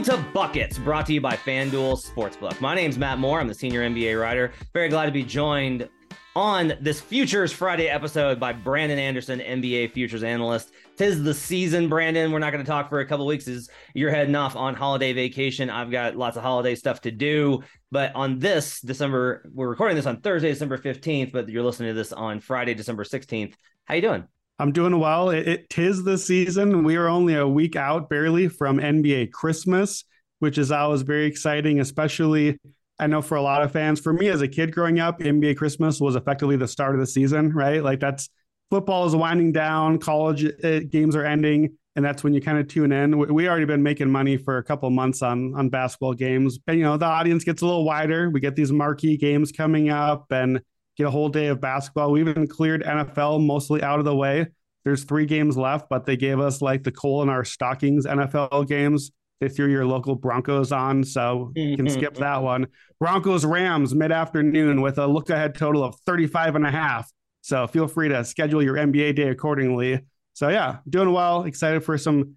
Welcome 0.00 0.24
to 0.24 0.30
Buckets, 0.32 0.78
brought 0.78 1.04
to 1.06 1.12
you 1.12 1.20
by 1.20 1.36
FanDuel 1.36 2.02
Sportsbook. 2.02 2.58
My 2.58 2.74
name's 2.74 2.96
Matt 2.96 3.18
Moore. 3.18 3.38
I'm 3.38 3.48
the 3.48 3.54
senior 3.54 3.82
NBA 3.82 4.18
writer. 4.18 4.50
Very 4.72 4.88
glad 4.88 5.04
to 5.04 5.12
be 5.12 5.22
joined 5.22 5.90
on 6.34 6.72
this 6.80 7.02
Futures 7.02 7.52
Friday 7.52 7.90
episode 7.90 8.40
by 8.40 8.54
Brandon 8.54 8.98
Anderson, 8.98 9.40
NBA 9.40 9.92
futures 9.92 10.22
analyst. 10.22 10.70
Tis 10.96 11.22
the 11.22 11.34
season, 11.34 11.90
Brandon. 11.90 12.32
We're 12.32 12.38
not 12.38 12.50
going 12.50 12.64
to 12.64 12.68
talk 12.68 12.88
for 12.88 13.00
a 13.00 13.06
couple 13.06 13.26
weeks 13.26 13.46
as 13.46 13.68
you're 13.92 14.10
heading 14.10 14.34
off 14.36 14.56
on 14.56 14.74
holiday 14.74 15.12
vacation. 15.12 15.68
I've 15.68 15.90
got 15.90 16.16
lots 16.16 16.38
of 16.38 16.42
holiday 16.42 16.76
stuff 16.76 17.02
to 17.02 17.10
do. 17.10 17.62
But 17.90 18.14
on 18.14 18.38
this 18.38 18.80
December, 18.80 19.50
we're 19.52 19.68
recording 19.68 19.96
this 19.96 20.06
on 20.06 20.22
Thursday, 20.22 20.48
December 20.48 20.78
15th, 20.78 21.30
but 21.30 21.46
you're 21.50 21.62
listening 21.62 21.90
to 21.90 21.94
this 21.94 22.14
on 22.14 22.40
Friday, 22.40 22.72
December 22.72 23.04
16th. 23.04 23.52
How 23.84 23.96
you 23.96 24.00
doing? 24.00 24.24
I'm 24.60 24.72
doing 24.72 24.98
well. 24.98 25.30
It, 25.30 25.48
it 25.48 25.70
tis 25.70 26.04
the 26.04 26.18
season. 26.18 26.84
We 26.84 26.96
are 26.96 27.08
only 27.08 27.34
a 27.34 27.48
week 27.48 27.76
out 27.76 28.10
barely 28.10 28.46
from 28.48 28.78
NBA 28.78 29.32
Christmas, 29.32 30.04
which 30.40 30.58
is 30.58 30.70
always 30.70 31.00
very 31.00 31.24
exciting, 31.24 31.80
especially 31.80 32.58
I 32.98 33.06
know 33.06 33.22
for 33.22 33.36
a 33.36 33.42
lot 33.42 33.62
of 33.62 33.72
fans. 33.72 34.00
For 34.00 34.12
me 34.12 34.28
as 34.28 34.42
a 34.42 34.48
kid 34.48 34.72
growing 34.72 35.00
up, 35.00 35.20
NBA 35.20 35.56
Christmas 35.56 35.98
was 35.98 36.14
effectively 36.14 36.56
the 36.56 36.68
start 36.68 36.94
of 36.94 37.00
the 37.00 37.06
season, 37.06 37.54
right? 37.54 37.82
Like 37.82 38.00
that's 38.00 38.28
football 38.70 39.06
is 39.06 39.16
winding 39.16 39.52
down, 39.52 39.98
college 39.98 40.44
uh, 40.62 40.80
games 40.80 41.16
are 41.16 41.24
ending, 41.24 41.78
and 41.96 42.04
that's 42.04 42.22
when 42.22 42.34
you 42.34 42.42
kind 42.42 42.58
of 42.58 42.68
tune 42.68 42.92
in. 42.92 43.16
We 43.32 43.48
already 43.48 43.64
been 43.64 43.82
making 43.82 44.10
money 44.10 44.36
for 44.36 44.58
a 44.58 44.62
couple 44.62 44.90
months 44.90 45.22
on 45.22 45.54
on 45.56 45.70
basketball 45.70 46.12
games, 46.12 46.58
and 46.66 46.76
you 46.76 46.84
know 46.84 46.98
the 46.98 47.06
audience 47.06 47.44
gets 47.44 47.62
a 47.62 47.66
little 47.66 47.86
wider. 47.86 48.28
We 48.28 48.40
get 48.40 48.56
these 48.56 48.72
marquee 48.72 49.16
games 49.16 49.52
coming 49.52 49.88
up, 49.88 50.26
and 50.30 50.60
get 51.00 51.08
a 51.08 51.10
whole 51.10 51.30
day 51.30 51.46
of 51.46 51.60
basketball. 51.60 52.12
We 52.12 52.20
even 52.20 52.46
cleared 52.46 52.82
NFL 52.82 53.44
mostly 53.44 53.82
out 53.82 53.98
of 53.98 54.04
the 54.04 54.14
way. 54.14 54.46
There's 54.84 55.04
three 55.04 55.26
games 55.26 55.56
left, 55.56 55.88
but 55.88 56.04
they 56.04 56.16
gave 56.16 56.40
us 56.40 56.60
like 56.60 56.84
the 56.84 56.92
coal 56.92 57.22
in 57.22 57.28
our 57.28 57.44
stockings 57.44 58.06
NFL 58.06 58.68
games. 58.68 59.10
They 59.40 59.48
threw 59.48 59.70
your 59.70 59.86
local 59.86 60.14
Broncos 60.14 60.70
on, 60.70 61.02
so 61.02 61.52
you 61.54 61.74
can 61.74 61.88
skip 61.88 62.14
that 62.16 62.42
one. 62.42 62.66
Broncos 62.98 63.46
Rams 63.46 63.94
mid 63.94 64.12
afternoon 64.12 64.82
with 64.82 64.98
a 64.98 65.06
look 65.06 65.30
ahead 65.30 65.54
total 65.54 65.82
of 65.82 65.96
35 66.04 66.56
and 66.56 66.66
a 66.66 66.70
half. 66.70 67.10
So 67.40 67.66
feel 67.66 67.88
free 67.88 68.10
to 68.10 68.22
schedule 68.22 68.62
your 68.62 68.74
NBA 68.74 69.16
day 69.16 69.28
accordingly. 69.30 70.00
So 70.34 70.48
yeah, 70.48 70.78
doing 70.88 71.12
well. 71.12 71.44
Excited 71.44 71.82
for 71.82 71.96
some 71.96 72.34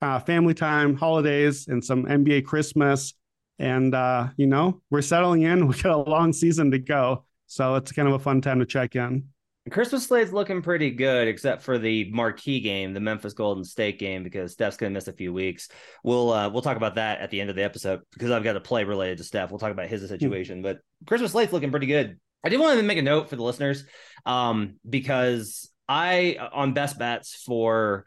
uh, 0.00 0.20
family 0.20 0.54
time, 0.54 0.94
holidays, 0.94 1.66
and 1.66 1.84
some 1.84 2.04
NBA 2.04 2.44
Christmas. 2.44 3.14
And 3.58 3.92
uh, 3.92 4.28
you 4.36 4.46
know, 4.46 4.80
we're 4.90 5.02
settling 5.02 5.42
in. 5.42 5.66
We 5.66 5.74
got 5.74 6.06
a 6.06 6.10
long 6.10 6.32
season 6.32 6.70
to 6.70 6.78
go. 6.78 7.24
So 7.46 7.74
it's 7.76 7.92
kind 7.92 8.08
of 8.08 8.14
a 8.14 8.18
fun 8.18 8.40
time 8.40 8.60
to 8.60 8.66
check 8.66 8.96
in. 8.96 9.28
Christmas 9.70 10.06
slate's 10.06 10.32
looking 10.32 10.60
pretty 10.60 10.90
good, 10.90 11.26
except 11.26 11.62
for 11.62 11.78
the 11.78 12.10
marquee 12.10 12.60
game, 12.60 12.92
the 12.92 13.00
Memphis 13.00 13.32
Golden 13.32 13.64
State 13.64 13.98
game, 13.98 14.22
because 14.22 14.52
Steph's 14.52 14.76
gonna 14.76 14.90
miss 14.90 15.08
a 15.08 15.12
few 15.12 15.32
weeks. 15.32 15.68
We'll 16.02 16.30
uh, 16.30 16.50
we'll 16.50 16.62
talk 16.62 16.76
about 16.76 16.96
that 16.96 17.20
at 17.20 17.30
the 17.30 17.40
end 17.40 17.48
of 17.48 17.56
the 17.56 17.64
episode 17.64 18.02
because 18.12 18.30
I've 18.30 18.44
got 18.44 18.56
a 18.56 18.60
play 18.60 18.84
related 18.84 19.18
to 19.18 19.24
Steph. 19.24 19.50
We'll 19.50 19.58
talk 19.58 19.72
about 19.72 19.88
his 19.88 20.02
hmm. 20.02 20.08
situation, 20.08 20.60
but 20.60 20.80
Christmas 21.06 21.32
slate's 21.32 21.52
looking 21.52 21.70
pretty 21.70 21.86
good. 21.86 22.20
I 22.44 22.50
did 22.50 22.60
want 22.60 22.78
to 22.78 22.82
make 22.82 22.98
a 22.98 23.02
note 23.02 23.30
for 23.30 23.36
the 23.36 23.42
listeners, 23.42 23.84
um, 24.26 24.74
because 24.88 25.70
I 25.88 26.36
on 26.52 26.74
best 26.74 26.98
bets 26.98 27.34
for 27.34 28.04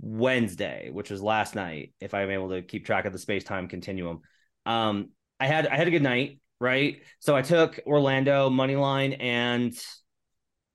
Wednesday, 0.00 0.88
which 0.90 1.10
was 1.10 1.20
last 1.20 1.54
night, 1.54 1.92
if 2.00 2.14
I'm 2.14 2.30
able 2.30 2.50
to 2.50 2.62
keep 2.62 2.86
track 2.86 3.04
of 3.04 3.12
the 3.12 3.18
space 3.18 3.44
time 3.44 3.68
continuum. 3.68 4.20
Um, 4.64 5.10
I 5.38 5.46
had 5.46 5.66
I 5.66 5.76
had 5.76 5.86
a 5.86 5.90
good 5.90 6.02
night 6.02 6.38
right? 6.60 7.02
So 7.20 7.36
I 7.36 7.42
took 7.42 7.80
Orlando 7.86 8.50
money 8.50 8.76
line 8.76 9.14
and 9.14 9.74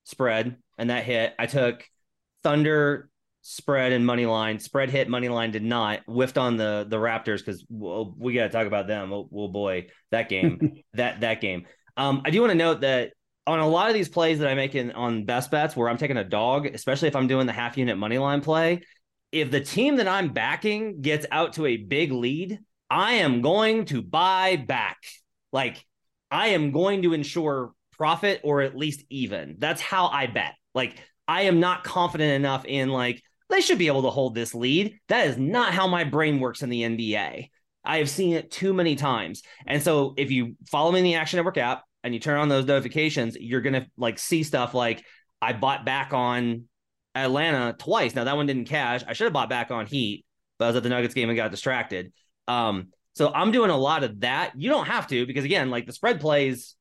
spread, 0.03 0.57
and 0.77 0.89
that 0.89 1.03
hit. 1.03 1.33
I 1.37 1.45
took 1.45 1.87
Thunder 2.43 3.09
spread 3.41 3.91
and 3.91 4.05
money 4.05 4.25
line. 4.25 4.59
Spread 4.59 4.89
hit, 4.89 5.09
money 5.09 5.29
line 5.29 5.51
did 5.51 5.63
not. 5.63 6.01
Whiffed 6.07 6.37
on 6.37 6.57
the 6.57 6.85
the 6.87 6.97
Raptors 6.97 7.39
because 7.39 7.65
well, 7.69 8.13
we 8.17 8.33
got 8.33 8.43
to 8.43 8.49
talk 8.49 8.67
about 8.67 8.87
them. 8.87 9.13
Oh, 9.13 9.27
well, 9.29 9.49
boy, 9.49 9.87
that 10.11 10.29
game, 10.29 10.83
that 10.93 11.21
that 11.21 11.41
game. 11.41 11.65
Um, 11.95 12.23
I 12.25 12.31
do 12.31 12.41
want 12.41 12.51
to 12.51 12.57
note 12.57 12.81
that 12.81 13.13
on 13.45 13.59
a 13.59 13.67
lot 13.67 13.89
of 13.89 13.93
these 13.93 14.09
plays 14.09 14.39
that 14.39 14.47
I 14.47 14.55
make 14.55 14.73
in 14.73 14.91
on 14.91 15.25
best 15.25 15.51
bets, 15.51 15.75
where 15.75 15.89
I'm 15.89 15.97
taking 15.97 16.17
a 16.17 16.23
dog, 16.23 16.65
especially 16.65 17.09
if 17.09 17.15
I'm 17.15 17.27
doing 17.27 17.45
the 17.45 17.53
half 17.53 17.77
unit 17.77 17.97
money 17.97 18.17
line 18.17 18.41
play, 18.41 18.81
if 19.31 19.51
the 19.51 19.61
team 19.61 19.97
that 19.97 20.07
I'm 20.07 20.31
backing 20.31 21.01
gets 21.01 21.25
out 21.31 21.53
to 21.53 21.65
a 21.65 21.77
big 21.77 22.11
lead, 22.11 22.59
I 22.89 23.13
am 23.13 23.41
going 23.41 23.85
to 23.85 24.01
buy 24.01 24.55
back. 24.55 24.97
Like 25.53 25.85
I 26.29 26.49
am 26.49 26.71
going 26.71 27.03
to 27.03 27.13
ensure 27.13 27.73
profit 27.93 28.41
or 28.43 28.61
at 28.61 28.75
least 28.75 29.03
even. 29.09 29.55
That's 29.59 29.81
how 29.81 30.07
I 30.07 30.27
bet. 30.27 30.55
Like 30.75 30.97
I 31.27 31.43
am 31.43 31.61
not 31.61 31.83
confident 31.85 32.33
enough 32.33 32.65
in 32.65 32.89
like 32.89 33.21
they 33.49 33.61
should 33.61 33.77
be 33.77 33.87
able 33.87 34.01
to 34.03 34.09
hold 34.09 34.35
this 34.35 34.53
lead. 34.53 34.99
That 35.07 35.27
is 35.27 35.37
not 35.37 35.73
how 35.73 35.87
my 35.87 36.03
brain 36.03 36.39
works 36.39 36.63
in 36.63 36.69
the 36.69 36.81
NBA. 36.81 37.49
I 37.85 37.97
have 37.97 38.09
seen 38.09 38.33
it 38.33 38.49
too 38.49 38.73
many 38.73 38.95
times. 38.95 39.43
And 39.67 39.81
so 39.81 40.13
if 40.17 40.31
you 40.31 40.55
follow 40.69 40.91
me 40.91 40.99
in 40.99 41.05
the 41.05 41.15
Action 41.15 41.37
Network 41.37 41.57
app 41.57 41.83
and 42.03 42.13
you 42.13 42.19
turn 42.19 42.39
on 42.39 42.49
those 42.49 42.65
notifications, 42.65 43.37
you're 43.39 43.61
going 43.61 43.73
to 43.73 43.85
like 43.97 44.17
see 44.17 44.43
stuff 44.43 44.73
like 44.73 45.05
I 45.41 45.53
bought 45.53 45.85
back 45.85 46.13
on 46.13 46.63
Atlanta 47.13 47.75
twice. 47.77 48.15
Now 48.15 48.23
that 48.23 48.35
one 48.35 48.47
didn't 48.47 48.65
cash. 48.65 49.03
I 49.07 49.13
should 49.13 49.25
have 49.25 49.33
bought 49.33 49.49
back 49.49 49.69
on 49.69 49.85
Heat, 49.85 50.25
but 50.57 50.65
I 50.65 50.67
was 50.69 50.77
at 50.77 50.83
the 50.83 50.89
Nuggets 50.89 51.13
game 51.13 51.29
and 51.29 51.35
got 51.35 51.51
distracted. 51.51 52.11
Um, 52.47 52.87
so 53.13 53.31
I'm 53.33 53.51
doing 53.51 53.69
a 53.69 53.77
lot 53.77 54.03
of 54.03 54.21
that. 54.21 54.53
You 54.55 54.69
don't 54.69 54.87
have 54.87 55.07
to 55.07 55.25
because 55.25 55.45
again, 55.45 55.69
like 55.69 55.85
the 55.85 55.93
spread 55.93 56.19
plays, 56.19 56.75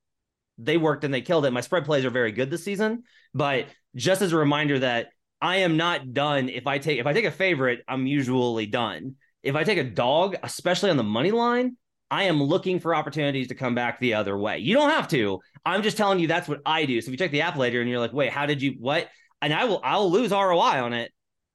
they 0.58 0.76
worked 0.76 1.04
and 1.04 1.12
they 1.12 1.20
killed 1.20 1.44
it. 1.44 1.52
My 1.52 1.60
spread 1.60 1.84
plays 1.84 2.04
are 2.04 2.10
very 2.10 2.32
good 2.32 2.50
this 2.50 2.64
season, 2.64 3.04
but 3.34 3.66
just 3.94 4.22
as 4.22 4.32
a 4.32 4.36
reminder 4.36 4.78
that 4.78 5.08
I 5.42 5.56
am 5.56 5.76
not 5.76 6.14
done. 6.14 6.48
If 6.48 6.68
I 6.68 6.78
take 6.78 7.00
if 7.00 7.06
I 7.06 7.12
take 7.12 7.24
a 7.24 7.30
favorite, 7.32 7.80
I'm 7.88 8.06
usually 8.06 8.66
done. 8.66 9.16
If 9.42 9.56
I 9.56 9.64
take 9.64 9.78
a 9.78 9.84
dog, 9.84 10.36
especially 10.44 10.90
on 10.90 10.96
the 10.96 11.02
money 11.02 11.32
line, 11.32 11.76
I 12.12 12.24
am 12.24 12.40
looking 12.40 12.78
for 12.78 12.94
opportunities 12.94 13.48
to 13.48 13.56
come 13.56 13.74
back 13.74 13.98
the 13.98 14.14
other 14.14 14.38
way. 14.38 14.58
You 14.58 14.74
don't 14.74 14.90
have 14.90 15.08
to. 15.08 15.40
I'm 15.66 15.82
just 15.82 15.96
telling 15.96 16.20
you 16.20 16.28
that's 16.28 16.46
what 16.46 16.60
I 16.64 16.84
do. 16.84 17.00
So 17.00 17.08
if 17.08 17.12
you 17.12 17.16
check 17.18 17.32
the 17.32 17.40
app 17.40 17.56
later 17.56 17.80
and 17.80 17.90
you're 17.90 17.98
like, 17.98 18.12
wait, 18.12 18.30
how 18.30 18.46
did 18.46 18.62
you 18.62 18.76
what? 18.78 19.08
And 19.42 19.52
I 19.52 19.64
will 19.64 19.80
I'll 19.82 20.10
lose 20.10 20.30
ROI 20.30 20.80
on 20.80 20.92
it 20.92 21.10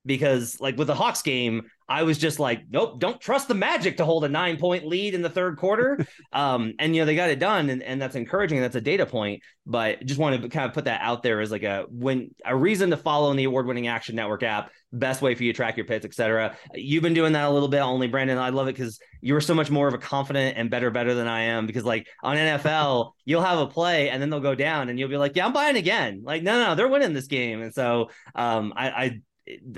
because 0.06 0.60
like 0.60 0.78
with 0.78 0.88
the 0.88 0.96
Hawks 0.96 1.22
game, 1.22 1.64
I 1.90 2.04
was 2.04 2.18
just 2.18 2.40
like, 2.40 2.64
nope, 2.70 3.00
don't 3.00 3.20
trust 3.20 3.48
the 3.48 3.54
Magic 3.54 3.98
to 3.98 4.06
hold 4.06 4.26
a 4.26 4.30
nine 4.30 4.58
point 4.58 4.86
lead 4.86 5.14
in 5.14 5.22
the 5.22 5.30
third 5.30 5.58
quarter. 5.58 6.06
um, 6.34 6.74
and 6.80 6.96
you 6.96 7.02
know 7.02 7.06
they 7.06 7.16
got 7.16 7.30
it 7.30 7.40
done, 7.40 7.70
and, 7.70 7.82
and 7.82 8.02
that's 8.02 8.16
encouraging. 8.16 8.60
That's 8.60 8.76
a 8.76 8.82
data 8.82 9.06
point, 9.06 9.42
but 9.66 10.06
just 10.06 10.20
want 10.20 10.42
to 10.42 10.50
kind 10.50 10.66
of 10.66 10.74
put 10.74 10.86
that 10.86 11.02
out 11.02 11.24
there 11.24 11.40
as 11.40 11.52
like 11.52 11.64
a 11.64 11.86
when 11.90 12.34
a 12.46 12.56
reason 12.56 12.90
to 12.90 12.98
follow 12.98 13.32
in 13.32 13.38
the 13.38 13.46
award 13.46 13.68
winning 13.68 13.88
Action 13.88 14.16
Network 14.16 14.44
app. 14.44 14.72
Best 14.94 15.22
way 15.22 15.36
for 15.36 15.44
you 15.44 15.52
to 15.52 15.56
track 15.56 15.76
your 15.76 15.86
pits, 15.86 16.06
etc. 16.06 16.58
You've 16.74 17.04
been 17.04 17.14
doing 17.14 17.34
that 17.34 17.46
a 17.46 17.50
little 17.50 17.68
bit, 17.68 17.82
only 17.82 18.08
Brandon. 18.08 18.38
I 18.38 18.50
love 18.50 18.68
it 18.68 18.76
because 18.76 19.00
you 19.22 19.36
are 19.36 19.42
so 19.42 19.54
much 19.54 19.70
more 19.70 19.88
of 19.88 19.94
a 19.94 19.98
confident 19.98 20.58
and 20.58 20.70
better, 20.70 20.90
better 20.92 21.14
than 21.14 21.28
I 21.28 21.42
am. 21.44 21.68
Because 21.68 21.84
like 21.84 22.08
on 22.24 22.38
NFL, 22.38 23.12
you'll 23.26 23.42
have 23.42 23.60
a 23.60 23.68
play 23.68 24.10
and 24.10 24.22
then 24.22 24.30
they'll 24.30 24.40
go 24.40 24.56
down, 24.56 24.90
and 24.90 25.00
you'll 25.00 25.10
be 25.10 25.18
like, 25.18 25.36
yeah, 25.36 25.46
I'm 25.46 25.54
buying 25.54 25.78
again. 25.78 26.22
Like 26.24 26.44
no, 26.44 26.64
no, 26.64 26.76
they're 26.76 26.88
winning 26.88 27.14
this 27.14 27.28
game, 27.28 27.62
and 27.62 27.74
so 27.74 28.10
um, 28.36 28.74
I, 28.76 28.90
I 28.90 29.22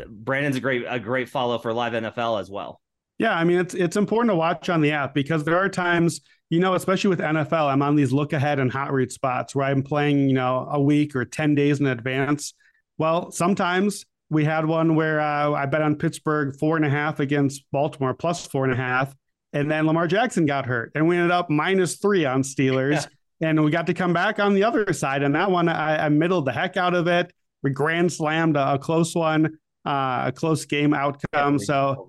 Brandon's 0.07 0.56
a 0.56 0.60
great 0.60 0.86
a 0.88 1.00
great 1.00 1.30
follow 1.30 1.57
for 1.57 1.74
live 1.74 1.94
NFL 1.94 2.39
as 2.39 2.50
well. 2.50 2.81
Yeah, 3.18 3.33
I 3.33 3.44
mean 3.44 3.60
it's 3.60 3.74
it's 3.74 3.98
important 3.98 4.31
to 4.31 4.36
watch 4.36 4.69
on 4.69 4.81
the 4.81 4.92
app 4.92 5.13
because 5.13 5.44
there 5.44 5.57
are 5.57 5.69
times, 5.69 6.21
you 6.50 6.60
know, 6.60 6.74
especially 6.74 7.10
with 7.10 7.19
NFL, 7.19 7.71
I'm 7.71 7.81
on 7.81 7.95
these 7.95 8.12
look 8.12 8.33
ahead 8.33 8.60
and 8.60 8.71
hot 8.71 8.94
read 8.94 9.12
spots 9.12 9.54
where 9.54 9.68
I'm 9.68 9.83
playing, 9.83 10.30
you 10.30 10.33
know, 10.33 10.68
a 10.71 10.81
week 10.81 11.16
or 11.16 11.25
10 11.25 11.56
days 11.56 11.80
in 11.80 11.88
advance. 11.88 12.54
Well, 12.98 13.31
sometimes 13.31 14.06
we 14.30 14.45
had 14.45 14.66
one 14.66 14.95
where 14.95 15.19
uh, 15.19 15.51
I 15.51 15.66
bet 15.66 15.81
on 15.81 15.95
Pittsburgh 15.95 16.56
four 16.57 16.75
and 16.75 16.86
a 16.86 16.89
half 16.89 17.19
against 17.19 17.63
Baltimore 17.72 18.13
plus 18.13 18.45
four 18.45 18.63
and 18.63 18.74
a 18.74 18.77
half. 18.77 19.15
And 19.51 19.69
then 19.69 19.88
Lamar 19.88 20.07
Jackson 20.07 20.45
got 20.45 20.65
hurt 20.65 20.92
and 20.95 21.07
we 21.07 21.15
ended 21.15 21.31
up 21.31 21.50
minus 21.50 21.95
three 21.98 22.25
on 22.25 22.44
Steelers. 22.44 22.94
Yeah. 22.94 23.06
And 23.42 23.63
we 23.63 23.72
got 23.72 23.88
to 23.88 23.94
come 23.94 24.12
back 24.12 24.38
on 24.38 24.54
the 24.54 24.65
other 24.65 24.92
side. 24.92 25.24
And 25.24 25.33
that 25.33 25.50
one, 25.50 25.69
I, 25.69 26.07
I 26.07 26.10
middled 26.10 26.44
the 26.44 26.51
heck 26.51 26.75
out 26.75 26.94
of 26.94 27.07
it. 27.07 27.31
We 27.63 27.71
grand 27.71 28.11
slammed 28.11 28.57
a, 28.57 28.73
a 28.73 28.79
close 28.79 29.15
one, 29.15 29.57
uh, 29.85 30.23
a 30.27 30.31
close 30.33 30.65
game 30.65 30.94
outcome. 30.94 31.59
So 31.59 32.07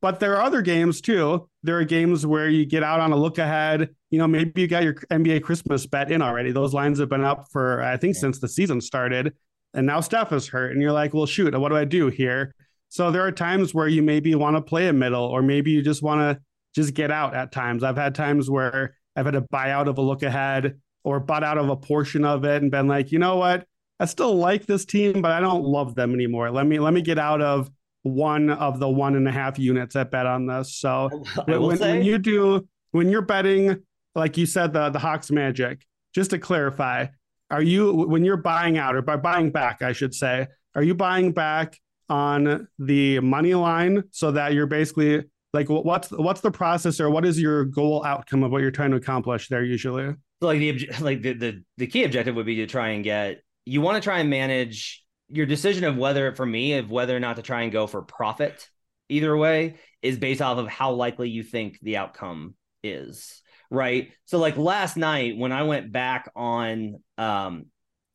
but 0.00 0.20
there 0.20 0.36
are 0.36 0.42
other 0.42 0.62
games 0.62 1.00
too. 1.00 1.48
There 1.62 1.78
are 1.78 1.84
games 1.84 2.26
where 2.26 2.48
you 2.48 2.64
get 2.64 2.82
out 2.82 3.00
on 3.00 3.12
a 3.12 3.16
look 3.16 3.38
ahead. 3.38 3.90
You 4.10 4.18
know, 4.18 4.28
maybe 4.28 4.60
you 4.60 4.68
got 4.68 4.84
your 4.84 4.94
NBA 4.94 5.42
Christmas 5.42 5.86
bet 5.86 6.10
in 6.10 6.22
already. 6.22 6.52
Those 6.52 6.74
lines 6.74 6.98
have 7.00 7.08
been 7.08 7.24
up 7.24 7.46
for 7.50 7.82
I 7.82 7.96
think 7.96 8.14
since 8.16 8.38
the 8.38 8.48
season 8.48 8.80
started, 8.80 9.34
and 9.74 9.86
now 9.86 10.00
Steph 10.00 10.32
is 10.32 10.48
hurt, 10.48 10.72
and 10.72 10.80
you're 10.80 10.92
like, 10.92 11.14
well, 11.14 11.26
shoot, 11.26 11.58
what 11.58 11.70
do 11.70 11.76
I 11.76 11.84
do 11.84 12.08
here? 12.08 12.54
So 12.88 13.10
there 13.10 13.26
are 13.26 13.32
times 13.32 13.72
where 13.72 13.88
you 13.88 14.02
maybe 14.02 14.34
want 14.34 14.56
to 14.56 14.62
play 14.62 14.88
a 14.88 14.92
middle, 14.92 15.24
or 15.24 15.42
maybe 15.42 15.70
you 15.70 15.82
just 15.82 16.02
want 16.02 16.20
to 16.20 16.42
just 16.74 16.94
get 16.94 17.10
out. 17.10 17.34
At 17.34 17.52
times, 17.52 17.82
I've 17.82 17.96
had 17.96 18.14
times 18.14 18.50
where 18.50 18.94
I've 19.16 19.24
had 19.24 19.34
a 19.34 19.40
buyout 19.40 19.88
of 19.88 19.98
a 19.98 20.02
look 20.02 20.22
ahead 20.22 20.78
or 21.04 21.18
bought 21.18 21.42
out 21.42 21.58
of 21.58 21.68
a 21.68 21.76
portion 21.76 22.24
of 22.24 22.44
it 22.44 22.62
and 22.62 22.70
been 22.70 22.86
like, 22.86 23.10
you 23.10 23.18
know 23.18 23.36
what, 23.36 23.66
I 24.02 24.04
still 24.06 24.34
like 24.34 24.66
this 24.66 24.84
team, 24.84 25.22
but 25.22 25.30
I 25.30 25.38
don't 25.38 25.62
love 25.62 25.94
them 25.94 26.12
anymore. 26.12 26.50
Let 26.50 26.66
me 26.66 26.80
let 26.80 26.92
me 26.92 27.02
get 27.02 27.20
out 27.20 27.40
of 27.40 27.70
one 28.02 28.50
of 28.50 28.80
the 28.80 28.88
one 28.88 29.14
and 29.14 29.28
a 29.28 29.30
half 29.30 29.60
units 29.60 29.94
that 29.94 30.10
bet 30.10 30.26
on 30.26 30.44
this. 30.46 30.74
So 30.74 31.08
when, 31.46 31.76
say- 31.76 31.92
when 31.92 32.02
you 32.02 32.18
do 32.18 32.66
when 32.90 33.08
you're 33.08 33.22
betting, 33.22 33.80
like 34.16 34.36
you 34.36 34.44
said, 34.44 34.72
the 34.72 34.90
the 34.90 34.98
Hawks 34.98 35.30
Magic, 35.30 35.86
just 36.16 36.30
to 36.30 36.38
clarify, 36.40 37.06
are 37.48 37.62
you 37.62 37.92
when 37.92 38.24
you're 38.24 38.36
buying 38.36 38.76
out 38.76 38.96
or 38.96 39.02
by 39.02 39.14
buying 39.14 39.52
back, 39.52 39.82
I 39.82 39.92
should 39.92 40.14
say, 40.16 40.48
are 40.74 40.82
you 40.82 40.96
buying 40.96 41.30
back 41.30 41.78
on 42.08 42.66
the 42.80 43.20
money 43.20 43.54
line 43.54 44.02
so 44.10 44.32
that 44.32 44.52
you're 44.52 44.66
basically 44.66 45.22
like 45.54 45.68
what's 45.68 46.10
what's 46.10 46.40
the 46.40 46.50
process 46.50 46.98
or 46.98 47.08
what 47.08 47.24
is 47.24 47.40
your 47.40 47.66
goal 47.66 48.04
outcome 48.04 48.42
of 48.42 48.50
what 48.50 48.62
you're 48.62 48.72
trying 48.72 48.90
to 48.90 48.96
accomplish 48.96 49.46
there 49.46 49.62
usually? 49.62 50.12
Like 50.40 50.58
the 50.58 50.90
like 51.00 51.22
the, 51.22 51.34
the 51.34 51.62
the 51.76 51.86
key 51.86 52.02
objective 52.02 52.34
would 52.34 52.46
be 52.46 52.56
to 52.56 52.66
try 52.66 52.88
and 52.88 53.04
get 53.04 53.42
you 53.64 53.80
want 53.80 53.96
to 53.96 54.06
try 54.06 54.18
and 54.18 54.30
manage 54.30 55.04
your 55.28 55.46
decision 55.46 55.84
of 55.84 55.96
whether 55.96 56.34
for 56.34 56.44
me 56.44 56.74
of 56.74 56.90
whether 56.90 57.16
or 57.16 57.20
not 57.20 57.36
to 57.36 57.42
try 57.42 57.62
and 57.62 57.72
go 57.72 57.86
for 57.86 58.02
profit 58.02 58.68
either 59.08 59.36
way 59.36 59.76
is 60.02 60.18
based 60.18 60.42
off 60.42 60.58
of 60.58 60.68
how 60.68 60.92
likely 60.92 61.28
you 61.28 61.42
think 61.42 61.78
the 61.80 61.96
outcome 61.96 62.54
is 62.82 63.42
right? 63.70 64.10
So 64.26 64.38
like 64.38 64.56
last 64.58 64.96
night 64.96 65.36
when 65.38 65.52
i 65.52 65.62
went 65.62 65.92
back 65.92 66.30
on 66.36 66.96
um 67.16 67.66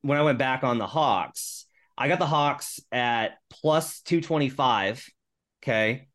when 0.01 0.17
i 0.17 0.21
went 0.21 0.37
back 0.37 0.63
on 0.63 0.77
the 0.77 0.87
hawks 0.87 1.65
i 1.97 2.07
got 2.07 2.19
the 2.19 2.27
hawks 2.27 2.79
at 2.91 3.37
plus 3.49 4.01
225 4.01 5.05
okay? 5.63 6.07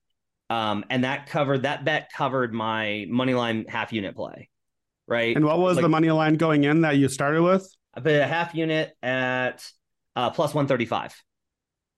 Um 0.49 0.85
and 0.91 1.05
that 1.05 1.29
covered 1.29 1.63
that 1.63 1.85
bet 1.85 2.11
covered 2.17 2.55
my 2.55 3.07
money 3.09 3.35
line 3.35 3.65
half 3.69 3.93
unit 3.93 4.15
play 4.15 4.49
right? 5.09 5.35
And 5.37 5.45
what 5.45 5.59
was 5.59 5.77
like, 5.77 5.83
the 5.83 5.89
money 5.89 6.11
line 6.11 6.37
going 6.37 6.65
in 6.65 6.83
that 6.83 6.97
you 6.97 7.09
started 7.09 7.43
with 7.43 7.69
i 7.95 8.01
bet 8.01 8.23
a 8.23 8.27
half 8.27 8.55
unit 8.55 8.97
at 9.03 9.69
uh, 10.17 10.31
plus 10.31 10.55
135. 10.55 11.15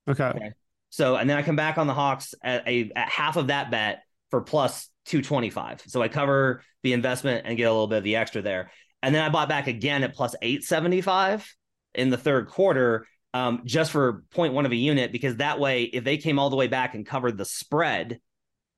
Okay. 0.09 0.25
okay. 0.25 0.53
So, 0.91 1.17
and 1.17 1.29
then 1.29 1.37
I 1.37 1.43
come 1.43 1.57
back 1.57 1.79
on 1.79 1.87
the 1.87 1.95
Hawks 1.95 2.35
at 2.43 2.69
a 2.69 2.91
at 2.95 3.09
half 3.09 3.37
of 3.37 3.49
that 3.49 3.71
bet 3.71 4.05
for 4.31 4.41
plus 4.43 4.89
225. 5.07 5.83
So 5.87 6.03
I 6.03 6.09
cover 6.09 6.63
the 6.83 6.93
investment 6.93 7.47
and 7.47 7.57
get 7.57 7.65
a 7.65 7.73
little 7.73 7.89
bit 7.89 7.99
of 7.99 8.05
the 8.05 8.17
extra 8.17 8.43
there. 8.43 8.71
And 9.03 9.15
then 9.15 9.23
I 9.23 9.29
bought 9.29 9.49
back 9.49 9.67
again 9.67 10.03
at 10.03 10.15
plus 10.15 10.35
875 10.41 11.53
in 11.95 12.11
the 12.11 12.17
third 12.17 12.49
quarter, 12.49 13.07
um, 13.35 13.63
just 13.65 13.91
for 13.91 14.25
0.1 14.35 14.65
of 14.65 14.73
a 14.73 14.77
unit, 14.77 15.13
because 15.13 15.37
that 15.37 15.59
way, 15.59 15.83
if 15.83 16.05
they 16.05 16.17
came 16.17 16.39
all 16.39 16.49
the 16.49 16.57
way 16.57 16.69
back 16.69 16.95
and 16.95 17.05
covered 17.05 17.37
the 17.37 17.45
spread, 17.45 18.21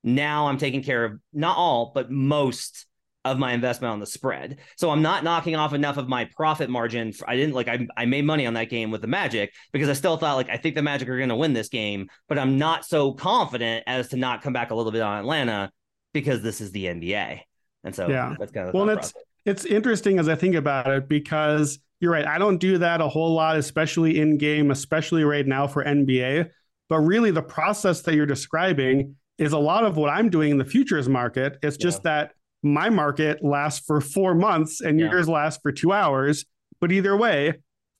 now 0.02 0.48
I'm 0.48 0.58
taking 0.58 0.82
care 0.82 1.04
of 1.04 1.20
not 1.32 1.56
all, 1.56 1.92
but 1.94 2.10
most 2.10 2.86
of 3.32 3.38
my 3.38 3.52
investment 3.52 3.92
on 3.92 4.00
the 4.00 4.06
spread. 4.06 4.58
So 4.76 4.90
I'm 4.90 5.02
not 5.02 5.24
knocking 5.24 5.56
off 5.56 5.72
enough 5.72 5.96
of 5.96 6.08
my 6.08 6.24
profit 6.36 6.70
margin. 6.70 7.12
I 7.26 7.36
didn't 7.36 7.54
like 7.54 7.68
I, 7.68 7.86
I 7.96 8.06
made 8.06 8.24
money 8.24 8.46
on 8.46 8.54
that 8.54 8.70
game 8.70 8.90
with 8.90 9.00
the 9.00 9.06
Magic 9.06 9.52
because 9.72 9.88
I 9.88 9.92
still 9.92 10.16
thought 10.16 10.36
like 10.36 10.50
I 10.50 10.56
think 10.56 10.74
the 10.74 10.82
Magic 10.82 11.08
are 11.08 11.16
going 11.16 11.28
to 11.28 11.36
win 11.36 11.52
this 11.52 11.68
game, 11.68 12.08
but 12.28 12.38
I'm 12.38 12.58
not 12.58 12.84
so 12.84 13.12
confident 13.12 13.84
as 13.86 14.08
to 14.08 14.16
not 14.16 14.42
come 14.42 14.52
back 14.52 14.70
a 14.70 14.74
little 14.74 14.92
bit 14.92 15.02
on 15.02 15.18
Atlanta 15.18 15.70
because 16.12 16.42
this 16.42 16.60
is 16.60 16.72
the 16.72 16.86
NBA. 16.86 17.40
And 17.84 17.94
so 17.94 18.08
yeah. 18.08 18.34
that's 18.38 18.52
kind 18.52 18.68
of 18.68 18.74
well, 18.74 18.88
it's 18.88 19.12
it's 19.44 19.64
interesting 19.64 20.18
as 20.18 20.28
I 20.28 20.34
think 20.34 20.54
about 20.54 20.90
it 20.90 21.08
because 21.08 21.78
you're 22.00 22.12
right. 22.12 22.26
I 22.26 22.38
don't 22.38 22.58
do 22.58 22.78
that 22.78 23.00
a 23.00 23.08
whole 23.08 23.34
lot, 23.34 23.56
especially 23.56 24.20
in 24.20 24.38
game, 24.38 24.70
especially 24.70 25.24
right 25.24 25.46
now 25.46 25.66
for 25.66 25.84
NBA. 25.84 26.50
But 26.88 27.00
really, 27.00 27.30
the 27.30 27.42
process 27.42 28.02
that 28.02 28.14
you're 28.14 28.26
describing 28.26 29.16
is 29.38 29.52
a 29.52 29.58
lot 29.58 29.84
of 29.84 29.96
what 29.96 30.10
I'm 30.10 30.30
doing 30.30 30.50
in 30.50 30.58
the 30.58 30.64
futures 30.64 31.08
market. 31.08 31.58
It's 31.62 31.76
just 31.76 32.00
yeah. 32.04 32.24
that 32.24 32.32
my 32.72 32.90
market 32.90 33.44
lasts 33.44 33.84
for 33.86 34.00
four 34.00 34.34
months 34.34 34.80
and 34.80 34.98
yeah. 34.98 35.10
yours 35.10 35.28
lasts 35.28 35.60
for 35.62 35.72
two 35.72 35.92
hours. 35.92 36.44
But 36.80 36.92
either 36.92 37.16
way, 37.16 37.54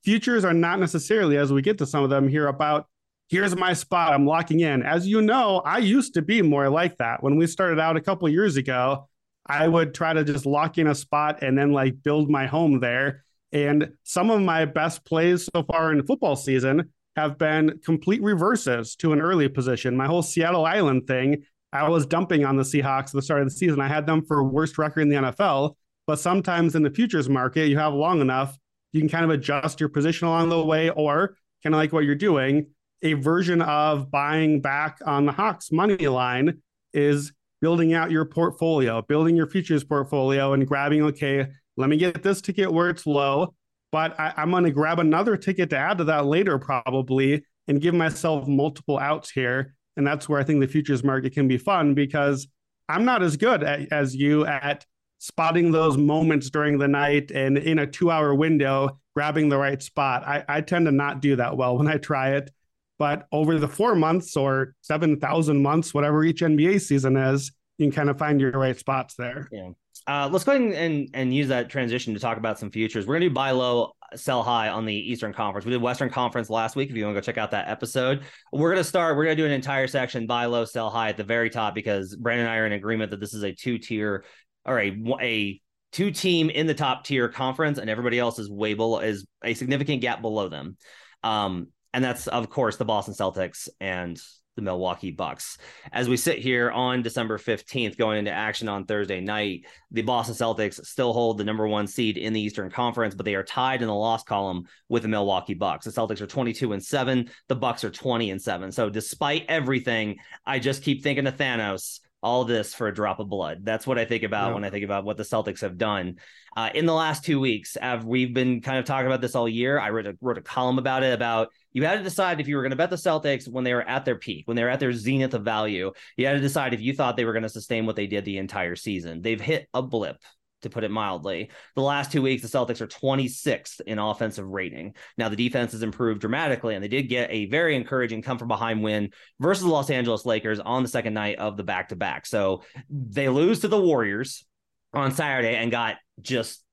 futures 0.04 0.44
are 0.44 0.54
not 0.54 0.78
necessarily, 0.78 1.36
as 1.36 1.52
we 1.52 1.62
get 1.62 1.78
to 1.78 1.86
some 1.86 2.04
of 2.04 2.10
them 2.10 2.28
here, 2.28 2.46
about 2.46 2.86
here's 3.28 3.56
my 3.56 3.72
spot, 3.72 4.12
I'm 4.12 4.26
locking 4.26 4.60
in. 4.60 4.82
As 4.82 5.06
you 5.06 5.20
know, 5.22 5.62
I 5.64 5.78
used 5.78 6.14
to 6.14 6.22
be 6.22 6.42
more 6.42 6.68
like 6.68 6.96
that. 6.98 7.22
When 7.22 7.36
we 7.36 7.46
started 7.46 7.80
out 7.80 7.96
a 7.96 8.00
couple 8.00 8.28
years 8.28 8.56
ago, 8.56 9.08
I 9.46 9.66
would 9.66 9.94
try 9.94 10.12
to 10.12 10.24
just 10.24 10.46
lock 10.46 10.78
in 10.78 10.86
a 10.86 10.94
spot 10.94 11.42
and 11.42 11.56
then 11.56 11.72
like 11.72 12.02
build 12.02 12.30
my 12.30 12.46
home 12.46 12.80
there. 12.80 13.24
And 13.52 13.92
some 14.02 14.30
of 14.30 14.40
my 14.42 14.64
best 14.64 15.04
plays 15.04 15.48
so 15.54 15.62
far 15.62 15.92
in 15.92 16.04
football 16.04 16.36
season 16.36 16.90
have 17.14 17.38
been 17.38 17.80
complete 17.84 18.22
reverses 18.22 18.94
to 18.96 19.12
an 19.12 19.20
early 19.20 19.48
position. 19.48 19.96
My 19.96 20.06
whole 20.06 20.22
Seattle 20.22 20.66
Island 20.66 21.06
thing 21.06 21.44
I 21.72 21.88
was 21.88 22.06
dumping 22.06 22.44
on 22.44 22.56
the 22.56 22.62
Seahawks 22.62 23.06
at 23.06 23.12
the 23.12 23.22
start 23.22 23.42
of 23.42 23.48
the 23.48 23.54
season. 23.54 23.80
I 23.80 23.88
had 23.88 24.06
them 24.06 24.22
for 24.24 24.42
worst 24.44 24.78
record 24.78 25.02
in 25.02 25.08
the 25.08 25.16
NFL, 25.16 25.74
but 26.06 26.18
sometimes 26.18 26.74
in 26.74 26.82
the 26.82 26.90
futures 26.90 27.28
market, 27.28 27.68
you 27.68 27.78
have 27.78 27.92
long 27.92 28.20
enough, 28.20 28.56
you 28.92 29.00
can 29.00 29.08
kind 29.08 29.24
of 29.24 29.30
adjust 29.30 29.80
your 29.80 29.88
position 29.88 30.28
along 30.28 30.48
the 30.48 30.64
way, 30.64 30.90
or 30.90 31.36
kind 31.62 31.74
of 31.74 31.78
like 31.78 31.92
what 31.92 32.04
you're 32.04 32.14
doing. 32.14 32.66
A 33.02 33.12
version 33.14 33.60
of 33.60 34.10
buying 34.10 34.60
back 34.60 34.98
on 35.04 35.26
the 35.26 35.32
Hawks 35.32 35.70
money 35.70 36.06
line 36.06 36.62
is 36.94 37.32
building 37.60 37.92
out 37.92 38.10
your 38.10 38.24
portfolio, 38.24 39.02
building 39.02 39.36
your 39.36 39.46
futures 39.46 39.84
portfolio, 39.84 40.52
and 40.52 40.66
grabbing, 40.66 41.02
okay, 41.02 41.46
let 41.76 41.90
me 41.90 41.96
get 41.96 42.22
this 42.22 42.40
ticket 42.40 42.72
where 42.72 42.88
it's 42.88 43.06
low, 43.06 43.54
but 43.92 44.18
I, 44.18 44.32
I'm 44.36 44.50
going 44.50 44.64
to 44.64 44.70
grab 44.70 44.98
another 44.98 45.36
ticket 45.36 45.70
to 45.70 45.78
add 45.78 45.98
to 45.98 46.04
that 46.04 46.26
later, 46.26 46.58
probably, 46.58 47.44
and 47.68 47.80
give 47.80 47.94
myself 47.94 48.48
multiple 48.48 48.98
outs 48.98 49.30
here 49.30 49.75
and 49.96 50.06
that's 50.06 50.28
where 50.28 50.40
I 50.40 50.44
think 50.44 50.60
the 50.60 50.68
futures 50.68 51.02
market 51.02 51.32
can 51.32 51.48
be 51.48 51.58
fun 51.58 51.94
because 51.94 52.46
I'm 52.88 53.04
not 53.04 53.22
as 53.22 53.36
good 53.36 53.62
at, 53.62 53.92
as 53.92 54.14
you 54.14 54.46
at 54.46 54.86
spotting 55.18 55.72
those 55.72 55.96
moments 55.96 56.50
during 56.50 56.78
the 56.78 56.88
night 56.88 57.30
and 57.30 57.56
in 57.58 57.78
a 57.78 57.86
two 57.86 58.10
hour 58.10 58.34
window, 58.34 59.00
grabbing 59.14 59.48
the 59.48 59.58
right 59.58 59.82
spot. 59.82 60.22
I, 60.26 60.44
I 60.48 60.60
tend 60.60 60.86
to 60.86 60.92
not 60.92 61.20
do 61.20 61.36
that 61.36 61.56
well 61.56 61.78
when 61.78 61.88
I 61.88 61.96
try 61.96 62.36
it. 62.36 62.50
But 62.98 63.26
over 63.30 63.58
the 63.58 63.68
four 63.68 63.94
months 63.94 64.36
or 64.36 64.74
7,000 64.80 65.60
months, 65.60 65.92
whatever 65.92 66.24
each 66.24 66.40
NBA 66.40 66.80
season 66.80 67.16
is, 67.16 67.52
you 67.76 67.86
can 67.86 67.92
kind 67.94 68.08
of 68.08 68.18
find 68.18 68.40
your 68.40 68.52
right 68.52 68.78
spots 68.78 69.14
there. 69.16 69.48
Yeah. 69.52 69.70
Uh, 70.06 70.28
let's 70.30 70.44
go 70.44 70.52
ahead 70.52 70.72
and, 70.72 71.10
and 71.14 71.34
use 71.34 71.48
that 71.48 71.68
transition 71.68 72.14
to 72.14 72.20
talk 72.20 72.38
about 72.38 72.58
some 72.58 72.70
futures. 72.70 73.06
We're 73.06 73.14
going 73.14 73.22
to 73.22 73.28
do 73.28 73.34
buy 73.34 73.50
low, 73.50 73.92
sell 74.14 74.44
high 74.44 74.68
on 74.68 74.84
the 74.84 74.94
Eastern 74.94 75.32
Conference. 75.32 75.64
We 75.64 75.72
did 75.72 75.82
Western 75.82 76.10
Conference 76.10 76.48
last 76.48 76.76
week. 76.76 76.90
If 76.90 76.96
you 76.96 77.04
want 77.04 77.16
to 77.16 77.20
go 77.20 77.24
check 77.24 77.38
out 77.38 77.50
that 77.50 77.68
episode, 77.68 78.22
we're 78.52 78.70
going 78.70 78.82
to 78.82 78.88
start. 78.88 79.16
We're 79.16 79.24
going 79.24 79.36
to 79.36 79.42
do 79.42 79.46
an 79.46 79.52
entire 79.52 79.88
section 79.88 80.26
buy 80.26 80.44
low, 80.44 80.64
sell 80.64 80.90
high 80.90 81.08
at 81.08 81.16
the 81.16 81.24
very 81.24 81.50
top 81.50 81.74
because 81.74 82.14
Brandon 82.14 82.46
and 82.46 82.54
I 82.54 82.58
are 82.58 82.66
in 82.66 82.72
agreement 82.72 83.10
that 83.10 83.20
this 83.20 83.34
is 83.34 83.42
a 83.42 83.52
two 83.52 83.78
tier 83.78 84.24
or 84.64 84.80
a 84.80 84.96
a 85.20 85.60
two 85.90 86.12
team 86.12 86.50
in 86.50 86.68
the 86.68 86.74
top 86.74 87.04
tier 87.04 87.28
conference, 87.28 87.78
and 87.78 87.90
everybody 87.90 88.18
else 88.18 88.38
is 88.38 88.48
way 88.48 88.74
below 88.74 89.00
is 89.00 89.26
a 89.42 89.54
significant 89.54 90.02
gap 90.02 90.22
below 90.22 90.48
them. 90.48 90.76
Um, 91.24 91.68
and 91.92 92.04
that's 92.04 92.28
of 92.28 92.48
course 92.48 92.76
the 92.76 92.84
Boston 92.84 93.14
Celtics 93.14 93.68
and 93.80 94.20
the 94.56 94.62
Milwaukee 94.62 95.10
Bucks. 95.10 95.58
As 95.92 96.08
we 96.08 96.16
sit 96.16 96.38
here 96.38 96.70
on 96.70 97.02
December 97.02 97.38
15th, 97.38 97.96
going 97.96 98.18
into 98.18 98.32
action 98.32 98.68
on 98.68 98.86
Thursday 98.86 99.20
night, 99.20 99.66
the 99.90 100.02
Boston 100.02 100.34
Celtics 100.34 100.84
still 100.84 101.12
hold 101.12 101.38
the 101.38 101.44
number 101.44 101.68
one 101.68 101.86
seed 101.86 102.16
in 102.16 102.32
the 102.32 102.40
Eastern 102.40 102.70
Conference, 102.70 103.14
but 103.14 103.24
they 103.24 103.34
are 103.34 103.44
tied 103.44 103.82
in 103.82 103.88
the 103.88 103.94
loss 103.94 104.24
column 104.24 104.64
with 104.88 105.02
the 105.02 105.08
Milwaukee 105.08 105.54
Bucks. 105.54 105.84
The 105.84 105.92
Celtics 105.92 106.20
are 106.20 106.26
22 106.26 106.72
and 106.72 106.82
7, 106.82 107.30
the 107.48 107.54
Bucks 107.54 107.84
are 107.84 107.90
20 107.90 108.30
and 108.30 108.42
7. 108.42 108.72
So 108.72 108.90
despite 108.90 109.44
everything, 109.48 110.16
I 110.44 110.58
just 110.58 110.82
keep 110.82 111.02
thinking 111.02 111.26
of 111.26 111.36
Thanos 111.36 112.00
all 112.22 112.44
this 112.44 112.74
for 112.74 112.88
a 112.88 112.94
drop 112.94 113.20
of 113.20 113.28
blood. 113.28 113.60
That's 113.62 113.86
what 113.86 113.98
I 113.98 114.04
think 114.04 114.24
about 114.24 114.48
yeah. 114.48 114.54
when 114.54 114.64
I 114.64 114.70
think 114.70 114.84
about 114.84 115.04
what 115.04 115.16
the 115.16 115.22
Celtics 115.22 115.60
have 115.60 115.78
done 115.78 116.16
uh, 116.56 116.70
in 116.74 116.86
the 116.86 116.94
last 116.94 117.24
two 117.24 117.38
weeks. 117.38 117.76
Have 117.80 118.04
we've 118.04 118.34
been 118.34 118.60
kind 118.62 118.78
of 118.78 118.84
talking 118.84 119.06
about 119.06 119.20
this 119.20 119.34
all 119.34 119.48
year? 119.48 119.78
I 119.78 119.90
wrote 119.90 120.06
a, 120.06 120.16
wrote 120.20 120.38
a 120.38 120.42
column 120.42 120.78
about 120.78 121.02
it 121.02 121.12
about 121.12 121.52
you 121.76 121.84
had 121.84 121.98
to 121.98 122.02
decide 122.02 122.40
if 122.40 122.48
you 122.48 122.56
were 122.56 122.62
going 122.62 122.70
to 122.70 122.76
bet 122.76 122.88
the 122.88 122.96
Celtics 122.96 123.46
when 123.46 123.62
they 123.62 123.74
were 123.74 123.86
at 123.86 124.06
their 124.06 124.16
peak, 124.16 124.48
when 124.48 124.56
they 124.56 124.62
were 124.62 124.70
at 124.70 124.80
their 124.80 124.94
zenith 124.94 125.34
of 125.34 125.44
value. 125.44 125.92
You 126.16 126.24
had 126.24 126.32
to 126.32 126.40
decide 126.40 126.72
if 126.72 126.80
you 126.80 126.94
thought 126.94 127.18
they 127.18 127.26
were 127.26 127.34
going 127.34 127.42
to 127.42 127.50
sustain 127.50 127.84
what 127.84 127.96
they 127.96 128.06
did 128.06 128.24
the 128.24 128.38
entire 128.38 128.76
season. 128.76 129.20
They've 129.20 129.38
hit 129.38 129.68
a 129.74 129.82
blip 129.82 130.16
to 130.62 130.70
put 130.70 130.84
it 130.84 130.90
mildly. 130.90 131.50
The 131.74 131.82
last 131.82 132.10
two 132.10 132.22
weeks, 132.22 132.40
the 132.40 132.48
Celtics 132.48 132.80
are 132.80 132.86
26th 132.86 133.82
in 133.82 133.98
offensive 133.98 134.46
rating. 134.46 134.94
Now, 135.18 135.28
the 135.28 135.36
defense 135.36 135.72
has 135.72 135.82
improved 135.82 136.22
dramatically, 136.22 136.74
and 136.74 136.82
they 136.82 136.88
did 136.88 137.10
get 137.10 137.30
a 137.30 137.44
very 137.44 137.76
encouraging 137.76 138.22
come 138.22 138.38
from 138.38 138.48
behind 138.48 138.82
win 138.82 139.10
versus 139.38 139.64
the 139.64 139.70
Los 139.70 139.90
Angeles 139.90 140.24
Lakers 140.24 140.60
on 140.60 140.82
the 140.82 140.88
second 140.88 141.12
night 141.12 141.38
of 141.38 141.58
the 141.58 141.62
back 141.62 141.90
to 141.90 141.96
back. 141.96 142.24
So 142.24 142.62
they 142.88 143.28
lose 143.28 143.60
to 143.60 143.68
the 143.68 143.78
Warriors 143.78 144.46
on 144.94 145.12
Saturday 145.12 145.56
and 145.56 145.70
got 145.70 145.96
just 146.22 146.64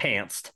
pantsed. 0.00 0.52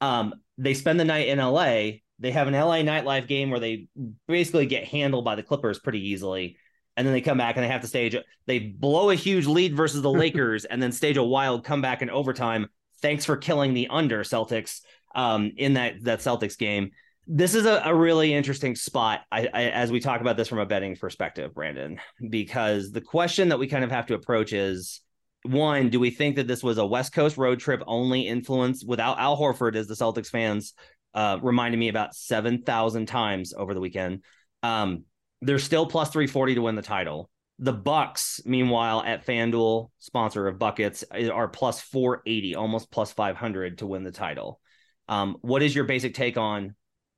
Um, 0.00 0.34
they 0.58 0.74
spend 0.74 0.98
the 0.98 1.04
night 1.04 1.28
in 1.28 1.38
LA. 1.38 2.00
They 2.18 2.30
have 2.32 2.48
an 2.48 2.54
LA 2.54 2.78
nightlife 2.78 3.26
game 3.26 3.50
where 3.50 3.60
they 3.60 3.88
basically 4.26 4.66
get 4.66 4.84
handled 4.84 5.24
by 5.24 5.34
the 5.34 5.42
Clippers 5.42 5.78
pretty 5.78 6.08
easily. 6.08 6.56
and 6.96 7.06
then 7.06 7.12
they 7.12 7.20
come 7.20 7.38
back 7.38 7.56
and 7.56 7.64
they 7.64 7.68
have 7.68 7.82
to 7.82 7.86
stage 7.86 8.16
they 8.46 8.58
blow 8.58 9.10
a 9.10 9.14
huge 9.14 9.46
lead 9.46 9.76
versus 9.76 10.02
the 10.02 10.10
Lakers 10.24 10.64
and 10.64 10.82
then 10.82 10.92
stage 10.92 11.16
a 11.16 11.22
wild 11.22 11.64
comeback 11.64 12.02
in 12.02 12.10
overtime. 12.10 12.68
Thanks 13.02 13.24
for 13.24 13.36
killing 13.36 13.74
the 13.74 13.88
under 13.88 14.24
Celtics 14.24 14.80
um, 15.14 15.52
in 15.56 15.74
that 15.74 16.02
that 16.04 16.20
Celtics 16.20 16.56
game. 16.56 16.90
This 17.26 17.54
is 17.54 17.66
a, 17.66 17.82
a 17.84 17.94
really 17.94 18.32
interesting 18.32 18.76
spot 18.76 19.22
I, 19.32 19.48
I, 19.52 19.62
as 19.64 19.90
we 19.90 19.98
talk 19.98 20.20
about 20.20 20.36
this 20.36 20.48
from 20.48 20.60
a 20.60 20.66
betting 20.66 20.96
perspective, 20.96 21.54
Brandon, 21.54 21.98
because 22.30 22.92
the 22.92 23.00
question 23.00 23.48
that 23.48 23.58
we 23.58 23.66
kind 23.66 23.82
of 23.82 23.90
have 23.90 24.06
to 24.06 24.14
approach 24.14 24.52
is 24.52 25.00
one, 25.42 25.90
do 25.90 25.98
we 25.98 26.10
think 26.10 26.36
that 26.36 26.46
this 26.46 26.62
was 26.62 26.78
a 26.78 26.86
West 26.86 27.12
Coast 27.12 27.36
road 27.36 27.58
trip 27.58 27.82
only 27.86 28.26
influence 28.28 28.84
without 28.84 29.18
Al 29.18 29.36
Horford 29.36 29.74
as 29.74 29.86
the 29.86 29.94
Celtics 29.94 30.28
fans 30.28 30.72
uh, 31.16 31.38
reminded 31.42 31.78
me 31.78 31.88
about 31.88 32.14
7,000 32.14 33.06
times 33.06 33.52
over 33.52 33.74
the 33.74 33.80
weekend? 33.80 34.22
Um, 34.62 35.04
they're 35.42 35.58
still 35.58 35.86
plus 35.86 36.10
340 36.10 36.54
to 36.54 36.62
win 36.62 36.76
the 36.76 36.82
title. 36.82 37.30
The 37.58 37.72
Bucks, 37.72 38.40
meanwhile, 38.44 39.02
at 39.02 39.26
FanDuel, 39.26 39.90
sponsor 39.98 40.46
of 40.46 40.58
buckets, 40.58 41.04
are 41.32 41.48
plus 41.48 41.80
480, 41.80 42.54
almost 42.54 42.90
plus 42.90 43.12
500 43.12 43.78
to 43.78 43.86
win 43.86 44.04
the 44.04 44.12
title. 44.12 44.60
Um, 45.08 45.38
what 45.40 45.62
is 45.62 45.74
your 45.74 45.84
basic 45.84 46.14
take 46.14 46.36
on 46.36 46.76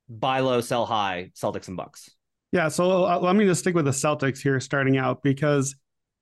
buy 0.08 0.40
low, 0.40 0.60
sell 0.60 0.86
high, 0.86 1.32
Celtics 1.34 1.68
and 1.68 1.76
Bucks? 1.76 2.10
Yeah, 2.52 2.68
so 2.68 3.04
uh, 3.04 3.18
let 3.18 3.36
me 3.36 3.44
just 3.44 3.60
stick 3.60 3.74
with 3.74 3.84
the 3.84 3.90
Celtics 3.90 4.38
here 4.40 4.58
starting 4.60 4.96
out 4.96 5.22
because 5.22 5.74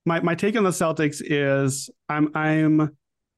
my 0.04 0.20
my 0.20 0.34
take 0.34 0.56
on 0.56 0.64
the 0.64 0.70
Celtics 0.70 1.22
is 1.24 1.90
I'm 2.08 2.34
I'm 2.34 2.96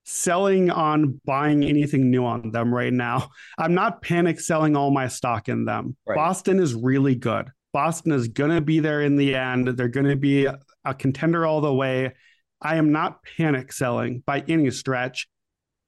selling 0.08 0.70
on 0.70 1.20
buying 1.26 1.62
anything 1.62 2.10
new 2.10 2.24
on 2.24 2.50
them 2.50 2.74
right 2.74 2.92
now. 2.92 3.28
I'm 3.58 3.74
not 3.74 4.00
panic 4.00 4.40
selling 4.40 4.74
all 4.74 4.90
my 4.90 5.06
stock 5.06 5.50
in 5.50 5.66
them. 5.66 5.96
Right. 6.06 6.16
Boston 6.16 6.60
is 6.60 6.74
really 6.74 7.14
good. 7.14 7.50
Boston 7.74 8.12
is 8.12 8.28
going 8.28 8.50
to 8.50 8.62
be 8.62 8.80
there 8.80 9.02
in 9.02 9.16
the 9.16 9.34
end. 9.34 9.68
They're 9.68 9.88
going 9.88 10.08
to 10.08 10.16
be 10.16 10.46
a 10.46 10.94
contender 10.94 11.44
all 11.44 11.60
the 11.60 11.72
way. 11.72 12.14
I 12.62 12.76
am 12.76 12.90
not 12.90 13.22
panic 13.36 13.70
selling 13.70 14.22
by 14.26 14.44
any 14.48 14.70
stretch, 14.70 15.28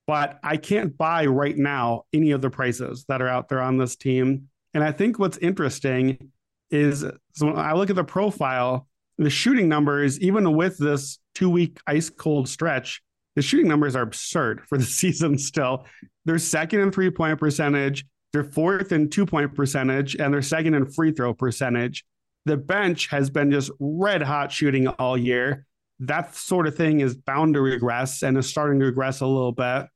but 0.07 0.39
I 0.45 0.59
can't 0.59 0.97
buy 0.97 1.25
right 1.25 1.57
now 1.57 2.03
any 2.13 2.33
of 2.33 2.43
the 2.43 2.51
prices 2.51 3.07
that 3.09 3.23
are 3.23 3.29
out 3.29 3.49
there 3.49 3.63
on 3.63 3.79
this 3.79 3.97
team. 3.97 4.49
And 4.75 4.85
I 4.85 4.93
think 4.93 5.19
what's 5.19 5.39
interesting 5.39 6.31
is 6.71 7.07
so 7.33 7.47
when 7.47 7.59
I 7.59 7.73
look 7.73 7.89
at 7.89 7.97
the 7.97 8.05
profile, 8.05 8.87
the 9.17 9.31
shooting 9.31 9.69
numbers, 9.69 10.21
even 10.21 10.55
with 10.55 10.77
this 10.77 11.19
two 11.35 11.49
week 11.49 11.79
ice 11.87 12.11
cold 12.11 12.49
stretch, 12.49 13.03
the 13.37 13.43
shooting 13.43 13.69
numbers 13.69 13.97
are 13.97 14.03
absurd 14.03 14.63
for 14.69 14.79
the 14.79 14.85
season 15.01 15.39
still. 15.39 15.87
They're 16.25 16.39
second 16.39 16.81
in 16.81 16.93
three 16.93 17.11
point 17.11 17.39
percentage, 17.39 18.05
they're 18.33 18.45
fourth 18.45 18.93
in 18.93 19.11
two 19.11 19.27
point 19.27 19.55
percentage, 19.55 20.15
and 20.17 20.33
they're 20.33 20.43
second 20.43 20.75
in 20.75 20.91
free 20.91 21.13
throw 21.13 21.35
percentage. 21.35 22.05
The 22.47 22.57
bench 22.57 23.09
has 23.11 23.31
been 23.31 23.51
just 23.51 23.71
red 23.79 24.23
hot 24.23 24.51
shooting 24.51 24.89
all 24.89 25.17
year. 25.17 25.67
That 26.01 26.35
sort 26.35 26.67
of 26.67 26.77
thing 26.77 27.01
is 27.01 27.15
bound 27.15 27.55
to 27.55 27.61
regress 27.61 28.23
and 28.23 28.39
is 28.39 28.49
starting 28.49 28.81
to 28.81 28.87
regress 28.87 29.21
a 29.21 29.27
little 29.27 29.53
bit. 29.53 29.87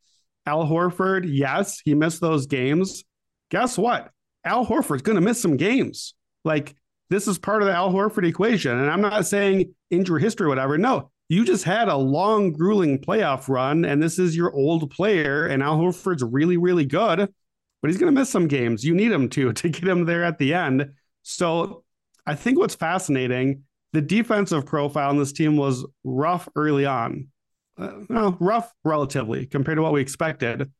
Al 0.46 0.66
Horford, 0.66 1.24
yes, 1.26 1.80
he 1.82 1.94
missed 1.94 2.20
those 2.20 2.46
games. 2.46 3.02
Guess 3.50 3.78
what? 3.78 4.10
Al 4.44 4.66
Horford's 4.66 5.02
going 5.02 5.16
to 5.16 5.22
miss 5.22 5.40
some 5.40 5.56
games. 5.56 6.14
Like 6.44 6.74
this 7.08 7.28
is 7.28 7.38
part 7.38 7.62
of 7.62 7.68
the 7.68 7.74
Al 7.74 7.92
Horford 7.92 8.26
equation. 8.26 8.78
And 8.78 8.90
I'm 8.90 9.00
not 9.00 9.26
saying 9.26 9.74
injury 9.90 10.20
history, 10.20 10.48
whatever. 10.48 10.76
No, 10.76 11.10
you 11.28 11.44
just 11.44 11.64
had 11.64 11.88
a 11.88 11.96
long, 11.96 12.52
grueling 12.52 13.00
playoff 13.00 13.48
run, 13.48 13.84
and 13.84 14.02
this 14.02 14.18
is 14.18 14.36
your 14.36 14.52
old 14.52 14.90
player. 14.90 15.46
And 15.46 15.62
Al 15.62 15.78
Horford's 15.78 16.22
really, 16.22 16.56
really 16.56 16.84
good, 16.84 17.18
but 17.18 17.90
he's 17.90 17.98
going 17.98 18.14
to 18.14 18.20
miss 18.20 18.30
some 18.30 18.48
games. 18.48 18.84
You 18.84 18.94
need 18.94 19.12
him 19.12 19.28
to 19.30 19.52
to 19.54 19.68
get 19.68 19.88
him 19.88 20.04
there 20.04 20.24
at 20.24 20.38
the 20.38 20.54
end. 20.54 20.92
So 21.22 21.84
I 22.26 22.34
think 22.34 22.58
what's 22.58 22.74
fascinating, 22.74 23.64
the 23.92 24.02
defensive 24.02 24.66
profile 24.66 25.10
in 25.10 25.18
this 25.18 25.32
team 25.32 25.56
was 25.56 25.86
rough 26.02 26.48
early 26.56 26.86
on. 26.86 27.28
Uh, 27.76 27.92
well, 28.08 28.36
rough 28.40 28.72
relatively 28.84 29.46
compared 29.46 29.76
to 29.76 29.82
what 29.82 29.92
we 29.92 30.00
expected. 30.00 30.70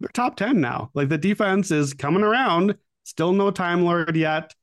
They're 0.00 0.08
top 0.12 0.36
10 0.36 0.60
now. 0.60 0.90
Like 0.94 1.08
the 1.08 1.18
defense 1.18 1.70
is 1.70 1.94
coming 1.94 2.22
around, 2.22 2.76
still 3.04 3.32
no 3.32 3.50
time 3.50 3.84
lord 3.84 4.16
yet. 4.16 4.54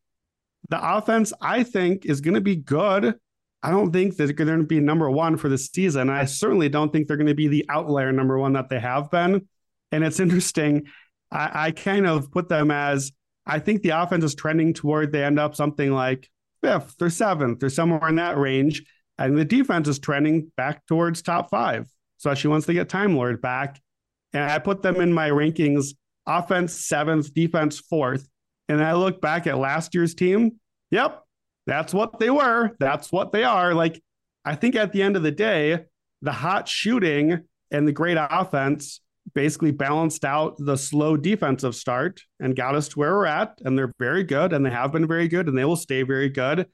The 0.70 0.98
offense, 0.98 1.32
I 1.42 1.64
think, 1.64 2.06
is 2.06 2.22
going 2.22 2.34
to 2.36 2.42
be 2.42 2.56
good. 2.56 3.16
I 3.62 3.72
don't 3.72 3.92
think 3.92 4.16
that 4.16 4.26
they're 4.26 4.46
going 4.46 4.60
to 4.60 4.66
be 4.66 4.80
number 4.80 5.10
one 5.10 5.38
for 5.38 5.50
the 5.50 5.58
season. 5.58 6.10
I 6.10 6.26
certainly 6.26 6.70
don't 6.70 6.94
think 6.94 7.08
they're 7.08 7.18
going 7.18 7.28
to 7.28 7.36
be 7.36 7.48
the 7.48 7.66
outlier 7.70 8.12
number 8.12 8.38
one 8.38 8.54
that 8.54 8.70
they 8.70 8.80
have 8.80 9.12
been. 9.12 9.48
And 9.92 10.04
it's 10.04 10.20
interesting. 10.20 10.88
I, 11.32 11.68
I 11.68 11.72
kind 11.72 12.08
of 12.08 12.32
put 12.32 12.50
them 12.50 12.72
as 12.72 13.12
I 13.46 13.60
think 13.60 13.82
the 13.82 13.90
offense 13.90 14.24
is 14.24 14.36
trending 14.36 14.74
toward 14.74 15.12
they 15.12 15.24
end 15.24 15.40
up 15.40 15.56
something 15.56 15.92
like 15.92 16.30
fifth 16.62 17.02
or 17.02 17.10
seventh 17.10 17.64
or 17.64 17.70
somewhere 17.70 18.08
in 18.08 18.16
that 18.16 18.38
range. 18.38 18.84
And 19.18 19.38
the 19.38 19.46
defense 19.46 19.88
is 19.88 20.00
trending 20.00 20.52
back 20.56 20.86
towards 20.86 21.22
top 21.22 21.50
five, 21.50 21.88
especially 22.20 22.52
once 22.52 22.66
they 22.66 22.74
get 22.74 22.88
Time 22.88 23.16
Lord 23.16 23.42
back. 23.42 23.82
And 24.34 24.44
I 24.44 24.60
put 24.60 24.82
them 24.82 25.02
in 25.02 25.12
my 25.12 25.30
rankings 25.30 25.96
offense 26.26 26.74
seventh, 26.74 27.34
defense 27.34 27.80
fourth. 27.80 28.30
And 28.70 28.84
I 28.84 28.94
look 28.94 29.20
back 29.20 29.48
at 29.48 29.58
last 29.58 29.96
year's 29.96 30.14
team. 30.14 30.60
Yep, 30.92 31.24
that's 31.66 31.94
what 31.94 32.20
they 32.20 32.30
were. 32.30 32.72
That's 32.80 33.12
what 33.12 33.32
they 33.32 33.44
are. 33.44 33.74
Like, 33.74 34.02
I 34.46 34.56
think 34.56 34.76
at 34.76 34.92
the 34.92 35.02
end 35.02 35.16
of 35.16 35.24
the 35.24 35.32
day, 35.32 35.86
the 36.22 36.32
hot 36.32 36.68
shooting 36.68 37.44
and 37.72 37.88
the 37.88 37.92
great 37.92 38.18
offense 38.20 39.02
basically 39.34 39.72
balanced 39.72 40.26
out 40.26 40.56
the 40.58 40.78
slow 40.78 41.16
defensive 41.16 41.76
start 41.76 42.22
and 42.40 42.56
got 42.56 42.76
us 42.76 42.88
to 42.90 43.00
where 43.00 43.14
we're 43.14 43.26
at. 43.26 43.60
And 43.64 43.78
they're 43.78 43.94
very 44.00 44.24
good 44.24 44.54
and 44.54 44.66
they 44.66 44.72
have 44.72 44.92
been 44.92 45.08
very 45.08 45.28
good 45.28 45.48
and 45.48 45.58
they 45.58 45.66
will 45.66 45.76
stay 45.76 46.04
very 46.04 46.30
good. 46.30 46.68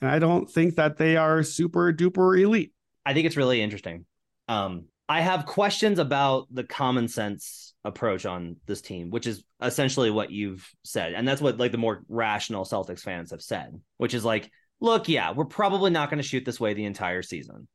And 0.00 0.10
I 0.10 0.18
don't 0.18 0.50
think 0.50 0.76
that 0.76 0.96
they 0.96 1.16
are 1.16 1.42
super 1.42 1.92
duper 1.92 2.40
elite. 2.40 2.72
I 3.06 3.14
think 3.14 3.26
it's 3.26 3.36
really 3.36 3.62
interesting. 3.62 4.04
Um, 4.48 4.86
I 5.08 5.20
have 5.20 5.46
questions 5.46 5.98
about 5.98 6.48
the 6.50 6.64
common 6.64 7.08
sense 7.08 7.71
approach 7.84 8.26
on 8.26 8.56
this 8.66 8.80
team, 8.80 9.10
which 9.10 9.26
is 9.26 9.42
essentially 9.60 10.10
what 10.10 10.30
you've 10.30 10.68
said. 10.84 11.14
And 11.14 11.26
that's 11.26 11.40
what 11.40 11.58
like 11.58 11.72
the 11.72 11.78
more 11.78 12.02
rational 12.08 12.64
Celtics 12.64 13.00
fans 13.00 13.30
have 13.30 13.42
said, 13.42 13.80
which 13.96 14.14
is 14.14 14.24
like, 14.24 14.50
look, 14.80 15.08
yeah, 15.08 15.32
we're 15.32 15.44
probably 15.44 15.90
not 15.90 16.10
going 16.10 16.22
to 16.22 16.28
shoot 16.28 16.44
this 16.44 16.60
way 16.60 16.74
the 16.74 16.84
entire 16.84 17.22
season. 17.22 17.68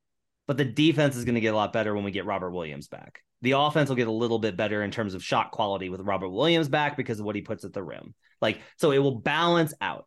But 0.48 0.58
the 0.58 0.66
defense 0.66 1.18
is 1.18 1.26
going 1.26 1.36
to 1.36 1.42
get 1.42 1.54
a 1.54 1.58
lot 1.58 1.74
better 1.74 1.94
when 1.94 2.06
we 2.06 2.12
get 2.12 2.26
Robert 2.26 2.52
Williams 2.52 2.88
back. 2.88 3.22
The 3.42 3.52
offense 3.52 3.90
will 3.90 3.98
get 3.98 4.08
a 4.08 4.12
little 4.12 4.40
bit 4.40 4.56
better 4.56 4.82
in 4.82 4.92
terms 4.92 5.14
of 5.14 5.24
shot 5.24 5.52
quality 5.52 5.90
with 5.90 6.02
Robert 6.02 6.30
Williams 6.30 6.70
back 6.70 6.96
because 6.96 7.20
of 7.20 7.26
what 7.26 7.36
he 7.36 7.42
puts 7.42 7.66
at 7.66 7.74
the 7.74 7.84
rim. 7.84 8.16
Like, 8.42 8.62
so 8.78 8.92
it 8.92 9.00
will 9.00 9.20
balance 9.20 9.74
out. 9.82 10.06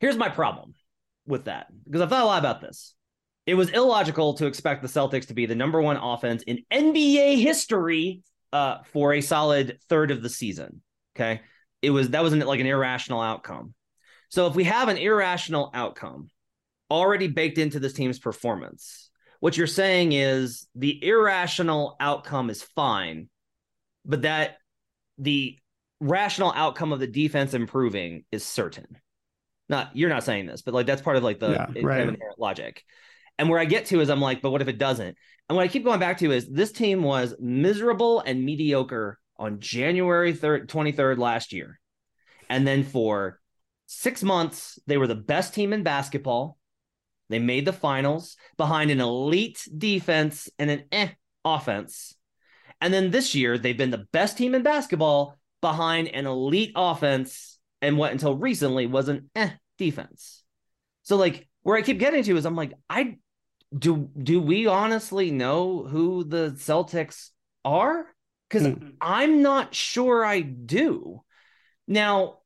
Here's 0.00 0.16
my 0.16 0.28
problem 0.28 0.74
with 1.26 1.44
that 1.44 1.68
because 1.84 2.00
I've 2.00 2.10
thought 2.10 2.22
a 2.22 2.26
lot 2.26 2.40
about 2.40 2.60
this. 2.60 2.94
It 3.46 3.54
was 3.54 3.70
illogical 3.70 4.34
to 4.34 4.46
expect 4.46 4.82
the 4.82 4.88
Celtics 4.88 5.28
to 5.28 5.34
be 5.34 5.46
the 5.46 5.54
number 5.54 5.80
one 5.80 5.96
offense 5.96 6.42
in 6.42 6.64
NBA 6.70 7.40
history 7.40 8.22
uh, 8.52 8.78
for 8.92 9.12
a 9.12 9.20
solid 9.20 9.78
third 9.88 10.10
of 10.10 10.22
the 10.22 10.28
season. 10.28 10.82
Okay. 11.16 11.40
It 11.82 11.90
was 11.90 12.10
that 12.10 12.22
wasn't 12.22 12.46
like 12.46 12.60
an 12.60 12.66
irrational 12.66 13.20
outcome. 13.20 13.74
So 14.30 14.46
if 14.46 14.54
we 14.54 14.64
have 14.64 14.88
an 14.88 14.96
irrational 14.96 15.70
outcome 15.74 16.30
already 16.90 17.28
baked 17.28 17.58
into 17.58 17.80
this 17.80 17.92
team's 17.92 18.18
performance, 18.18 19.10
what 19.40 19.56
you're 19.56 19.66
saying 19.66 20.12
is 20.12 20.66
the 20.74 21.04
irrational 21.04 21.96
outcome 22.00 22.50
is 22.50 22.62
fine, 22.62 23.28
but 24.04 24.22
that 24.22 24.56
the 25.18 25.58
rational 26.00 26.52
outcome 26.54 26.92
of 26.92 27.00
the 27.00 27.06
defense 27.06 27.54
improving 27.54 28.24
is 28.32 28.44
certain. 28.44 28.98
Not 29.68 29.94
you're 29.94 30.08
not 30.08 30.24
saying 30.24 30.46
this, 30.46 30.62
but 30.62 30.74
like 30.74 30.86
that's 30.86 31.02
part 31.02 31.16
of 31.16 31.22
like 31.22 31.40
the 31.40 31.50
yeah, 31.50 31.66
right. 31.82 31.98
kind 31.98 32.02
of 32.02 32.14
inherent 32.14 32.38
logic. 32.38 32.82
And 33.38 33.48
where 33.48 33.60
I 33.60 33.64
get 33.64 33.86
to 33.86 34.00
is 34.00 34.10
I'm 34.10 34.20
like, 34.20 34.42
but 34.42 34.50
what 34.50 34.62
if 34.62 34.68
it 34.68 34.78
doesn't? 34.78 35.16
And 35.48 35.56
what 35.56 35.62
I 35.62 35.68
keep 35.68 35.84
going 35.84 36.00
back 36.00 36.18
to 36.18 36.32
is 36.32 36.48
this 36.48 36.72
team 36.72 37.02
was 37.02 37.34
miserable 37.38 38.20
and 38.20 38.44
mediocre 38.44 39.18
on 39.36 39.60
January 39.60 40.34
3rd, 40.34 40.66
23rd 40.66 41.18
last 41.18 41.52
year. 41.52 41.78
And 42.50 42.66
then 42.66 42.82
for 42.82 43.40
six 43.86 44.22
months, 44.22 44.78
they 44.86 44.98
were 44.98 45.06
the 45.06 45.14
best 45.14 45.54
team 45.54 45.72
in 45.72 45.82
basketball. 45.82 46.58
They 47.28 47.38
made 47.38 47.64
the 47.64 47.72
finals 47.72 48.36
behind 48.56 48.90
an 48.90 49.00
elite 49.00 49.66
defense 49.76 50.48
and 50.58 50.70
an 50.70 50.84
eh 50.90 51.08
offense. 51.44 52.14
And 52.80 52.92
then 52.92 53.10
this 53.10 53.34
year, 53.34 53.58
they've 53.58 53.76
been 53.76 53.90
the 53.90 54.06
best 54.12 54.38
team 54.38 54.54
in 54.54 54.62
basketball 54.62 55.36
behind 55.60 56.08
an 56.08 56.26
elite 56.26 56.72
offense 56.76 57.58
and 57.82 57.98
what 57.98 58.12
until 58.12 58.36
recently 58.36 58.86
was 58.86 59.08
an 59.08 59.30
eh 59.34 59.50
defense. 59.78 60.42
So, 61.02 61.16
like, 61.16 61.48
where 61.62 61.76
I 61.76 61.82
keep 61.82 61.98
getting 61.98 62.22
to 62.24 62.36
is 62.36 62.46
I'm 62.46 62.56
like, 62.56 62.72
I 62.88 63.16
do 63.76 64.08
do 64.20 64.40
we 64.40 64.66
honestly 64.66 65.30
know 65.30 65.84
who 65.84 66.24
the 66.24 66.52
Celtics 66.56 67.30
are? 67.64 68.06
Because 68.48 68.66
mm-hmm. 68.66 68.90
I'm 69.00 69.42
not 69.42 69.74
sure 69.74 70.24
I 70.24 70.40
do. 70.40 71.22
Now, 71.86 72.38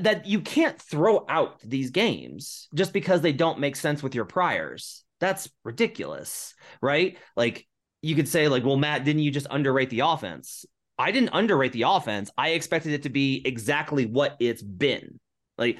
that 0.00 0.26
you 0.26 0.40
can't 0.40 0.80
throw 0.80 1.24
out 1.28 1.60
these 1.62 1.90
games 1.90 2.68
just 2.74 2.92
because 2.92 3.20
they 3.20 3.32
don't 3.32 3.60
make 3.60 3.76
sense 3.76 4.02
with 4.02 4.14
your 4.14 4.24
priors. 4.24 5.04
That's 5.20 5.48
ridiculous, 5.64 6.54
right? 6.82 7.18
Like 7.36 7.66
you 8.02 8.14
could 8.14 8.28
say, 8.28 8.48
like, 8.48 8.64
well, 8.64 8.76
Matt, 8.76 9.04
didn't 9.04 9.22
you 9.22 9.30
just 9.30 9.46
underrate 9.50 9.90
the 9.90 10.00
offense? 10.00 10.64
I 10.98 11.10
didn't 11.10 11.30
underrate 11.32 11.72
the 11.72 11.82
offense. 11.82 12.30
I 12.36 12.50
expected 12.50 12.92
it 12.92 13.02
to 13.02 13.10
be 13.10 13.42
exactly 13.44 14.06
what 14.06 14.36
it's 14.40 14.62
been. 14.62 15.20
Like 15.58 15.78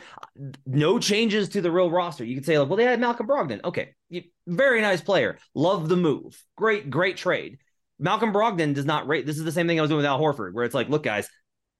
no 0.64 0.98
changes 0.98 1.50
to 1.50 1.60
the 1.60 1.70
real 1.70 1.90
roster. 1.90 2.24
You 2.24 2.34
could 2.34 2.46
say 2.46 2.58
like, 2.58 2.68
well, 2.68 2.76
they 2.76 2.84
had 2.84 3.00
Malcolm 3.00 3.26
Brogdon. 3.26 3.62
Okay, 3.64 3.94
very 4.46 4.80
nice 4.80 5.00
player. 5.00 5.38
Love 5.54 5.88
the 5.88 5.96
move. 5.96 6.42
Great, 6.56 6.88
great 6.88 7.16
trade. 7.16 7.58
Malcolm 7.98 8.32
Brogdon 8.32 8.74
does 8.74 8.84
not 8.84 9.08
rate. 9.08 9.26
This 9.26 9.38
is 9.38 9.44
the 9.44 9.52
same 9.52 9.66
thing 9.66 9.78
I 9.78 9.82
was 9.82 9.90
doing 9.90 9.98
with 9.98 10.06
Al 10.06 10.20
Horford, 10.20 10.52
where 10.52 10.64
it's 10.64 10.74
like, 10.74 10.88
look, 10.88 11.02
guys, 11.02 11.28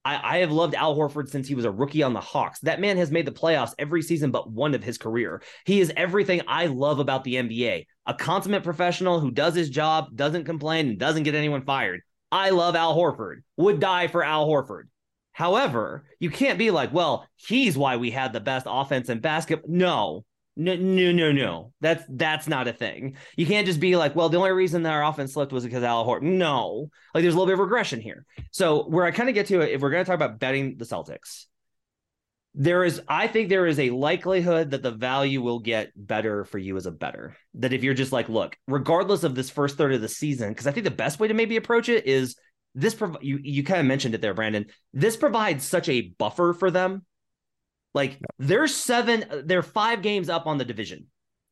I, 0.04 0.36
I, 0.36 0.38
have 0.38 0.52
loved 0.52 0.74
Al 0.74 0.96
Horford 0.96 1.28
since 1.28 1.48
he 1.48 1.54
was 1.54 1.64
a 1.64 1.70
rookie 1.70 2.02
on 2.02 2.12
the 2.12 2.20
Hawks. 2.20 2.60
That 2.60 2.80
man 2.80 2.96
has 2.96 3.10
made 3.10 3.26
the 3.26 3.32
playoffs 3.32 3.74
every 3.78 4.02
season 4.02 4.30
but 4.30 4.50
one 4.50 4.74
of 4.74 4.84
his 4.84 4.98
career. 4.98 5.42
He 5.64 5.80
is 5.80 5.92
everything 5.96 6.42
I 6.46 6.66
love 6.66 7.00
about 7.00 7.24
the 7.24 7.34
NBA 7.34 7.86
a 8.06 8.14
consummate 8.14 8.62
professional 8.62 9.18
who 9.18 9.32
does 9.32 9.54
his 9.54 9.68
job, 9.68 10.14
doesn't 10.14 10.44
complain, 10.44 10.88
and 10.88 10.98
doesn't 10.98 11.24
get 11.24 11.34
anyone 11.34 11.64
fired. 11.64 12.02
I 12.30 12.50
love 12.50 12.76
Al 12.76 12.96
Horford, 12.96 13.38
would 13.56 13.80
die 13.80 14.06
for 14.06 14.22
Al 14.22 14.46
Horford. 14.46 14.84
However, 15.36 16.04
you 16.18 16.30
can't 16.30 16.58
be 16.58 16.70
like, 16.70 16.94
well, 16.94 17.28
he's 17.34 17.76
why 17.76 17.98
we 17.98 18.10
had 18.10 18.32
the 18.32 18.40
best 18.40 18.64
offense 18.66 19.10
in 19.10 19.20
basketball. 19.20 19.68
No, 19.68 20.24
no, 20.56 20.76
no, 20.76 21.12
no, 21.12 21.30
no. 21.30 21.74
That's 21.82 22.02
that's 22.08 22.48
not 22.48 22.68
a 22.68 22.72
thing. 22.72 23.18
You 23.36 23.44
can't 23.44 23.66
just 23.66 23.78
be 23.78 23.96
like, 23.96 24.16
well, 24.16 24.30
the 24.30 24.38
only 24.38 24.52
reason 24.52 24.84
that 24.84 24.94
our 24.94 25.04
offense 25.04 25.34
slipped 25.34 25.52
was 25.52 25.62
because 25.62 25.82
Al 25.82 26.06
Horford. 26.06 26.22
No, 26.22 26.88
like 27.12 27.20
there's 27.20 27.34
a 27.34 27.36
little 27.36 27.48
bit 27.48 27.52
of 27.52 27.58
regression 27.58 28.00
here. 28.00 28.24
So 28.50 28.84
where 28.84 29.04
I 29.04 29.10
kind 29.10 29.28
of 29.28 29.34
get 29.34 29.48
to 29.48 29.60
it, 29.60 29.72
if 29.72 29.82
we're 29.82 29.90
going 29.90 30.02
to 30.02 30.08
talk 30.08 30.14
about 30.14 30.38
betting 30.38 30.78
the 30.78 30.86
Celtics, 30.86 31.44
there 32.54 32.82
is, 32.82 33.02
I 33.06 33.26
think 33.26 33.50
there 33.50 33.66
is 33.66 33.78
a 33.78 33.90
likelihood 33.90 34.70
that 34.70 34.82
the 34.82 34.90
value 34.90 35.42
will 35.42 35.58
get 35.58 35.92
better 35.94 36.46
for 36.46 36.56
you 36.56 36.78
as 36.78 36.86
a 36.86 36.90
better. 36.90 37.36
That 37.56 37.74
if 37.74 37.84
you're 37.84 37.92
just 37.92 38.12
like, 38.12 38.30
look, 38.30 38.56
regardless 38.66 39.22
of 39.22 39.34
this 39.34 39.50
first 39.50 39.76
third 39.76 39.92
of 39.92 40.00
the 40.00 40.08
season, 40.08 40.48
because 40.48 40.66
I 40.66 40.72
think 40.72 40.84
the 40.84 40.90
best 40.90 41.20
way 41.20 41.28
to 41.28 41.34
maybe 41.34 41.56
approach 41.56 41.90
it 41.90 42.06
is 42.06 42.36
this. 42.76 42.94
Prov- 42.94 43.18
you 43.22 43.40
you 43.42 43.64
kind 43.64 43.80
of 43.80 43.86
mentioned 43.86 44.14
it 44.14 44.20
there, 44.20 44.34
Brandon. 44.34 44.66
This 44.92 45.16
provides 45.16 45.64
such 45.64 45.88
a 45.88 46.02
buffer 46.02 46.52
for 46.52 46.70
them 46.70 47.04
like 47.96 48.18
they're 48.38 48.68
seven, 48.68 49.24
they're 49.46 49.62
five 49.62 50.02
games 50.02 50.28
up 50.28 50.46
on 50.46 50.58
the 50.58 50.66
division 50.66 51.06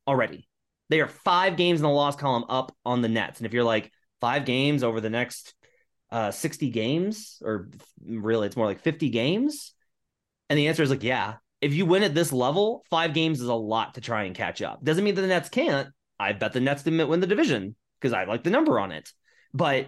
already. 0.07 0.47
They 0.89 1.01
are 1.01 1.07
five 1.07 1.57
games 1.57 1.79
in 1.79 1.83
the 1.83 1.89
loss 1.89 2.15
column 2.15 2.45
up 2.47 2.71
on 2.85 3.01
the 3.01 3.09
Nets. 3.09 3.39
And 3.39 3.47
if 3.47 3.53
you're 3.53 3.63
like 3.63 3.91
five 4.21 4.45
games 4.45 4.83
over 4.83 5.01
the 5.01 5.09
next 5.09 5.55
uh 6.11 6.29
60 6.29 6.69
games, 6.69 7.41
or 7.43 7.71
really 8.05 8.45
it's 8.45 8.55
more 8.55 8.67
like 8.67 8.81
50 8.81 9.09
games. 9.09 9.73
And 10.47 10.59
the 10.59 10.67
answer 10.67 10.83
is 10.83 10.91
like, 10.91 11.01
yeah, 11.01 11.37
if 11.61 11.73
you 11.73 11.87
win 11.87 12.03
at 12.03 12.13
this 12.13 12.31
level, 12.31 12.85
five 12.91 13.15
games 13.15 13.41
is 13.41 13.47
a 13.47 13.53
lot 13.55 13.95
to 13.95 14.01
try 14.01 14.25
and 14.25 14.35
catch 14.35 14.61
up. 14.61 14.83
Doesn't 14.83 15.03
mean 15.03 15.15
that 15.15 15.21
the 15.21 15.27
Nets 15.27 15.49
can't. 15.49 15.89
I 16.19 16.33
bet 16.33 16.53
the 16.53 16.59
Nets 16.59 16.83
didn't 16.83 17.09
win 17.09 17.21
the 17.21 17.27
division 17.27 17.75
because 17.99 18.13
I 18.13 18.25
like 18.25 18.43
the 18.43 18.51
number 18.51 18.79
on 18.79 18.91
it. 18.91 19.11
But 19.51 19.87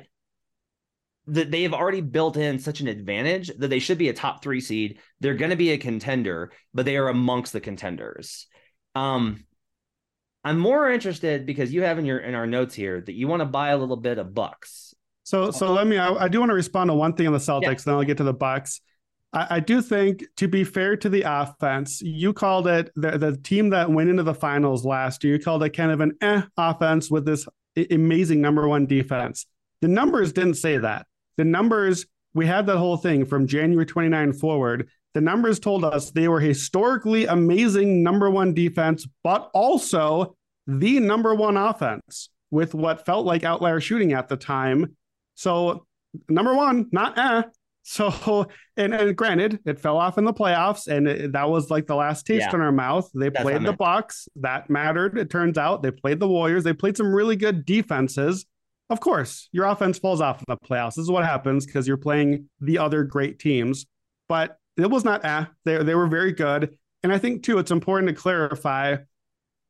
that 1.27 1.51
they 1.51 1.63
have 1.63 1.73
already 1.73 2.01
built 2.01 2.37
in 2.37 2.59
such 2.59 2.79
an 2.79 2.87
advantage 2.87 3.51
that 3.57 3.67
they 3.67 3.79
should 3.79 3.97
be 3.97 4.09
a 4.09 4.13
top 4.13 4.41
three 4.41 4.61
seed. 4.61 4.99
They're 5.19 5.35
going 5.35 5.51
to 5.51 5.57
be 5.57 5.71
a 5.71 5.77
contender, 5.77 6.51
but 6.73 6.85
they 6.85 6.97
are 6.97 7.09
amongst 7.09 7.53
the 7.53 7.59
contenders. 7.59 8.47
Um, 8.95 9.45
I'm 10.43 10.57
more 10.57 10.89
interested 10.89 11.45
because 11.45 11.73
you 11.73 11.83
have 11.83 11.99
in 11.99 12.05
your 12.05 12.19
in 12.19 12.33
our 12.33 12.47
notes 12.47 12.73
here 12.73 13.01
that 13.01 13.13
you 13.13 13.27
want 13.27 13.41
to 13.41 13.45
buy 13.45 13.69
a 13.69 13.77
little 13.77 13.97
bit 13.97 14.17
of 14.17 14.33
Bucks. 14.33 14.93
So 15.23 15.51
so 15.51 15.73
let 15.73 15.85
me. 15.85 15.97
I, 15.97 16.13
I 16.13 16.27
do 16.29 16.39
want 16.39 16.51
to 16.51 16.55
respond 16.55 16.89
to 16.89 16.93
one 16.93 17.13
thing 17.13 17.27
on 17.27 17.33
the 17.33 17.39
Celtics. 17.39 17.63
Yeah. 17.63 17.75
Then 17.85 17.93
I'll 17.95 18.03
get 18.03 18.17
to 18.17 18.23
the 18.23 18.33
Bucks. 18.33 18.79
I, 19.33 19.47
I, 19.49 19.59
do 19.59 19.81
think, 19.81 20.23
to 20.37 20.47
be 20.47 20.63
fair 20.63 20.95
to 20.95 21.09
the 21.09 21.23
offense, 21.23 22.01
you 22.01 22.31
called 22.31 22.65
it 22.67 22.91
the, 22.95 23.17
the 23.17 23.35
team 23.35 23.71
that 23.71 23.91
went 23.91 24.09
into 24.09 24.23
the 24.23 24.33
finals 24.33 24.85
last 24.85 25.25
year. 25.25 25.33
You 25.33 25.43
called 25.43 25.63
it 25.63 25.71
kind 25.71 25.91
of 25.91 25.99
an 25.99 26.13
eh 26.21 26.43
offense 26.55 27.11
with 27.11 27.25
this 27.25 27.45
amazing 27.91 28.39
number 28.39 28.69
one 28.69 28.85
defense. 28.85 29.45
The 29.81 29.89
numbers 29.89 30.31
didn't 30.31 30.55
say 30.55 30.77
that 30.77 31.06
the 31.37 31.45
numbers, 31.45 32.05
we 32.33 32.45
had 32.45 32.65
that 32.67 32.77
whole 32.77 32.97
thing 32.97 33.25
from 33.25 33.47
January 33.47 33.85
29 33.85 34.33
forward. 34.33 34.89
The 35.13 35.21
numbers 35.21 35.59
told 35.59 35.85
us 35.85 36.11
they 36.11 36.27
were 36.27 36.39
historically 36.39 37.25
amazing 37.25 38.03
number 38.03 38.29
one 38.29 38.53
defense, 38.53 39.07
but 39.23 39.49
also 39.53 40.35
the 40.67 40.99
number 40.99 41.33
one 41.33 41.57
offense 41.57 42.29
with 42.51 42.73
what 42.73 43.05
felt 43.05 43.25
like 43.25 43.43
outlier 43.43 43.79
shooting 43.79 44.13
at 44.13 44.27
the 44.27 44.37
time. 44.37 44.95
So, 45.35 45.85
number 46.29 46.53
one, 46.53 46.87
not 46.91 47.17
eh. 47.17 47.43
So, 47.89 48.47
and, 48.75 48.93
and 48.93 49.15
granted, 49.15 49.59
it 49.63 49.79
fell 49.79 49.95
off 49.95 50.17
in 50.17 50.25
the 50.25 50.33
playoffs, 50.33 50.87
and 50.87 51.07
it, 51.07 51.31
that 51.31 51.49
was 51.49 51.69
like 51.69 51.87
the 51.87 51.95
last 51.95 52.27
taste 52.27 52.47
yeah. 52.49 52.55
in 52.55 52.59
our 52.59 52.73
mouth. 52.73 53.09
They 53.15 53.29
That's 53.29 53.43
played 53.43 53.63
the 53.63 53.71
Bucks, 53.71 54.27
that 54.35 54.69
mattered. 54.69 55.17
It 55.17 55.29
turns 55.29 55.57
out 55.57 55.83
they 55.83 55.91
played 55.91 56.19
the 56.19 56.27
Warriors. 56.27 56.65
They 56.65 56.73
played 56.73 56.97
some 56.97 57.15
really 57.15 57.37
good 57.37 57.63
defenses 57.63 58.45
of 58.89 58.99
course, 58.99 59.49
your 59.51 59.65
offense 59.65 59.99
falls 59.99 60.21
off 60.21 60.39
in 60.39 60.45
the 60.47 60.57
playoffs. 60.57 60.95
This 60.95 61.03
is 61.03 61.11
what 61.11 61.25
happens 61.25 61.65
because 61.65 61.87
you're 61.87 61.97
playing 61.97 62.49
the 62.61 62.77
other 62.77 63.03
great 63.03 63.39
teams. 63.39 63.85
But 64.29 64.57
it 64.77 64.89
was 64.89 65.03
not 65.03 65.21
ah, 65.23 65.49
they 65.65 65.83
they 65.83 65.95
were 65.95 66.07
very 66.07 66.31
good. 66.31 66.77
And 67.03 67.11
I 67.11 67.17
think 67.17 67.43
too, 67.43 67.57
it's 67.57 67.71
important 67.71 68.09
to 68.09 68.15
clarify: 68.15 68.97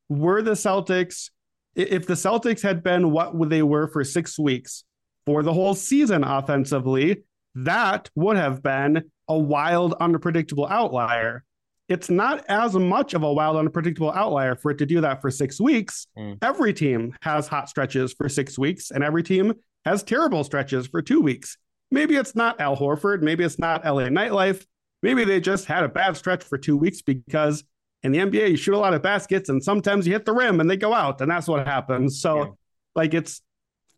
were 0.10 0.42
the 0.42 0.52
Celtics, 0.52 1.30
if 1.76 2.06
the 2.06 2.14
Celtics 2.14 2.62
had 2.62 2.84
been 2.84 3.12
what 3.12 3.50
they 3.50 3.64
were 3.64 3.88
for 3.88 4.04
six 4.04 4.38
weeks 4.38 4.84
for 5.26 5.44
the 5.44 5.54
whole 5.54 5.74
season 5.74 6.24
offensively, 6.24 7.24
that 7.56 8.10
would 8.16 8.38
have 8.38 8.62
been 8.62 9.04
a 9.28 9.38
wild, 9.38 9.94
unpredictable 10.00 10.68
outlier 10.68 11.44
it's 11.90 12.10
not 12.10 12.44
as 12.50 12.74
much 12.74 13.14
of 13.14 13.24
a 13.24 13.32
wild, 13.32 13.58
unpredictable 13.58 14.12
outlier 14.12 14.56
for 14.56 14.72
it 14.72 14.78
to 14.80 14.86
do 14.86 15.02
that 15.02 15.22
for 15.22 15.32
six 15.32 15.60
weeks. 15.60 16.08
Mm. 16.18 16.38
Every 16.42 16.74
team 16.74 17.16
has 17.22 17.48
hot 17.48 17.70
stretches 17.70 18.14
for 18.14 18.28
six 18.28 18.60
weeks, 18.60 18.92
and 18.92 19.04
every 19.04 19.24
team 19.24 19.54
has 19.86 20.04
terrible 20.04 20.44
stretches 20.44 20.88
for 20.88 21.02
two 21.02 21.22
weeks. 21.22 21.58
Maybe 21.92 22.16
it's 22.16 22.36
not 22.36 22.60
Al 22.60 22.76
Horford. 22.76 23.22
Maybe 23.22 23.44
it's 23.44 23.58
not 23.58 23.86
LA 23.86 24.04
Nightlife. 24.04 24.66
Maybe 25.02 25.24
they 25.24 25.40
just 25.40 25.66
had 25.66 25.84
a 25.84 25.90
bad 25.90 26.18
stretch 26.18 26.44
for 26.44 26.58
two 26.58 26.76
weeks 26.76 27.02
because 27.02 27.64
in 28.04 28.12
the 28.12 28.20
NBA, 28.20 28.52
you 28.52 28.58
shoot 28.58 28.74
a 28.74 28.78
lot 28.78 28.94
of 28.94 29.02
baskets 29.02 29.50
and 29.50 29.64
sometimes 29.64 30.06
you 30.06 30.14
hit 30.14 30.26
the 30.26 30.34
rim 30.34 30.60
and 30.60 30.70
they 30.70 30.78
go 30.78 30.94
out, 30.94 31.22
and 31.22 31.32
that's 31.32 31.48
what 31.48 31.66
happens. 31.66 32.20
So, 32.20 32.38
yeah. 32.38 32.50
like, 32.96 33.14
it's, 33.14 33.42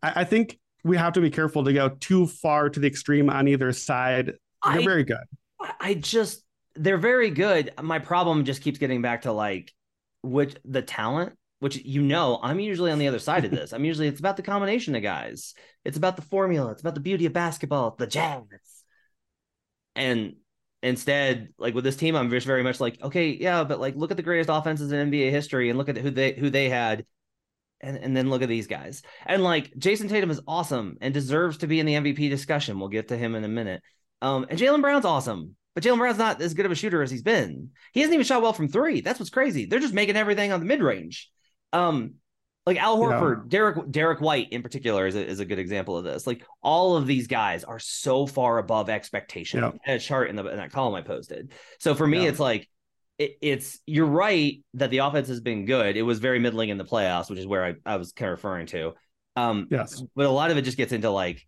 I, 0.02 0.12
I, 0.16 0.24
think 0.24 0.58
we 0.84 0.96
have 0.96 1.14
to 1.14 1.20
be 1.20 1.30
careful 1.30 1.64
to 1.64 1.72
go 1.72 1.88
too 1.88 2.26
far 2.26 2.70
to 2.70 2.80
the 2.80 2.86
extreme 2.86 3.28
on 3.28 3.48
either 3.48 3.72
side. 3.72 4.26
They're 4.64 4.80
I, 4.80 4.84
very 4.84 5.04
good. 5.04 5.18
I 5.80 5.94
just, 5.94 6.44
they're 6.74 6.98
very 6.98 7.30
good. 7.30 7.72
My 7.82 7.98
problem 7.98 8.44
just 8.44 8.62
keeps 8.62 8.78
getting 8.78 9.02
back 9.02 9.22
to 9.22 9.32
like 9.32 9.72
which 10.22 10.56
the 10.64 10.82
talent, 10.82 11.36
which 11.60 11.76
you 11.76 12.02
know, 12.02 12.38
I'm 12.42 12.60
usually 12.60 12.92
on 12.92 12.98
the 12.98 13.08
other 13.08 13.18
side 13.18 13.44
of 13.44 13.50
this. 13.50 13.72
I'm 13.72 13.84
usually 13.84 14.08
it's 14.08 14.20
about 14.20 14.36
the 14.36 14.42
combination 14.42 14.94
of 14.94 15.02
guys. 15.02 15.54
It's 15.84 15.96
about 15.96 16.16
the 16.16 16.22
formula. 16.22 16.72
It's 16.72 16.80
about 16.80 16.94
the 16.94 17.00
beauty 17.00 17.26
of 17.26 17.32
basketball, 17.32 17.94
the 17.98 18.06
jazz. 18.06 18.44
And 19.96 20.36
instead, 20.82 21.48
like 21.58 21.74
with 21.74 21.84
this 21.84 21.96
team, 21.96 22.16
I'm 22.16 22.30
just 22.30 22.46
very 22.46 22.62
much 22.62 22.80
like, 22.80 23.02
okay, 23.02 23.30
yeah, 23.30 23.64
but 23.64 23.80
like 23.80 23.96
look 23.96 24.10
at 24.10 24.16
the 24.16 24.22
greatest 24.22 24.50
offenses 24.50 24.92
in 24.92 25.10
NBA 25.10 25.30
history 25.30 25.68
and 25.68 25.78
look 25.78 25.88
at 25.88 25.98
who 25.98 26.10
they 26.10 26.32
who 26.32 26.50
they 26.50 26.68
had. 26.68 27.04
And, 27.82 27.96
and 27.96 28.14
then 28.14 28.28
look 28.28 28.42
at 28.42 28.48
these 28.50 28.66
guys. 28.66 29.00
And 29.24 29.42
like 29.42 29.72
Jayson 29.78 30.10
Tatum 30.10 30.30
is 30.30 30.42
awesome 30.46 30.98
and 31.00 31.14
deserves 31.14 31.56
to 31.58 31.66
be 31.66 31.80
in 31.80 31.86
the 31.86 31.94
MVP 31.94 32.28
discussion. 32.28 32.78
We'll 32.78 32.90
get 32.90 33.08
to 33.08 33.16
him 33.16 33.34
in 33.34 33.42
a 33.42 33.48
minute. 33.48 33.82
Um, 34.20 34.44
and 34.50 34.58
Jaylen 34.58 34.82
Brown's 34.82 35.06
awesome 35.06 35.56
but 35.74 35.84
Jaylen 35.84 35.98
Brown's 35.98 36.18
not 36.18 36.40
as 36.40 36.54
good 36.54 36.66
of 36.66 36.72
a 36.72 36.76
shooter 36.76 37.02
as 37.02 37.10
he's 37.10 37.22
been. 37.22 37.70
He 37.92 38.00
hasn't 38.00 38.14
even 38.14 38.26
shot 38.26 38.42
well 38.42 38.52
from 38.52 38.68
three. 38.68 39.00
That's 39.00 39.18
what's 39.18 39.30
crazy. 39.30 39.66
They're 39.66 39.80
just 39.80 39.94
making 39.94 40.16
everything 40.16 40.52
on 40.52 40.60
the 40.60 40.66
mid 40.66 40.82
range. 40.82 41.30
Um, 41.72 42.14
like 42.66 42.76
Al 42.76 42.98
Horford, 42.98 43.36
yeah. 43.44 43.48
Derek 43.48 43.90
Derrick 43.90 44.20
White 44.20 44.52
in 44.52 44.62
particular 44.62 45.06
is 45.06 45.16
a, 45.16 45.26
is 45.26 45.40
a 45.40 45.44
good 45.44 45.58
example 45.58 45.96
of 45.96 46.04
this. 46.04 46.26
Like 46.26 46.44
all 46.62 46.96
of 46.96 47.06
these 47.06 47.26
guys 47.26 47.64
are 47.64 47.78
so 47.78 48.26
far 48.26 48.58
above 48.58 48.90
expectation. 48.90 49.60
Yeah. 49.60 49.94
A 49.94 49.98
chart 49.98 50.28
in 50.28 50.36
the 50.36 50.44
in 50.46 50.56
that 50.56 50.70
column 50.70 50.94
I 50.94 51.02
posted. 51.02 51.52
So 51.78 51.94
for 51.94 52.06
me, 52.06 52.22
yeah. 52.22 52.28
it's 52.28 52.40
like 52.40 52.68
it, 53.18 53.38
it's 53.40 53.78
you're 53.86 54.06
right 54.06 54.62
that 54.74 54.90
the 54.90 54.98
offense 54.98 55.28
has 55.28 55.40
been 55.40 55.64
good. 55.64 55.96
It 55.96 56.02
was 56.02 56.18
very 56.18 56.38
middling 56.38 56.68
in 56.68 56.78
the 56.78 56.84
playoffs, 56.84 57.30
which 57.30 57.38
is 57.38 57.46
where 57.46 57.64
I, 57.64 57.74
I 57.86 57.96
was 57.96 58.12
kind 58.12 58.30
of 58.30 58.38
referring 58.38 58.66
to. 58.66 58.94
Um, 59.36 59.68
yes, 59.70 60.02
but 60.14 60.26
a 60.26 60.30
lot 60.30 60.50
of 60.50 60.56
it 60.56 60.62
just 60.62 60.76
gets 60.76 60.92
into 60.92 61.10
like 61.10 61.46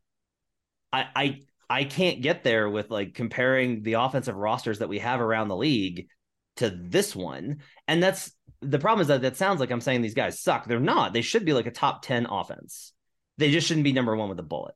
I 0.92 1.06
I 1.14 1.40
I 1.72 1.84
can't 1.84 2.20
get 2.20 2.44
there 2.44 2.68
with 2.68 2.90
like 2.90 3.14
comparing 3.14 3.82
the 3.82 3.94
offensive 3.94 4.36
rosters 4.36 4.80
that 4.80 4.90
we 4.90 4.98
have 4.98 5.22
around 5.22 5.48
the 5.48 5.56
league 5.56 6.08
to 6.56 6.68
this 6.68 7.16
one. 7.16 7.62
And 7.88 8.02
that's 8.02 8.30
the 8.60 8.78
problem 8.78 9.00
is 9.00 9.08
that 9.08 9.22
that 9.22 9.38
sounds 9.38 9.58
like 9.58 9.70
I'm 9.70 9.80
saying 9.80 10.02
these 10.02 10.12
guys 10.12 10.38
suck. 10.38 10.66
They're 10.66 10.78
not. 10.78 11.14
They 11.14 11.22
should 11.22 11.46
be 11.46 11.54
like 11.54 11.64
a 11.64 11.70
top 11.70 12.02
10 12.02 12.26
offense. 12.26 12.92
They 13.38 13.50
just 13.50 13.66
shouldn't 13.66 13.84
be 13.84 13.94
number 13.94 14.14
one 14.14 14.28
with 14.28 14.38
a 14.38 14.42
bullet. 14.42 14.74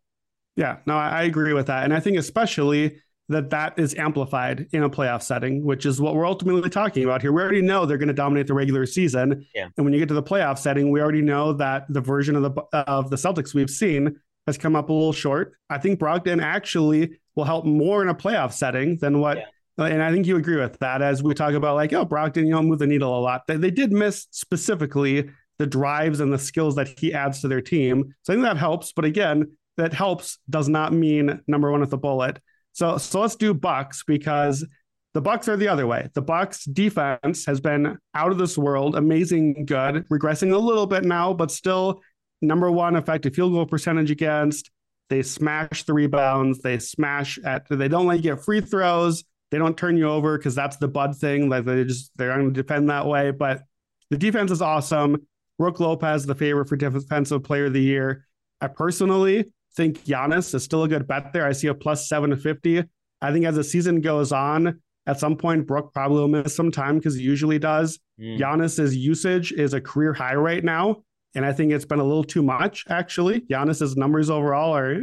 Yeah, 0.56 0.78
no, 0.86 0.96
I 0.96 1.24
agree 1.24 1.52
with 1.52 1.66
that. 1.66 1.84
And 1.84 1.92
I 1.92 2.00
think 2.00 2.16
especially 2.16 3.02
that 3.28 3.50
that 3.50 3.78
is 3.78 3.94
amplified 3.96 4.68
in 4.72 4.82
a 4.82 4.88
playoff 4.88 5.22
setting, 5.22 5.66
which 5.66 5.84
is 5.84 6.00
what 6.00 6.14
we're 6.14 6.26
ultimately 6.26 6.70
talking 6.70 7.04
about 7.04 7.20
here. 7.20 7.30
We 7.30 7.42
already 7.42 7.60
know 7.60 7.84
they're 7.84 7.98
going 7.98 8.08
to 8.08 8.14
dominate 8.14 8.46
the 8.46 8.54
regular 8.54 8.86
season. 8.86 9.46
Yeah. 9.54 9.68
And 9.76 9.84
when 9.84 9.92
you 9.92 9.98
get 9.98 10.08
to 10.08 10.14
the 10.14 10.22
playoff 10.22 10.56
setting, 10.56 10.90
we 10.90 11.02
already 11.02 11.20
know 11.20 11.52
that 11.52 11.84
the 11.90 12.00
version 12.00 12.36
of 12.36 12.42
the 12.42 12.62
of 12.72 13.10
the 13.10 13.16
Celtics 13.16 13.52
we've 13.52 13.68
seen 13.68 14.16
has 14.46 14.58
come 14.58 14.76
up 14.76 14.88
a 14.88 14.92
little 14.92 15.12
short. 15.12 15.54
I 15.68 15.78
think 15.78 15.98
Brogdon 15.98 16.42
actually 16.42 17.18
will 17.34 17.44
help 17.44 17.64
more 17.64 18.02
in 18.02 18.08
a 18.08 18.14
playoff 18.14 18.52
setting 18.52 18.98
than 18.98 19.20
what. 19.20 19.38
Yeah. 19.38 19.44
And 19.78 20.02
I 20.02 20.10
think 20.10 20.26
you 20.26 20.36
agree 20.36 20.56
with 20.56 20.78
that 20.78 21.02
as 21.02 21.22
we 21.22 21.34
talk 21.34 21.52
about 21.52 21.74
like, 21.74 21.92
oh, 21.92 22.06
Brogdon, 22.06 22.46
you 22.46 22.52
know, 22.52 22.62
move 22.62 22.78
the 22.78 22.86
needle 22.86 23.18
a 23.18 23.20
lot. 23.20 23.42
They, 23.46 23.56
they 23.56 23.70
did 23.70 23.92
miss 23.92 24.26
specifically 24.30 25.28
the 25.58 25.66
drives 25.66 26.20
and 26.20 26.32
the 26.32 26.38
skills 26.38 26.76
that 26.76 26.88
he 26.98 27.12
adds 27.12 27.40
to 27.40 27.48
their 27.48 27.60
team. 27.60 28.14
So 28.22 28.32
I 28.32 28.36
think 28.36 28.44
that 28.44 28.56
helps. 28.56 28.92
But 28.92 29.04
again, 29.04 29.56
that 29.76 29.92
helps 29.92 30.38
does 30.48 30.68
not 30.68 30.94
mean 30.94 31.42
number 31.46 31.70
one 31.70 31.80
with 31.80 31.90
the 31.90 31.98
bullet. 31.98 32.40
So 32.72 32.96
so 32.96 33.20
let's 33.20 33.36
do 33.36 33.52
Bucks 33.52 34.02
because 34.06 34.66
The 35.12 35.22
Bucks 35.22 35.48
are 35.48 35.56
the 35.56 35.68
other 35.68 35.86
way. 35.86 36.10
The 36.12 36.20
Bucks 36.20 36.64
defense 36.66 37.46
has 37.46 37.58
been 37.58 37.96
out 38.14 38.32
of 38.32 38.38
this 38.38 38.58
world, 38.58 38.96
amazing 38.96 39.64
good, 39.64 40.06
regressing 40.10 40.52
a 40.52 40.58
little 40.58 40.86
bit 40.86 41.04
now, 41.04 41.32
but 41.32 41.50
still 41.50 42.02
number 42.46 42.70
one 42.70 42.96
effective 42.96 43.34
field 43.34 43.52
goal 43.52 43.66
percentage 43.66 44.10
against. 44.10 44.70
They 45.08 45.22
smash 45.22 45.84
the 45.84 45.94
rebounds. 45.94 46.60
They 46.60 46.78
smash 46.78 47.38
at. 47.44 47.66
They 47.68 47.88
don't 47.88 48.06
let 48.06 48.16
you 48.16 48.22
get 48.22 48.44
free 48.44 48.60
throws. 48.60 49.24
They 49.50 49.58
don't 49.58 49.76
turn 49.76 49.96
you 49.96 50.08
over 50.08 50.36
because 50.36 50.54
that's 50.54 50.76
the 50.76 50.88
Bud 50.88 51.16
thing. 51.16 51.48
Like 51.48 51.64
they 51.64 51.84
just 51.84 52.10
they're 52.16 52.34
going 52.34 52.52
to 52.52 52.62
defend 52.62 52.90
that 52.90 53.06
way. 53.06 53.30
But 53.30 53.62
the 54.10 54.16
defense 54.16 54.50
is 54.50 54.62
awesome. 54.62 55.26
Brook 55.58 55.80
Lopez, 55.80 56.26
the 56.26 56.34
favorite 56.34 56.68
for 56.68 56.76
defensive 56.76 57.44
player 57.44 57.66
of 57.66 57.72
the 57.72 57.80
year. 57.80 58.26
I 58.60 58.66
personally 58.68 59.52
think 59.74 60.04
Giannis 60.04 60.54
is 60.54 60.64
still 60.64 60.82
a 60.82 60.88
good 60.88 61.06
bet 61.06 61.32
there. 61.32 61.46
I 61.46 61.52
see 61.52 61.68
a 61.68 61.74
plus 61.74 62.08
seven 62.08 62.30
to 62.30 62.36
fifty. 62.36 62.82
I 63.22 63.32
think 63.32 63.46
as 63.46 63.54
the 63.54 63.64
season 63.64 64.00
goes 64.00 64.32
on, 64.32 64.80
at 65.06 65.20
some 65.20 65.36
point, 65.36 65.66
Brook 65.66 65.92
probably 65.94 66.18
will 66.18 66.28
miss 66.28 66.54
some 66.54 66.70
time 66.70 66.98
because 66.98 67.14
he 67.14 67.22
usually 67.22 67.58
does. 67.58 67.98
Mm. 68.20 68.38
Giannis's 68.38 68.96
usage 68.96 69.52
is 69.52 69.72
a 69.72 69.80
career 69.80 70.12
high 70.12 70.34
right 70.34 70.64
now. 70.64 71.02
And 71.36 71.44
I 71.44 71.52
think 71.52 71.70
it's 71.70 71.84
been 71.84 72.00
a 72.00 72.04
little 72.04 72.24
too 72.24 72.42
much, 72.42 72.84
actually. 72.88 73.42
Giannis's 73.42 73.94
numbers 73.94 74.30
overall 74.30 74.74
are 74.74 75.02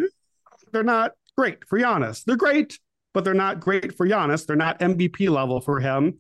they're 0.72 0.84
not 0.84 1.12
great 1.38 1.60
for 1.68 1.80
Giannis. 1.80 2.26
They're 2.26 2.36
great, 2.36 2.80
but 3.14 3.24
they're 3.24 3.36
not 3.36 3.60
great 3.60 3.96
for 3.96 4.08
Giannis. 4.08 4.48
They're 4.48 4.56
not 4.56 4.80
MVP 4.80 5.30
level 5.30 5.62
for 5.62 5.80
him. 5.80 6.20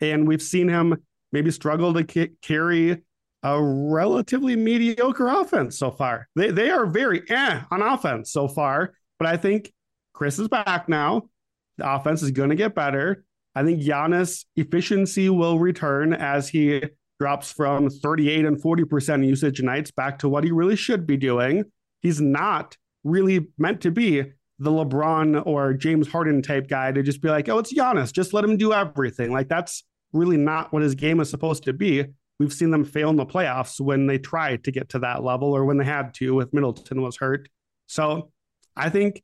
And 0.00 0.26
we've 0.26 0.40
seen 0.40 0.66
him 0.66 0.96
maybe 1.30 1.50
struggle 1.50 1.92
to 1.92 2.06
c- 2.10 2.32
carry 2.40 3.02
a 3.42 3.62
relatively 3.62 4.56
mediocre 4.56 5.28
offense 5.28 5.78
so 5.78 5.90
far. 5.90 6.28
They 6.36 6.50
they 6.50 6.70
are 6.70 6.86
very 6.86 7.22
eh 7.28 7.60
on 7.70 7.82
offense 7.82 8.32
so 8.32 8.48
far, 8.48 8.94
but 9.18 9.28
I 9.28 9.36
think 9.36 9.72
Khris 10.14 10.38
is 10.38 10.48
back 10.48 10.88
now. 10.88 11.28
The 11.76 11.94
offense 11.94 12.22
is 12.22 12.30
going 12.30 12.50
to 12.50 12.56
get 12.56 12.74
better. 12.74 13.24
I 13.54 13.62
think 13.62 13.82
Giannis 13.82 14.46
efficiency 14.56 15.28
will 15.28 15.58
return 15.58 16.14
as 16.14 16.48
he 16.48 16.82
drops 17.20 17.52
from 17.52 17.90
38 17.90 18.46
and 18.46 18.60
40% 18.62 19.26
usage 19.26 19.60
nights 19.60 19.90
back 19.90 20.18
to 20.20 20.28
what 20.28 20.42
he 20.42 20.50
really 20.50 20.74
should 20.74 21.06
be 21.06 21.18
doing. 21.18 21.64
He's 22.00 22.18
not 22.20 22.78
really 23.04 23.48
meant 23.58 23.82
to 23.82 23.90
be 23.90 24.22
the 24.58 24.70
LeBron 24.70 25.46
or 25.46 25.74
James 25.74 26.08
Harden 26.08 26.40
type 26.40 26.66
guy 26.66 26.92
to 26.92 27.02
just 27.02 27.20
be 27.20 27.28
like, 27.28 27.48
oh, 27.50 27.58
it's 27.58 27.74
Giannis, 27.74 28.10
just 28.12 28.32
let 28.32 28.44
him 28.44 28.56
do 28.56 28.72
everything. 28.72 29.32
Like 29.32 29.48
that's 29.48 29.84
really 30.14 30.38
not 30.38 30.72
what 30.72 30.82
his 30.82 30.94
game 30.94 31.20
is 31.20 31.28
supposed 31.28 31.64
to 31.64 31.74
be. 31.74 32.06
We've 32.38 32.52
seen 32.52 32.70
them 32.70 32.84
fail 32.84 33.10
in 33.10 33.16
the 33.16 33.26
playoffs 33.26 33.78
when 33.78 34.06
they 34.06 34.16
tried 34.16 34.64
to 34.64 34.72
get 34.72 34.88
to 34.90 34.98
that 35.00 35.22
level 35.22 35.52
or 35.54 35.66
when 35.66 35.76
they 35.76 35.84
had 35.84 36.14
to 36.14 36.34
with 36.34 36.54
Middleton 36.54 37.02
was 37.02 37.18
hurt. 37.18 37.50
So 37.86 38.30
I 38.74 38.88
think 38.88 39.22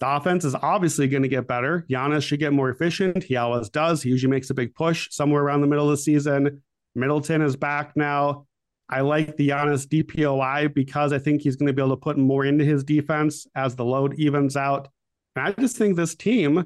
the 0.00 0.16
offense 0.16 0.44
is 0.44 0.54
obviously 0.54 1.08
going 1.08 1.22
to 1.22 1.28
get 1.28 1.48
better. 1.48 1.86
Giannis 1.90 2.24
should 2.24 2.40
get 2.40 2.52
more 2.52 2.68
efficient. 2.68 3.24
He 3.24 3.36
always 3.36 3.70
does. 3.70 4.02
He 4.02 4.10
usually 4.10 4.30
makes 4.30 4.50
a 4.50 4.54
big 4.54 4.74
push 4.74 5.08
somewhere 5.10 5.42
around 5.42 5.62
the 5.62 5.66
middle 5.66 5.86
of 5.86 5.92
the 5.92 6.02
season. 6.02 6.62
Middleton 6.98 7.42
is 7.42 7.56
back 7.56 7.96
now. 7.96 8.46
I 8.90 9.02
like 9.02 9.36
the 9.36 9.50
Giannis 9.50 9.86
DPOY 9.86 10.72
because 10.72 11.12
I 11.12 11.18
think 11.18 11.42
he's 11.42 11.56
going 11.56 11.66
to 11.66 11.72
be 11.72 11.82
able 11.82 11.94
to 11.94 12.00
put 12.00 12.16
more 12.16 12.44
into 12.44 12.64
his 12.64 12.84
defense 12.84 13.46
as 13.54 13.76
the 13.76 13.84
load 13.84 14.14
evens 14.18 14.56
out. 14.56 14.88
And 15.36 15.46
I 15.46 15.52
just 15.52 15.76
think 15.76 15.96
this 15.96 16.14
team 16.14 16.64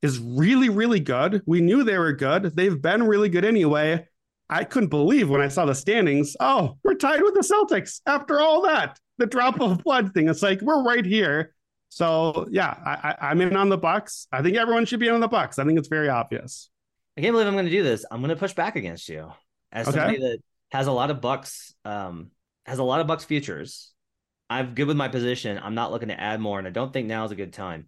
is 0.00 0.20
really, 0.20 0.68
really 0.68 1.00
good. 1.00 1.42
We 1.46 1.60
knew 1.60 1.82
they 1.82 1.98
were 1.98 2.12
good. 2.12 2.54
They've 2.54 2.80
been 2.80 3.02
really 3.02 3.28
good 3.28 3.44
anyway. 3.44 4.06
I 4.48 4.62
couldn't 4.64 4.90
believe 4.90 5.28
when 5.28 5.40
I 5.40 5.48
saw 5.48 5.64
the 5.64 5.74
standings. 5.74 6.36
Oh, 6.38 6.78
we're 6.84 6.94
tied 6.94 7.22
with 7.22 7.34
the 7.34 7.40
Celtics 7.40 8.00
after 8.06 8.40
all 8.40 8.62
that. 8.62 8.98
The 9.18 9.26
drop 9.26 9.60
of 9.60 9.82
blood 9.82 10.12
thing. 10.14 10.28
It's 10.28 10.42
like 10.42 10.60
we're 10.60 10.84
right 10.84 11.04
here. 11.04 11.54
So 11.88 12.46
yeah, 12.50 12.74
I, 13.20 13.30
am 13.30 13.40
in 13.40 13.56
on 13.56 13.68
the 13.68 13.78
Bucks. 13.78 14.26
I 14.30 14.42
think 14.42 14.56
everyone 14.56 14.84
should 14.84 15.00
be 15.00 15.08
in 15.08 15.14
on 15.14 15.20
the 15.20 15.28
Bucks. 15.28 15.58
I 15.58 15.64
think 15.64 15.78
it's 15.78 15.88
very 15.88 16.08
obvious. 16.08 16.68
I 17.16 17.20
can't 17.20 17.32
believe 17.32 17.46
I'm 17.46 17.54
going 17.54 17.66
to 17.66 17.70
do 17.70 17.82
this. 17.82 18.04
I'm 18.10 18.20
going 18.20 18.30
to 18.30 18.36
push 18.36 18.52
back 18.52 18.76
against 18.76 19.08
you 19.08 19.32
as 19.74 19.88
okay. 19.88 19.98
somebody 19.98 20.18
that 20.18 20.38
has 20.70 20.86
a 20.86 20.92
lot 20.92 21.10
of 21.10 21.20
bucks 21.20 21.74
um 21.84 22.30
has 22.64 22.78
a 22.78 22.84
lot 22.84 23.00
of 23.00 23.06
bucks 23.06 23.24
futures 23.24 23.92
i'm 24.48 24.74
good 24.74 24.86
with 24.86 24.96
my 24.96 25.08
position 25.08 25.60
i'm 25.62 25.74
not 25.74 25.92
looking 25.92 26.08
to 26.08 26.18
add 26.18 26.40
more 26.40 26.58
and 26.58 26.66
i 26.66 26.70
don't 26.70 26.92
think 26.92 27.06
now 27.06 27.24
is 27.24 27.32
a 27.32 27.36
good 27.36 27.52
time 27.52 27.86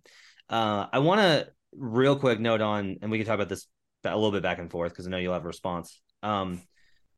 uh 0.51 0.87
i 0.93 0.99
want 0.99 1.21
to 1.21 1.49
real 1.73 2.17
quick 2.17 2.39
note 2.39 2.61
on 2.61 2.99
and 3.01 3.11
we 3.11 3.19
can 3.19 3.27
talk 3.27 3.35
about 3.35 3.49
this 3.49 3.67
a 4.05 4.15
little 4.15 4.31
bit 4.31 4.43
back 4.43 4.59
and 4.59 4.71
forth 4.71 4.93
because 4.93 5.07
i 5.07 5.11
know 5.11 5.17
you'll 5.17 5.33
have 5.33 5.45
a 5.45 5.49
response 5.49 6.01
um 6.23 6.61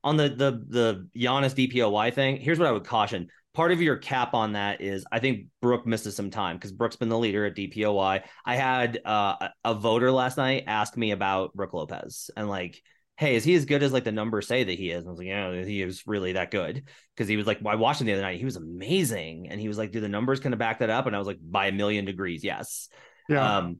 on 0.04 0.16
the 0.16 0.28
the 0.28 0.64
the 0.68 1.08
Giannis 1.16 1.54
DPOY 1.54 2.12
thing, 2.14 2.36
here's 2.38 2.58
what 2.58 2.68
I 2.68 2.72
would 2.72 2.84
caution. 2.84 3.28
Part 3.54 3.72
of 3.72 3.82
your 3.82 3.96
cap 3.96 4.34
on 4.34 4.52
that 4.52 4.80
is 4.80 5.04
I 5.10 5.18
think 5.18 5.46
Brook 5.60 5.86
misses 5.86 6.14
some 6.14 6.30
time 6.30 6.56
because 6.56 6.72
Brook's 6.72 6.96
been 6.96 7.08
the 7.08 7.18
leader 7.18 7.44
at 7.44 7.56
DPOY. 7.56 8.22
I 8.44 8.56
had 8.56 9.00
uh, 9.04 9.48
a 9.64 9.74
voter 9.74 10.12
last 10.12 10.36
night 10.36 10.64
ask 10.66 10.96
me 10.96 11.10
about 11.10 11.54
Brook 11.54 11.74
Lopez 11.74 12.30
and 12.36 12.48
like 12.48 12.80
hey, 13.18 13.34
is 13.34 13.42
he 13.42 13.56
as 13.56 13.64
good 13.64 13.82
as 13.82 13.92
like 13.92 14.04
the 14.04 14.12
numbers 14.12 14.46
say 14.46 14.62
that 14.62 14.78
he 14.78 14.92
is? 14.92 15.00
And 15.00 15.08
I 15.08 15.10
was 15.10 15.18
like, 15.18 15.26
yeah, 15.26 15.64
he 15.64 15.82
is 15.82 16.06
really 16.06 16.34
that 16.34 16.52
good. 16.52 16.84
Cause 17.16 17.26
he 17.26 17.36
was 17.36 17.48
like, 17.48 17.58
well, 17.60 17.72
I 17.72 17.76
watched 17.76 18.00
him 18.00 18.06
the 18.06 18.12
other 18.12 18.22
night. 18.22 18.38
He 18.38 18.44
was 18.44 18.54
amazing. 18.54 19.48
And 19.50 19.60
he 19.60 19.66
was 19.66 19.76
like, 19.76 19.90
do 19.90 19.98
the 19.98 20.08
numbers 20.08 20.38
kind 20.38 20.52
of 20.52 20.60
back 20.60 20.78
that 20.78 20.88
up? 20.88 21.06
And 21.06 21.16
I 21.16 21.18
was 21.18 21.26
like, 21.26 21.40
by 21.42 21.66
a 21.66 21.72
million 21.72 22.04
degrees, 22.04 22.44
yes. 22.44 22.88
Yeah. 23.28 23.56
Um, 23.56 23.78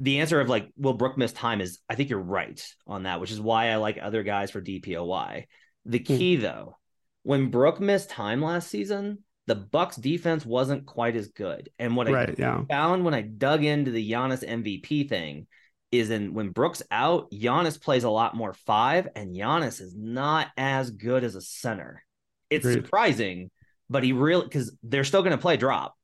the 0.00 0.20
answer 0.20 0.40
of 0.40 0.48
like, 0.48 0.70
will 0.78 0.94
Brook 0.94 1.18
miss 1.18 1.32
time 1.32 1.60
is 1.60 1.80
I 1.86 1.96
think 1.96 2.08
you're 2.08 2.18
right 2.18 2.66
on 2.86 3.02
that, 3.02 3.20
which 3.20 3.30
is 3.30 3.42
why 3.42 3.68
I 3.68 3.76
like 3.76 3.98
other 4.00 4.22
guys 4.22 4.50
for 4.50 4.62
DPOY. 4.62 5.44
The 5.84 5.98
hmm. 5.98 6.04
key 6.04 6.36
hmm. 6.36 6.42
though, 6.42 6.78
when 7.24 7.50
Brook 7.50 7.78
missed 7.78 8.08
time 8.08 8.40
last 8.40 8.70
season, 8.70 9.18
the 9.48 9.54
Bucks 9.54 9.96
defense 9.96 10.46
wasn't 10.46 10.86
quite 10.86 11.14
as 11.14 11.28
good. 11.28 11.68
And 11.78 11.94
what 11.94 12.08
right, 12.08 12.30
I 12.30 12.34
yeah. 12.38 12.62
found 12.70 13.04
when 13.04 13.12
I 13.12 13.20
dug 13.20 13.64
into 13.64 13.90
the 13.90 14.10
Giannis 14.10 14.42
MVP 14.42 15.10
thing 15.10 15.46
is 15.92 16.10
in 16.10 16.34
when 16.34 16.50
Brooks 16.50 16.82
out, 16.90 17.30
Giannis 17.30 17.80
plays 17.80 18.04
a 18.04 18.10
lot 18.10 18.36
more 18.36 18.52
five, 18.52 19.08
and 19.16 19.34
Giannis 19.34 19.80
is 19.80 19.94
not 19.96 20.48
as 20.56 20.90
good 20.90 21.24
as 21.24 21.34
a 21.34 21.40
center. 21.40 22.04
It's 22.48 22.70
surprising, 22.70 23.50
but 23.88 24.04
he 24.04 24.12
really 24.12 24.44
because 24.44 24.76
they're 24.82 25.04
still 25.04 25.22
going 25.22 25.36
to 25.36 25.38
play 25.38 25.56
drop. 25.56 25.96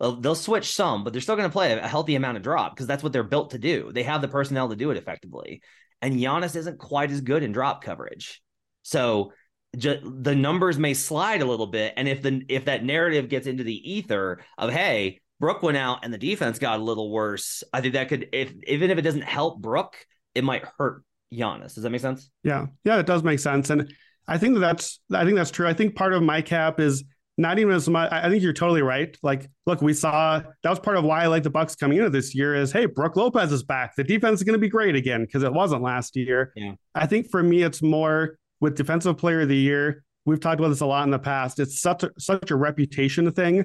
They'll, 0.00 0.16
they'll 0.16 0.34
switch 0.34 0.74
some, 0.74 1.04
but 1.04 1.12
they're 1.12 1.22
still 1.22 1.36
going 1.36 1.48
to 1.48 1.52
play 1.52 1.72
a 1.72 1.86
healthy 1.86 2.14
amount 2.14 2.36
of 2.36 2.42
drop 2.42 2.74
because 2.74 2.86
that's 2.86 3.02
what 3.02 3.12
they're 3.12 3.22
built 3.22 3.50
to 3.50 3.58
do. 3.58 3.92
They 3.92 4.02
have 4.02 4.20
the 4.20 4.28
personnel 4.28 4.68
to 4.68 4.76
do 4.76 4.90
it 4.90 4.96
effectively, 4.96 5.62
and 6.02 6.14
Giannis 6.14 6.56
isn't 6.56 6.78
quite 6.78 7.10
as 7.10 7.20
good 7.20 7.42
in 7.42 7.52
drop 7.52 7.82
coverage. 7.82 8.42
So 8.82 9.32
just, 9.76 10.00
the 10.02 10.34
numbers 10.34 10.78
may 10.78 10.92
slide 10.92 11.40
a 11.40 11.46
little 11.46 11.68
bit, 11.68 11.94
and 11.96 12.06
if 12.06 12.20
the 12.20 12.42
if 12.48 12.66
that 12.66 12.84
narrative 12.84 13.30
gets 13.30 13.46
into 13.46 13.64
the 13.64 13.92
ether 13.92 14.44
of 14.58 14.70
hey, 14.70 15.21
Brook 15.42 15.60
went 15.60 15.76
out 15.76 16.04
and 16.04 16.14
the 16.14 16.18
defense 16.18 16.60
got 16.60 16.78
a 16.78 16.82
little 16.84 17.10
worse, 17.10 17.64
I 17.72 17.80
think 17.80 17.94
that 17.94 18.08
could, 18.08 18.28
if 18.32 18.54
even 18.68 18.92
if 18.92 18.98
it 18.98 19.02
doesn't 19.02 19.24
help 19.24 19.60
Brook, 19.60 19.96
it 20.36 20.44
might 20.44 20.64
hurt 20.78 21.02
Giannis. 21.34 21.74
Does 21.74 21.82
that 21.82 21.90
make 21.90 22.00
sense? 22.00 22.30
Yeah, 22.44 22.66
yeah, 22.84 23.00
it 23.00 23.06
does 23.06 23.24
make 23.24 23.40
sense, 23.40 23.68
and 23.70 23.92
I 24.28 24.38
think 24.38 24.60
that's 24.60 25.00
I 25.12 25.24
think 25.24 25.34
that's 25.34 25.50
true. 25.50 25.66
I 25.66 25.74
think 25.74 25.96
part 25.96 26.12
of 26.12 26.22
my 26.22 26.42
cap 26.42 26.78
is 26.78 27.02
not 27.36 27.58
even 27.58 27.74
as 27.74 27.88
much. 27.88 28.12
I 28.12 28.30
think 28.30 28.40
you're 28.40 28.52
totally 28.52 28.82
right. 28.82 29.18
Like, 29.24 29.50
look, 29.66 29.82
we 29.82 29.94
saw 29.94 30.38
that 30.62 30.70
was 30.70 30.78
part 30.78 30.96
of 30.96 31.02
why 31.02 31.24
I 31.24 31.26
like 31.26 31.42
the 31.42 31.50
Bucks 31.50 31.74
coming 31.74 31.98
into 31.98 32.10
this 32.10 32.36
year 32.36 32.54
is 32.54 32.70
hey, 32.70 32.86
Brook 32.86 33.16
Lopez 33.16 33.50
is 33.50 33.64
back. 33.64 33.96
The 33.96 34.04
defense 34.04 34.38
is 34.38 34.44
going 34.44 34.54
to 34.54 34.60
be 34.60 34.68
great 34.68 34.94
again 34.94 35.22
because 35.22 35.42
it 35.42 35.52
wasn't 35.52 35.82
last 35.82 36.14
year. 36.14 36.52
Yeah. 36.54 36.74
I 36.94 37.08
think 37.08 37.28
for 37.32 37.42
me, 37.42 37.64
it's 37.64 37.82
more 37.82 38.38
with 38.60 38.76
defensive 38.76 39.18
player 39.18 39.40
of 39.40 39.48
the 39.48 39.56
year. 39.56 40.04
We've 40.24 40.38
talked 40.38 40.60
about 40.60 40.68
this 40.68 40.82
a 40.82 40.86
lot 40.86 41.02
in 41.02 41.10
the 41.10 41.18
past. 41.18 41.58
It's 41.58 41.80
such 41.80 42.04
a, 42.04 42.12
such 42.16 42.52
a 42.52 42.54
reputation 42.54 43.28
thing 43.32 43.64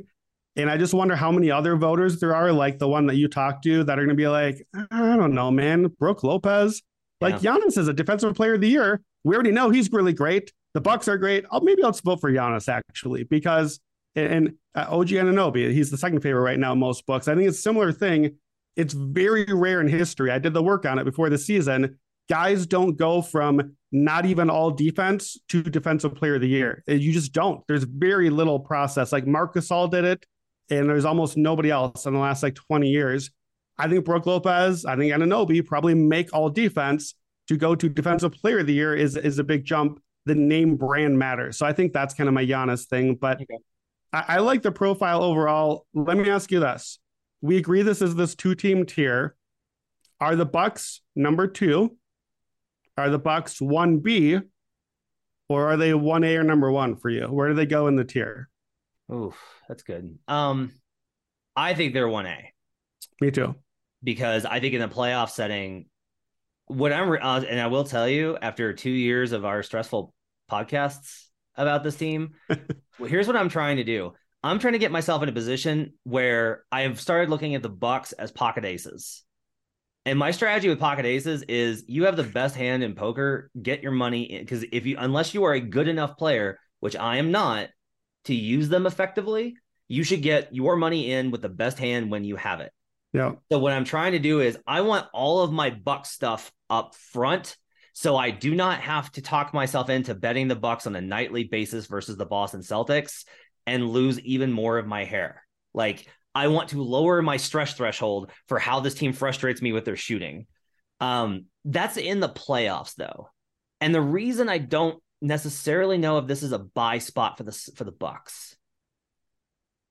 and 0.58 0.72
I 0.72 0.78
just 0.78 0.94
wonder 0.94 1.16
how 1.16 1.32
many 1.32 1.52
other 1.52 1.76
voters 1.76 2.20
there 2.20 2.36
are, 2.36 2.52
like 2.52 2.80
the 2.80 2.88
one 2.88 3.06
that 3.08 3.16
you 3.16 3.28
talked 3.28 3.64
to, 3.66 3.84
that 3.84 4.00
are 4.00 4.02
going 4.02 4.10
to 4.10 4.16
be 4.16 4.28
like, 4.28 4.68
I 4.74 5.16
don't 5.16 5.36
know, 5.36 5.52
man, 5.52 5.88
Brook 6.00 6.24
Lopez. 6.24 6.82
Like 7.22 7.42
yeah. 7.44 7.56
Giannis 7.56 7.78
is 7.78 7.88
a 7.88 7.94
defensive 7.94 8.36
player 8.36 8.56
of 8.56 8.62
the 8.62 8.68
year. 8.68 9.02
We 9.24 9.36
already 9.36 9.52
know 9.52 9.70
he's 9.70 9.92
really 9.92 10.14
great. 10.14 10.52
The 10.74 10.82
Bucks 10.82 11.08
are 11.08 11.18
great. 11.18 11.46
I'll, 11.52 11.62
maybe 11.62 11.84
I'll 11.84 11.92
vote 11.92 12.22
for 12.22 12.32
Giannis 12.32 12.68
actually 12.68 13.24
because 13.24 13.80
and 14.16 14.56
uh, 14.74 14.88
OG 14.90 15.10
Anunoby, 15.10 15.72
he's 15.72 15.92
the 15.92 15.98
second 15.98 16.22
favorite 16.22 16.42
right 16.42 16.58
now 16.58 16.74
in 16.74 16.80
most 16.80 17.06
books. 17.06 17.28
I 17.28 17.36
think 17.36 17.48
it's 17.48 17.60
a 17.60 17.62
similar 17.62 17.92
thing. 17.92 18.38
It's 18.76 18.94
very 18.94 19.46
rare 19.46 19.80
in 19.80 19.88
history. 19.88 20.32
I 20.32 20.40
did 20.40 20.54
the 20.54 20.64
work 20.64 20.86
on 20.86 20.98
it 20.98 21.04
before 21.04 21.30
the 21.30 21.38
season. 21.38 22.00
Guys 22.30 22.66
don't 22.66 22.98
go 22.98 23.22
from 23.22 23.76
not 23.92 24.26
even 24.26 24.50
all 24.50 24.72
defense 24.72 25.38
to 25.50 25.62
defensive 25.62 26.16
player 26.16 26.36
of 26.36 26.42
the 26.42 26.48
year. 26.48 26.84
You 26.88 27.14
just 27.14 27.32
don't. 27.32 27.62
There's 27.68 27.84
very 27.84 28.30
little 28.30 28.60
process. 28.60 29.12
Like 29.12 29.28
Marcus 29.28 29.72
All 29.72 29.88
did 29.88 30.04
it 30.04 30.26
and 30.70 30.90
there's 30.90 31.06
almost 31.06 31.38
nobody 31.38 31.72
else 31.72 32.06
in 32.06 32.14
the 32.14 32.20
last 32.20 32.44
like 32.44 32.56
20 32.56 32.90
years. 32.90 33.32
I 33.78 33.88
think 33.88 34.06
Brook 34.06 34.26
Lopez, 34.26 34.86
I 34.86 34.96
think 34.96 35.14
Anunoby 35.14 35.66
probably 35.66 35.94
make 35.94 36.34
all 36.34 36.50
defense 36.50 37.16
to 37.48 37.58
go 37.58 37.76
to 37.76 37.90
defensive 37.90 38.34
player 38.34 38.60
of 38.60 38.68
the 38.68 38.74
year 38.74 38.96
is 38.96 39.16
is 39.16 39.40
a 39.40 39.44
big 39.44 39.64
jump. 39.64 40.02
The 40.26 40.36
name 40.36 40.76
brand 40.76 41.18
matters. 41.18 41.58
So 41.58 41.66
I 41.66 41.74
think 41.74 41.94
that's 41.94 42.14
kind 42.14 42.28
of 42.28 42.34
my 42.34 42.46
Giannis 42.46 42.86
thing. 42.86 43.16
But 43.16 43.42
okay. 43.42 43.58
I, 44.12 44.24
I 44.28 44.38
like 44.40 44.62
the 44.62 44.72
profile 44.72 45.24
overall. 45.24 45.86
Let 45.94 46.18
me 46.18 46.30
ask 46.30 46.52
you 46.52 46.60
this. 46.60 47.00
We 47.42 47.58
agree 47.58 47.82
this 47.82 48.02
is 48.02 48.16
this 48.16 48.36
two-team 48.36 48.86
tier. 48.86 49.36
Are 50.20 50.36
the 50.36 50.46
Bucks 50.46 51.02
number 51.16 51.48
two? 51.48 51.96
Are 52.98 53.10
the 53.10 53.20
Bucks 53.20 53.60
1B? 53.60 54.42
Or 55.50 55.72
are 55.72 55.78
they 55.78 55.92
1A 55.92 56.40
or 56.40 56.44
number 56.44 56.72
one 56.72 56.98
for 56.98 57.10
you? 57.10 57.28
Where 57.28 57.48
do 57.48 57.54
they 57.54 57.66
go 57.66 57.88
in 57.88 57.96
the 57.96 58.04
tier? 58.04 58.50
Oof, 59.14 59.36
that's 59.68 59.84
good. 59.84 60.18
Um, 60.28 60.72
I 61.56 61.74
think 61.74 61.94
they're 61.94 62.08
one 62.08 62.26
A. 62.26 62.54
Me 63.22 63.32
too. 63.32 63.56
Because 64.04 64.46
I 64.46 64.60
think 64.60 64.74
in 64.74 64.82
the 64.82 64.88
playoff 64.88 65.30
setting, 65.30 65.88
what 66.68 66.92
I'm 66.92 67.10
uh, 67.12 67.42
and 67.48 67.60
I 67.60 67.68
will 67.68 67.84
tell 67.84 68.08
you 68.08 68.38
after 68.42 68.74
2 68.74 68.90
years 68.90 69.32
of 69.32 69.46
our 69.46 69.64
stressful 69.64 70.14
podcasts 70.52 71.26
about 71.56 71.84
this 71.84 71.96
team, 71.96 72.36
well, 73.00 73.10
here's 73.10 73.28
what 73.28 73.36
I'm 73.36 73.50
trying 73.50 73.78
to 73.78 73.84
do. 73.84 74.14
I'm 74.44 74.60
trying 74.60 74.74
to 74.74 74.80
get 74.80 74.92
myself 74.92 75.24
in 75.24 75.30
a 75.30 75.34
position 75.34 75.94
where 76.04 76.64
I 76.72 76.82
have 76.82 77.02
started 77.02 77.30
looking 77.30 77.56
at 77.56 77.64
the 77.64 77.70
Bucks 77.70 78.12
as 78.14 78.32
pocket 78.32 78.66
aces. 78.66 79.24
And 80.06 80.18
my 80.18 80.32
strategy 80.32 80.70
with 80.70 80.80
pocket 80.80 81.06
aces 81.06 81.42
is 81.44 81.84
you 81.88 82.06
have 82.06 82.16
the 82.16 82.24
best 82.24 82.56
hand 82.56 82.82
in 82.82 82.96
poker, 82.96 83.52
get 83.62 83.84
your 83.84 83.92
money 83.92 84.24
in 84.24 84.42
because 84.42 84.64
if 84.72 84.86
you 84.86 84.96
unless 85.00 85.34
you 85.34 85.44
are 85.46 85.54
a 85.54 85.60
good 85.60 85.88
enough 85.88 86.18
player, 86.18 86.60
which 86.80 86.96
I 86.96 87.18
am 87.18 87.32
not, 87.32 87.70
to 88.28 88.36
use 88.36 88.70
them 88.70 88.86
effectively, 88.86 89.56
you 89.88 90.04
should 90.04 90.22
get 90.22 90.54
your 90.54 90.76
money 90.76 91.12
in 91.12 91.32
with 91.32 91.42
the 91.42 91.50
best 91.50 91.80
hand 91.80 92.12
when 92.12 92.24
you 92.24 92.36
have 92.36 92.62
it. 92.62 92.72
Yeah. 93.14 93.34
So 93.52 93.60
what 93.60 93.74
I'm 93.74 93.86
trying 93.86 94.12
to 94.14 94.20
do 94.20 94.42
is 94.42 94.58
I 94.68 94.82
want 94.82 95.08
all 95.14 95.42
of 95.42 95.52
my 95.52 95.70
buck 95.70 96.06
stuff 96.06 96.52
up 96.70 96.96
front 96.96 97.58
so 97.98 98.16
I 98.16 98.30
do 98.30 98.54
not 98.54 98.82
have 98.82 99.12
to 99.14 99.24
talk 99.24 99.56
myself 99.56 99.90
into 99.90 100.14
betting 100.14 100.48
the 100.48 100.56
Bucks 100.56 100.86
on 100.86 100.96
a 100.96 101.02
nightly 101.02 101.46
basis 101.46 101.88
versus 101.88 102.16
the 102.16 102.28
Boston 102.28 102.62
Celtics 102.62 103.26
and 103.66 103.90
lose 103.90 104.20
even 104.20 104.52
more 104.52 104.78
of 104.78 104.86
my 104.86 105.04
hair. 105.04 105.42
Like 105.74 106.08
I 106.36 106.50
want 106.50 106.70
to 106.70 106.84
lower 106.84 107.24
my 107.24 107.38
stress 107.38 107.74
threshold 107.74 108.32
for 108.50 108.60
how 108.60 108.82
this 108.82 108.94
team 108.94 109.14
frustrates 109.14 109.64
me 109.64 109.74
with 109.74 109.84
their 109.84 109.96
shooting. 109.96 110.46
Um, 111.00 111.46
that's 111.66 111.98
in 111.98 112.20
the 112.20 112.30
playoffs 112.30 112.94
though. 112.94 113.30
And 113.82 113.96
the 113.96 114.02
reason 114.02 114.48
I 114.48 114.60
don't 114.60 115.02
necessarily 115.22 115.98
know 115.98 116.18
if 116.18 116.28
this 116.28 116.44
is 116.44 116.52
a 116.52 116.60
buy 116.60 117.00
spot 117.00 117.38
for 117.38 117.44
the 117.44 117.52
for 117.76 117.84
the 117.84 117.92
Bucks 117.92 118.56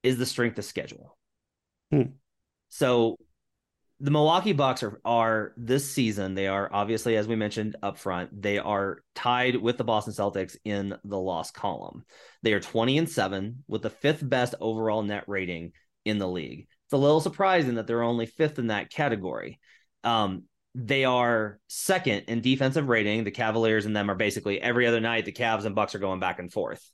is 0.03 0.17
the 0.17 0.25
strength 0.25 0.57
of 0.57 0.65
schedule. 0.65 1.17
Hmm. 1.91 2.13
So 2.69 3.17
the 3.99 4.11
Milwaukee 4.11 4.53
Bucks 4.53 4.83
are 4.83 4.99
are 5.03 5.53
this 5.57 5.91
season. 5.91 6.35
They 6.35 6.47
are 6.47 6.69
obviously, 6.71 7.17
as 7.17 7.27
we 7.27 7.35
mentioned 7.35 7.75
up 7.81 7.97
front, 7.97 8.41
they 8.41 8.59
are 8.59 9.03
tied 9.15 9.55
with 9.55 9.77
the 9.77 9.83
Boston 9.83 10.13
Celtics 10.13 10.55
in 10.63 10.95
the 11.03 11.19
loss 11.19 11.51
column. 11.51 12.03
They 12.43 12.53
are 12.53 12.59
20 12.59 12.97
and 12.99 13.09
7 13.09 13.63
with 13.67 13.81
the 13.81 13.89
fifth 13.89 14.27
best 14.27 14.55
overall 14.61 15.01
net 15.01 15.23
rating 15.27 15.71
in 16.05 16.19
the 16.19 16.27
league. 16.27 16.67
It's 16.85 16.93
a 16.93 16.97
little 16.97 17.21
surprising 17.21 17.75
that 17.75 17.87
they're 17.87 18.03
only 18.03 18.27
fifth 18.27 18.59
in 18.59 18.67
that 18.67 18.91
category. 18.91 19.59
Um, 20.03 20.43
they 20.79 21.05
are 21.05 21.59
second 21.67 22.25
in 22.27 22.41
defensive 22.41 22.87
rating. 22.87 23.23
The 23.23 23.31
Cavaliers 23.31 23.87
and 23.87 23.95
them 23.95 24.11
are 24.11 24.15
basically 24.15 24.61
every 24.61 24.85
other 24.85 24.99
night. 24.99 25.25
The 25.25 25.31
Cavs 25.31 25.65
and 25.65 25.73
Bucks 25.73 25.95
are 25.95 25.99
going 25.99 26.19
back 26.19 26.37
and 26.37 26.53
forth. 26.53 26.91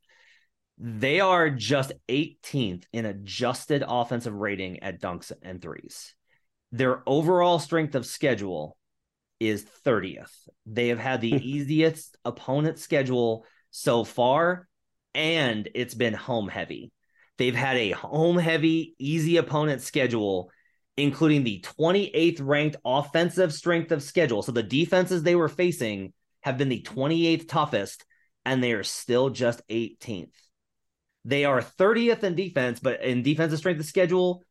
They 0.78 1.20
are 1.20 1.50
just 1.50 1.92
18th 2.08 2.86
in 2.94 3.06
adjusted 3.06 3.84
offensive 3.86 4.34
rating 4.34 4.82
at 4.84 5.02
dunks 5.02 5.34
and 5.42 5.62
threes. 5.62 6.16
Their 6.72 7.04
overall 7.06 7.60
strength 7.60 7.94
of 7.96 8.06
schedule 8.06 8.78
is 9.42 9.66
30th. 9.86 10.32
They 10.66 10.88
have 10.88 11.00
had 11.00 11.20
the 11.20 11.32
hmm. 11.32 11.40
easiest 11.42 12.16
opponent 12.24 12.80
schedule 12.80 13.46
so 13.70 14.06
far, 14.06 14.70
and 15.14 15.68
it's 15.76 15.94
been 15.94 16.14
home 16.14 16.48
heavy. 16.48 16.94
They've 17.38 17.54
had 17.54 17.76
a 17.76 17.92
home 17.92 18.38
heavy, 18.38 18.96
easy 18.98 19.36
opponent 19.36 19.82
schedule, 19.82 20.52
including 20.98 21.44
the 21.44 21.66
28th 21.80 22.40
ranked 22.42 22.78
offensive 22.86 23.54
strength 23.54 23.92
of 23.92 24.04
schedule. 24.04 24.44
So 24.44 24.52
the 24.52 24.64
defenses 24.64 25.24
they 25.24 25.36
were 25.36 25.50
facing 25.50 26.14
have 26.42 26.58
been 26.58 26.70
the 26.70 26.82
28th 26.82 27.48
toughest, 27.48 28.06
and 28.46 28.64
they 28.64 28.74
are 28.74 28.84
still 28.84 29.30
just 29.30 29.62
18th. 29.70 30.34
They 31.26 31.46
are 31.46 31.62
30th 31.62 32.24
in 32.24 32.36
defense, 32.36 32.80
but 32.80 33.02
in 33.02 33.24
defensive 33.24 33.60
strength 33.60 33.80
of 33.80 33.86
schedule, 33.86 34.44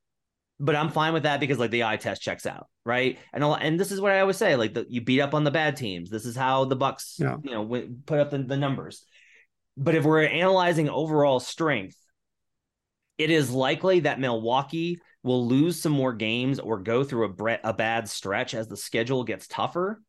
but 0.59 0.76
I'm 0.76 0.90
fine 0.90 1.12
with 1.12 1.24
that 1.24 1.40
because 1.40 1.59
like 1.59 1.70
the 1.70 1.85
eye 1.85 1.96
test 1.96 2.22
checks 2.22 2.46
out, 2.46 2.68
right? 2.85 3.18
And 3.33 3.44
all, 3.44 3.55
and 3.55 3.78
this 3.78 3.90
is 3.92 4.00
what 4.00 4.12
I 4.12 4.20
always 4.20 4.37
say: 4.37 4.57
like 4.57 4.74
the, 4.74 4.87
you 4.88 5.00
beat 5.00 5.20
up 5.20 5.35
on 5.35 5.44
the 5.44 5.50
bad 5.50 5.76
teams. 5.76 6.09
This 6.09 6.24
is 6.24 6.37
how 6.37 6.64
the 6.64 6.76
Bucks, 6.76 7.16
yeah. 7.18 7.37
you 7.42 7.50
know, 7.50 7.62
w- 7.62 7.96
put 8.07 8.20
up 8.20 8.31
the, 8.31 8.38
the 8.38 8.57
numbers. 8.57 9.05
But 9.76 9.96
if 9.96 10.05
we're 10.05 10.22
analyzing 10.22 10.88
overall 10.88 11.40
strength, 11.40 11.96
it 13.18 13.31
is 13.31 13.50
likely 13.50 14.00
that 14.00 14.20
Milwaukee 14.20 15.00
will 15.22 15.46
lose 15.46 15.80
some 15.80 15.92
more 15.92 16.12
games 16.12 16.58
or 16.58 16.78
go 16.78 17.04
through 17.04 17.26
a, 17.26 17.28
bre- 17.28 17.62
a 17.62 17.72
bad 17.72 18.08
stretch 18.08 18.54
as 18.54 18.68
the 18.68 18.76
schedule 18.76 19.24
gets 19.24 19.46
tougher. 19.46 20.02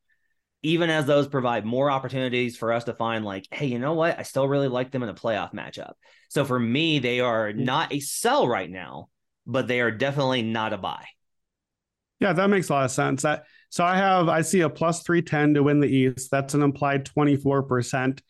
Even 0.64 0.90
as 0.90 1.06
those 1.06 1.28
provide 1.28 1.66
more 1.66 1.92
opportunities 1.92 2.56
for 2.56 2.72
us 2.72 2.86
to 2.86 2.94
find, 2.94 3.26
like, 3.26 3.48
hey, 3.52 3.66
you 3.66 3.80
know 3.80 3.94
what? 3.94 4.18
I 4.18 4.24
still 4.24 4.48
really 4.48 4.70
like 4.70 4.92
them 4.92 5.04
in 5.04 5.10
a 5.10 5.14
playoff 5.14 5.54
matchup. 5.54 5.94
So 6.30 6.46
for 6.46 6.58
me, 6.58 7.00
they 7.00 7.20
are 7.20 7.52
not 7.52 7.94
a 7.94 8.00
sell 8.00 8.48
right 8.48 8.70
now 8.70 9.10
but 9.46 9.68
they 9.68 9.82
are 9.82 9.92
definitely 9.92 10.42
not 10.42 10.74
a 10.74 10.78
buy. 10.78 11.06
Yeah, 12.20 12.34
that 12.34 12.50
makes 12.50 12.70
a 12.70 12.74
lot 12.74 12.86
of 12.86 12.92
sense. 12.92 13.24
That 13.24 13.44
so 13.70 13.84
I 13.84 13.98
have 13.98 14.30
I 14.30 14.42
see 14.42 14.62
a 14.62 14.70
plus 14.70 15.04
310 15.04 15.56
to 15.56 15.64
win 15.64 15.80
the 15.80 15.88
East. 15.88 16.32
That's 16.32 16.54
an 16.54 16.62
implied 16.62 17.06
24%. 17.06 18.22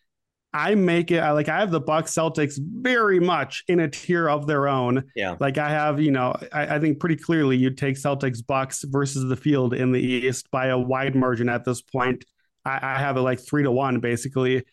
I 0.54 0.76
make 0.76 1.10
it 1.10 1.20
I 1.20 1.32
like 1.32 1.50
I 1.50 1.60
have 1.60 1.72
the 1.72 1.80
Bucks 1.80 2.12
Celtics 2.12 2.60
very 2.60 3.20
much 3.20 3.64
in 3.68 3.80
a 3.80 3.90
tier 3.90 4.30
of 4.30 4.46
their 4.46 4.68
own. 4.68 5.04
Yeah. 5.16 5.36
Like 5.40 5.58
I 5.58 5.70
have, 5.70 6.00
you 6.00 6.12
know, 6.12 6.36
I, 6.52 6.76
I 6.76 6.80
think 6.80 7.00
pretty 7.00 7.16
clearly 7.16 7.58
you'd 7.58 7.78
take 7.78 7.96
Celtics 7.96 8.46
Bucks 8.46 8.84
versus 8.88 9.28
the 9.28 9.36
field 9.36 9.74
in 9.74 9.92
the 9.92 10.00
East 10.00 10.52
by 10.52 10.68
a 10.68 10.78
wide 10.78 11.16
margin 11.16 11.50
at 11.50 11.66
this 11.66 11.82
point. 11.82 12.24
I, 12.66 12.80
I 12.82 13.00
have 13.00 13.18
it 13.18 13.22
like 13.22 13.40
three 13.40 13.64
to 13.64 13.72
one 13.72 14.00
basically. 14.00 14.64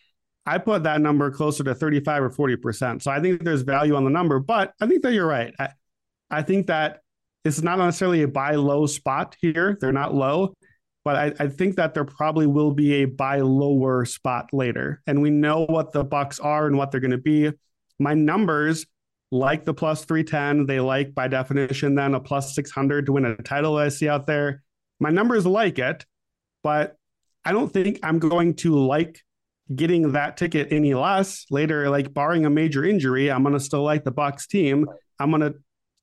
I 0.47 0.59
put 0.59 0.83
that 0.83 1.01
number 1.01 1.31
closer 1.31 1.65
to 1.65 1.75
35 1.75 2.23
or 2.25 2.31
40%. 2.31 3.03
So 3.03 3.11
I 3.11 3.21
think 3.21 3.45
there's 3.45 3.63
value 3.63 3.95
on 3.95 4.05
the 4.05 4.11
number, 4.11 4.39
but 4.39 4.73
I 4.81 4.87
think 4.87 5.03
that 5.03 5.13
you're 5.13 5.27
right. 5.27 5.55
I, 5.59 5.69
I 6.31 6.43
think 6.43 6.67
that 6.69 7.01
it's 7.45 7.63
not 7.63 7.79
necessarily 7.79 8.23
a 8.23 8.29
buy 8.29 8.55
low 8.57 8.87
spot 8.87 9.37
here. 9.41 9.79
They're 9.81 9.93
not 9.93 10.15
low, 10.15 10.55
but 11.05 11.17
I, 11.17 11.45
I, 11.45 11.49
think 11.49 11.77
that 11.77 11.95
there 11.95 12.05
probably 12.05 12.47
will 12.47 12.73
be 12.73 13.03
a 13.03 13.05
buy 13.07 13.41
lower 13.41 14.05
spot 14.05 14.51
later. 14.53 15.03
And 15.07 15.23
we 15.23 15.31
know 15.31 15.65
what 15.65 15.93
the 15.93 16.05
Bucks 16.05 16.39
are 16.39 16.67
and 16.67 16.77
what 16.77 16.91
they're 16.91 17.01
going 17.01 17.11
to 17.13 17.19
be. 17.19 17.51
My 17.99 18.15
numbers 18.15 18.87
like 19.31 19.65
the 19.65 19.75
plus 19.75 20.05
310. 20.05 20.67
They 20.67 20.81
like 20.81 21.15
by 21.15 21.29
definition 21.29 21.95
then 21.95 22.15
a 22.15 22.21
plus 22.21 22.55
600 22.55 23.07
to 23.07 23.13
win 23.13 23.25
a 23.25 23.37
title 23.37 23.77
I 23.77 23.89
see 23.89 24.09
out 24.09 24.27
there. 24.27 24.63
My 24.99 25.11
numbers 25.11 25.47
like 25.47 25.79
it, 25.79 26.05
but 26.63 26.97
I 27.45 27.53
don't 27.53 27.73
think 27.73 28.01
I'm 28.03 28.19
going 28.19 28.55
to 28.57 28.75
like 28.75 29.21
getting 29.75 30.13
that 30.13 30.37
ticket 30.37 30.73
any 30.73 30.95
less 30.95 31.47
later. 31.51 31.89
Like 31.89 32.13
barring 32.13 32.45
a 32.45 32.51
major 32.51 32.85
injury, 32.85 33.31
I'm 33.31 33.43
going 33.43 33.55
to 33.55 33.61
still 33.61 33.83
like 33.83 34.05
the 34.05 34.11
Bucks 34.11 34.47
team. 34.47 34.87
I'm 35.19 35.31
going 35.31 35.53
to 35.53 35.59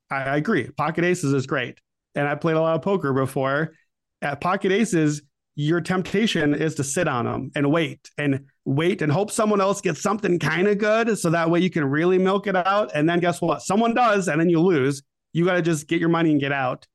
I, 0.09 0.23
I 0.23 0.37
agree. 0.37 0.69
Pocket 0.71 1.03
aces 1.03 1.33
is 1.33 1.45
great. 1.45 1.79
And 2.15 2.27
I 2.27 2.35
played 2.35 2.55
a 2.55 2.61
lot 2.61 2.75
of 2.75 2.81
poker 2.81 3.13
before. 3.13 3.73
At 4.21 4.41
pocket 4.41 4.71
aces, 4.71 5.21
your 5.55 5.81
temptation 5.81 6.53
is 6.53 6.75
to 6.75 6.83
sit 6.83 7.07
on 7.07 7.25
them 7.25 7.51
and 7.55 7.71
wait 7.71 8.09
and 8.17 8.45
wait 8.65 9.01
and 9.01 9.11
hope 9.11 9.31
someone 9.31 9.59
else 9.59 9.81
gets 9.81 10.01
something 10.01 10.37
kind 10.39 10.67
of 10.67 10.77
good. 10.77 11.17
So 11.17 11.31
that 11.31 11.49
way 11.49 11.59
you 11.59 11.69
can 11.69 11.85
really 11.85 12.17
milk 12.17 12.47
it 12.47 12.55
out. 12.55 12.91
And 12.93 13.09
then 13.09 13.19
guess 13.19 13.41
what? 13.41 13.61
Someone 13.61 13.93
does, 13.93 14.27
and 14.27 14.39
then 14.39 14.49
you 14.49 14.59
lose. 14.59 15.01
You 15.33 15.45
got 15.45 15.53
to 15.53 15.61
just 15.61 15.87
get 15.87 15.99
your 15.99 16.09
money 16.09 16.31
and 16.31 16.39
get 16.39 16.51
out. 16.51 16.85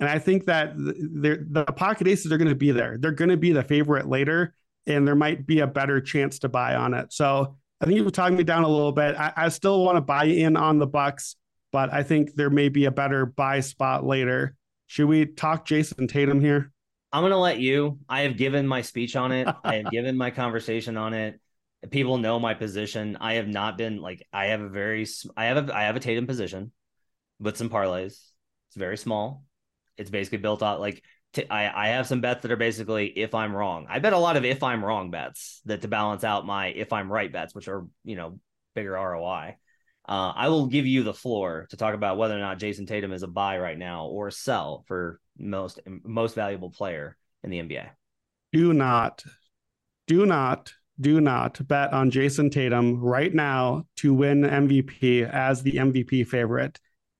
And 0.00 0.08
I 0.08 0.18
think 0.18 0.46
that 0.46 0.76
the, 0.76 1.44
the 1.50 1.64
pocket 1.64 2.06
aces 2.08 2.32
are 2.32 2.38
going 2.38 2.48
to 2.48 2.54
be 2.54 2.72
there. 2.72 2.98
They're 2.98 3.12
going 3.12 3.30
to 3.30 3.36
be 3.36 3.52
the 3.52 3.62
favorite 3.62 4.08
later, 4.08 4.54
and 4.86 5.06
there 5.06 5.14
might 5.14 5.46
be 5.46 5.60
a 5.60 5.66
better 5.66 6.00
chance 6.00 6.40
to 6.40 6.48
buy 6.48 6.74
on 6.74 6.94
it. 6.94 7.12
So 7.12 7.56
I 7.80 7.86
think 7.86 7.98
you've 7.98 8.12
talked 8.12 8.34
me 8.34 8.44
down 8.44 8.64
a 8.64 8.68
little 8.68 8.92
bit. 8.92 9.16
I, 9.16 9.32
I 9.36 9.48
still 9.48 9.84
want 9.84 9.96
to 9.96 10.00
buy 10.00 10.24
in 10.24 10.56
on 10.56 10.78
the 10.78 10.86
Bucks 10.86 11.36
but 11.74 11.92
I 11.92 12.04
think 12.04 12.36
there 12.36 12.50
may 12.50 12.68
be 12.68 12.84
a 12.84 12.92
better 12.92 13.26
buy 13.26 13.58
spot 13.58 14.06
later. 14.06 14.54
Should 14.86 15.06
we 15.06 15.26
talk 15.26 15.66
Jayson 15.66 16.08
Tatum 16.08 16.40
here? 16.40 16.72
I'm 17.12 17.22
going 17.22 17.30
to 17.30 17.38
let 17.38 17.60
you. 17.60 17.98
I 18.08 18.22
have 18.22 18.36
given 18.36 18.66
my 18.66 18.82
speech 18.82 19.16
on 19.16 19.32
it. 19.32 19.48
I 19.62 19.76
have 19.76 19.90
given 19.90 20.16
my 20.16 20.30
conversation 20.30 20.96
on 20.96 21.14
it. 21.14 21.40
People 21.90 22.18
know 22.18 22.40
my 22.40 22.54
position. 22.54 23.16
I 23.20 23.34
have 23.34 23.46
not 23.46 23.78
been 23.78 24.00
like 24.00 24.26
I 24.32 24.46
have 24.46 24.60
a 24.60 24.68
very 24.68 25.06
I 25.36 25.44
have 25.46 25.68
a 25.68 25.76
I 25.76 25.82
have 25.82 25.96
a 25.96 26.00
Tatum 26.00 26.26
position 26.26 26.72
with 27.38 27.56
some 27.56 27.68
parlays. 27.68 28.18
It's 28.68 28.76
very 28.76 28.96
small. 28.96 29.44
It's 29.98 30.10
basically 30.10 30.38
built 30.38 30.62
out 30.62 30.80
like 30.80 31.02
t- 31.34 31.48
I 31.48 31.86
I 31.86 31.88
have 31.88 32.06
some 32.06 32.20
bets 32.22 32.42
that 32.42 32.50
are 32.50 32.56
basically 32.56 33.06
if 33.06 33.34
I'm 33.34 33.54
wrong. 33.54 33.86
I 33.88 33.98
bet 33.98 34.14
a 34.14 34.18
lot 34.18 34.36
of 34.36 34.44
if 34.44 34.62
I'm 34.62 34.84
wrong 34.84 35.10
bets 35.10 35.60
that 35.66 35.82
to 35.82 35.88
balance 35.88 36.24
out 36.24 36.46
my 36.46 36.68
if 36.68 36.92
I'm 36.92 37.12
right 37.12 37.30
bets, 37.30 37.54
which 37.54 37.68
are 37.68 37.86
you 38.02 38.16
know 38.16 38.38
bigger 38.74 38.92
ROI. 38.92 39.56
Uh, 40.06 40.32
I 40.34 40.48
will 40.48 40.66
give 40.66 40.86
you 40.86 41.02
the 41.02 41.14
floor 41.14 41.66
to 41.70 41.76
talk 41.76 41.94
about 41.94 42.18
whether 42.18 42.36
or 42.36 42.40
not 42.40 42.58
Jayson 42.58 42.86
Tatum 42.86 43.12
is 43.12 43.22
a 43.22 43.28
buy 43.28 43.58
right 43.58 43.78
now 43.78 44.06
or 44.06 44.28
a 44.28 44.32
sell 44.32 44.84
for 44.86 45.20
most 45.38 45.80
most 46.04 46.34
valuable 46.34 46.70
player 46.70 47.16
in 47.42 47.50
the 47.50 47.58
NBA. 47.58 47.88
Do 48.52 48.72
not, 48.72 49.24
do 50.06 50.26
not, 50.26 50.72
do 51.00 51.20
not 51.20 51.66
bet 51.66 51.92
on 51.92 52.10
Jayson 52.10 52.50
Tatum 52.50 53.00
right 53.00 53.32
now 53.32 53.86
to 53.96 54.12
win 54.12 54.42
MVP 54.42 55.28
as 55.28 55.62
the 55.62 55.72
MVP 55.72 56.26
favorite. 56.26 56.78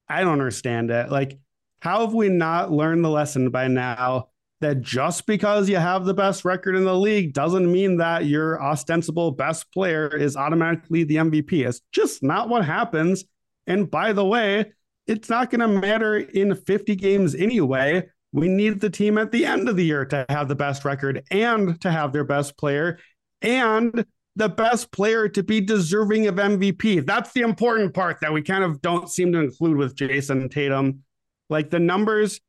I 0.08 0.20
don't 0.20 0.32
understand 0.32 0.90
it. 0.90 1.10
Like, 1.10 1.38
how 1.80 2.00
have 2.00 2.14
we 2.14 2.28
not 2.28 2.70
learned 2.70 3.04
the 3.04 3.10
lesson 3.10 3.50
by 3.50 3.68
now 3.68 4.28
that 4.64 4.80
just 4.80 5.26
because 5.26 5.68
you 5.68 5.76
have 5.76 6.06
the 6.06 6.14
best 6.14 6.42
record 6.42 6.74
in 6.74 6.86
the 6.86 6.96
league 6.96 7.34
doesn't 7.34 7.70
mean 7.70 7.98
that 7.98 8.24
your 8.24 8.62
ostensible 8.62 9.30
best 9.30 9.70
player 9.72 10.08
is 10.08 10.38
automatically 10.38 11.04
the 11.04 11.16
MVP. 11.16 11.68
It's 11.68 11.82
just 11.92 12.22
not 12.22 12.48
what 12.48 12.64
happens. 12.64 13.24
And 13.66 13.90
by 13.90 14.14
the 14.14 14.24
way, 14.24 14.72
it's 15.06 15.28
not 15.28 15.50
going 15.50 15.60
to 15.60 15.68
matter 15.68 16.16
in 16.16 16.54
50 16.54 16.96
games 16.96 17.34
anyway. 17.34 18.08
We 18.32 18.48
need 18.48 18.80
the 18.80 18.88
team 18.88 19.18
at 19.18 19.32
the 19.32 19.44
end 19.44 19.68
of 19.68 19.76
the 19.76 19.84
year 19.84 20.06
to 20.06 20.24
have 20.30 20.48
the 20.48 20.54
best 20.54 20.86
record 20.86 21.22
and 21.30 21.78
to 21.82 21.90
have 21.90 22.14
their 22.14 22.24
best 22.24 22.56
player 22.56 22.98
and 23.42 24.06
the 24.34 24.48
best 24.48 24.90
player 24.92 25.28
to 25.28 25.42
be 25.42 25.60
deserving 25.60 26.26
of 26.26 26.36
MVP. 26.36 27.04
That's 27.04 27.32
the 27.32 27.42
important 27.42 27.92
part 27.92 28.16
that 28.22 28.32
we 28.32 28.40
kind 28.40 28.64
of 28.64 28.80
don't 28.80 29.10
seem 29.10 29.30
to 29.32 29.40
include 29.40 29.76
with 29.76 29.94
Jayson 29.94 30.48
Tatum. 30.48 31.02
Like 31.50 31.68
the 31.68 31.80
numbers, 31.80 32.40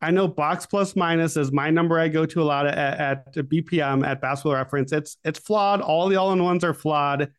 I 0.00 0.10
know 0.10 0.28
box 0.28 0.64
plus 0.66 0.94
minus 0.94 1.36
is 1.36 1.50
my 1.50 1.70
number 1.70 1.98
I 1.98 2.08
go 2.08 2.24
to 2.24 2.42
a 2.42 2.44
lot 2.44 2.66
at, 2.66 2.76
at 2.76 3.34
BPM 3.34 4.06
at 4.06 4.20
Basketball 4.20 4.54
Reference. 4.54 4.92
It's 4.92 5.16
it's 5.24 5.38
flawed. 5.38 5.80
All 5.80 6.08
the 6.08 6.16
all-in-ones 6.16 6.62
are 6.62 6.74
flawed. 6.74 7.32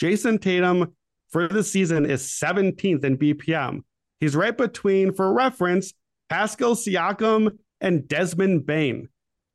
Jayson 0.00 0.38
Tatum 0.40 0.94
for 1.30 1.48
the 1.48 1.64
season 1.64 2.06
is 2.06 2.22
17th 2.22 3.04
in 3.04 3.18
BPM. 3.18 3.80
He's 4.20 4.36
right 4.36 4.56
between, 4.56 5.12
for 5.12 5.32
reference, 5.32 5.92
Pascal 6.28 6.74
Siakam 6.74 7.58
and 7.80 8.06
Desmond 8.08 8.66
Bane. 8.66 9.08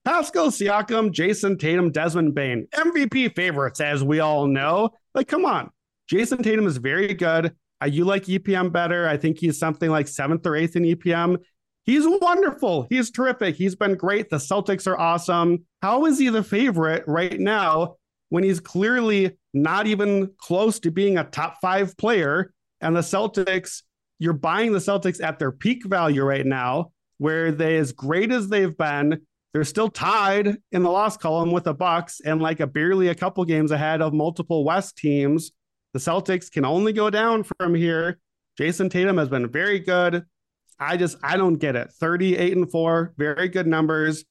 Pascal 0.03 0.47
Siakam, 0.47 1.11
Jayson 1.11 1.57
Tatum, 1.57 1.91
Desmond 1.91 2.33
Bane, 2.35 2.67
MVP 2.73 3.35
favorites, 3.35 3.79
as 3.79 4.03
we 4.03 4.19
all 4.19 4.47
know. 4.47 4.89
Like, 5.13 5.27
come 5.27 5.45
on. 5.45 5.69
Jason 6.07 6.43
Tatum 6.43 6.67
is 6.67 6.77
very 6.77 7.13
good. 7.13 7.55
Uh, 7.81 7.87
you 7.87 8.03
like 8.03 8.25
EPM 8.25 8.71
better. 8.71 9.07
I 9.07 9.17
think 9.17 9.39
he's 9.39 9.57
something 9.57 9.89
like 9.89 10.07
seventh 10.07 10.45
or 10.45 10.55
eighth 10.55 10.75
in 10.75 10.83
EPM. 10.83 11.37
He's 11.83 12.05
wonderful. 12.05 12.87
He's 12.89 13.11
terrific. 13.11 13.55
He's 13.55 13.75
been 13.75 13.95
great. 13.95 14.29
The 14.29 14.37
Celtics 14.37 14.87
are 14.87 14.99
awesome. 14.99 15.65
How 15.81 16.05
is 16.05 16.19
he 16.19 16.29
the 16.29 16.43
favorite 16.43 17.03
right 17.07 17.39
now 17.39 17.95
when 18.29 18.43
he's 18.43 18.59
clearly 18.59 19.37
not 19.53 19.87
even 19.87 20.31
close 20.37 20.79
to 20.81 20.91
being 20.91 21.17
a 21.17 21.23
top 21.23 21.57
five 21.61 21.97
player? 21.97 22.53
And 22.81 22.95
the 22.95 23.01
Celtics, 23.01 23.81
you're 24.19 24.33
buying 24.33 24.73
the 24.73 24.79
Celtics 24.79 25.23
at 25.23 25.39
their 25.39 25.51
peak 25.51 25.85
value 25.85 26.23
right 26.23 26.45
now, 26.45 26.91
where 27.17 27.51
they, 27.51 27.77
as 27.77 27.91
great 27.91 28.31
as 28.31 28.47
they've 28.47 28.77
been, 28.77 29.21
they're 29.53 29.63
still 29.63 29.89
tied 29.89 30.57
in 30.71 30.83
the 30.83 30.89
loss 30.89 31.17
column 31.17 31.51
with 31.51 31.65
the 31.65 31.73
Bucks 31.73 32.21
and 32.23 32.41
like 32.41 32.59
a 32.59 32.67
barely 32.67 33.09
a 33.09 33.15
couple 33.15 33.43
games 33.43 33.71
ahead 33.71 34.01
of 34.01 34.13
multiple 34.13 34.63
West 34.63 34.97
teams. 34.97 35.51
The 35.93 35.99
Celtics 35.99 36.49
can 36.49 36.63
only 36.63 36.93
go 36.93 37.09
down 37.09 37.43
from 37.43 37.75
here. 37.75 38.19
Jayson 38.57 38.89
Tatum 38.89 39.17
has 39.17 39.29
been 39.29 39.49
very 39.49 39.79
good. 39.79 40.23
I 40.81 40.97
just 40.97 41.15
I 41.23 41.37
don't 41.37 41.55
get 41.55 41.75
it. 41.75 41.91
38 41.91 42.57
and 42.57 42.69
4, 42.69 43.13
very 43.15 43.47
good 43.47 43.67
numbers. 43.67 44.25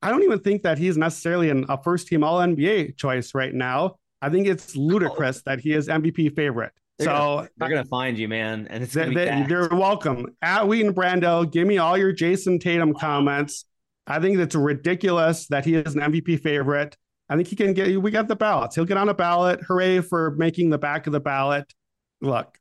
I 0.00 0.10
don't 0.10 0.22
even 0.22 0.38
think 0.38 0.62
that 0.62 0.78
he's 0.78 0.96
necessarily 0.96 1.50
an, 1.50 1.66
a 1.68 1.82
first 1.82 2.06
team 2.06 2.22
all 2.22 2.38
NBA 2.38 2.96
choice 2.96 3.34
right 3.34 3.52
now. 3.52 3.96
I 4.22 4.30
think 4.30 4.46
it's 4.46 4.76
ludicrous 4.76 5.42
that 5.42 5.60
he 5.60 5.72
is 5.72 5.88
MVP 5.88 6.36
favorite. 6.36 6.72
They're 6.98 7.06
so 7.06 7.12
gonna, 7.12 7.48
they're 7.56 7.68
gonna 7.68 7.84
find 7.84 8.16
you, 8.16 8.28
man, 8.28 8.68
and 8.70 8.84
it's 8.84 8.94
they, 8.94 9.12
they, 9.12 9.28
are 9.28 9.68
welcome 9.68 10.36
at 10.40 10.66
Wheaton 10.66 10.94
Brando. 10.94 11.50
Give 11.50 11.66
me 11.66 11.78
all 11.78 11.98
your 11.98 12.12
Jayson 12.12 12.60
Tatum 12.60 12.94
comments. 12.94 13.64
I 14.06 14.20
think 14.20 14.38
it's 14.38 14.54
ridiculous 14.54 15.46
that 15.48 15.64
he 15.64 15.74
is 15.74 15.94
an 15.94 16.00
MVP 16.00 16.40
favorite. 16.40 16.96
I 17.28 17.36
think 17.36 17.48
he 17.48 17.56
can 17.56 17.72
get. 17.74 18.00
We 18.00 18.10
got 18.10 18.26
the 18.26 18.36
ballots. 18.36 18.74
He'll 18.74 18.84
get 18.84 18.96
on 18.96 19.08
a 19.08 19.14
ballot. 19.14 19.60
Hooray 19.62 20.00
for 20.00 20.32
making 20.32 20.70
the 20.70 20.78
back 20.78 21.06
of 21.06 21.12
the 21.12 21.20
ballot. 21.20 21.72
Look, 22.20 22.58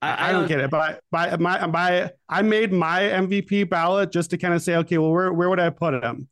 I, 0.00 0.28
I, 0.28 0.32
don't, 0.32 0.46
get 0.46 0.60
it. 0.60 0.70
But 0.70 1.00
by 1.10 1.36
my 1.36 1.66
by, 1.66 2.12
I 2.28 2.42
made 2.42 2.72
my 2.72 3.00
MVP 3.00 3.68
ballot 3.68 4.12
just 4.12 4.30
to 4.30 4.38
kind 4.38 4.54
of 4.54 4.62
say, 4.62 4.76
okay, 4.76 4.98
well, 4.98 5.10
where 5.10 5.32
where 5.32 5.48
would 5.48 5.60
I 5.60 5.70
put 5.70 5.94
him? 5.94 6.28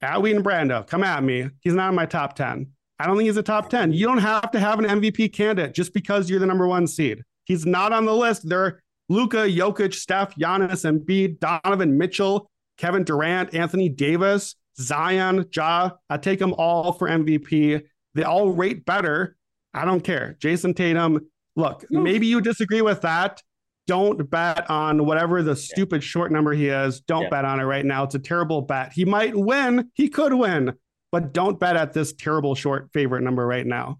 At 0.00 0.22
Wheaton 0.22 0.42
Brando, 0.42 0.86
come 0.86 1.04
at 1.04 1.22
me. 1.22 1.48
He's 1.60 1.74
not 1.74 1.90
in 1.90 1.94
my 1.94 2.06
top 2.06 2.34
ten. 2.34 2.68
I 2.98 3.06
don't 3.06 3.16
think 3.16 3.26
he's 3.26 3.36
a 3.36 3.42
top 3.42 3.68
ten. 3.68 3.92
You 3.92 4.06
don't 4.06 4.18
have 4.18 4.50
to 4.52 4.60
have 4.60 4.78
an 4.78 4.86
MVP 4.86 5.32
candidate 5.32 5.74
just 5.74 5.92
because 5.92 6.30
you're 6.30 6.40
the 6.40 6.46
number 6.46 6.66
one 6.66 6.86
seed. 6.86 7.22
He's 7.44 7.66
not 7.66 7.92
on 7.92 8.06
the 8.06 8.14
list. 8.14 8.48
There 8.48 8.64
are 8.64 8.82
Luka, 9.08 9.38
Jokic, 9.48 9.94
Steph, 9.94 10.34
Giannis, 10.36 10.84
Embiid, 10.86 11.38
Donovan 11.38 11.98
Mitchell, 11.98 12.50
Kevin 12.78 13.04
Durant, 13.04 13.54
Anthony 13.54 13.88
Davis, 13.88 14.56
Zion, 14.78 15.44
Ja. 15.54 15.90
I 16.08 16.16
take 16.16 16.38
them 16.38 16.54
all 16.54 16.92
for 16.92 17.08
MVP. 17.08 17.82
They 18.14 18.22
all 18.22 18.50
rate 18.50 18.84
better. 18.84 19.36
I 19.74 19.84
don't 19.84 20.02
care. 20.02 20.36
Jayson 20.40 20.74
Tatum, 20.74 21.26
look, 21.56 21.84
maybe 21.90 22.26
you 22.26 22.40
disagree 22.40 22.82
with 22.82 23.02
that. 23.02 23.42
Don't 23.86 24.30
bet 24.30 24.70
on 24.70 25.06
whatever 25.06 25.42
the 25.42 25.56
stupid 25.56 26.04
short 26.04 26.30
number 26.30 26.52
he 26.52 26.68
is. 26.68 27.00
Don't 27.00 27.24
yeah. 27.24 27.28
bet 27.30 27.44
on 27.44 27.58
it 27.58 27.64
right 27.64 27.84
now. 27.84 28.04
It's 28.04 28.14
a 28.14 28.20
terrible 28.20 28.62
bet. 28.62 28.92
He 28.92 29.04
might 29.04 29.34
win. 29.34 29.90
He 29.94 30.08
could 30.08 30.32
win, 30.32 30.74
but 31.10 31.32
don't 31.32 31.58
bet 31.58 31.76
at 31.76 31.92
this 31.92 32.12
terrible 32.12 32.54
short 32.54 32.90
favorite 32.92 33.22
number 33.22 33.44
right 33.44 33.66
now. 33.66 33.98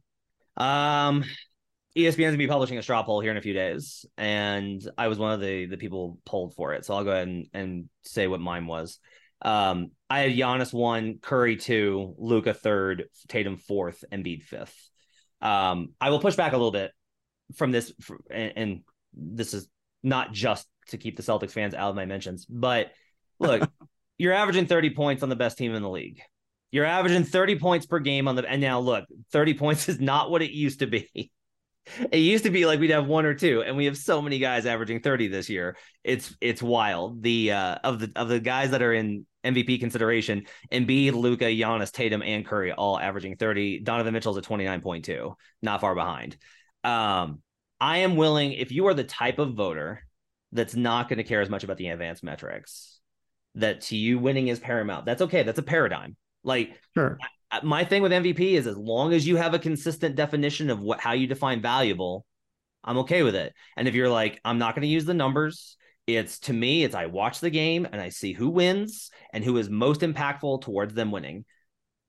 Um, 0.56 1.24
ESPN's 1.96 2.16
gonna 2.16 2.36
be 2.36 2.46
publishing 2.46 2.78
a 2.78 2.82
straw 2.82 3.02
poll 3.02 3.20
here 3.20 3.32
in 3.32 3.36
a 3.36 3.42
few 3.42 3.54
days, 3.54 4.06
and 4.16 4.80
I 4.96 5.08
was 5.08 5.18
one 5.18 5.32
of 5.32 5.40
the 5.40 5.66
the 5.66 5.76
people 5.76 6.18
polled 6.24 6.54
for 6.54 6.74
it. 6.74 6.84
So 6.84 6.94
I'll 6.94 7.04
go 7.04 7.10
ahead 7.10 7.28
and, 7.28 7.46
and 7.52 7.88
say 8.04 8.28
what 8.28 8.40
mine 8.40 8.66
was. 8.66 8.98
Um, 9.42 9.90
I 10.08 10.20
had 10.20 10.32
Giannis 10.32 10.72
one, 10.72 11.18
Curry 11.20 11.56
two, 11.56 12.14
Luka 12.18 12.54
third, 12.54 13.06
Tatum 13.28 13.56
fourth, 13.56 14.04
Embiid 14.12 14.44
fifth. 14.44 14.76
Um, 15.40 15.88
I 16.00 16.10
will 16.10 16.20
push 16.20 16.36
back 16.36 16.52
a 16.52 16.56
little 16.56 16.70
bit 16.70 16.92
from 17.56 17.70
this, 17.72 17.92
and, 18.30 18.52
and 18.56 18.80
this 19.14 19.54
is 19.54 19.68
not 20.02 20.32
just 20.32 20.66
to 20.88 20.98
keep 20.98 21.16
the 21.16 21.22
Celtics 21.22 21.52
fans 21.52 21.74
out 21.74 21.90
of 21.90 21.96
my 21.96 22.06
mentions, 22.06 22.46
but 22.46 22.92
look, 23.38 23.68
you're 24.18 24.32
averaging 24.32 24.66
30 24.66 24.90
points 24.90 25.22
on 25.22 25.28
the 25.28 25.36
best 25.36 25.58
team 25.58 25.74
in 25.74 25.82
the 25.82 25.90
league. 25.90 26.20
You're 26.70 26.86
averaging 26.86 27.24
30 27.24 27.58
points 27.58 27.86
per 27.86 27.98
game 27.98 28.28
on 28.28 28.36
the, 28.36 28.48
and 28.48 28.60
now 28.60 28.80
look, 28.80 29.04
30 29.32 29.54
points 29.54 29.88
is 29.88 30.00
not 30.00 30.30
what 30.30 30.42
it 30.42 30.52
used 30.52 30.80
to 30.80 30.86
be. 30.86 31.30
It 32.12 32.18
used 32.18 32.44
to 32.44 32.50
be 32.50 32.64
like 32.64 32.78
we'd 32.78 32.90
have 32.90 33.08
one 33.08 33.26
or 33.26 33.34
two, 33.34 33.64
and 33.64 33.76
we 33.76 33.86
have 33.86 33.96
so 33.96 34.22
many 34.22 34.38
guys 34.38 34.66
averaging 34.66 35.00
30 35.00 35.26
this 35.26 35.50
year. 35.50 35.76
It's 36.04 36.32
it's 36.40 36.62
wild. 36.62 37.24
The 37.24 37.50
uh 37.50 37.74
of 37.82 37.98
the 37.98 38.12
of 38.14 38.28
the 38.28 38.38
guys 38.38 38.70
that 38.70 38.82
are 38.82 38.92
in 38.92 39.26
MVP 39.44 39.80
consideration, 39.80 40.46
Embiid, 40.70 41.14
Luka, 41.14 41.46
Giannis, 41.46 41.90
Tatum, 41.90 42.22
and 42.22 42.46
Curry 42.46 42.72
all 42.72 42.98
averaging 42.98 43.36
30. 43.36 43.80
Donovan 43.80 44.14
Mitchell's 44.14 44.38
at 44.38 44.44
29.2, 44.44 45.34
not 45.60 45.80
far 45.80 45.94
behind. 45.94 46.36
Um, 46.84 47.42
I 47.80 47.98
am 47.98 48.16
willing, 48.16 48.52
if 48.52 48.72
you 48.72 48.86
are 48.86 48.94
the 48.94 49.04
type 49.04 49.38
of 49.38 49.54
voter 49.54 50.02
that's 50.52 50.74
not 50.74 51.08
going 51.08 51.18
to 51.18 51.24
care 51.24 51.40
as 51.40 51.50
much 51.50 51.64
about 51.64 51.76
the 51.76 51.88
advanced 51.88 52.22
metrics, 52.22 53.00
that 53.56 53.82
to 53.82 53.96
you 53.96 54.18
winning 54.18 54.48
is 54.48 54.60
paramount. 54.60 55.04
That's 55.04 55.22
okay. 55.22 55.42
That's 55.42 55.58
a 55.58 55.62
paradigm. 55.62 56.16
Like 56.44 56.80
sure 56.94 57.18
my 57.62 57.84
thing 57.84 58.02
with 58.02 58.12
MVP 58.12 58.52
is 58.52 58.66
as 58.66 58.78
long 58.78 59.12
as 59.12 59.26
you 59.26 59.36
have 59.36 59.52
a 59.52 59.58
consistent 59.58 60.16
definition 60.16 60.70
of 60.70 60.80
what 60.80 61.00
how 61.00 61.12
you 61.12 61.26
define 61.26 61.60
valuable, 61.60 62.24
I'm 62.82 62.98
okay 62.98 63.22
with 63.22 63.34
it. 63.34 63.52
And 63.76 63.86
if 63.86 63.94
you're 63.94 64.08
like, 64.08 64.40
I'm 64.44 64.58
not 64.58 64.74
going 64.74 64.82
to 64.82 64.88
use 64.88 65.04
the 65.04 65.14
numbers, 65.14 65.76
it's 66.06 66.40
to 66.40 66.52
me, 66.52 66.84
it's 66.84 66.94
I 66.94 67.06
watch 67.06 67.40
the 67.40 67.50
game 67.50 67.86
and 67.90 68.00
I 68.00 68.08
see 68.08 68.32
who 68.32 68.48
wins 68.48 69.10
and 69.32 69.44
who 69.44 69.58
is 69.58 69.68
most 69.68 70.00
impactful 70.00 70.62
towards 70.62 70.94
them 70.94 71.10
winning. 71.10 71.44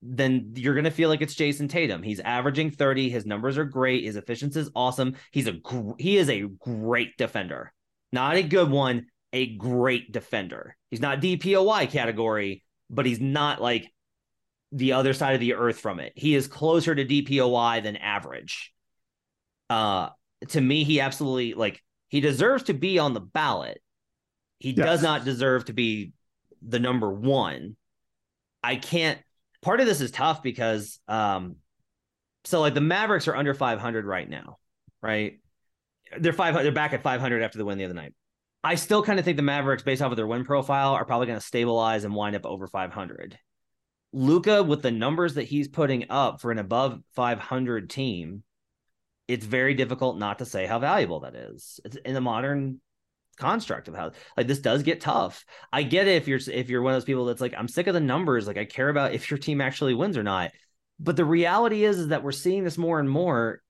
Then 0.06 0.52
you're 0.54 0.74
going 0.74 0.84
to 0.84 0.90
feel 0.90 1.08
like 1.08 1.22
it's 1.22 1.34
Jayson 1.34 1.68
Tatum. 1.68 2.02
He's 2.02 2.20
averaging 2.20 2.70
30. 2.70 3.08
His 3.08 3.24
numbers 3.24 3.56
are 3.56 3.64
great. 3.64 4.04
His 4.04 4.16
efficiency 4.16 4.60
is 4.60 4.70
awesome. 4.76 5.16
He's 5.32 5.46
a 5.46 5.52
gr- 5.52 5.92
he 5.98 6.18
is 6.18 6.28
a 6.28 6.42
great 6.42 7.16
defender, 7.16 7.72
not 8.12 8.36
a 8.36 8.42
good 8.42 8.70
one, 8.70 9.06
a 9.32 9.56
great 9.56 10.12
defender. 10.12 10.76
He's 10.90 11.00
not 11.00 11.20
DPOY 11.20 11.90
category, 11.90 12.62
but 12.90 13.06
he's 13.06 13.20
not 13.20 13.62
like 13.62 13.90
the 14.72 14.92
other 14.92 15.14
side 15.14 15.34
of 15.34 15.40
the 15.40 15.54
earth 15.54 15.80
from 15.80 16.00
it. 16.00 16.12
He 16.16 16.34
is 16.34 16.48
closer 16.48 16.94
to 16.94 17.04
DPOY 17.04 17.82
than 17.82 17.96
average. 17.96 18.72
Uh 19.70 20.10
to 20.48 20.60
me, 20.60 20.84
he 20.84 21.00
absolutely 21.00 21.54
like 21.54 21.82
he 22.08 22.20
deserves 22.20 22.64
to 22.64 22.74
be 22.74 22.98
on 22.98 23.14
the 23.14 23.20
ballot. 23.20 23.80
He 24.58 24.70
yes. 24.70 24.84
does 24.84 25.02
not 25.02 25.24
deserve 25.24 25.64
to 25.66 25.72
be 25.72 26.12
the 26.62 26.78
number 26.78 27.10
one. 27.10 27.76
I 28.62 28.76
can't 28.76 29.18
part 29.64 29.80
of 29.80 29.86
this 29.86 30.00
is 30.00 30.10
tough 30.10 30.42
because 30.42 31.00
um 31.08 31.56
so 32.44 32.60
like 32.60 32.74
the 32.74 32.80
Mavericks 32.80 33.26
are 33.26 33.34
under 33.34 33.54
500 33.54 34.04
right 34.04 34.28
now, 34.28 34.58
right? 35.02 35.40
They're 36.18 36.32
500 36.32 36.62
they're 36.62 36.72
back 36.72 36.92
at 36.92 37.02
500 37.02 37.42
after 37.42 37.58
the 37.58 37.64
win 37.64 37.78
the 37.78 37.84
other 37.84 37.94
night. 37.94 38.12
I 38.62 38.76
still 38.76 39.02
kind 39.02 39.18
of 39.18 39.24
think 39.24 39.36
the 39.36 39.42
Mavericks 39.42 39.82
based 39.82 40.02
off 40.02 40.10
of 40.10 40.16
their 40.16 40.26
win 40.26 40.44
profile 40.44 40.92
are 40.94 41.04
probably 41.04 41.26
going 41.26 41.38
to 41.38 41.44
stabilize 41.44 42.04
and 42.04 42.14
wind 42.14 42.36
up 42.36 42.46
over 42.46 42.66
500. 42.66 43.38
Luka 44.12 44.62
with 44.62 44.80
the 44.80 44.90
numbers 44.90 45.34
that 45.34 45.42
he's 45.42 45.68
putting 45.68 46.06
up 46.08 46.40
for 46.40 46.52
an 46.52 46.58
above 46.58 47.00
500 47.16 47.90
team, 47.90 48.42
it's 49.26 49.44
very 49.44 49.74
difficult 49.74 50.18
not 50.18 50.38
to 50.38 50.46
say 50.46 50.66
how 50.66 50.78
valuable 50.78 51.20
that 51.20 51.34
is. 51.34 51.80
It's 51.84 51.96
in 51.96 52.14
the 52.14 52.20
modern 52.20 52.80
construct 53.34 53.88
of 53.88 53.94
how 53.94 54.12
like 54.36 54.46
this 54.46 54.60
does 54.60 54.82
get 54.82 55.00
tough. 55.00 55.44
I 55.72 55.82
get 55.82 56.08
it 56.08 56.16
if 56.16 56.28
you're 56.28 56.40
if 56.52 56.68
you're 56.68 56.82
one 56.82 56.94
of 56.94 56.96
those 56.96 57.04
people 57.04 57.26
that's 57.26 57.40
like 57.40 57.54
I'm 57.56 57.68
sick 57.68 57.86
of 57.86 57.94
the 57.94 58.00
numbers, 58.00 58.46
like 58.46 58.58
I 58.58 58.64
care 58.64 58.88
about 58.88 59.14
if 59.14 59.30
your 59.30 59.38
team 59.38 59.60
actually 59.60 59.94
wins 59.94 60.16
or 60.16 60.22
not. 60.22 60.52
But 60.98 61.16
the 61.16 61.24
reality 61.24 61.84
is 61.84 61.98
is 61.98 62.08
that 62.08 62.22
we're 62.22 62.32
seeing 62.32 62.64
this 62.64 62.78
more 62.78 63.00
and 63.00 63.10
more 63.10 63.60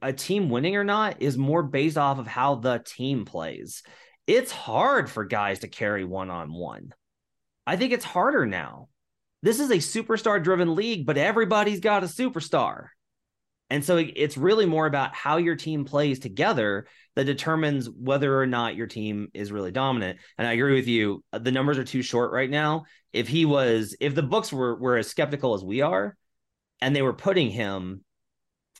a 0.00 0.12
team 0.12 0.48
winning 0.48 0.76
or 0.76 0.84
not 0.84 1.22
is 1.22 1.36
more 1.36 1.62
based 1.62 1.98
off 1.98 2.18
of 2.18 2.26
how 2.26 2.56
the 2.56 2.82
team 2.84 3.24
plays. 3.24 3.82
It's 4.26 4.52
hard 4.52 5.10
for 5.10 5.24
guys 5.24 5.60
to 5.60 5.68
carry 5.68 6.04
one 6.04 6.30
on 6.30 6.52
one. 6.52 6.92
I 7.66 7.76
think 7.76 7.92
it's 7.92 8.04
harder 8.04 8.46
now. 8.46 8.88
This 9.42 9.60
is 9.60 9.70
a 9.70 9.76
superstar 9.76 10.42
driven 10.42 10.74
league, 10.74 11.06
but 11.06 11.18
everybody's 11.18 11.80
got 11.80 12.04
a 12.04 12.06
superstar. 12.06 12.88
And 13.68 13.84
so 13.84 13.96
it's 13.96 14.36
really 14.36 14.66
more 14.66 14.86
about 14.86 15.14
how 15.14 15.38
your 15.38 15.56
team 15.56 15.84
plays 15.84 16.20
together 16.20 16.86
that 17.16 17.24
determines 17.24 17.90
whether 17.90 18.38
or 18.40 18.46
not 18.46 18.76
your 18.76 18.86
team 18.86 19.28
is 19.34 19.50
really 19.50 19.72
dominant. 19.72 20.18
And 20.38 20.46
I 20.46 20.52
agree 20.52 20.76
with 20.76 20.86
you. 20.86 21.24
Uh, 21.32 21.40
the 21.40 21.50
numbers 21.50 21.76
are 21.78 21.84
too 21.84 22.02
short 22.02 22.30
right 22.30 22.48
now. 22.48 22.84
If 23.12 23.26
he 23.26 23.44
was, 23.44 23.96
if 24.00 24.14
the 24.14 24.22
books 24.22 24.52
were 24.52 24.76
were 24.76 24.98
as 24.98 25.08
skeptical 25.08 25.54
as 25.54 25.64
we 25.64 25.80
are, 25.80 26.16
and 26.80 26.94
they 26.94 27.02
were 27.02 27.14
putting 27.14 27.50
him 27.50 28.04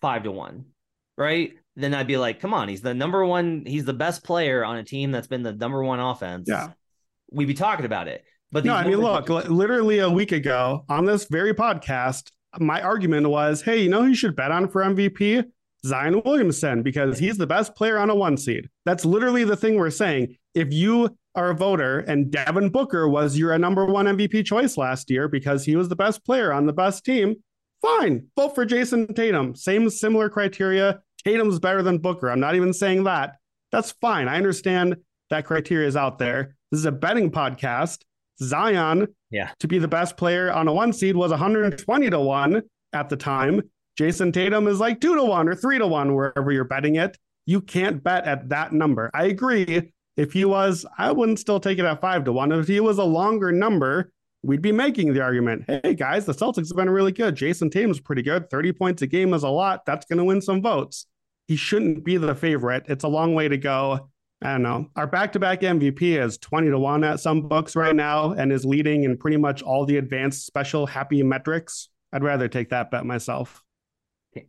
five 0.01 0.23
to 0.23 0.31
one, 0.31 0.67
right? 1.17 1.55
Then 1.75 1.93
I'd 1.95 2.07
be 2.07 2.17
like, 2.17 2.41
come 2.41 2.55
on, 2.55 2.69
he's 2.69 2.83
the 2.83 2.95
number 2.95 3.25
one, 3.25 3.65
he's 3.67 3.85
the 3.85 3.93
best 3.93 4.23
player 4.23 4.65
on 4.65 4.77
a 4.77 4.85
team 4.85 5.11
that's 5.11 5.27
been 5.27 5.43
the 5.43 5.53
number 5.53 5.83
one 5.83 6.01
offense. 6.01 6.47
Yeah. 6.49 6.69
We'd 7.33 7.47
be 7.47 7.55
talking 7.55 7.87
about 7.87 8.09
it. 8.09 8.25
But 8.53 8.65
no, 8.65 8.75
I 8.75 8.87
mean, 8.87 8.99
look, 8.99 9.29
literally 9.29 9.99
a 9.99 10.09
week 10.09 10.33
ago 10.33 10.85
on 10.89 11.05
this 11.05 11.27
very 11.29 11.53
podcast, 11.53 12.31
my 12.59 12.81
argument 12.81 13.29
was, 13.29 13.63
hey, 13.63 13.83
you 13.83 13.89
know 13.89 14.03
who 14.03 14.09
you 14.09 14.15
should 14.15 14.37
bet 14.37 14.51
on 14.51 14.69
for 14.69 14.83
MVP? 14.83 15.45
Zion 15.85 16.23
Williamson, 16.25 16.83
because 16.83 17.19
he's 17.19 17.39
the 17.39 17.47
best 17.47 17.75
player 17.77 17.99
on 17.99 18.11
a 18.11 18.15
one 18.15 18.37
seed. 18.37 18.69
That's 18.85 19.05
literally 19.05 19.45
the 19.45 19.57
thing 19.57 19.77
we're 19.77 19.91
saying. 19.91 20.37
If 20.55 20.73
you 20.73 21.17
are 21.35 21.51
a 21.51 21.55
voter 21.55 22.01
and 22.01 22.31
Devin 22.31 22.71
Booker 22.71 23.09
was 23.09 23.39
your 23.39 23.57
number 23.59 23.85
one 23.85 24.07
MVP 24.07 24.45
choice 24.45 24.77
last 24.77 25.11
year 25.11 25.29
because 25.29 25.65
he 25.65 25.77
was 25.77 25.89
the 25.89 25.97
best 25.97 26.25
player 26.25 26.53
on 26.53 26.67
the 26.67 26.73
best 26.73 27.05
team, 27.05 27.37
fine, 27.83 28.27
vote 28.37 28.55
for 28.55 28.67
Jayson 28.67 29.15
Tatum. 29.15 29.55
Same 29.55 29.89
similar 29.91 30.29
criteria. 30.29 31.01
Tatum's 31.25 31.59
better 31.59 31.83
than 31.83 31.99
Booker. 31.99 32.31
I'm 32.31 32.41
not 32.41 32.55
even 32.55 32.73
saying 32.73 33.05
that. 33.05 33.37
That's 33.71 33.93
fine. 33.93 34.29
I 34.29 34.37
understand 34.37 34.97
that 35.31 35.45
criteria 35.45 35.87
is 35.87 35.97
out 35.97 36.19
there. 36.19 36.57
This 36.71 36.81
is 36.81 36.87
a 36.87 36.93
betting 36.93 37.31
podcast. 37.31 37.99
Zion, 38.41 39.09
yeah, 39.31 39.51
to 39.61 39.69
be 39.69 39.79
the 39.79 39.89
best 39.89 40.17
player 40.17 40.53
on 40.53 40.69
a 40.69 40.73
one 40.73 40.93
seed 40.93 41.17
was 41.17 41.31
120 41.31 42.11
to 42.11 42.21
one 42.21 42.63
at 42.93 43.09
the 43.09 43.17
time. 43.17 43.63
Jayson 43.99 44.33
Tatum 44.33 44.69
is 44.69 44.79
like 44.81 45.01
two 45.01 45.15
to 45.15 45.25
one 45.25 45.49
or 45.49 45.55
three 45.55 45.79
to 45.79 45.87
one 45.87 46.15
wherever 46.15 46.53
you're 46.53 46.65
betting 46.65 46.97
it. 46.97 47.17
You 47.47 47.61
can't 47.61 48.03
bet 48.03 48.25
at 48.25 48.49
that 48.51 48.73
number. 48.73 49.11
I 49.15 49.27
agree. 49.27 49.93
If 50.17 50.33
he 50.33 50.45
was, 50.45 50.85
I 50.99 51.13
wouldn't 51.13 51.39
still 51.39 51.61
take 51.61 51.79
it 51.79 51.85
at 51.85 52.01
five 52.01 52.25
to 52.25 52.33
one. 52.33 52.53
If 52.53 52.69
he 52.69 52.81
was 52.81 52.99
a 52.99 53.05
longer 53.05 53.53
number, 53.53 54.11
we'd 54.43 54.63
be 54.63 54.73
making 54.73 55.13
the 55.13 55.21
argument. 55.21 55.65
Hey 55.67 55.95
guys, 55.95 56.25
the 56.25 56.33
Celtics 56.33 56.69
have 56.69 56.77
been 56.77 56.91
really 56.91 57.13
good. 57.13 57.37
Jayson 57.37 57.71
Tatum's 57.71 58.01
pretty 58.01 58.23
good. 58.23 58.51
30 58.51 58.73
points 58.73 59.03
a 59.03 59.07
game 59.07 59.35
is 59.35 59.43
a 59.43 59.49
lot. 59.49 59.85
That's 59.87 60.07
going 60.07 60.19
to 60.19 60.25
win 60.25 60.41
some 60.41 60.63
votes. 60.63 61.07
He 61.49 61.57
shouldn't 61.57 62.05
be 62.05 62.17
the 62.17 62.35
favorite. 62.35 62.87
It's 62.89 63.05
a 63.05 63.09
long 63.09 63.35
way 63.35 63.49
to 63.49 63.57
go. 63.57 64.09
I 64.43 64.53
don't 64.53 64.63
know. 64.63 64.91
Our 64.97 65.07
back 65.07 65.33
to 65.33 65.39
back 65.39 65.61
MVP 65.61 66.23
is 66.23 66.37
20 66.39 66.71
to 66.71 66.79
1 66.79 67.05
at 67.05 67.21
some 67.21 67.49
books 67.49 67.75
right 67.75 67.97
now 67.97 68.33
and 68.33 68.53
is 68.53 68.65
leading 68.65 69.05
in 69.05 69.17
pretty 69.17 69.39
much 69.39 69.63
all 69.63 69.87
the 69.87 69.97
advanced 69.97 70.45
special 70.45 70.87
happy 70.87 71.23
metrics. 71.23 71.89
I'd 72.13 72.23
rather 72.23 72.49
take 72.49 72.71
that 72.71 72.91
bet 72.91 73.07
myself. 73.07 73.63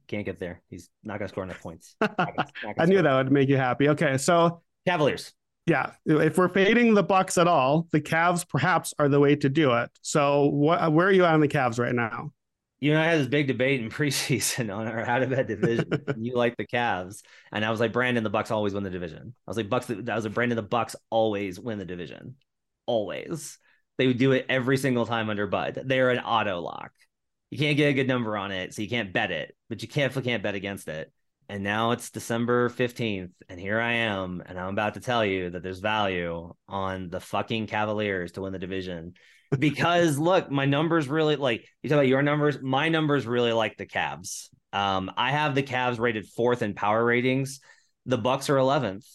Can't 0.07 0.25
get 0.25 0.39
there. 0.39 0.61
He's 0.69 0.89
not 1.03 1.19
going 1.19 1.27
to 1.27 1.33
score 1.33 1.43
enough 1.45 1.61
points. 1.61 1.95
Not 2.01 2.17
gonna, 2.17 2.31
not 2.37 2.47
gonna 2.61 2.73
I 2.77 2.85
knew 2.85 3.01
that 3.01 3.15
would 3.15 3.31
make 3.31 3.47
you 3.47 3.55
happy. 3.55 3.87
Okay. 3.89 4.17
So, 4.17 4.61
Cavaliers. 4.85 5.33
Yeah. 5.65 5.91
If 6.05 6.37
we're 6.37 6.49
fading 6.49 6.93
the 6.93 7.03
Bucks 7.03 7.37
at 7.37 7.47
all, 7.47 7.87
the 7.91 8.01
Cavs 8.01 8.47
perhaps 8.47 8.93
are 8.99 9.07
the 9.07 9.19
way 9.21 9.37
to 9.37 9.47
do 9.47 9.73
it. 9.73 9.89
So, 10.01 10.47
what, 10.47 10.91
where 10.91 11.07
are 11.07 11.11
you 11.11 11.25
on 11.25 11.39
the 11.39 11.47
Cavs 11.47 11.79
right 11.79 11.95
now? 11.95 12.31
You 12.79 12.93
know, 12.93 13.01
I 13.01 13.05
had 13.05 13.19
this 13.19 13.27
big 13.27 13.47
debate 13.47 13.81
in 13.81 13.89
preseason 13.89 14.75
on 14.75 14.87
our 14.87 15.03
how 15.03 15.19
to 15.19 15.27
bet 15.27 15.47
division. 15.47 15.89
you 16.17 16.35
like 16.35 16.57
the 16.57 16.67
Cavs, 16.67 17.21
and 17.51 17.65
I 17.65 17.71
was 17.71 17.79
like, 17.79 17.93
Brandon, 17.93 18.23
the 18.23 18.29
Bucks 18.29 18.51
always 18.51 18.73
win 18.73 18.83
the 18.83 18.89
division. 18.89 19.33
I 19.47 19.49
was 19.49 19.57
like, 19.57 19.69
Bucks. 19.69 19.89
I 19.89 20.15
was 20.15 20.25
like, 20.25 20.33
Brandon, 20.33 20.55
the 20.55 20.61
Bucks 20.61 20.95
always 21.09 21.59
win 21.59 21.79
the 21.79 21.85
division. 21.85 22.35
Always. 22.85 23.57
They 23.97 24.05
would 24.05 24.19
do 24.19 24.31
it 24.33 24.45
every 24.47 24.77
single 24.77 25.07
time 25.07 25.29
under 25.29 25.47
Bud. 25.47 25.81
They're 25.85 26.11
an 26.11 26.19
auto 26.19 26.59
lock. 26.59 26.91
You 27.49 27.57
can't 27.57 27.77
get 27.77 27.89
a 27.89 27.93
good 27.93 28.07
number 28.07 28.37
on 28.37 28.51
it, 28.51 28.73
so 28.73 28.83
you 28.83 28.89
can't 28.89 29.11
bet 29.11 29.31
it, 29.31 29.55
but 29.69 29.81
you 29.81 29.87
can't 29.87 30.13
can't 30.23 30.43
bet 30.43 30.55
against 30.55 30.87
it. 30.87 31.11
And 31.49 31.63
now 31.63 31.91
it's 31.91 32.11
December 32.11 32.69
15th, 32.69 33.31
and 33.47 33.59
here 33.59 33.79
I 33.79 33.93
am, 33.93 34.43
and 34.45 34.59
I'm 34.59 34.69
about 34.69 34.95
to 34.95 34.99
tell 34.99 35.25
you 35.25 35.49
that 35.49 35.63
there's 35.63 35.79
value 35.79 36.53
on 36.67 37.09
the 37.09 37.21
fucking 37.21 37.67
Cavaliers 37.67 38.33
to 38.33 38.41
win 38.41 38.51
the 38.51 38.59
division 38.59 39.13
because 39.59 40.17
look, 40.17 40.51
my 40.51 40.65
numbers 40.65 41.07
really 41.07 41.35
like 41.35 41.65
you 41.81 41.89
talk 41.89 41.97
about 41.97 42.07
your 42.07 42.21
numbers. 42.21 42.57
My 42.61 42.89
numbers 42.89 43.25
really 43.25 43.53
like 43.53 43.77
the 43.77 43.85
Cavs. 43.85 44.49
Um, 44.73 45.11
I 45.17 45.31
have 45.31 45.55
the 45.55 45.63
Cavs 45.63 45.99
rated 45.99 46.27
fourth 46.27 46.61
in 46.61 46.73
power 46.73 47.03
ratings. 47.03 47.59
The 48.05 48.17
Bucks 48.17 48.49
are 48.49 48.55
11th, 48.55 49.05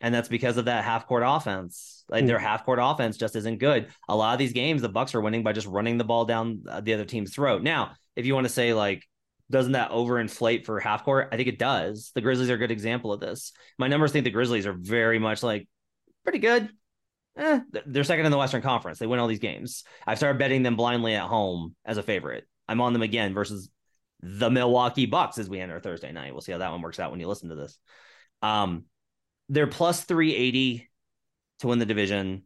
and 0.00 0.14
that's 0.14 0.28
because 0.28 0.56
of 0.56 0.66
that 0.66 0.84
half 0.84 1.06
court 1.06 1.22
offense. 1.24 2.04
Like 2.08 2.24
mm. 2.24 2.28
their 2.28 2.38
half 2.38 2.64
court 2.64 2.78
offense 2.82 3.16
just 3.16 3.36
isn't 3.36 3.58
good. 3.58 3.88
A 4.08 4.16
lot 4.16 4.32
of 4.32 4.38
these 4.38 4.52
games, 4.52 4.82
the 4.82 4.88
Bucks 4.88 5.14
are 5.14 5.20
winning 5.20 5.42
by 5.42 5.52
just 5.52 5.66
running 5.66 5.98
the 5.98 6.04
ball 6.04 6.24
down 6.24 6.62
uh, 6.68 6.80
the 6.80 6.94
other 6.94 7.04
team's 7.04 7.34
throat. 7.34 7.62
Now, 7.62 7.92
if 8.16 8.26
you 8.26 8.34
want 8.34 8.46
to 8.46 8.52
say 8.52 8.74
like, 8.74 9.06
doesn't 9.50 9.72
that 9.72 9.90
overinflate 9.90 10.64
for 10.64 10.80
half 10.80 11.04
court? 11.04 11.28
I 11.30 11.36
think 11.36 11.48
it 11.48 11.58
does. 11.58 12.10
The 12.14 12.22
Grizzlies 12.22 12.50
are 12.50 12.54
a 12.54 12.58
good 12.58 12.70
example 12.70 13.12
of 13.12 13.20
this. 13.20 13.52
My 13.78 13.88
numbers 13.88 14.12
think 14.12 14.24
the 14.24 14.30
Grizzlies 14.30 14.66
are 14.66 14.72
very 14.72 15.18
much 15.18 15.42
like 15.42 15.68
pretty 16.24 16.38
good 16.38 16.70
eh, 17.36 17.60
they're 17.86 18.04
second 18.04 18.26
in 18.26 18.32
the 18.32 18.38
Western 18.38 18.62
Conference. 18.62 18.98
They 18.98 19.06
win 19.06 19.18
all 19.18 19.28
these 19.28 19.38
games. 19.38 19.84
I've 20.06 20.18
started 20.18 20.38
betting 20.38 20.62
them 20.62 20.76
blindly 20.76 21.14
at 21.14 21.28
home 21.28 21.74
as 21.84 21.98
a 21.98 22.02
favorite. 22.02 22.46
I'm 22.68 22.80
on 22.80 22.92
them 22.92 23.02
again 23.02 23.34
versus 23.34 23.70
the 24.20 24.50
Milwaukee 24.50 25.06
Bucks 25.06 25.38
as 25.38 25.48
we 25.48 25.60
enter 25.60 25.80
Thursday 25.80 26.12
night. 26.12 26.32
We'll 26.32 26.40
see 26.40 26.52
how 26.52 26.58
that 26.58 26.70
one 26.70 26.82
works 26.82 27.00
out 27.00 27.10
when 27.10 27.20
you 27.20 27.28
listen 27.28 27.48
to 27.48 27.56
this. 27.56 27.78
Um, 28.40 28.84
they're 29.48 29.66
plus 29.66 30.04
380 30.04 30.88
to 31.60 31.66
win 31.66 31.78
the 31.78 31.86
division. 31.86 32.44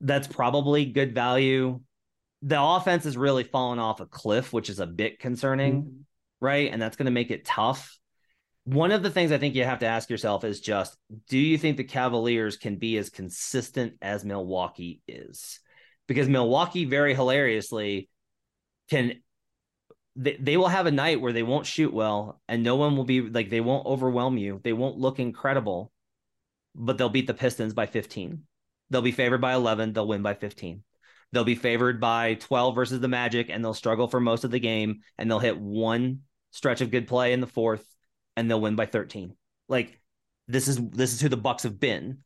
That's 0.00 0.26
probably 0.26 0.86
good 0.86 1.14
value. 1.14 1.80
The 2.42 2.60
offense 2.60 3.06
is 3.06 3.16
really 3.16 3.44
fallen 3.44 3.78
off 3.78 4.00
a 4.00 4.06
cliff, 4.06 4.52
which 4.52 4.70
is 4.70 4.78
a 4.78 4.86
bit 4.86 5.18
concerning, 5.18 5.82
mm-hmm. 5.82 6.00
right? 6.40 6.70
And 6.70 6.80
that's 6.80 6.96
going 6.96 7.06
to 7.06 7.12
make 7.12 7.30
it 7.30 7.44
tough 7.44 7.98
one 8.64 8.92
of 8.92 9.02
the 9.02 9.10
things 9.10 9.30
I 9.30 9.38
think 9.38 9.54
you 9.54 9.64
have 9.64 9.80
to 9.80 9.86
ask 9.86 10.08
yourself 10.08 10.42
is 10.42 10.60
just 10.60 10.96
do 11.28 11.38
you 11.38 11.58
think 11.58 11.76
the 11.76 11.84
Cavaliers 11.84 12.56
can 12.56 12.76
be 12.76 12.96
as 12.96 13.10
consistent 13.10 13.94
as 14.00 14.24
Milwaukee 14.24 15.02
is? 15.06 15.60
Because 16.08 16.28
Milwaukee, 16.28 16.84
very 16.86 17.14
hilariously, 17.14 18.08
can 18.88 19.20
they, 20.16 20.36
they 20.38 20.56
will 20.56 20.68
have 20.68 20.86
a 20.86 20.90
night 20.90 21.20
where 21.20 21.32
they 21.32 21.42
won't 21.42 21.66
shoot 21.66 21.92
well 21.92 22.40
and 22.48 22.62
no 22.62 22.76
one 22.76 22.96
will 22.96 23.04
be 23.04 23.20
like 23.20 23.50
they 23.50 23.60
won't 23.60 23.86
overwhelm 23.86 24.38
you. 24.38 24.60
They 24.62 24.72
won't 24.72 24.98
look 24.98 25.18
incredible, 25.18 25.92
but 26.74 26.96
they'll 26.96 27.08
beat 27.08 27.26
the 27.26 27.34
Pistons 27.34 27.74
by 27.74 27.86
15. 27.86 28.44
They'll 28.90 29.02
be 29.02 29.12
favored 29.12 29.40
by 29.40 29.54
11, 29.54 29.92
they'll 29.92 30.08
win 30.08 30.22
by 30.22 30.34
15. 30.34 30.82
They'll 31.32 31.44
be 31.44 31.56
favored 31.56 32.00
by 32.00 32.34
12 32.34 32.74
versus 32.74 33.00
the 33.00 33.08
Magic 33.08 33.50
and 33.50 33.62
they'll 33.62 33.74
struggle 33.74 34.08
for 34.08 34.20
most 34.20 34.44
of 34.44 34.50
the 34.50 34.60
game 34.60 35.00
and 35.18 35.28
they'll 35.28 35.38
hit 35.38 35.58
one 35.58 36.20
stretch 36.52 36.80
of 36.80 36.92
good 36.92 37.08
play 37.08 37.32
in 37.32 37.40
the 37.40 37.46
fourth 37.46 37.93
and 38.36 38.50
they'll 38.50 38.60
win 38.60 38.76
by 38.76 38.86
13. 38.86 39.34
Like 39.68 39.98
this 40.48 40.68
is 40.68 40.78
this 40.90 41.12
is 41.12 41.20
who 41.20 41.28
the 41.28 41.36
Bucks 41.36 41.62
have 41.62 41.80
been. 41.80 42.18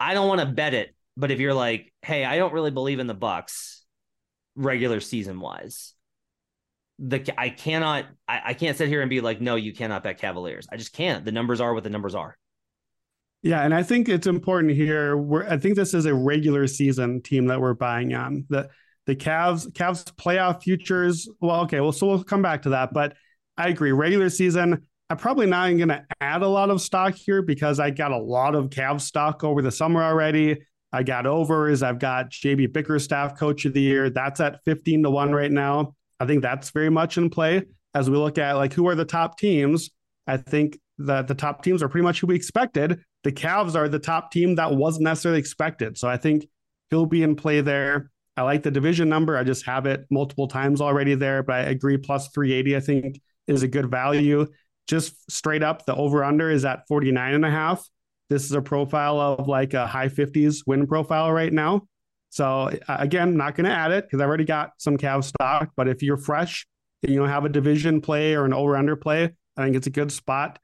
I 0.00 0.14
don't 0.14 0.28
want 0.28 0.40
to 0.40 0.46
bet 0.46 0.74
it, 0.74 0.94
but 1.16 1.30
if 1.30 1.40
you're 1.40 1.54
like, 1.54 1.92
hey, 2.02 2.24
I 2.24 2.38
don't 2.38 2.52
really 2.52 2.70
believe 2.70 3.00
in 3.00 3.06
the 3.06 3.14
Bucks 3.14 3.84
regular 4.54 5.00
season 5.00 5.40
wise, 5.40 5.94
the 6.98 7.32
I 7.38 7.48
cannot 7.48 8.06
I, 8.26 8.42
I 8.46 8.54
can't 8.54 8.76
sit 8.76 8.88
here 8.88 9.00
and 9.00 9.10
be 9.10 9.20
like, 9.20 9.40
no, 9.40 9.56
you 9.56 9.72
cannot 9.72 10.02
bet 10.02 10.18
Cavaliers. 10.18 10.68
I 10.70 10.76
just 10.76 10.92
can't. 10.92 11.24
The 11.24 11.32
numbers 11.32 11.60
are 11.60 11.74
what 11.74 11.84
the 11.84 11.90
numbers 11.90 12.14
are. 12.14 12.36
Yeah, 13.42 13.62
and 13.62 13.72
I 13.72 13.84
think 13.84 14.08
it's 14.08 14.26
important 14.26 14.74
here. 14.74 15.16
We're, 15.16 15.46
I 15.46 15.58
think 15.58 15.76
this 15.76 15.94
is 15.94 16.06
a 16.06 16.14
regular 16.14 16.66
season 16.66 17.22
team 17.22 17.46
that 17.46 17.60
we're 17.60 17.74
buying 17.74 18.14
on. 18.14 18.44
The 18.48 18.68
the 19.06 19.14
Cavs 19.14 19.70
Cavs 19.72 20.04
playoff 20.16 20.62
futures. 20.62 21.28
Well, 21.40 21.60
okay, 21.62 21.80
well, 21.80 21.92
so 21.92 22.08
we'll 22.08 22.24
come 22.24 22.42
back 22.42 22.62
to 22.62 22.70
that. 22.70 22.92
But 22.92 23.14
I 23.56 23.68
agree. 23.68 23.92
Regular 23.92 24.28
season, 24.28 24.87
I'm 25.10 25.16
probably 25.16 25.46
not 25.46 25.68
going 25.68 25.88
to 25.88 26.04
add 26.20 26.42
a 26.42 26.48
lot 26.48 26.70
of 26.70 26.82
stock 26.82 27.14
here 27.14 27.40
because 27.40 27.80
I 27.80 27.90
got 27.90 28.12
a 28.12 28.18
lot 28.18 28.54
of 28.54 28.68
Cavs 28.68 29.02
stock 29.02 29.42
over 29.42 29.62
the 29.62 29.70
summer 29.70 30.02
already. 30.02 30.58
I 30.92 31.02
got 31.02 31.26
overs. 31.26 31.82
I've 31.82 31.98
got 31.98 32.30
JB 32.30 32.72
Bickerstaff 32.72 33.38
coach 33.38 33.64
of 33.64 33.72
the 33.72 33.80
year. 33.80 34.10
That's 34.10 34.40
at 34.40 34.62
15 34.64 35.04
to 35.04 35.10
1 35.10 35.32
right 35.32 35.50
now. 35.50 35.94
I 36.20 36.26
think 36.26 36.42
that's 36.42 36.70
very 36.70 36.90
much 36.90 37.16
in 37.16 37.30
play 37.30 37.62
as 37.94 38.10
we 38.10 38.18
look 38.18 38.36
at 38.36 38.56
like 38.56 38.74
who 38.74 38.86
are 38.88 38.94
the 38.94 39.04
top 39.04 39.38
teams. 39.38 39.90
I 40.26 40.36
think 40.36 40.78
that 40.98 41.26
the 41.26 41.34
top 41.34 41.62
teams 41.62 41.82
are 41.82 41.88
pretty 41.88 42.04
much 42.04 42.20
who 42.20 42.26
we 42.26 42.36
expected. 42.36 43.00
The 43.24 43.32
Cavs 43.32 43.76
are 43.76 43.88
the 43.88 43.98
top 43.98 44.30
team 44.30 44.56
that 44.56 44.74
wasn't 44.74 45.04
necessarily 45.04 45.40
expected. 45.40 45.96
So 45.96 46.08
I 46.08 46.18
think 46.18 46.46
he'll 46.90 47.06
be 47.06 47.22
in 47.22 47.34
play 47.34 47.62
there. 47.62 48.10
I 48.36 48.42
like 48.42 48.62
the 48.62 48.70
division 48.70 49.08
number. 49.08 49.36
I 49.36 49.44
just 49.44 49.64
have 49.64 49.86
it 49.86 50.04
multiple 50.10 50.48
times 50.48 50.80
already 50.80 51.14
there, 51.14 51.42
but 51.42 51.54
I 51.54 51.60
agree 51.60 51.96
plus 51.96 52.28
380 52.28 52.76
I 52.76 52.80
think 52.80 53.20
is 53.46 53.62
a 53.62 53.68
good 53.68 53.90
value 53.90 54.46
just 54.88 55.30
straight 55.30 55.62
up, 55.62 55.86
the 55.86 55.94
over 55.94 56.24
under 56.24 56.50
is 56.50 56.64
at 56.64 56.88
49 56.88 57.34
and 57.34 57.44
a 57.44 57.50
half. 57.50 57.86
This 58.30 58.44
is 58.44 58.52
a 58.52 58.60
profile 58.60 59.20
of 59.20 59.46
like 59.46 59.74
a 59.74 59.86
high 59.86 60.08
50s 60.08 60.62
win 60.66 60.86
profile 60.86 61.32
right 61.32 61.52
now. 61.52 61.86
So 62.30 62.76
again, 62.88 63.36
not 63.36 63.54
going 63.54 63.66
to 63.66 63.72
add 63.72 63.92
it 63.92 64.04
because 64.04 64.20
I've 64.20 64.28
already 64.28 64.44
got 64.44 64.72
some 64.78 64.98
Cav 64.98 65.24
stock. 65.24 65.70
But 65.76 65.88
if 65.88 66.02
you're 66.02 66.18
fresh, 66.18 66.66
and 67.02 67.12
you 67.12 67.20
know, 67.20 67.26
have 67.26 67.44
a 67.44 67.48
division 67.48 68.00
play 68.00 68.34
or 68.34 68.44
an 68.44 68.52
over 68.52 68.76
under 68.76 68.96
play, 68.96 69.30
I 69.56 69.64
think 69.64 69.76
it's 69.76 69.86
a 69.86 69.90
good 69.90 70.10
spot. 70.10 70.58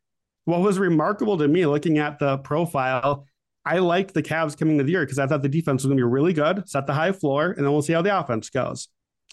What 0.46 0.60
was 0.60 0.78
remarkable 0.78 1.38
to 1.38 1.48
me 1.48 1.64
looking 1.64 1.98
at 1.98 2.18
the 2.18 2.38
profile, 2.38 3.26
I 3.64 3.78
liked 3.78 4.12
the 4.12 4.22
Cavs 4.22 4.56
coming 4.56 4.76
to 4.78 4.84
the 4.84 4.90
year 4.90 5.04
because 5.04 5.18
I 5.18 5.26
thought 5.26 5.42
the 5.42 5.48
defense 5.48 5.82
was 5.82 5.88
going 5.88 5.96
to 5.96 6.04
be 6.04 6.10
really 6.10 6.34
good, 6.34 6.68
set 6.68 6.86
the 6.86 6.92
high 6.92 7.12
floor, 7.12 7.46
and 7.46 7.64
then 7.64 7.72
we'll 7.72 7.82
see 7.82 7.94
how 7.94 8.02
the 8.02 8.18
offense 8.18 8.50
goes. 8.50 8.88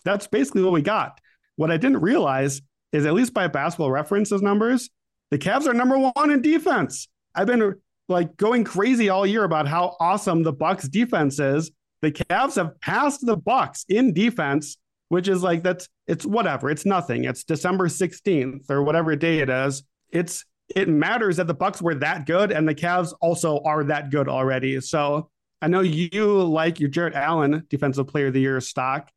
That's 0.06 0.28
basically 0.28 0.64
what 0.64 0.72
we 0.72 0.82
got. 0.82 1.20
What 1.58 1.70
I 1.70 1.78
didn't 1.78 2.02
realize 2.02 2.62
is 2.92 3.06
at 3.06 3.14
least 3.14 3.34
by 3.34 3.48
basketball 3.48 3.92
references 3.92 4.42
numbers, 4.42 4.90
the 5.30 5.38
Cavs 5.38 5.68
are 5.68 5.74
number 5.74 5.98
one 5.98 6.32
in 6.32 6.42
defense. 6.42 7.08
I've 7.34 7.48
been 7.48 7.76
like 8.10 8.36
going 8.38 8.64
crazy 8.64 9.10
all 9.10 9.26
year 9.26 9.44
about 9.44 9.68
how 9.68 9.96
awesome 10.00 10.44
the 10.44 10.54
Bucks 10.54 10.88
defense 10.88 11.40
is. 11.40 11.72
The 12.02 12.12
Cavs 12.12 12.56
have 12.56 12.80
passed 12.82 13.26
the 13.26 13.38
Bucks 13.38 13.86
in 13.88 14.14
defense, 14.14 14.78
which 15.10 15.28
is 15.28 15.42
like 15.42 15.64
that's 15.64 15.88
it's 16.08 16.26
whatever. 16.26 16.70
It's 16.70 16.86
nothing. 16.86 17.24
It's 17.24 17.44
December 17.44 17.88
16th 17.88 18.70
or 18.70 18.84
whatever 18.84 19.16
day 19.16 19.40
it 19.40 19.50
is. 19.50 19.84
It's 20.10 20.46
it 20.76 20.90
matters 20.90 21.38
that 21.38 21.48
the 21.48 21.54
Bucks 21.54 21.82
were 21.82 21.96
that 21.96 22.26
good 22.26 22.52
and 22.52 22.68
the 22.68 22.76
Cavs 22.76 23.14
also 23.22 23.60
are 23.64 23.84
that 23.86 24.10
good 24.10 24.28
already. 24.28 24.82
So 24.82 25.30
I 25.62 25.68
know 25.68 25.82
you 25.82 26.44
like 26.44 26.80
your 26.80 26.90
Jarrett 26.90 27.14
Allen 27.14 27.66
defensive 27.70 28.08
player 28.08 28.28
of 28.28 28.34
the 28.34 28.42
year 28.42 28.60
stock. 28.60 29.10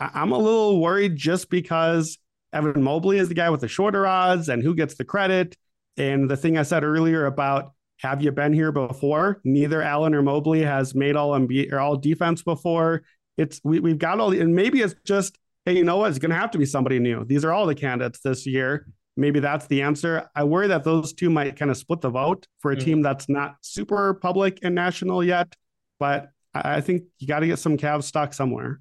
I'm 0.00 0.32
a 0.32 0.38
little 0.38 0.80
worried 0.80 1.16
just 1.16 1.48
because 1.48 2.18
Evan 2.54 2.82
Mobley 2.82 3.18
is 3.18 3.28
the 3.28 3.34
guy 3.34 3.50
with 3.50 3.60
the 3.60 3.68
shorter 3.68 4.06
odds 4.06 4.48
and 4.48 4.62
who 4.62 4.74
gets 4.74 4.94
the 4.94 5.04
credit. 5.04 5.56
And 5.96 6.30
the 6.30 6.36
thing 6.36 6.56
I 6.56 6.62
said 6.62 6.84
earlier 6.84 7.26
about 7.26 7.72
have 8.00 8.22
you 8.22 8.32
been 8.32 8.52
here 8.52 8.72
before? 8.72 9.40
Neither 9.44 9.82
Allen 9.82 10.14
or 10.14 10.22
Mobley 10.22 10.62
has 10.62 10.94
made 10.94 11.16
all 11.16 11.30
NBA 11.30 11.72
or 11.72 11.80
all 11.80 11.96
defense 11.96 12.42
before. 12.42 13.02
It's 13.36 13.60
we, 13.64 13.80
we've 13.80 13.98
got 13.98 14.20
all 14.20 14.30
the, 14.30 14.40
and 14.40 14.54
maybe 14.54 14.80
it's 14.80 14.94
just, 15.04 15.38
hey, 15.64 15.76
you 15.76 15.84
know 15.84 15.98
what? 15.98 16.10
It's 16.10 16.18
gonna 16.18 16.34
have 16.34 16.50
to 16.52 16.58
be 16.58 16.66
somebody 16.66 16.98
new. 16.98 17.24
These 17.24 17.44
are 17.44 17.52
all 17.52 17.66
the 17.66 17.74
candidates 17.74 18.20
this 18.20 18.46
year. 18.46 18.86
Maybe 19.16 19.38
that's 19.40 19.66
the 19.68 19.82
answer. 19.82 20.28
I 20.34 20.44
worry 20.44 20.66
that 20.68 20.82
those 20.82 21.12
two 21.12 21.30
might 21.30 21.56
kind 21.56 21.70
of 21.70 21.76
split 21.76 22.00
the 22.00 22.10
vote 22.10 22.46
for 22.58 22.72
a 22.72 22.76
mm 22.76 22.84
team 22.84 23.02
that's 23.02 23.28
not 23.28 23.56
super 23.60 24.14
public 24.14 24.58
and 24.62 24.74
national 24.74 25.22
yet. 25.22 25.54
But 26.00 26.30
I 26.52 26.80
think 26.80 27.04
you 27.18 27.26
got 27.26 27.40
to 27.40 27.46
get 27.46 27.58
some 27.58 27.76
Cavs 27.76 28.04
stock 28.04 28.34
somewhere. 28.34 28.80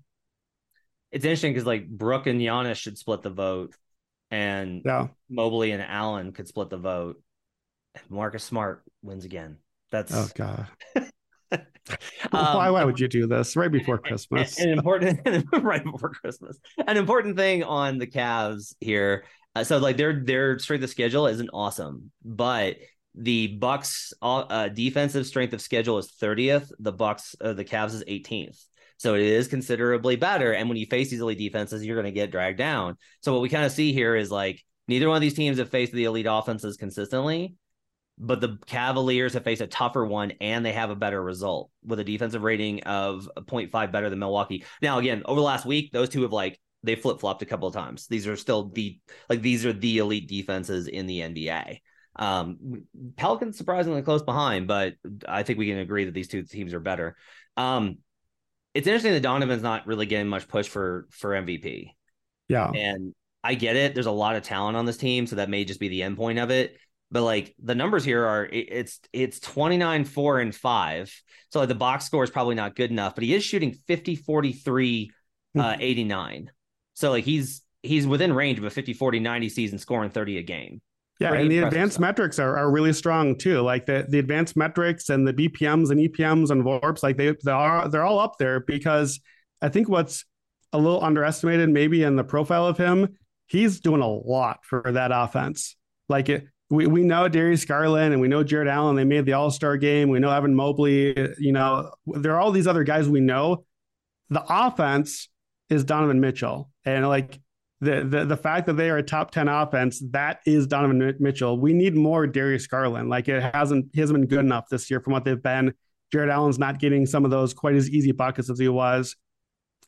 It's 1.14 1.26
interesting 1.26 1.54
because 1.54 1.68
like 1.68 1.88
Brook 1.88 2.26
and 2.26 2.42
Giannis 2.42 2.78
should 2.78 2.98
split 2.98 3.22
the 3.22 3.30
vote, 3.30 3.76
and 4.32 4.82
yeah. 4.84 5.10
Mobley 5.30 5.72
and 5.72 5.84
Allen 5.84 6.32
could 6.32 6.48
split 6.48 6.72
the 6.72 6.78
vote. 6.78 7.22
Marcus 8.10 8.44
Smart 8.44 8.84
wins 9.04 9.24
again. 9.24 9.58
That's 9.92 10.12
oh 10.12 10.28
god. 10.34 10.68
um, 10.96 11.62
why, 12.32 12.72
why 12.72 12.84
would 12.84 13.00
you 13.00 13.08
do 13.08 13.28
this 13.28 13.56
right 13.56 13.72
before 13.72 13.98
Christmas? 14.04 14.60
An 14.60 14.70
important 14.70 15.20
right 15.62 15.84
before 15.84 16.10
Christmas. 16.10 16.58
An 16.88 16.98
important 16.98 17.38
thing 17.38 17.64
on 17.64 18.00
the 18.00 18.08
Cavs 18.08 18.74
here. 18.80 19.26
Uh, 19.56 19.64
so 19.64 19.78
like 19.78 19.98
their 19.98 20.24
their 20.26 20.58
strength 20.58 20.84
of 20.84 20.90
schedule 20.90 21.28
isn't 21.28 21.52
awesome, 21.54 22.12
but 22.26 22.78
the 23.14 23.46
Bucks 23.46 24.14
uh, 24.24 24.70
defensive 24.70 25.28
strength 25.28 25.54
of 25.54 25.62
schedule 25.62 26.00
is 26.00 26.12
30th. 26.20 26.72
The 26.80 26.92
Bucks 26.92 27.36
uh, 27.40 27.54
the 27.54 27.64
Cavs 27.64 27.94
is 27.94 28.04
18th. 28.06 28.66
So 28.98 29.16
it 29.16 29.22
is 29.22 29.48
considerably 29.48 30.16
better. 30.16 30.54
And 30.54 30.70
when 30.70 30.78
you 30.78 30.86
face 30.86 31.10
these 31.10 31.22
elite 31.22 31.38
defenses, 31.38 31.86
you're 31.86 31.96
going 31.96 32.06
to 32.06 32.12
get 32.12 32.32
dragged 32.32 32.58
down. 32.58 32.98
So 33.22 33.34
what 33.34 33.42
we 33.42 33.50
kind 33.50 33.66
of 33.66 33.72
see 33.72 33.94
here 33.94 34.16
is 34.16 34.32
like 34.32 34.64
neither 34.88 35.08
one 35.08 35.18
of 35.18 35.22
these 35.22 35.34
teams 35.34 35.58
have 35.58 35.70
faced 35.70 35.94
the 35.94 36.06
elite 36.06 36.28
offenses 36.30 36.78
consistently 36.78 37.56
but 38.18 38.42
the 38.42 38.58
Cavaliers 38.66 39.34
have 39.34 39.44
faced 39.44 39.62
a 39.62 39.68
tougher 39.68 40.06
one 40.06 40.34
and 40.40 40.66
they 40.66 40.72
have 40.72 40.90
a 40.90 40.96
better 40.96 41.22
result 41.22 41.72
with 41.84 42.00
a 42.00 42.04
defensive 42.04 42.44
rating 42.44 42.84
of 42.84 43.30
0.5 43.38 43.92
better 43.92 44.10
than 44.10 44.20
Milwaukee. 44.20 44.64
Now, 44.82 45.00
again, 45.00 45.24
over 45.26 45.40
the 45.40 45.46
last 45.46 45.66
week, 45.66 45.92
those 45.92 46.10
two 46.10 46.22
have 46.22 46.32
like 46.32 46.60
they 46.84 46.96
flip 46.96 47.20
flopped 47.20 47.42
a 47.42 47.46
couple 47.46 47.68
of 47.68 47.74
times. 47.74 48.08
These 48.08 48.28
are 48.28 48.36
still 48.36 48.70
the 48.70 49.00
like 49.30 49.42
these 49.42 49.66
are 49.66 49.74
the 49.74 49.98
elite 49.98 50.28
defenses 50.28 50.88
in 50.88 51.08
the 51.08 51.22
NBA. 51.22 51.80
Um, 52.16 52.84
Pelicans 53.16 53.58
surprisingly 53.58 54.04
close 54.04 54.22
behind, 54.22 54.68
but 54.68 54.94
I 55.28 55.44
think 55.44 55.58
we 55.58 55.68
can 55.68 55.80
agree 55.80 56.06
that 56.06 56.14
these 56.14 56.28
two 56.28 56.44
teams 56.44 56.74
are 56.74 56.80
better. 56.80 57.16
Um, 57.58 57.98
it's 58.74 58.88
interesting 58.88 59.14
that 59.14 59.22
Donovan's 59.22 59.64
not 59.64 59.88
really 59.88 60.06
getting 60.06 60.28
much 60.28 60.48
push 60.48 60.68
for 60.68 61.08
for 61.12 61.32
MVP. 61.32 61.90
Yeah, 62.50 62.70
and 62.72 63.14
I 63.44 63.56
get 63.56 63.76
it. 63.76 63.94
There's 63.94 64.06
a 64.06 64.12
lot 64.12 64.36
of 64.36 64.44
talent 64.44 64.78
on 64.78 64.86
this 64.86 64.98
team, 64.98 65.28
so 65.28 65.38
that 65.38 65.50
may 65.50 65.66
just 65.66 65.80
be 65.80 65.88
the 65.88 66.04
end 66.04 66.18
point 66.18 66.40
of 66.40 66.50
it 66.52 66.78
but 67.14 67.22
like 67.22 67.56
the 67.64 67.76
numbers 67.76 68.04
here 68.04 68.26
are 68.26 68.50
it's 68.52 69.00
it's 69.14 69.40
29 69.40 70.04
4 70.04 70.40
and 70.40 70.54
5 70.54 71.22
so 71.50 71.60
like 71.60 71.70
the 71.70 71.76
box 71.76 72.06
score 72.06 72.24
is 72.24 72.32
probably 72.32 72.56
not 72.56 72.76
good 72.76 72.92
enough 72.92 73.16
but 73.16 73.24
he 73.24 73.34
is 73.34 73.44
shooting 73.44 73.72
50 73.88 74.16
43 74.18 75.12
uh, 75.58 75.76
hmm. 75.76 75.82
89 75.82 76.52
so 76.96 77.12
like 77.12 77.24
he's 77.24 77.62
he's 77.84 78.08
within 78.08 78.34
range 78.34 78.58
of 78.58 78.66
a 78.66 78.70
50 78.70 78.94
40 78.94 79.20
90 79.20 79.50
season 79.50 79.78
scoring 79.78 80.10
30 80.10 80.40
a 80.40 80.44
game 80.44 80.82
yeah 81.20 81.34
and 81.34 81.52
the 81.52 81.60
advanced 81.60 81.96
stuff. 81.96 82.02
metrics 82.02 82.40
are, 82.40 82.58
are 82.58 82.72
really 82.72 82.94
strong 82.94 83.38
too 83.38 83.62
like 83.62 83.86
the, 83.86 84.06
the 84.10 84.20
advanced 84.20 84.56
metrics 84.56 85.10
and 85.10 85.28
the 85.28 85.34
bpms 85.34 85.90
and 85.92 86.00
epms 86.00 86.50
and 86.50 86.64
vorps 86.64 87.04
like 87.04 87.18
they, 87.18 87.36
they 87.44 87.52
are 87.52 87.88
they're 87.90 88.04
all 88.04 88.20
up 88.20 88.38
there 88.40 88.60
because 88.62 89.20
i 89.62 89.70
think 89.70 89.90
what's 89.90 90.26
a 90.72 90.78
little 90.78 91.04
underestimated 91.04 91.70
maybe 91.70 92.04
in 92.04 92.16
the 92.16 92.24
profile 92.24 92.66
of 92.66 92.78
him 92.78 93.18
he's 93.48 93.80
doing 93.80 94.02
a 94.02 94.08
lot 94.08 94.60
for 94.64 94.84
that 94.92 95.12
offense 95.14 95.76
like 96.10 96.30
it 96.30 96.48
we, 96.74 96.88
we 96.88 97.04
know 97.04 97.28
Darius 97.28 97.66
Garland 97.66 98.14
and 98.14 98.22
we 98.22 98.28
know 98.28 98.44
Jarrett 98.44 98.68
Allen. 98.68 98.96
They 98.96 99.04
made 99.04 99.26
the 99.26 99.34
All 99.34 99.52
Star 99.52 99.78
game. 99.78 100.10
We 100.10 100.20
know 100.20 100.32
Evan 100.32 100.56
Mobley. 100.56 101.16
You 101.38 101.52
know, 101.52 101.92
there 102.08 102.34
are 102.34 102.40
all 102.40 102.52
these 102.52 102.68
other 102.68 102.84
guys 102.84 103.08
we 103.08 103.20
know. 103.20 103.66
The 104.30 104.44
offense 104.48 105.30
is 105.70 105.84
Donovan 105.84 106.20
Mitchell, 106.20 106.72
and 106.86 107.08
like 107.08 107.40
the 107.84 108.04
the 108.04 108.26
the 108.26 108.38
fact 108.38 108.66
that 108.68 108.74
they 108.74 108.90
are 108.90 108.98
a 108.98 109.04
top 109.04 109.32
ten 109.32 109.48
offense, 109.48 110.02
that 110.12 110.40
is 110.46 110.68
Donovan 110.68 111.16
Mitchell. 111.20 111.60
We 111.60 111.74
need 111.74 111.96
more 111.96 112.26
Darius 112.28 112.68
Garland. 112.68 113.10
Like 113.10 113.28
it 113.28 113.42
hasn't 113.54 113.88
he 113.94 114.00
hasn't 114.00 114.20
been 114.20 114.28
good 114.28 114.46
enough 114.46 114.70
this 114.70 114.90
year 114.90 115.00
from 115.00 115.14
what 115.14 115.26
they've 115.26 115.42
been. 115.42 115.74
Jarrett 116.12 116.30
Allen's 116.30 116.60
not 116.60 116.80
getting 116.80 117.06
some 117.06 117.26
of 117.26 117.32
those 117.32 117.54
quite 117.54 117.76
as 117.76 117.90
easy 117.90 118.12
buckets 118.12 118.50
as 118.50 118.60
he 118.60 118.70
was. 118.70 119.16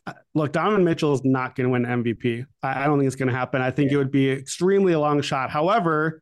Uh, 0.08 0.14
look, 0.34 0.52
Donovan 0.52 0.84
Mitchell 0.84 1.14
is 1.14 1.24
not 1.24 1.56
going 1.56 1.66
to 1.66 1.72
win 1.72 1.84
MVP. 1.84 2.46
I, 2.64 2.86
don't 2.86 2.98
think 2.98 3.08
it's 3.08 3.16
going 3.16 3.30
to 3.30 3.36
happen. 3.36 3.62
I 3.62 3.72
think 3.72 3.91
yeah. 3.91 3.96
it 3.96 3.98
would 4.00 4.12
be 4.12 4.32
extremely 4.32 4.93
a 4.93 5.00
long 5.00 5.22
shot. 5.22 5.52
However, 5.52 6.22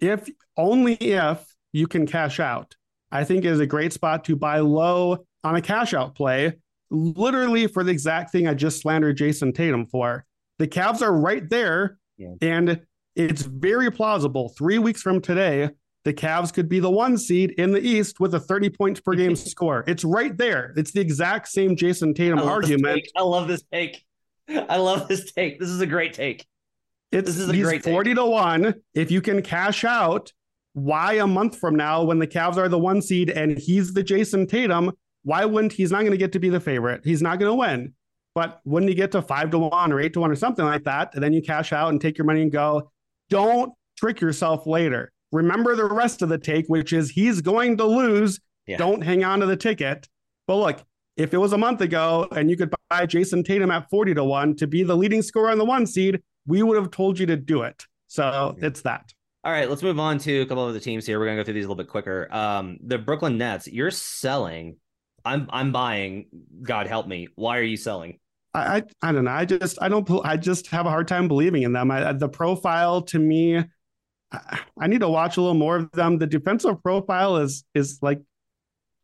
if 0.00 0.28
only 0.56 0.94
if 0.94 1.44
you 1.72 1.86
can 1.86 2.06
cash 2.06 2.40
out, 2.40 2.76
I 3.10 3.24
think 3.24 3.44
is 3.44 3.60
a 3.60 3.66
great 3.66 3.92
spot 3.92 4.24
to 4.24 4.36
buy 4.36 4.60
low 4.60 5.26
on 5.44 5.56
a 5.56 5.62
cash 5.62 5.94
out 5.94 6.14
play, 6.14 6.54
literally 6.90 7.66
for 7.66 7.84
the 7.84 7.92
exact 7.92 8.30
thing 8.30 8.46
I 8.46 8.54
just 8.54 8.80
slandered 8.80 9.16
Jayson 9.16 9.52
Tatum 9.52 9.86
for. 9.86 10.24
The 10.58 10.68
Cavs 10.68 11.02
are 11.02 11.12
right 11.12 11.48
there, 11.48 11.98
yeah. 12.16 12.34
and 12.40 12.80
it's 13.14 13.42
very 13.42 13.90
plausible. 13.90 14.50
Three 14.56 14.78
weeks 14.78 15.02
from 15.02 15.20
today, 15.20 15.70
the 16.04 16.14
Cavs 16.14 16.52
could 16.52 16.68
be 16.68 16.78
the 16.78 16.90
one 16.90 17.18
seed 17.18 17.50
in 17.58 17.72
the 17.72 17.80
East 17.80 18.20
with 18.20 18.34
a 18.34 18.40
30 18.40 18.70
points 18.70 19.00
per 19.00 19.14
game 19.14 19.34
score. 19.36 19.84
It's 19.86 20.04
right 20.04 20.36
there. 20.36 20.72
It's 20.76 20.92
the 20.92 21.00
exact 21.00 21.48
same 21.48 21.76
Jayson 21.76 22.14
Tatum 22.14 22.38
I 22.38 22.42
argument. 22.42 23.02
I 23.16 23.22
love 23.22 23.48
this 23.48 23.64
take. 23.72 24.04
I 24.48 24.76
love 24.76 25.08
this 25.08 25.32
take. 25.32 25.58
This 25.58 25.68
is 25.68 25.80
a 25.80 25.86
great 25.86 26.14
take. 26.14 26.46
It's 27.10 27.26
this 27.26 27.38
is 27.38 27.50
he's 27.50 27.64
great 27.64 27.82
40 27.82 28.10
take. 28.10 28.16
to 28.16 28.24
1. 28.24 28.74
If 28.94 29.10
you 29.10 29.20
can 29.20 29.42
cash 29.42 29.84
out, 29.84 30.32
why 30.74 31.14
a 31.14 31.26
month 31.26 31.58
from 31.58 31.74
now 31.74 32.04
when 32.04 32.20
the 32.20 32.26
Cavs 32.26 32.56
are 32.56 32.68
the 32.68 32.78
one 32.78 33.02
seed 33.02 33.30
and 33.30 33.58
he's 33.58 33.92
the 33.92 34.04
Jayson 34.04 34.46
Tatum, 34.46 34.92
why 35.24 35.44
wouldn't 35.44 35.72
he's 35.72 35.90
not 35.90 36.02
going 36.02 36.12
to 36.12 36.16
get 36.16 36.30
to 36.32 36.38
be 36.38 36.50
the 36.50 36.60
favorite? 36.60 37.00
He's 37.02 37.20
not 37.20 37.40
going 37.40 37.50
to 37.50 37.54
win. 37.56 37.94
But 38.36 38.60
when 38.64 38.86
you 38.86 38.94
get 38.94 39.12
to 39.12 39.22
five 39.22 39.50
to 39.52 39.58
one 39.58 39.90
or 39.90 39.98
eight 39.98 40.12
to 40.12 40.20
one 40.20 40.30
or 40.30 40.36
something 40.36 40.66
like 40.66 40.84
that, 40.84 41.14
and 41.14 41.22
then 41.24 41.32
you 41.32 41.40
cash 41.40 41.72
out 41.72 41.88
and 41.88 41.98
take 41.98 42.18
your 42.18 42.26
money 42.26 42.42
and 42.42 42.52
go, 42.52 42.92
don't 43.30 43.72
trick 43.96 44.20
yourself 44.20 44.66
later. 44.66 45.10
Remember 45.32 45.74
the 45.74 45.86
rest 45.86 46.20
of 46.20 46.28
the 46.28 46.36
take, 46.36 46.66
which 46.66 46.92
is 46.92 47.08
he's 47.08 47.40
going 47.40 47.78
to 47.78 47.86
lose. 47.86 48.38
Yeah. 48.66 48.76
Don't 48.76 49.00
hang 49.00 49.24
on 49.24 49.40
to 49.40 49.46
the 49.46 49.56
ticket. 49.56 50.06
But 50.46 50.56
look, 50.56 50.84
if 51.16 51.32
it 51.32 51.38
was 51.38 51.54
a 51.54 51.58
month 51.58 51.80
ago 51.80 52.28
and 52.30 52.50
you 52.50 52.58
could 52.58 52.74
buy 52.90 53.06
Jayson 53.06 53.42
Tatum 53.42 53.70
at 53.70 53.88
40 53.88 54.12
to 54.12 54.24
1 54.24 54.56
to 54.56 54.66
be 54.66 54.82
the 54.82 54.94
leading 54.94 55.22
scorer 55.22 55.50
on 55.50 55.56
the 55.56 55.64
one 55.64 55.86
seed, 55.86 56.20
we 56.46 56.62
would 56.62 56.76
have 56.76 56.90
told 56.90 57.18
you 57.18 57.24
to 57.24 57.36
do 57.36 57.62
it. 57.62 57.84
So 58.06 58.54
it's 58.60 58.82
that. 58.82 59.14
All 59.44 59.52
right, 59.52 59.70
let's 59.70 59.82
move 59.82 59.98
on 59.98 60.18
to 60.18 60.42
a 60.42 60.46
couple 60.46 60.68
of 60.68 60.74
the 60.74 60.80
teams 60.80 61.06
here. 61.06 61.18
We're 61.18 61.24
gonna 61.24 61.38
go 61.38 61.44
through 61.44 61.54
these 61.54 61.64
a 61.64 61.68
little 61.68 61.82
bit 61.82 61.88
quicker. 61.88 62.28
Um, 62.30 62.76
the 62.84 62.98
Brooklyn 62.98 63.38
Nets, 63.38 63.66
you're 63.66 63.90
selling. 63.90 64.76
I'm 65.24 65.48
I'm 65.50 65.72
buying. 65.72 66.26
God 66.62 66.86
help 66.86 67.06
me. 67.06 67.28
Why 67.34 67.56
are 67.58 67.62
you 67.62 67.78
selling? 67.78 68.18
I 68.58 68.82
I, 69.02 69.12
don't 69.12 69.24
know. 69.24 69.30
I 69.30 69.44
just 69.44 69.78
I 69.80 69.88
don't. 69.88 70.08
I 70.24 70.36
just 70.36 70.68
have 70.68 70.86
a 70.86 70.90
hard 70.90 71.08
time 71.08 71.28
believing 71.28 71.62
in 71.62 71.72
them. 71.72 71.90
I, 71.90 72.12
the 72.12 72.28
profile 72.28 73.02
to 73.02 73.18
me, 73.18 73.58
I, 74.32 74.60
I 74.80 74.86
need 74.86 75.00
to 75.00 75.08
watch 75.08 75.36
a 75.36 75.40
little 75.40 75.54
more 75.54 75.76
of 75.76 75.90
them. 75.92 76.18
The 76.18 76.26
defensive 76.26 76.82
profile 76.82 77.36
is 77.38 77.64
is 77.74 77.98
like, 78.02 78.20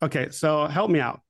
okay. 0.03 0.31
So 0.31 0.67
help 0.67 0.91
me 0.91 1.01
out 1.01 1.21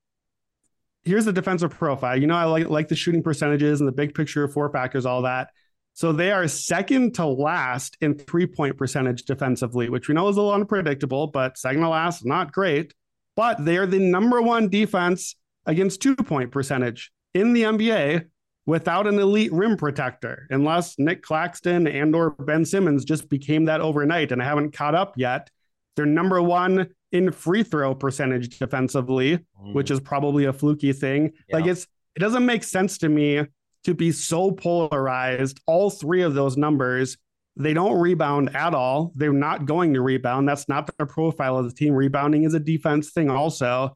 here's 1.03 1.25
the 1.25 1.33
defensive 1.33 1.71
profile. 1.71 2.19
You 2.19 2.27
know, 2.27 2.35
I 2.35 2.45
like 2.45 2.69
like 2.69 2.87
the 2.87 2.95
shooting 2.95 3.23
percentages 3.23 3.81
and 3.81 3.87
the 3.87 3.93
big 3.93 4.13
picture, 4.13 4.47
four 4.47 4.71
factors, 4.71 5.05
all 5.05 5.23
that. 5.23 5.49
So 5.93 6.11
they 6.11 6.31
are 6.31 6.47
second 6.47 7.15
to 7.15 7.25
last 7.25 7.97
in 8.01 8.17
three 8.17 8.47
point 8.47 8.77
percentage 8.77 9.23
defensively, 9.23 9.89
which 9.89 10.07
we 10.07 10.15
know 10.15 10.27
is 10.27 10.37
a 10.37 10.41
little 10.41 10.55
unpredictable, 10.55 11.27
but 11.27 11.57
second 11.57 11.81
to 11.81 11.89
last, 11.89 12.25
not 12.25 12.51
great. 12.51 12.93
But 13.35 13.63
they 13.63 13.77
are 13.77 13.85
the 13.85 13.99
number 13.99 14.41
one 14.41 14.69
defense 14.69 15.35
against 15.65 16.01
two 16.01 16.15
point 16.15 16.51
percentage 16.51 17.11
in 17.33 17.53
the 17.53 17.63
NBA 17.63 18.25
without 18.65 19.07
an 19.07 19.19
elite 19.19 19.51
rim 19.51 19.75
protector, 19.77 20.47
unless 20.49 20.97
Nick 20.97 21.21
Claxton 21.21 21.87
and 21.87 22.15
or 22.15 22.31
Ben 22.31 22.65
Simmons 22.65 23.03
just 23.03 23.29
became 23.29 23.65
that 23.65 23.81
overnight 23.81 24.31
and 24.31 24.41
I 24.41 24.45
haven't 24.45 24.71
caught 24.71 24.95
up 24.95 25.15
yet. 25.17 25.49
They're 25.95 26.05
number 26.05 26.41
one 26.41 26.89
in 27.11 27.31
free 27.31 27.63
throw 27.63 27.93
percentage 27.93 28.57
defensively, 28.57 29.37
mm. 29.37 29.73
which 29.73 29.91
is 29.91 29.99
probably 29.99 30.45
a 30.45 30.53
fluky 30.53 30.93
thing. 30.93 31.33
Yeah. 31.47 31.57
Like 31.57 31.65
it's 31.67 31.87
it 32.15 32.19
doesn't 32.19 32.45
make 32.45 32.63
sense 32.63 32.97
to 32.99 33.09
me 33.09 33.45
to 33.83 33.93
be 33.93 34.11
so 34.11 34.51
polarized. 34.51 35.59
All 35.65 35.89
three 35.89 36.21
of 36.21 36.33
those 36.33 36.57
numbers, 36.57 37.17
they 37.55 37.73
don't 37.73 37.99
rebound 37.99 38.55
at 38.55 38.73
all. 38.73 39.11
They're 39.15 39.33
not 39.33 39.65
going 39.65 39.93
to 39.93 40.01
rebound. 40.01 40.47
That's 40.47 40.69
not 40.69 40.89
their 40.97 41.05
profile 41.05 41.57
of 41.57 41.65
the 41.65 41.75
team. 41.75 41.93
Rebounding 41.93 42.43
is 42.43 42.53
a 42.53 42.59
defense 42.59 43.11
thing, 43.11 43.29
also. 43.29 43.93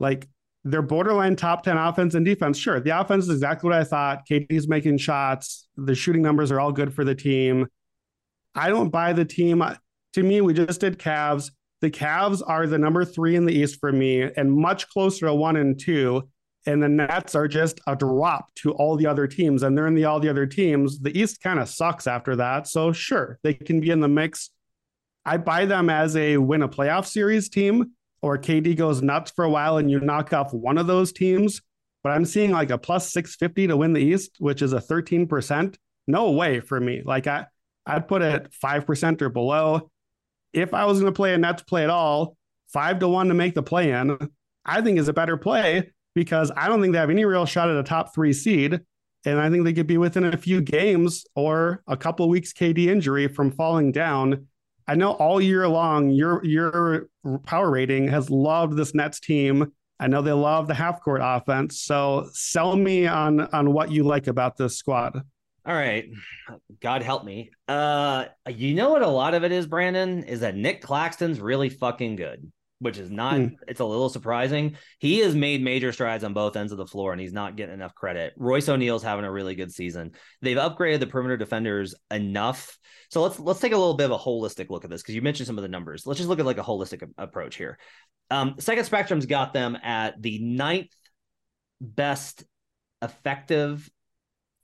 Like 0.00 0.28
they're 0.64 0.82
borderline 0.82 1.36
top 1.36 1.62
10 1.62 1.76
offense 1.76 2.14
and 2.14 2.24
defense. 2.24 2.58
Sure, 2.58 2.80
the 2.80 2.98
offense 2.98 3.24
is 3.24 3.30
exactly 3.30 3.70
what 3.70 3.78
I 3.78 3.84
thought. 3.84 4.26
KD's 4.28 4.68
making 4.68 4.98
shots. 4.98 5.68
The 5.76 5.94
shooting 5.94 6.22
numbers 6.22 6.50
are 6.50 6.60
all 6.60 6.72
good 6.72 6.92
for 6.92 7.04
the 7.04 7.14
team. 7.14 7.66
I 8.54 8.68
don't 8.68 8.90
buy 8.90 9.12
the 9.12 9.24
team. 9.24 9.62
To 10.14 10.22
me, 10.22 10.40
we 10.40 10.52
just 10.54 10.80
did 10.80 10.98
Cavs. 10.98 11.50
The 11.80 11.90
Cavs 11.90 12.42
are 12.44 12.66
the 12.66 12.78
number 12.78 13.04
three 13.04 13.36
in 13.36 13.46
the 13.46 13.54
East 13.54 13.78
for 13.80 13.92
me 13.92 14.22
and 14.22 14.52
much 14.52 14.88
closer 14.88 15.26
to 15.26 15.34
one 15.34 15.56
and 15.56 15.78
two. 15.78 16.28
And 16.66 16.82
the 16.82 16.88
Nets 16.88 17.34
are 17.34 17.48
just 17.48 17.80
a 17.86 17.94
drop 17.94 18.52
to 18.56 18.72
all 18.72 18.96
the 18.96 19.06
other 19.06 19.26
teams. 19.26 19.62
And 19.62 19.78
they're 19.78 19.86
in 19.86 19.94
the 19.94 20.04
all 20.04 20.18
the 20.18 20.28
other 20.28 20.44
teams. 20.44 20.98
The 20.98 21.16
East 21.18 21.40
kind 21.40 21.60
of 21.60 21.68
sucks 21.68 22.06
after 22.06 22.36
that. 22.36 22.66
So 22.66 22.92
sure, 22.92 23.38
they 23.42 23.54
can 23.54 23.80
be 23.80 23.90
in 23.90 24.00
the 24.00 24.08
mix. 24.08 24.50
I 25.24 25.36
buy 25.36 25.66
them 25.66 25.88
as 25.88 26.16
a 26.16 26.36
win 26.38 26.62
a 26.62 26.68
playoff 26.68 27.06
series 27.06 27.48
team, 27.48 27.92
or 28.22 28.38
KD 28.38 28.76
goes 28.76 29.02
nuts 29.02 29.30
for 29.30 29.44
a 29.44 29.50
while 29.50 29.78
and 29.78 29.90
you 29.90 30.00
knock 30.00 30.32
off 30.32 30.52
one 30.52 30.78
of 30.78 30.86
those 30.86 31.12
teams. 31.12 31.62
But 32.02 32.10
I'm 32.10 32.24
seeing 32.24 32.52
like 32.52 32.70
a 32.70 32.78
plus 32.78 33.12
650 33.12 33.68
to 33.68 33.76
win 33.76 33.92
the 33.92 34.00
East, 34.00 34.36
which 34.38 34.62
is 34.62 34.72
a 34.72 34.80
13%. 34.80 35.76
No 36.06 36.30
way 36.30 36.60
for 36.60 36.80
me. 36.80 37.02
Like 37.04 37.26
I 37.26 37.46
I'd 37.86 38.08
put 38.08 38.22
it 38.22 38.52
5% 38.62 39.22
or 39.22 39.28
below 39.30 39.90
if 40.52 40.74
I 40.74 40.84
was 40.84 41.00
going 41.00 41.12
to 41.12 41.16
play 41.16 41.34
a 41.34 41.38
Nets 41.38 41.62
play 41.62 41.84
at 41.84 41.90
all, 41.90 42.36
five 42.68 42.98
to 43.00 43.08
one 43.08 43.28
to 43.28 43.34
make 43.34 43.54
the 43.54 43.62
play 43.62 43.92
in, 43.92 44.16
I 44.64 44.80
think 44.80 44.98
is 44.98 45.08
a 45.08 45.12
better 45.12 45.36
play 45.36 45.92
because 46.14 46.50
I 46.56 46.68
don't 46.68 46.80
think 46.80 46.92
they 46.92 46.98
have 46.98 47.10
any 47.10 47.24
real 47.24 47.46
shot 47.46 47.70
at 47.70 47.76
a 47.76 47.82
top 47.82 48.14
three 48.14 48.32
seed. 48.32 48.80
And 49.24 49.40
I 49.40 49.50
think 49.50 49.64
they 49.64 49.72
could 49.72 49.86
be 49.86 49.98
within 49.98 50.24
a 50.24 50.36
few 50.36 50.60
games 50.60 51.24
or 51.34 51.82
a 51.86 51.96
couple 51.96 52.28
weeks 52.28 52.52
KD 52.52 52.86
injury 52.86 53.28
from 53.28 53.50
falling 53.50 53.92
down. 53.92 54.46
I 54.88 54.94
know 54.94 55.12
all 55.12 55.38
year 55.38 55.68
long 55.68 56.08
your 56.08 56.42
your 56.44 57.08
power 57.44 57.70
rating 57.70 58.08
has 58.08 58.30
loved 58.30 58.76
this 58.76 58.94
Nets 58.94 59.20
team. 59.20 59.70
I 60.00 60.06
know 60.06 60.22
they 60.22 60.32
love 60.32 60.66
the 60.66 60.74
half 60.74 61.02
court 61.02 61.20
offense. 61.22 61.82
So 61.82 62.28
sell 62.32 62.74
me 62.74 63.06
on 63.06 63.40
on 63.40 63.74
what 63.74 63.90
you 63.92 64.02
like 64.04 64.26
about 64.28 64.56
this 64.56 64.78
squad. 64.78 65.20
All 65.66 65.74
right. 65.74 66.08
God 66.80 67.02
help 67.02 67.24
me. 67.24 67.50
Uh 67.68 68.26
you 68.48 68.74
know 68.74 68.90
what 68.90 69.02
a 69.02 69.08
lot 69.08 69.34
of 69.34 69.44
it 69.44 69.52
is, 69.52 69.66
Brandon, 69.66 70.24
is 70.24 70.40
that 70.40 70.56
Nick 70.56 70.80
Claxton's 70.80 71.38
really 71.38 71.68
fucking 71.68 72.16
good, 72.16 72.50
which 72.80 72.98
is 72.98 73.10
not 73.10 73.36
hmm. 73.36 73.46
it's 73.66 73.80
a 73.80 73.84
little 73.84 74.08
surprising. 74.08 74.76
He 74.98 75.18
has 75.18 75.34
made 75.34 75.62
major 75.62 75.92
strides 75.92 76.24
on 76.24 76.32
both 76.32 76.56
ends 76.56 76.72
of 76.72 76.78
the 76.78 76.86
floor 76.86 77.12
and 77.12 77.20
he's 77.20 77.32
not 77.32 77.56
getting 77.56 77.74
enough 77.74 77.94
credit. 77.94 78.34
Royce 78.36 78.68
O'Neale's 78.68 79.02
having 79.02 79.24
a 79.24 79.32
really 79.32 79.54
good 79.54 79.72
season. 79.72 80.12
They've 80.42 80.56
upgraded 80.56 81.00
the 81.00 81.06
perimeter 81.06 81.36
defenders 81.36 81.94
enough. 82.10 82.78
So 83.10 83.22
let's 83.22 83.38
let's 83.38 83.60
take 83.60 83.72
a 83.72 83.76
little 83.78 83.94
bit 83.94 84.10
of 84.10 84.12
a 84.12 84.18
holistic 84.18 84.70
look 84.70 84.84
at 84.84 84.90
this 84.90 85.02
because 85.02 85.14
you 85.14 85.22
mentioned 85.22 85.46
some 85.46 85.58
of 85.58 85.62
the 85.62 85.68
numbers. 85.68 86.06
Let's 86.06 86.18
just 86.18 86.28
look 86.28 86.40
at 86.40 86.46
like 86.46 86.58
a 86.58 86.62
holistic 86.62 87.08
approach 87.18 87.56
here. 87.56 87.78
Um, 88.30 88.56
Second 88.58 88.84
Spectrum's 88.84 89.26
got 89.26 89.52
them 89.52 89.76
at 89.82 90.20
the 90.20 90.38
ninth 90.38 90.90
best 91.80 92.44
effective 93.02 93.88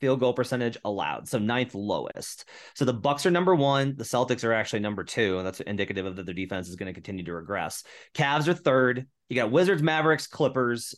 field 0.05 0.21
goal 0.21 0.35
percentage 0.35 0.77
allowed, 0.85 1.27
so 1.27 1.39
ninth 1.39 1.75
lowest. 1.75 2.47
So 2.75 2.85
the 2.85 2.93
Bucks 2.93 3.25
are 3.25 3.31
number 3.31 3.55
one, 3.55 3.95
the 3.97 4.05
Celtics 4.05 4.45
are 4.45 4.53
actually 4.53 4.81
number 4.81 5.03
two, 5.03 5.39
and 5.39 5.47
that's 5.47 5.61
indicative 5.61 6.05
of 6.05 6.17
that 6.17 6.27
their 6.27 6.35
defense 6.35 6.69
is 6.69 6.77
going 6.77 6.89
to 6.89 6.93
continue 6.93 7.25
to 7.25 7.33
regress. 7.33 7.85
Cavs 8.13 8.47
are 8.47 8.53
third. 8.53 9.07
You 9.31 9.37
got 9.37 9.51
Wizards, 9.51 9.83
Mavericks, 9.83 10.27
Clippers, 10.27 10.95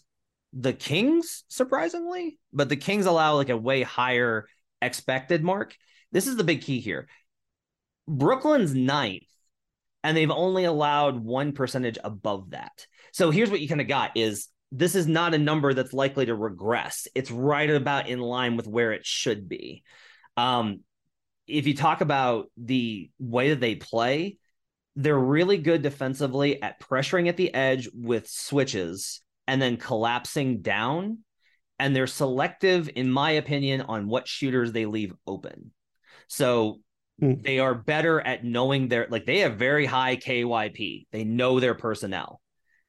the 0.53 0.73
Kings, 0.73 1.45
surprisingly, 1.47 2.41
but 2.53 2.69
the 2.69 2.75
Kings 2.75 3.07
allow 3.07 3.37
like 3.37 3.49
a 3.49 3.57
way 3.57 3.83
higher 3.83 4.49
expected 4.83 5.45
mark. 5.45 5.77
This 6.11 6.27
is 6.27 6.35
the 6.35 6.43
big 6.43 6.63
key 6.63 6.81
here. 6.81 7.07
Brooklyn's 8.09 8.75
ninth, 8.75 9.23
and 10.03 10.17
they've 10.17 10.33
only 10.33 10.65
allowed 10.65 11.17
one 11.23 11.53
percentage 11.53 11.99
above 12.03 12.51
that. 12.51 12.89
So 13.13 13.31
here's 13.31 13.53
what 13.53 13.61
you 13.61 13.69
kind 13.69 13.81
of 13.81 13.87
got 13.87 14.17
is 14.17 14.49
this 14.77 14.95
is 14.95 15.07
not 15.07 15.33
a 15.33 15.39
number 15.39 15.73
that's 15.73 15.95
likely 15.95 16.27
to 16.27 16.35
regress. 16.35 17.09
It's 17.15 17.31
right 17.31 17.71
about 17.71 18.09
in 18.09 18.21
line 18.21 18.57
with 18.57 18.67
where 18.67 18.93
it 18.93 19.07
should 19.07 19.49
be. 19.49 19.83
Um, 20.37 20.81
if 21.47 21.67
you 21.67 21.75
talk 21.75 22.03
about 22.03 22.51
the 22.59 23.11
way 23.19 23.51
that 23.51 23.61
they 23.61 23.77
play, 23.77 24.37
they're 24.95 25.19
really 25.19 25.57
good 25.57 25.83
defensively 25.83 26.61
at 26.63 26.81
pressuring 26.81 27.29
at 27.29 27.37
the 27.37 27.55
edge 27.55 27.89
with 27.95 28.29
switches 28.29 29.23
and 29.47 29.63
then 29.63 29.79
collapsing 29.79 30.61
down. 30.61 31.19
And 31.79 31.95
they're 31.95 32.07
selective, 32.07 32.91
in 32.95 33.11
my 33.11 33.33
opinion, 33.33 33.83
on 33.83 34.09
what 34.09 34.29
shooters 34.29 34.73
they 34.73 34.87
leave 34.87 35.15
open. 35.27 35.73
So 36.29 36.81
mm. 37.23 37.43
they 37.43 37.61
are 37.61 37.75
better 37.75 38.21
at 38.21 38.45
knowing 38.45 38.89
their, 38.89 39.07
like, 39.11 39.27
they 39.27 39.41
have 39.41 39.57
very 39.57 39.87
high 39.87 40.17
KYP. 40.17 41.07
They 41.13 41.25
know 41.25 41.61
their 41.61 41.75
personnel. 41.75 42.41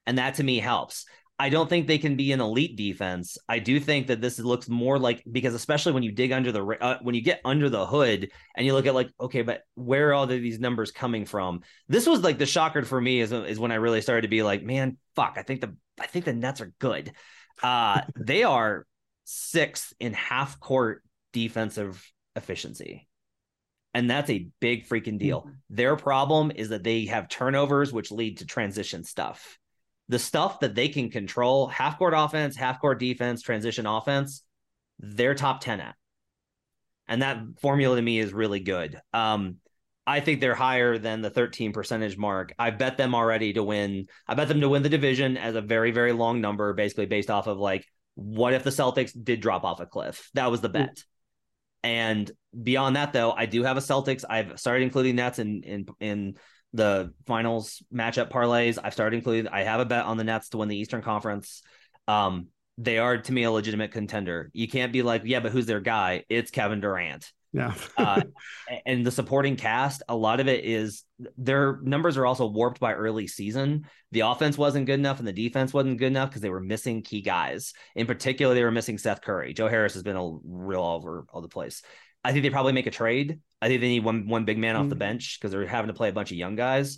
And 0.05 0.17
that 0.17 0.35
to 0.35 0.43
me 0.43 0.59
helps. 0.59 1.05
I 1.39 1.49
don't 1.49 1.69
think 1.69 1.85
they 1.85 1.99
can 1.99 2.15
be 2.15 2.31
an 2.31 2.41
elite 2.41 2.75
defense. 2.75 3.37
I 3.47 3.59
do 3.59 3.79
think 3.79 4.07
that 4.07 4.21
this 4.21 4.39
looks 4.39 4.67
more 4.67 4.97
like 4.97 5.23
because 5.31 5.53
especially 5.53 5.91
when 5.91 6.01
you 6.01 6.11
dig 6.11 6.31
under 6.31 6.51
the 6.51 6.63
uh, 6.65 6.97
when 7.01 7.13
you 7.13 7.21
get 7.21 7.41
under 7.45 7.69
the 7.69 7.85
hood 7.85 8.31
and 8.55 8.65
you 8.65 8.73
look 8.73 8.87
at 8.87 8.95
like 8.95 9.11
okay, 9.19 9.43
but 9.43 9.61
where 9.75 10.09
are 10.09 10.13
all 10.13 10.25
these 10.25 10.59
numbers 10.59 10.91
coming 10.91 11.25
from? 11.25 11.61
This 11.87 12.07
was 12.07 12.21
like 12.21 12.39
the 12.39 12.47
shocker 12.47 12.83
for 12.83 12.99
me 12.99 13.21
is 13.21 13.31
is 13.31 13.59
when 13.59 13.71
I 13.71 13.75
really 13.75 14.01
started 14.01 14.23
to 14.23 14.27
be 14.29 14.41
like, 14.41 14.63
man, 14.63 14.97
fuck, 15.15 15.35
I 15.37 15.43
think 15.43 15.61
the 15.61 15.75
I 15.99 16.07
think 16.07 16.25
the 16.25 16.33
Nets 16.33 16.61
are 16.61 16.73
good. 16.79 17.11
Uh, 17.61 18.01
they 18.15 18.43
are 18.43 18.87
sixth 19.25 19.93
in 19.99 20.13
half 20.13 20.59
court 20.59 21.03
defensive 21.33 22.11
efficiency. 22.35 23.07
And 23.93 24.09
that's 24.09 24.29
a 24.29 24.47
big 24.59 24.87
freaking 24.87 25.17
deal. 25.17 25.41
Mm-hmm. 25.41 25.51
Their 25.69 25.95
problem 25.95 26.51
is 26.55 26.69
that 26.69 26.83
they 26.83 27.05
have 27.05 27.29
turnovers, 27.29 27.91
which 27.91 28.11
lead 28.11 28.39
to 28.39 28.45
transition 28.45 29.03
stuff 29.03 29.57
the 30.09 30.19
stuff 30.19 30.61
that 30.61 30.75
they 30.75 30.89
can 30.89 31.09
control 31.09 31.67
half 31.67 31.97
court 31.97 32.13
offense, 32.15 32.55
half 32.55 32.79
court 32.79 32.99
defense, 32.99 33.41
transition 33.41 33.85
offense, 33.85 34.43
they're 34.99 35.35
top 35.35 35.61
10 35.61 35.81
at. 35.81 35.95
And 37.07 37.21
that 37.21 37.39
formula 37.61 37.95
to 37.95 38.01
me 38.01 38.19
is 38.19 38.33
really 38.33 38.59
good. 38.59 38.99
Um, 39.13 39.57
I 40.05 40.21
think 40.21 40.39
they're 40.39 40.55
higher 40.55 40.97
than 40.97 41.21
the 41.21 41.29
13 41.29 41.73
percentage 41.73 42.17
mark. 42.17 42.53
I 42.57 42.69
bet 42.69 42.97
them 42.97 43.13
already 43.13 43.53
to 43.53 43.63
win. 43.63 44.05
I 44.27 44.35
bet 44.35 44.47
them 44.47 44.61
to 44.61 44.69
win 44.69 44.83
the 44.83 44.89
division 44.89 45.35
as 45.35 45.55
a 45.55 45.61
very, 45.61 45.91
very 45.91 46.13
long 46.13 46.39
number, 46.39 46.73
basically 46.73 47.05
based 47.07 47.29
off 47.29 47.47
of 47.47 47.57
like, 47.57 47.85
what 48.15 48.53
if 48.53 48.63
the 48.63 48.69
Celtics 48.69 49.11
did 49.21 49.41
drop 49.41 49.63
off 49.65 49.81
a 49.81 49.85
cliff? 49.85 50.29
That 50.33 50.49
was 50.49 50.61
the 50.61 50.69
bet. 50.69 51.03
And 51.83 52.31
beyond 52.63 52.95
that, 52.95 53.13
though, 53.13 53.31
I 53.31 53.45
do 53.45 53.63
have 53.63 53.77
a 53.77 53.81
Celtics. 53.81 54.23
I've 54.27 54.59
started 54.59 54.83
including 54.83 55.17
Nets 55.17 55.39
in 55.39 55.63
in 55.63 55.85
in 55.99 56.35
the 56.73 57.13
finals 57.25 57.81
matchup 57.93 58.29
parlays. 58.29 58.77
I've 58.81 58.93
started 58.93 59.17
including. 59.17 59.47
I 59.47 59.63
have 59.63 59.79
a 59.79 59.85
bet 59.85 60.05
on 60.05 60.17
the 60.17 60.23
Nets 60.23 60.49
to 60.49 60.57
win 60.57 60.69
the 60.69 60.77
Eastern 60.77 61.01
Conference. 61.01 61.61
Um, 62.07 62.47
they 62.77 62.99
are 62.99 63.17
to 63.17 63.31
me 63.31 63.43
a 63.43 63.51
legitimate 63.51 63.91
contender. 63.91 64.51
You 64.53 64.67
can't 64.67 64.93
be 64.93 65.01
like, 65.01 65.23
yeah, 65.25 65.39
but 65.39 65.51
who's 65.51 65.65
their 65.65 65.79
guy? 65.79 66.25
It's 66.29 66.51
Kevin 66.51 66.79
Durant. 66.79 67.31
Yeah. 67.53 67.73
uh, 67.97 68.21
and 68.85 69.05
the 69.05 69.11
supporting 69.11 69.55
cast, 69.55 70.03
a 70.07 70.15
lot 70.15 70.39
of 70.39 70.47
it 70.47 70.63
is 70.63 71.03
their 71.37 71.79
numbers 71.81 72.17
are 72.17 72.25
also 72.25 72.45
warped 72.45 72.79
by 72.79 72.93
early 72.93 73.25
season. 73.27 73.87
The 74.11 74.21
offense 74.21 74.57
wasn't 74.57 74.85
good 74.85 74.99
enough 74.99 75.19
and 75.19 75.27
the 75.27 75.33
defense 75.33 75.73
wasn't 75.73 75.97
good 75.97 76.07
enough 76.07 76.29
because 76.29 76.41
they 76.41 76.49
were 76.49 76.59
missing 76.59 77.01
key 77.01 77.21
guys. 77.21 77.73
In 77.95 78.05
particular, 78.05 78.53
they 78.53 78.63
were 78.63 78.71
missing 78.71 78.97
Seth 78.97 79.21
Curry. 79.21 79.53
Joe 79.53 79.69
Harris 79.69 79.95
has 79.95 80.03
been 80.03 80.17
a 80.17 80.37
real 80.43 80.81
all 80.81 80.97
over 80.97 81.25
all 81.29 81.41
the 81.41 81.47
place. 81.47 81.81
I 82.27 82.33
think 82.33 82.43
they 82.43 82.49
probably 82.49 82.73
make 82.73 82.87
a 82.87 82.91
trade. 82.91 83.39
I 83.61 83.69
think 83.69 83.79
they 83.79 83.87
need 83.87 84.03
one 84.03 84.27
one 84.27 84.43
big 84.43 84.57
man 84.57 84.75
mm 84.75 84.79
off 84.81 84.89
the 84.89 84.95
mm. 84.95 84.99
bench 84.99 85.39
because 85.39 85.51
they're 85.51 85.65
having 85.65 85.87
to 85.87 85.93
play 85.93 86.09
a 86.09 86.13
bunch 86.13 86.31
of 86.31 86.37
young 86.37 86.57
guys. 86.57 86.97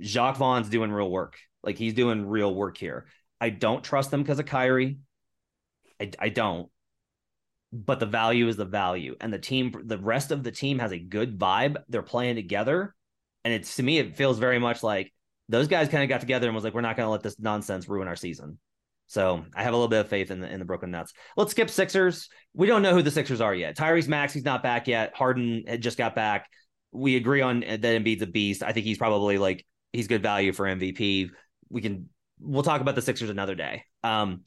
Jacque 0.00 0.36
Vaughn's 0.36 0.68
doing 0.68 0.92
real 0.92 1.10
work. 1.10 1.36
Like 1.64 1.78
he's 1.78 1.94
doing 1.94 2.26
real 2.26 2.54
work 2.54 2.76
here. 2.76 3.06
I 3.40 3.50
don't 3.50 3.82
trust 3.82 4.12
them 4.12 4.22
because 4.22 4.38
of 4.38 4.46
Kyrie. 4.46 4.98
I, 6.00 6.12
I 6.16 6.28
don't. 6.28 6.70
But 7.72 7.98
the 7.98 8.06
value 8.06 8.46
is 8.46 8.56
the 8.56 8.64
value. 8.64 9.16
And 9.20 9.32
the 9.32 9.38
team, 9.40 9.74
the 9.84 9.98
rest 9.98 10.30
of 10.30 10.44
the 10.44 10.52
team 10.52 10.78
has 10.78 10.92
a 10.92 10.98
good 10.98 11.40
vibe. 11.40 11.78
They're 11.88 12.02
playing 12.02 12.36
together. 12.36 12.94
And 13.44 13.52
it's 13.52 13.74
to 13.76 13.82
me, 13.82 13.98
it 13.98 14.16
feels 14.16 14.38
very 14.38 14.60
much 14.60 14.84
like 14.84 15.12
those 15.48 15.66
guys 15.66 15.88
kind 15.88 16.04
of 16.04 16.08
got 16.08 16.20
together 16.20 16.46
and 16.46 16.54
was 16.54 16.62
like, 16.62 16.74
we're 16.74 16.82
not 16.82 16.96
going 16.96 17.06
to 17.08 17.10
let 17.10 17.24
this 17.24 17.40
nonsense 17.40 17.88
ruin 17.88 18.06
our 18.06 18.14
season. 18.14 18.60
So 19.12 19.44
I 19.54 19.62
have 19.62 19.74
a 19.74 19.76
little 19.76 19.88
bit 19.88 20.00
of 20.00 20.08
faith 20.08 20.30
in 20.30 20.40
the 20.40 20.50
in 20.50 20.58
the 20.58 20.64
Brooklyn 20.64 20.90
Nets. 20.90 21.12
Let's 21.36 21.50
skip 21.50 21.68
Sixers. 21.68 22.30
We 22.54 22.66
don't 22.66 22.80
know 22.80 22.94
who 22.94 23.02
the 23.02 23.10
Sixers 23.10 23.42
are 23.42 23.54
yet. 23.54 23.76
Tyrese 23.76 24.08
Maxey's 24.08 24.42
not 24.42 24.62
back 24.62 24.88
yet. 24.88 25.14
Harden 25.14 25.64
had 25.68 25.82
just 25.82 25.98
got 25.98 26.14
back. 26.14 26.48
We 26.92 27.16
agree 27.16 27.42
on 27.42 27.60
that 27.60 27.82
Embiid's 27.82 28.22
a 28.22 28.26
beast. 28.26 28.62
I 28.62 28.72
think 28.72 28.86
he's 28.86 28.96
probably 28.96 29.36
like 29.36 29.66
he's 29.92 30.08
good 30.08 30.22
value 30.22 30.54
for 30.54 30.64
MVP. 30.64 31.28
We 31.68 31.82
can 31.82 32.08
we'll 32.40 32.62
talk 32.62 32.80
about 32.80 32.94
the 32.94 33.02
Sixers 33.02 33.28
another 33.28 33.54
day. 33.54 33.84
Um, 34.02 34.44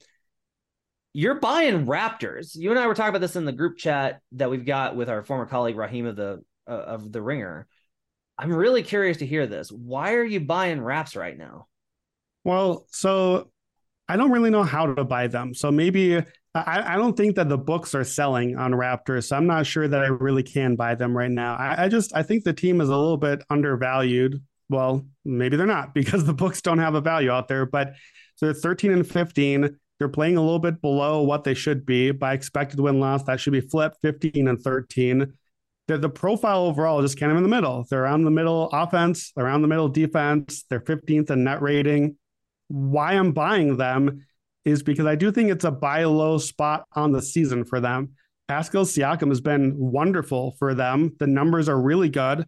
you're 1.13 1.39
buying 1.39 1.86
Raptors. 1.86 2.55
You 2.55 2.72
and 2.72 2.80
I 2.80 2.88
were 2.88 2.95
talking 2.95 3.09
about 3.09 3.22
this 3.22 3.36
in 3.36 3.45
the 3.45 3.51
group 3.51 3.78
chat 3.78 4.20
that 4.32 4.49
we've 4.49 4.66
got 4.66 4.95
with 4.95 5.09
our 5.09 5.24
former 5.24 5.45
colleague 5.45 5.78
Raheem 5.78 6.07
of 6.07 6.16
the 6.16 6.43
uh, 6.68 6.72
of 6.72 7.11
the 7.11 7.22
Ringer. 7.22 7.68
I'm 8.36 8.51
really 8.51 8.82
curious 8.82 9.18
to 9.18 9.28
hear 9.28 9.45
this. 9.45 9.72
Why 9.72 10.13
are 10.13 10.26
you 10.26 10.39
buying 10.39 10.82
Raps 10.82 11.16
right 11.16 11.38
now? 11.38 11.68
Well, 12.43 12.88
so 12.89 13.51
I 14.08 14.18
don't 14.18 14.32
really 14.32 14.49
know 14.49 14.64
how 14.64 14.93
to 14.93 15.03
buy 15.03 15.28
them. 15.28 15.53
So 15.53 15.72
maybe 15.72 16.18
I, 16.53 16.93
I, 16.93 16.95
don't 16.95 17.18
think 17.18 17.36
that 17.36 17.49
the 17.49 17.58
books 17.58 17.95
are 17.95 18.03
selling 18.03 18.56
on 18.56 18.72
Raptors, 18.72 19.26
so 19.26 19.36
I'm 19.36 19.47
not 19.47 19.66
sure 19.66 19.88
that 19.88 20.03
I 20.03 20.08
really 20.08 20.43
can 20.43 20.76
buy 20.76 20.95
them 20.95 21.16
right 21.16 21.32
now. 21.32 21.56
I, 21.56 21.86
I 21.86 21.89
just 21.89 22.16
I 22.16 22.24
think 22.24 22.43
the 22.43 22.53
team 22.53 22.82
is 22.82 22.89
a 22.89 22.95
little 22.95 23.18
bit 23.18 23.43
undervalued. 23.49 24.41
Well, 24.70 25.06
maybe 25.26 25.58
they're 25.58 25.66
not 25.66 25.93
because 25.93 26.24
the 26.24 26.34
books 26.34 26.62
don't 26.62 26.80
have 26.80 26.95
a 26.95 27.01
value 27.01 27.32
out 27.32 27.47
there. 27.47 27.66
But 27.66 27.93
so 28.36 28.45
they're 28.45 28.53
13 28.53 28.91
and 28.91 29.08
15. 29.08 29.78
They're 29.97 30.10
playing 30.10 30.38
a 30.38 30.41
little 30.41 30.60
bit 30.60 30.82
below 30.82 31.22
what 31.24 31.43
they 31.43 31.53
should 31.53 31.86
be 31.86 32.12
by 32.12 32.34
expected 32.34 32.80
win 32.80 32.99
loss. 32.99 33.24
That 33.24 33.39
should 33.39 33.53
be 33.53 33.62
flipped 33.62 34.01
15 34.01 34.47
and 34.47 34.62
13. 34.62 35.34
The, 35.88 35.97
the 35.97 36.10
profile 36.10 36.66
overall 36.66 37.01
just 37.01 37.20
kind 37.20 37.32
of 37.32 37.38
in 37.38 37.43
the 37.43 37.49
middle. 37.49 37.86
They're 37.89 38.03
around 38.03 38.24
the 38.24 38.32
middle 38.32 38.70
offense, 38.72 39.32
around 39.38 39.62
the 39.62 39.68
middle 39.68 39.88
defense. 39.88 40.66
They're 40.70 40.80
15th 40.80 41.30
in 41.30 41.43
net 41.43 41.62
rating. 41.62 42.18
Why 42.68 43.13
I'm 43.13 43.32
buying 43.32 43.78
them 43.78 44.26
is 44.66 44.82
because 44.84 45.05
I 45.05 45.16
do 45.16 45.32
think 45.32 45.51
it's 45.51 45.66
a 45.66 45.72
buy 45.72 46.03
low 46.05 46.38
spot 46.38 46.86
on 46.93 47.11
the 47.11 47.22
season 47.22 47.63
for 47.63 47.80
them. 47.80 48.13
Pascal 48.47 48.86
Siakam 48.86 49.30
has 49.30 49.41
been 49.41 49.76
wonderful 49.78 50.55
for 50.59 50.74
them. 50.74 51.16
The 51.20 51.28
numbers 51.28 51.70
are 51.70 51.80
really 51.80 52.09
good, 52.09 52.45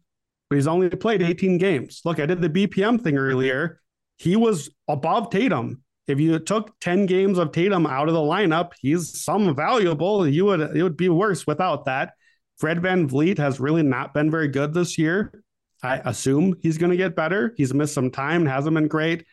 but 0.50 0.56
he's 0.56 0.68
only 0.68 0.90
played 0.90 1.22
18 1.22 1.58
games. 1.58 2.02
Look, 2.06 2.20
I 2.20 2.26
did 2.26 2.42
the 2.42 2.50
BPM 2.50 3.02
thing 3.02 3.18
earlier. 3.18 3.80
He 4.18 4.36
was 4.36 4.70
above 4.88 5.30
Tatum. 5.30 5.82
If 6.08 6.20
you 6.20 6.40
took 6.40 6.80
10 6.80 7.06
games 7.06 7.38
of 7.38 7.52
Tatum 7.52 7.86
out 7.86 8.08
of 8.08 8.14
the 8.14 8.20
lineup, 8.20 8.72
he's 8.80 9.22
some 9.22 9.56
valuable. 9.56 10.28
You 10.28 10.46
would 10.46 10.62
it 10.76 10.84
would 10.84 10.98
be 10.98 11.10
worse 11.10 11.46
without 11.46 11.86
that. 11.86 12.14
Fred 12.58 12.82
Van 12.82 13.08
VanVleet 13.08 13.38
has 13.38 13.60
really 13.60 13.84
not 13.84 14.14
been 14.14 14.32
very 14.32 14.48
good 14.48 14.74
this 14.74 14.98
year. 14.98 15.44
I 15.84 15.98
assume 16.06 16.56
he's 16.62 16.80
going 16.80 16.90
to 16.90 16.98
get 16.98 17.16
better. 17.16 17.54
He's 17.56 17.74
missed 17.74 17.94
some 17.94 18.10
time, 18.10 18.46
hasn't 18.46 18.74
been 18.74 18.88
great. 18.88 19.26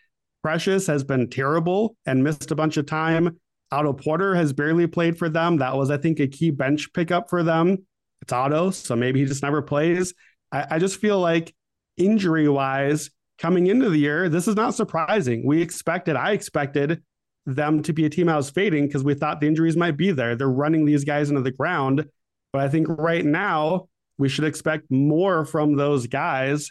Precious 0.44 0.86
has 0.88 1.02
been 1.02 1.30
terrible 1.30 1.96
and 2.04 2.22
missed 2.22 2.50
a 2.50 2.54
bunch 2.54 2.76
of 2.76 2.84
time. 2.84 3.38
Otto 3.72 3.94
Porter 3.94 4.34
has 4.34 4.52
barely 4.52 4.86
played 4.86 5.16
for 5.16 5.30
them. 5.30 5.56
That 5.56 5.74
was, 5.74 5.90
I 5.90 5.96
think, 5.96 6.20
a 6.20 6.26
key 6.26 6.50
bench 6.50 6.92
pickup 6.92 7.30
for 7.30 7.42
them. 7.42 7.86
It's 8.20 8.30
Otto, 8.30 8.70
so 8.70 8.94
maybe 8.94 9.20
he 9.20 9.24
just 9.24 9.42
never 9.42 9.62
plays. 9.62 10.12
I, 10.52 10.66
I 10.72 10.78
just 10.78 11.00
feel 11.00 11.18
like 11.18 11.54
injury 11.96 12.46
wise, 12.46 13.08
coming 13.38 13.68
into 13.68 13.88
the 13.88 13.96
year, 13.96 14.28
this 14.28 14.46
is 14.46 14.54
not 14.54 14.74
surprising. 14.74 15.46
We 15.46 15.62
expected, 15.62 16.14
I 16.14 16.32
expected 16.32 17.02
them 17.46 17.82
to 17.82 17.94
be 17.94 18.04
a 18.04 18.10
team 18.10 18.28
I 18.28 18.36
was 18.36 18.50
fading 18.50 18.86
because 18.86 19.02
we 19.02 19.14
thought 19.14 19.40
the 19.40 19.48
injuries 19.48 19.78
might 19.78 19.96
be 19.96 20.10
there. 20.10 20.36
They're 20.36 20.50
running 20.50 20.84
these 20.84 21.06
guys 21.06 21.30
into 21.30 21.40
the 21.40 21.52
ground. 21.52 22.04
But 22.52 22.60
I 22.60 22.68
think 22.68 22.86
right 22.90 23.24
now, 23.24 23.88
we 24.18 24.28
should 24.28 24.44
expect 24.44 24.90
more 24.90 25.46
from 25.46 25.76
those 25.76 26.06
guys. 26.06 26.70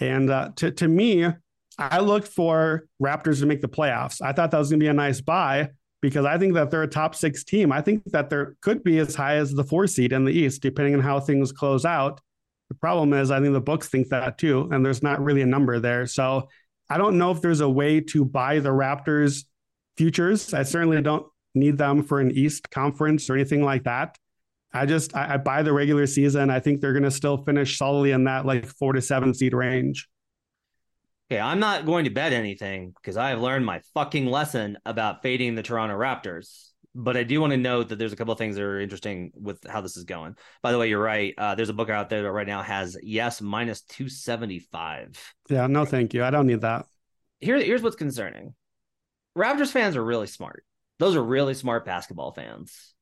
And 0.00 0.28
uh, 0.28 0.50
to, 0.56 0.72
to 0.72 0.88
me, 0.88 1.28
I 1.78 2.00
looked 2.00 2.28
for 2.28 2.84
Raptors 3.02 3.40
to 3.40 3.46
make 3.46 3.60
the 3.60 3.68
playoffs. 3.68 4.20
I 4.22 4.32
thought 4.32 4.50
that 4.50 4.58
was 4.58 4.70
going 4.70 4.80
to 4.80 4.84
be 4.84 4.88
a 4.88 4.94
nice 4.94 5.20
buy 5.20 5.70
because 6.00 6.26
I 6.26 6.36
think 6.36 6.54
that 6.54 6.70
they're 6.70 6.82
a 6.82 6.88
top 6.88 7.14
six 7.14 7.44
team. 7.44 7.72
I 7.72 7.80
think 7.80 8.04
that 8.06 8.28
there 8.28 8.56
could 8.60 8.82
be 8.82 8.98
as 8.98 9.14
high 9.14 9.36
as 9.36 9.52
the 9.52 9.64
four 9.64 9.86
seed 9.86 10.12
in 10.12 10.24
the 10.24 10.32
East, 10.32 10.62
depending 10.62 10.94
on 10.94 11.00
how 11.00 11.20
things 11.20 11.52
close 11.52 11.84
out. 11.84 12.20
The 12.68 12.74
problem 12.74 13.12
is, 13.12 13.30
I 13.30 13.40
think 13.40 13.52
the 13.52 13.60
books 13.60 13.88
think 13.88 14.08
that 14.08 14.38
too, 14.38 14.68
and 14.72 14.84
there's 14.84 15.02
not 15.02 15.22
really 15.22 15.42
a 15.42 15.46
number 15.46 15.78
there. 15.78 16.06
So 16.06 16.48
I 16.88 16.98
don't 16.98 17.18
know 17.18 17.30
if 17.30 17.40
there's 17.40 17.60
a 17.60 17.68
way 17.68 18.00
to 18.00 18.24
buy 18.24 18.58
the 18.58 18.70
Raptors 18.70 19.44
futures. 19.96 20.52
I 20.52 20.62
certainly 20.62 21.00
don't 21.02 21.26
need 21.54 21.78
them 21.78 22.02
for 22.02 22.20
an 22.20 22.30
East 22.30 22.70
conference 22.70 23.28
or 23.30 23.34
anything 23.34 23.62
like 23.62 23.84
that. 23.84 24.16
I 24.72 24.86
just 24.86 25.14
I, 25.14 25.34
I 25.34 25.36
buy 25.36 25.62
the 25.62 25.72
regular 25.72 26.06
season. 26.06 26.50
I 26.50 26.60
think 26.60 26.80
they're 26.80 26.92
going 26.92 27.02
to 27.02 27.10
still 27.10 27.44
finish 27.44 27.78
solidly 27.78 28.12
in 28.12 28.24
that 28.24 28.46
like 28.46 28.66
four 28.66 28.94
to 28.94 29.02
seven 29.02 29.34
seed 29.34 29.52
range. 29.52 30.08
Okay, 31.32 31.40
I'm 31.40 31.60
not 31.60 31.86
going 31.86 32.04
to 32.04 32.10
bet 32.10 32.34
anything 32.34 32.92
because 32.94 33.16
I 33.16 33.30
have 33.30 33.40
learned 33.40 33.64
my 33.64 33.80
fucking 33.94 34.26
lesson 34.26 34.76
about 34.84 35.22
fading 35.22 35.54
the 35.54 35.62
Toronto 35.62 35.96
Raptors. 35.96 36.72
But 36.94 37.16
I 37.16 37.22
do 37.22 37.40
want 37.40 37.52
to 37.52 37.56
note 37.56 37.88
that 37.88 37.98
there's 37.98 38.12
a 38.12 38.16
couple 38.16 38.32
of 38.32 38.38
things 38.38 38.56
that 38.56 38.62
are 38.62 38.78
interesting 38.78 39.32
with 39.34 39.66
how 39.66 39.80
this 39.80 39.96
is 39.96 40.04
going. 40.04 40.36
By 40.62 40.72
the 40.72 40.78
way, 40.78 40.90
you're 40.90 41.02
right. 41.02 41.32
Uh, 41.38 41.54
there's 41.54 41.70
a 41.70 41.72
book 41.72 41.88
out 41.88 42.10
there 42.10 42.20
that 42.20 42.32
right 42.32 42.46
now 42.46 42.60
has 42.60 42.98
yes 43.02 43.40
minus 43.40 43.80
275. 43.80 45.34
Yeah, 45.48 45.68
no, 45.68 45.86
thank 45.86 46.12
you. 46.12 46.22
I 46.22 46.28
don't 46.28 46.46
need 46.46 46.60
that. 46.60 46.84
Here, 47.40 47.56
here's 47.56 47.80
what's 47.80 47.96
concerning. 47.96 48.52
Raptors 49.34 49.72
fans 49.72 49.96
are 49.96 50.04
really 50.04 50.26
smart. 50.26 50.66
Those 50.98 51.16
are 51.16 51.24
really 51.24 51.54
smart 51.54 51.86
basketball 51.86 52.32
fans, 52.32 52.92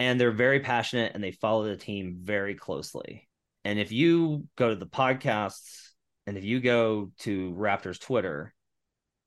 and 0.00 0.20
they're 0.20 0.32
very 0.32 0.58
passionate 0.58 1.12
and 1.14 1.22
they 1.22 1.30
follow 1.30 1.62
the 1.62 1.76
team 1.76 2.16
very 2.22 2.56
closely. 2.56 3.28
And 3.64 3.78
if 3.78 3.92
you 3.92 4.48
go 4.56 4.70
to 4.70 4.74
the 4.74 4.86
podcasts 4.86 5.87
and 6.28 6.36
if 6.36 6.44
you 6.44 6.60
go 6.60 7.10
to 7.20 7.54
Raptors 7.54 7.98
Twitter, 7.98 8.52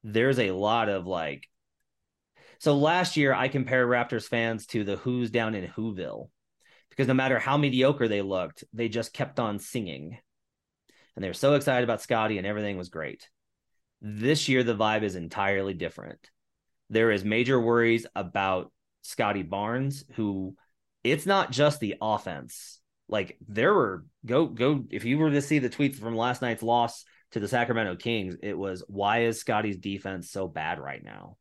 there's 0.03 0.37
a 0.37 0.51
lot 0.51 0.87
of 0.87 1.07
like. 1.07 1.47
So 2.59 2.77
last 2.77 3.17
year, 3.17 3.33
I 3.33 3.47
compared 3.47 3.87
Raptors 3.87 4.27
fans 4.27 4.67
to 4.67 4.83
the 4.83 4.97
Who's 4.97 5.31
down 5.31 5.55
in 5.55 5.67
Whoville 5.67 6.29
because 6.91 7.07
no 7.07 7.15
matter 7.15 7.39
how 7.39 7.57
mediocre 7.57 8.07
they 8.07 8.21
looked, 8.21 8.65
they 8.71 8.87
just 8.87 9.13
kept 9.13 9.39
on 9.39 9.57
singing. 9.57 10.19
And 11.15 11.23
they 11.23 11.27
were 11.27 11.33
so 11.33 11.55
excited 11.55 11.83
about 11.83 12.03
Scottie 12.03 12.37
and 12.37 12.45
everything 12.45 12.77
was 12.77 12.89
great. 12.89 13.27
This 13.99 14.47
year, 14.47 14.61
the 14.61 14.75
vibe 14.75 15.01
is 15.01 15.15
entirely 15.15 15.73
different. 15.73 16.19
There 16.91 17.09
is 17.09 17.25
major 17.25 17.59
worries 17.59 18.05
about 18.15 18.71
Scottie 19.01 19.41
Barnes, 19.41 20.05
who 20.13 20.55
it's 21.03 21.25
not 21.25 21.49
just 21.49 21.79
the 21.79 21.95
offense 21.99 22.79
like 23.11 23.37
there 23.47 23.73
were 23.73 24.05
go 24.25 24.47
go 24.47 24.85
if 24.89 25.05
you 25.05 25.19
were 25.19 25.29
to 25.29 25.41
see 25.41 25.59
the 25.59 25.69
tweets 25.69 25.99
from 25.99 26.15
last 26.15 26.41
night's 26.41 26.63
loss 26.63 27.03
to 27.31 27.39
the 27.39 27.47
Sacramento 27.47 27.97
Kings, 27.97 28.37
it 28.41 28.57
was 28.57 28.83
why 28.87 29.25
is 29.25 29.39
Scottie's 29.39 29.77
defense 29.77 30.31
so 30.31 30.47
bad 30.47 30.79
right 30.79 31.03
now? 31.03 31.37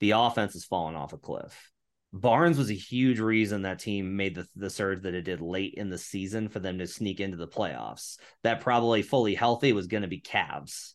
The 0.00 0.12
offense 0.12 0.52
has 0.52 0.64
fallen 0.64 0.94
off 0.94 1.12
a 1.12 1.18
cliff. 1.18 1.72
Barnes 2.12 2.56
was 2.56 2.70
a 2.70 2.74
huge 2.74 3.20
reason 3.20 3.62
that 3.62 3.80
team 3.80 4.16
made 4.16 4.34
the, 4.34 4.46
the 4.56 4.70
surge 4.70 5.02
that 5.02 5.14
it 5.14 5.22
did 5.22 5.40
late 5.42 5.74
in 5.76 5.90
the 5.90 5.98
season 5.98 6.48
for 6.48 6.58
them 6.58 6.78
to 6.78 6.86
sneak 6.86 7.20
into 7.20 7.36
the 7.36 7.48
playoffs. 7.48 8.16
That 8.42 8.60
probably 8.60 9.02
fully 9.02 9.34
healthy 9.34 9.72
was 9.72 9.88
going 9.88 10.02
to 10.02 10.08
be 10.08 10.20
Cavs. 10.20 10.94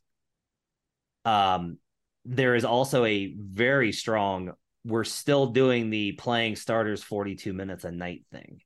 Um, 1.25 1.77
there 2.25 2.55
is 2.55 2.65
also 2.65 3.05
a 3.05 3.33
very 3.37 3.91
strong. 3.91 4.53
We're 4.85 5.03
still 5.03 5.47
doing 5.47 5.89
the 5.89 6.13
playing 6.13 6.55
starters 6.55 7.03
42 7.03 7.53
minutes 7.53 7.83
a 7.83 7.91
night 7.91 8.23
thing. 8.31 8.61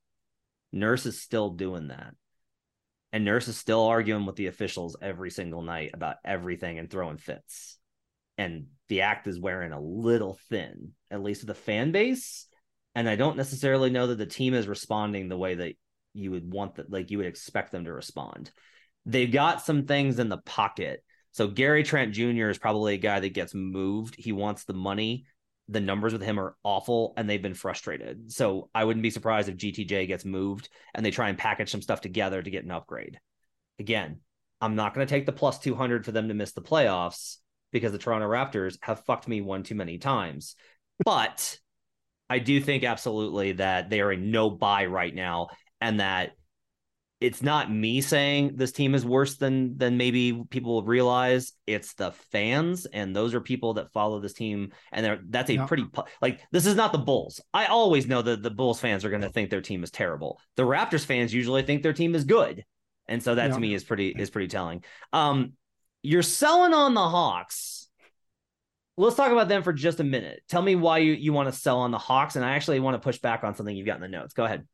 Nurse 0.72 1.06
is 1.06 1.22
still 1.22 1.52
doing 1.52 1.88
that. 1.88 2.14
And 3.14 3.24
Nurse 3.24 3.48
is 3.48 3.58
still 3.58 3.84
arguing 3.84 4.26
with 4.26 4.36
the 4.36 4.48
officials 4.48 4.98
every 5.02 5.32
single 5.32 5.62
night 5.62 5.92
about 5.94 6.18
everything 6.26 6.78
and 6.78 6.90
throwing 6.90 7.18
fits. 7.18 7.78
And 8.38 8.68
the 8.90 9.02
act 9.02 9.28
is 9.28 9.40
wearing 9.40 9.72
a 9.72 9.80
little 9.80 10.38
thin, 10.50 10.92
at 11.10 11.24
least 11.24 11.48
the 11.48 11.56
fan 11.56 11.92
base. 11.92 12.48
And 12.94 13.10
I 13.10 13.16
don't 13.16 13.38
necessarily 13.38 13.90
know 13.90 14.08
that 14.08 14.18
the 14.18 14.26
team 14.26 14.54
is 14.54 14.68
responding 14.68 15.30
the 15.30 15.38
way 15.38 15.56
that 15.56 15.74
you 16.14 16.32
would 16.32 16.52
want 16.52 16.76
that, 16.76 16.92
like 16.92 17.12
you 17.12 17.18
would 17.18 17.28
expect 17.28 17.72
them 17.72 17.86
to 17.86 17.94
respond. 17.94 18.52
They've 19.06 19.32
got 19.32 19.62
some 19.62 19.86
things 19.86 20.20
in 20.20 20.30
the 20.30 20.40
pocket. 20.40 21.04
So 21.32 21.48
Gary 21.48 21.84
Trent 21.84 22.14
Jr. 22.14 22.50
is 22.50 22.58
probably 22.58 22.96
a 22.96 23.00
guy 23.00 23.20
that 23.20 23.34
gets 23.34 23.54
moved. 23.54 24.16
He 24.18 24.32
wants 24.32 24.66
the 24.66 24.74
money 24.74 25.26
the 25.70 25.80
numbers 25.80 26.14
with 26.14 26.22
him 26.22 26.40
are 26.40 26.56
awful 26.64 27.14
and 27.18 27.30
they've 27.30 27.42
been 27.42 27.54
frustrated. 27.54 28.32
So 28.32 28.70
I 28.74 28.86
wouldn't 28.86 29.04
be 29.04 29.10
surprised 29.10 29.50
if 29.50 29.58
GTJ 29.58 30.08
gets 30.08 30.26
moved 30.26 30.70
and 30.94 31.06
they 31.06 31.12
try 31.12 31.30
and 31.30 31.38
package 31.38 31.70
some 31.70 31.82
stuff 31.82 32.02
together 32.02 32.42
to 32.42 32.50
get 32.50 32.64
an 32.64 32.72
upgrade. 32.72 33.20
Again, 33.80 34.20
I'm 34.62 34.76
not 34.76 34.94
going 34.94 35.06
to 35.06 35.14
take 35.14 35.26
the 35.26 35.32
plus 35.34 35.60
200 35.60 36.06
for 36.06 36.12
them 36.12 36.30
to 36.30 36.34
miss 36.34 36.54
the 36.54 36.62
playoffs 36.62 37.38
because 37.72 37.92
the 37.92 37.98
Toronto 37.98 38.28
Raptors 38.28 38.78
have 38.82 39.04
fucked 39.06 39.28
me 39.28 39.42
one 39.42 39.64
too 39.64 39.76
many 39.76 39.98
times. 39.98 40.56
But 41.04 41.60
I 42.30 42.40
do 42.40 42.60
think 42.60 42.84
absolutely 42.84 43.54
that 43.54 43.90
they 43.90 44.02
are 44.02 44.12
a 44.12 44.18
no 44.18 44.50
buy 44.50 44.86
right 44.86 45.14
now 45.14 45.50
and 45.80 46.00
that 46.00 46.32
it's 47.20 47.42
not 47.42 47.72
me 47.72 48.02
saying 48.02 48.52
this 48.56 48.72
team 48.72 48.94
is 48.94 49.04
worse 49.04 49.38
than 49.38 49.78
than 49.78 49.98
maybe 49.98 50.44
people 50.50 50.84
realize. 50.84 51.54
It's 51.66 51.96
the 51.96 52.12
fans, 52.32 52.86
and 52.86 53.16
those 53.16 53.34
are 53.34 53.42
people 53.42 53.76
that 53.76 53.92
follow 53.92 54.20
this 54.20 54.34
team, 54.34 54.72
and 54.92 55.04
they're 55.04 55.20
that's 55.28 55.50
a 55.50 55.56
yeah. 55.56 55.66
pretty 55.66 55.86
like 56.22 56.42
this 56.52 56.68
is 56.68 56.76
not 56.76 56.92
the 56.92 57.00
Bulls. 57.00 57.42
I 57.54 57.66
always 57.66 58.06
know 58.06 58.22
that 58.22 58.44
the 58.44 58.52
Bulls 58.52 58.80
fans 58.80 59.04
are 59.04 59.10
going 59.10 59.24
to 59.24 59.30
think 59.30 59.50
their 59.50 59.62
team 59.62 59.84
is 59.84 59.90
terrible. 59.90 60.40
The 60.58 60.64
Raptors 60.64 61.06
fans 61.06 61.34
usually 61.34 61.64
think 61.64 61.82
their 61.82 61.94
team 61.94 62.14
is 62.14 62.24
good, 62.24 62.64
and 63.08 63.24
so 63.24 63.34
that 63.34 63.48
yeah. 63.48 63.54
to 63.54 63.60
me 63.60 63.74
is 63.74 63.84
pretty 63.84 64.10
is 64.10 64.30
pretty 64.30 64.48
telling. 64.48 64.84
Um, 65.12 65.54
you're 66.04 66.22
selling 66.22 66.74
on 66.74 66.94
the 66.94 67.10
Hawks. 67.10 67.88
Let's 68.96 69.16
talk 69.16 69.32
about 69.32 69.48
them 69.48 69.64
for 69.64 69.74
just 69.74 70.00
a 70.00 70.04
minute. 70.04 70.42
Tell 70.50 70.62
me 70.62 70.76
why 70.76 71.00
you, 71.00 71.14
you 71.14 71.32
want 71.32 71.52
to 71.52 71.60
sell 71.60 71.80
on 71.80 71.92
the 71.92 72.00
Hawks, 72.00 72.36
and 72.36 72.46
I 72.46 72.52
actually 72.56 72.80
want 72.80 72.96
to 72.96 73.00
push 73.00 73.20
back 73.20 73.44
on 73.44 73.56
something 73.56 73.76
you've 73.76 73.88
got 73.88 73.96
in 73.96 74.02
the 74.02 74.08
notes. 74.08 74.34
Go 74.34 74.46
ahead. 74.46 74.68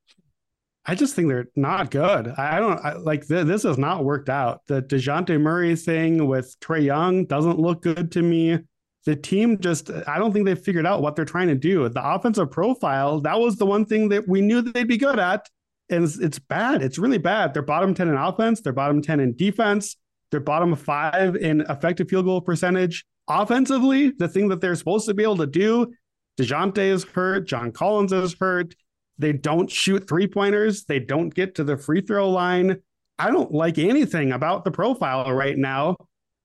I 0.86 0.96
just 0.96 1.16
think 1.16 1.30
they're 1.30 1.48
not 1.56 1.92
good. 1.92 2.28
I 2.28 2.60
don't 2.60 2.84
I, 2.84 2.94
like 2.94 3.26
th- 3.26 3.48
this 3.48 3.64
has 3.64 3.78
not 3.78 4.04
worked 4.04 4.30
out. 4.30 4.62
The 4.68 4.82
Dejounte 4.82 5.40
Murray 5.40 5.76
thing 5.76 6.28
with 6.28 6.56
Trae 6.60 6.84
Young 6.84 7.26
doesn't 7.26 7.60
look 7.60 7.82
good 7.82 8.12
to 8.14 8.22
me. 8.22 8.60
The 9.06 9.16
team 9.16 9.60
just, 9.60 9.90
I 10.08 10.18
don't 10.18 10.34
think 10.34 10.46
they've 10.46 10.60
figured 10.60 10.86
out 10.86 11.02
what 11.02 11.16
they're 11.16 11.26
trying 11.26 11.50
to 11.50 11.56
do. 11.56 11.88
The 11.90 12.06
offensive 12.06 12.52
profile, 12.52 13.22
that 13.22 13.40
was 13.40 13.58
the 13.58 13.66
one 13.66 13.86
thing 13.86 14.10
that 14.10 14.28
we 14.28 14.42
knew 14.42 14.62
that 14.62 14.74
they'd 14.74 14.88
be 14.88 14.98
good 14.98 15.20
at. 15.20 15.50
And 15.90 16.04
it's, 16.04 16.20
it's 16.20 16.40
bad. 16.40 16.82
It's 16.82 16.98
really 16.98 17.18
bad. 17.18 17.54
They're 17.54 17.62
bottom 17.62 17.94
10 17.94 18.08
in 18.08 18.16
offense, 18.16 18.62
they're 18.62 18.74
bottom 18.74 19.02
10 19.02 19.20
in 19.20 19.36
defense, 19.36 19.98
they're 20.32 20.40
bottom 20.40 20.76
five 20.76 21.36
in 21.36 21.62
effective 21.62 22.10
field 22.10 22.26
goal 22.26 22.42
percentage. 22.42 23.06
Offensively, 23.28 24.12
the 24.12 24.28
thing 24.28 24.50
that 24.50 24.60
they're 24.60 24.76
supposed 24.76 25.08
to 25.08 25.14
be 25.14 25.24
able 25.24 25.38
to 25.38 25.48
do, 25.48 25.94
DeJounte 26.40 26.78
is 26.78 27.04
hurt. 27.04 27.48
John 27.48 27.72
Collins 27.72 28.12
is 28.12 28.36
hurt. 28.40 28.74
They 29.18 29.34
don't 29.34 29.70
shoot 29.70 30.08
three 30.08 30.28
pointers. 30.28 30.86
They 30.86 31.00
don't 31.00 31.34
get 31.34 31.56
to 31.56 31.64
the 31.64 31.78
free 31.78 32.02
throw 32.02 32.30
line. 32.30 32.82
I 33.20 33.30
don't 33.30 33.52
like 33.52 33.78
anything 33.78 34.32
about 34.32 34.66
the 34.66 34.72
profile 34.72 35.32
right 35.32 35.58
now. 35.58 35.96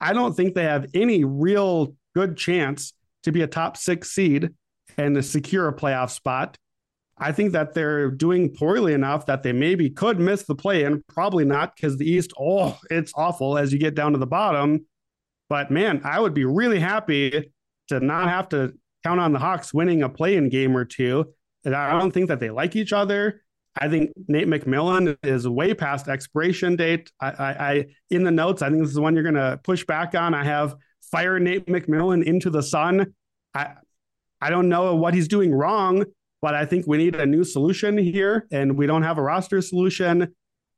I 0.00 0.12
don't 0.12 0.34
think 0.34 0.54
they 0.54 0.64
have 0.64 0.86
any 0.94 1.24
real 1.24 1.94
good 2.14 2.36
chance 2.36 2.92
to 3.22 3.32
be 3.32 3.42
a 3.42 3.46
top 3.46 3.76
six 3.76 4.10
seed 4.10 4.50
and 4.96 5.14
to 5.14 5.22
secure 5.22 5.68
a 5.68 5.74
playoff 5.74 6.10
spot. 6.10 6.56
I 7.16 7.32
think 7.32 7.52
that 7.52 7.74
they're 7.74 8.10
doing 8.10 8.54
poorly 8.54 8.92
enough 8.92 9.26
that 9.26 9.42
they 9.42 9.52
maybe 9.52 9.90
could 9.90 10.20
miss 10.20 10.44
the 10.44 10.54
play 10.54 10.84
in. 10.84 11.02
Probably 11.08 11.44
not 11.44 11.74
because 11.74 11.96
the 11.96 12.08
East, 12.08 12.32
oh, 12.38 12.78
it's 12.90 13.12
awful 13.16 13.58
as 13.58 13.72
you 13.72 13.78
get 13.78 13.94
down 13.94 14.12
to 14.12 14.18
the 14.18 14.26
bottom. 14.26 14.86
But 15.48 15.70
man, 15.70 16.00
I 16.04 16.20
would 16.20 16.34
be 16.34 16.44
really 16.44 16.78
happy 16.78 17.50
to 17.88 18.00
not 18.00 18.28
have 18.28 18.48
to 18.50 18.74
count 19.04 19.20
on 19.20 19.32
the 19.32 19.38
Hawks 19.38 19.74
winning 19.74 20.02
a 20.02 20.08
play 20.08 20.36
in 20.36 20.48
game 20.48 20.76
or 20.76 20.84
two. 20.84 21.32
I 21.66 21.98
don't 21.98 22.12
think 22.12 22.28
that 22.28 22.40
they 22.40 22.50
like 22.50 22.76
each 22.76 22.92
other. 22.92 23.42
I 23.76 23.88
think 23.88 24.11
Nate 24.26 24.48
McMillan 24.48 25.16
is 25.22 25.46
way 25.46 25.74
past 25.74 26.09
expiration 26.09 26.76
date. 26.76 27.11
I, 27.20 27.30
I, 27.30 27.70
I 27.70 27.86
in 28.11 28.24
the 28.24 28.30
notes, 28.30 28.62
I 28.62 28.70
think 28.70 28.82
this 28.82 28.90
is 28.90 28.98
one 28.98 29.14
you're 29.14 29.22
going 29.22 29.34
to 29.34 29.61
push 29.62 29.84
back 29.84 30.14
on. 30.14 30.34
I 30.34 30.44
have 30.44 30.74
fire 31.11 31.38
Nate 31.38 31.66
McMillan 31.66 32.24
into 32.24 32.50
the 32.50 32.62
sun. 32.62 33.14
I, 33.54 33.74
I 34.40 34.50
don't 34.50 34.68
know 34.68 34.94
what 34.94 35.14
he's 35.14 35.28
doing 35.28 35.52
wrong, 35.52 36.04
but 36.42 36.54
I 36.54 36.64
think 36.64 36.86
we 36.86 36.98
need 36.98 37.14
a 37.14 37.26
new 37.26 37.44
solution 37.44 37.98
here, 37.98 38.46
and 38.50 38.76
we 38.76 38.86
don't 38.86 39.02
have 39.02 39.18
a 39.18 39.22
roster 39.22 39.61
solution. 39.61 40.34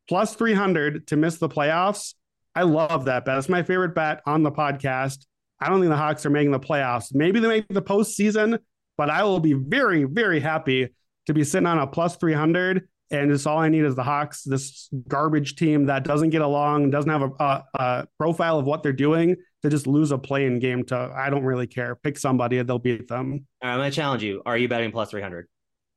Plus 0.09 0.35
300 0.35 1.07
to 1.09 1.17
miss 1.17 1.39
the 1.39 1.49
playoffs. 1.49 2.15
I 2.55 2.63
love 2.63 3.05
that 3.05 3.25
bet. 3.25 3.39
It's 3.39 3.49
my 3.49 3.63
favorite 3.63 3.95
bet 3.95 4.23
on 4.27 4.43
the 4.43 4.51
podcast. 4.51 5.27
I 5.61 5.69
don't 5.69 5.81
think 5.81 5.91
the 5.91 5.97
Hawks 5.97 6.27
are 6.27 6.31
making 6.31 6.51
the 6.51 6.61
playoffs. 6.61 7.15
Maybe 7.15 7.39
they 7.39 7.49
make 7.49 7.69
the 7.69 7.83
postseason, 7.83 8.59
but 9.01 9.09
I 9.09 9.25
will 9.25 9.41
be 9.41 9.55
very, 9.55 10.05
very 10.05 10.41
happy 10.41 10.91
to 11.25 11.33
be 11.33 11.43
sitting 11.43 11.67
on 11.67 11.79
a 11.79 11.87
plus 11.87 12.17
300. 12.17 12.87
And 13.11 13.33
it's 13.33 13.47
all 13.47 13.57
I 13.57 13.71
need 13.71 13.87
is 13.87 13.95
the 13.95 14.03
Hawks, 14.03 14.43
this 14.43 14.91
garbage 15.09 15.57
team 15.57 15.87
that 15.87 16.05
doesn't 16.05 16.29
get 16.29 16.43
along, 16.43 16.91
doesn't 16.91 17.11
have 17.11 17.23
a, 17.23 17.31
a, 17.43 17.65
a 17.73 18.09
profile 18.19 18.59
of 18.59 18.67
what 18.67 18.83
they're 18.83 18.93
doing, 18.93 19.37
to 19.63 19.71
just 19.71 19.87
lose 19.87 20.11
a 20.11 20.19
play 20.19 20.45
in 20.45 20.59
game 20.59 20.85
to, 20.85 21.15
I 21.17 21.31
don't 21.31 21.45
really 21.45 21.67
care. 21.67 21.95
Pick 21.95 22.19
somebody 22.19 22.59
and 22.59 22.69
they'll 22.69 22.79
beat 22.79 23.09
them. 23.09 23.47
I'm 23.63 23.79
going 23.79 23.91
to 23.91 23.97
challenge 23.97 24.23
you. 24.23 24.43
Are 24.45 24.59
you 24.59 24.69
betting 24.69 24.93
plus 24.93 25.09
300? 25.09 25.49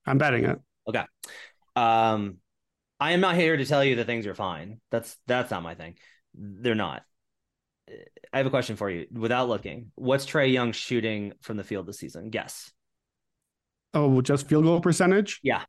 I'm 0.05 0.17
betting 0.17 0.45
it. 0.45 0.61
Okay. 0.87 1.03
Um, 1.75 2.37
I 3.01 3.11
am 3.11 3.19
not 3.19 3.35
here 3.35 3.57
to 3.57 3.65
tell 3.65 3.83
you 3.83 3.97
that 3.97 4.05
things 4.05 4.27
are 4.27 4.35
fine. 4.35 4.79
That's 4.91 5.17
that's 5.27 5.51
not 5.51 5.61
my 5.61 5.75
thing. 5.75 5.95
They're 6.35 6.73
not. 6.73 7.03
I 8.31 8.37
have 8.37 8.45
a 8.45 8.49
question 8.49 8.77
for 8.77 8.89
you. 8.89 9.07
Without 9.11 9.49
looking, 9.49 9.91
what's 9.95 10.25
Trae 10.25 10.53
Young 10.53 10.71
shooting 10.71 11.33
from 11.41 11.57
the 11.57 11.65
field 11.65 11.85
this 11.85 11.99
season? 11.99 12.29
Guess. 12.29 12.71
Oh, 13.93 14.21
just 14.21 14.47
field 14.47 14.63
goal 14.63 14.81
percentage? 14.81 15.39
Yeah. 15.43 15.63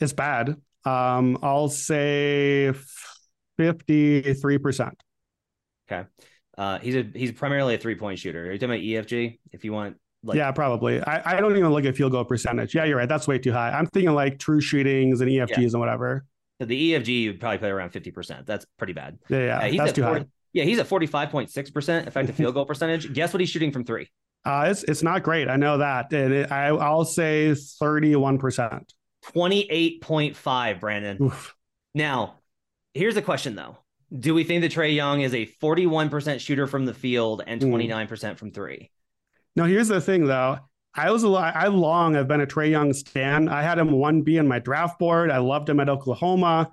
It's 0.00 0.12
bad. 0.12 0.56
Um, 0.84 1.38
I'll 1.42 1.68
say 1.68 2.72
53%. 3.58 4.92
Okay. 5.90 6.08
Uh, 6.56 6.78
he's 6.80 6.96
a 6.96 7.06
he's 7.14 7.32
primarily 7.32 7.74
a 7.74 7.78
three 7.78 7.94
point 7.94 8.18
shooter. 8.18 8.46
Are 8.46 8.52
you 8.52 8.58
talking 8.58 8.70
about 8.70 8.80
EFG? 8.80 9.38
If 9.52 9.64
you 9.64 9.72
want, 9.72 9.96
like, 10.22 10.36
yeah, 10.36 10.52
probably. 10.52 11.00
I, 11.00 11.36
I 11.36 11.40
don't 11.40 11.56
even 11.56 11.70
look 11.70 11.84
at 11.84 11.96
field 11.96 12.12
goal 12.12 12.24
percentage. 12.24 12.74
Yeah, 12.74 12.84
you're 12.84 12.98
right. 12.98 13.08
That's 13.08 13.26
way 13.26 13.38
too 13.38 13.52
high. 13.52 13.70
I'm 13.70 13.86
thinking 13.86 14.12
like 14.12 14.38
true 14.38 14.60
shootings 14.60 15.20
and 15.20 15.30
EFGs 15.30 15.48
yeah. 15.48 15.64
and 15.64 15.80
whatever. 15.80 16.24
So 16.60 16.66
the 16.66 16.92
EFG 16.92 17.08
you 17.08 17.34
probably 17.34 17.58
put 17.58 17.70
around 17.70 17.90
fifty 17.90 18.10
percent. 18.10 18.46
That's 18.46 18.66
pretty 18.78 18.92
bad. 18.92 19.18
Yeah, 19.28 19.38
yeah, 19.38 19.58
uh, 19.58 19.62
he's 19.62 19.78
that's 19.78 19.92
too 19.92 20.02
40, 20.02 20.20
high. 20.20 20.26
Yeah, 20.52 20.64
he's 20.64 20.78
at 20.78 20.86
forty 20.86 21.06
five 21.06 21.30
point 21.30 21.50
six 21.50 21.70
percent 21.70 22.06
effective 22.06 22.36
field 22.36 22.54
goal 22.54 22.66
percentage. 22.66 23.12
Guess 23.12 23.32
what 23.32 23.40
he's 23.40 23.50
shooting 23.50 23.72
from 23.72 23.84
three? 23.84 24.08
Uh, 24.44 24.66
it's 24.70 24.82
it's 24.84 25.02
not 25.02 25.22
great. 25.22 25.48
I 25.48 25.56
know 25.56 25.78
that. 25.78 26.12
It, 26.12 26.32
it, 26.32 26.52
I 26.52 26.68
I'll 26.68 27.04
say 27.04 27.54
thirty 27.54 28.16
one 28.16 28.38
percent. 28.38 28.92
Twenty 29.32 29.70
eight 29.70 30.00
point 30.00 30.36
five, 30.36 30.80
Brandon. 30.80 31.22
Oof. 31.22 31.54
Now, 31.94 32.40
here's 32.94 33.14
the 33.14 33.22
question 33.22 33.54
though 33.54 33.78
do 34.16 34.34
we 34.34 34.44
think 34.44 34.62
that 34.62 34.72
Trae 34.72 34.94
Young 34.94 35.22
is 35.22 35.34
a 35.34 35.46
41% 35.46 36.40
shooter 36.40 36.66
from 36.66 36.84
the 36.84 36.94
field 36.94 37.42
and 37.46 37.60
29% 37.60 38.08
mm. 38.08 38.36
from 38.36 38.50
three? 38.50 38.90
No, 39.56 39.64
here's 39.64 39.88
the 39.88 40.00
thing 40.00 40.26
though. 40.26 40.58
I 40.94 41.10
was 41.10 41.22
a 41.22 41.28
lot, 41.28 41.56
I 41.56 41.68
long 41.68 42.14
have 42.14 42.28
been 42.28 42.42
a 42.42 42.46
Trae 42.46 42.70
Young 42.70 42.92
stan. 42.92 43.48
I 43.48 43.62
had 43.62 43.78
him 43.78 43.88
1B 43.88 44.38
in 44.38 44.46
my 44.46 44.58
draft 44.58 44.98
board. 44.98 45.30
I 45.30 45.38
loved 45.38 45.68
him 45.68 45.80
at 45.80 45.88
Oklahoma. 45.88 46.70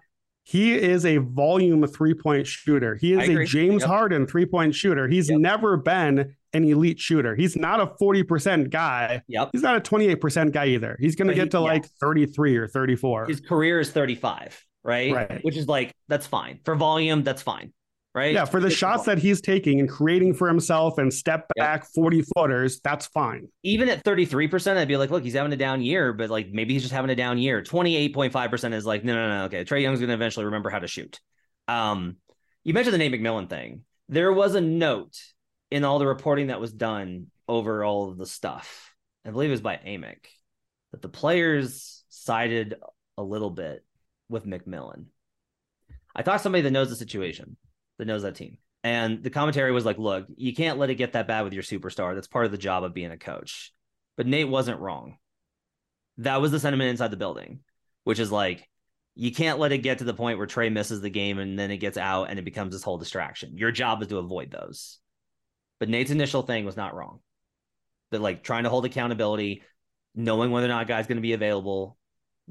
He 0.49 0.73
is 0.73 1.05
a 1.05 1.17
volume 1.17 1.85
three 1.85 2.15
point 2.15 2.47
shooter. 2.47 2.95
He 2.95 3.13
is 3.13 3.29
a 3.29 3.45
James 3.45 3.81
yep. 3.81 3.89
Harden 3.89 4.25
three 4.25 4.47
point 4.47 4.73
shooter. 4.73 5.07
He's 5.07 5.29
yep. 5.29 5.37
never 5.39 5.77
been 5.77 6.35
an 6.53 6.63
elite 6.63 6.99
shooter. 6.99 7.35
He's 7.35 7.55
not 7.55 7.79
a 7.79 7.85
40% 7.85 8.71
guy. 8.71 9.21
Yep. 9.27 9.49
He's 9.51 9.61
not 9.61 9.75
a 9.75 9.79
28% 9.79 10.51
guy 10.51 10.65
either. 10.65 10.97
He's 10.99 11.15
going 11.15 11.27
to 11.27 11.35
get 11.35 11.43
he, 11.43 11.49
to 11.49 11.57
yeah. 11.57 11.63
like 11.63 11.85
33 12.01 12.57
or 12.57 12.67
34. 12.67 13.27
His 13.27 13.39
career 13.41 13.79
is 13.79 13.91
35 13.91 14.65
right? 14.83 15.13
Right. 15.13 15.43
Which 15.43 15.57
is 15.57 15.67
like 15.67 15.93
that's 16.07 16.25
fine 16.25 16.59
for 16.63 16.75
volume. 16.75 17.23
That's 17.23 17.41
fine, 17.41 17.73
right? 18.13 18.33
Yeah, 18.33 18.45
for 18.45 18.59
the 18.59 18.69
shots 18.69 19.05
that 19.05 19.17
he's 19.17 19.41
taking 19.41 19.79
and 19.79 19.89
creating 19.89 20.33
for 20.33 20.47
himself 20.47 20.97
and 20.97 21.13
step 21.13 21.47
back 21.55 21.81
yep. 21.81 21.89
forty 21.93 22.21
footers, 22.21 22.79
that's 22.83 23.07
fine. 23.07 23.47
Even 23.63 23.89
at 23.89 24.03
thirty 24.03 24.25
three 24.25 24.47
percent, 24.47 24.79
I'd 24.79 24.87
be 24.87 24.97
like, 24.97 25.09
look, 25.09 25.23
he's 25.23 25.33
having 25.33 25.53
a 25.53 25.57
down 25.57 25.81
year, 25.81 26.13
but 26.13 26.29
like 26.29 26.49
maybe 26.51 26.73
he's 26.73 26.83
just 26.83 26.93
having 26.93 27.09
a 27.11 27.15
down 27.15 27.37
year. 27.37 27.61
Twenty 27.61 27.95
eight 27.95 28.13
point 28.13 28.33
five 28.33 28.49
percent 28.49 28.73
is 28.73 28.85
like, 28.85 29.03
no, 29.03 29.13
no, 29.13 29.37
no. 29.37 29.43
Okay, 29.45 29.63
Trae 29.63 29.81
Young's 29.81 29.99
going 29.99 30.09
to 30.09 30.15
eventually 30.15 30.45
remember 30.45 30.69
how 30.69 30.79
to 30.79 30.87
shoot. 30.87 31.19
Um, 31.67 32.17
you 32.63 32.73
mentioned 32.73 32.93
the 32.93 32.97
Nate 32.97 33.13
McMillan 33.13 33.49
thing. 33.49 33.83
There 34.07 34.33
was 34.33 34.55
a 34.55 34.61
note 34.61 35.15
in 35.71 35.83
all 35.83 35.99
the 35.99 36.07
reporting 36.07 36.47
that 36.47 36.59
was 36.59 36.73
done 36.73 37.27
over 37.47 37.83
all 37.83 38.09
of 38.09 38.17
the 38.17 38.25
stuff. 38.25 38.93
I 39.25 39.31
believe 39.31 39.49
it 39.49 39.51
was 39.51 39.61
by 39.61 39.75
Amick 39.77 40.25
that 40.91 41.01
the 41.01 41.09
players 41.09 42.03
sided 42.09 42.75
a 43.17 43.23
little 43.23 43.51
bit 43.51 43.85
with 44.29 44.45
McMillan. 44.45 45.05
I 46.15 46.23
talked 46.23 46.39
to 46.39 46.43
somebody 46.43 46.63
that 46.63 46.71
knows 46.71 46.89
the 46.89 46.95
situation, 46.95 47.57
that 47.99 48.05
knows 48.05 48.23
that 48.23 48.35
team. 48.35 48.57
And 48.83 49.21
the 49.21 49.29
commentary 49.29 49.71
was 49.71 49.85
like, 49.85 49.99
look, 49.99 50.25
you 50.35 50.55
can't 50.55 50.79
let 50.79 50.89
it 50.89 50.95
get 50.95 51.13
that 51.13 51.27
bad 51.27 51.43
with 51.43 51.53
your 51.53 51.63
superstar. 51.63 52.15
That's 52.15 52.27
part 52.27 52.45
of 52.45 52.51
the 52.51 52.57
job 52.57 52.83
of 52.83 52.93
being 52.93 53.11
a 53.11 53.17
coach. 53.17 53.73
But 54.17 54.25
Nate 54.25 54.49
wasn't 54.49 54.79
wrong. 54.79 55.17
That 56.17 56.41
was 56.41 56.51
the 56.51 56.59
sentiment 56.59 56.89
inside 56.89 57.11
the 57.11 57.17
building, 57.17 57.59
which 58.05 58.19
is 58.19 58.31
like, 58.31 58.67
you 59.15 59.33
can't 59.33 59.59
let 59.59 59.73
it 59.73 59.79
get 59.79 59.97
to 59.97 60.05
the 60.05 60.13
point 60.13 60.37
where 60.37 60.47
Trae 60.47 60.71
misses 60.71 61.01
the 61.01 61.09
game 61.09 61.39
and 61.39 61.59
then 61.59 61.71
it 61.71 61.77
gets 61.77 61.97
out 61.97 62.29
and 62.29 62.39
it 62.39 62.45
becomes 62.45 62.73
this 62.73 62.83
whole 62.83 62.97
distraction. 62.97 63.57
Your 63.57 63.71
job 63.71 64.01
is 64.01 64.07
to 64.07 64.17
avoid 64.17 64.49
those. 64.49 64.99
But 65.79 65.89
Nate's 65.89 66.11
initial 66.11 66.41
thing 66.41 66.63
was 66.65 66.77
not 66.77 66.95
wrong. 66.95 67.19
That 68.11 68.21
like 68.21 68.43
trying 68.43 68.63
to 68.63 68.69
hold 68.69 68.85
accountability, 68.85 69.63
knowing 70.15 70.51
whether 70.51 70.65
or 70.65 70.69
not 70.69 70.87
guy's 70.87 71.07
going 71.07 71.17
to 71.17 71.21
be 71.21 71.33
available, 71.33 71.97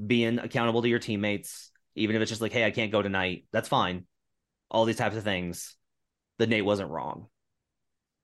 being 0.07 0.39
accountable 0.39 0.83
to 0.83 0.89
your 0.89 0.99
teammates, 0.99 1.71
even 1.95 2.17
if 2.17 2.23
it's 2.23 2.31
just 2.31 2.43
like, 2.43 2.53
hey, 2.53 2.65
I 2.65 2.71
can't 2.71 2.93
go 2.93 3.03
tonight. 3.03 3.47
That's 3.51 3.69
fine. 3.69 4.07
All 4.71 4.85
these 4.85 4.97
types 4.97 5.17
of 5.17 5.25
things. 5.25 5.75
That 6.39 6.49
Nate 6.49 6.65
wasn't 6.65 6.91
wrong. 6.91 7.27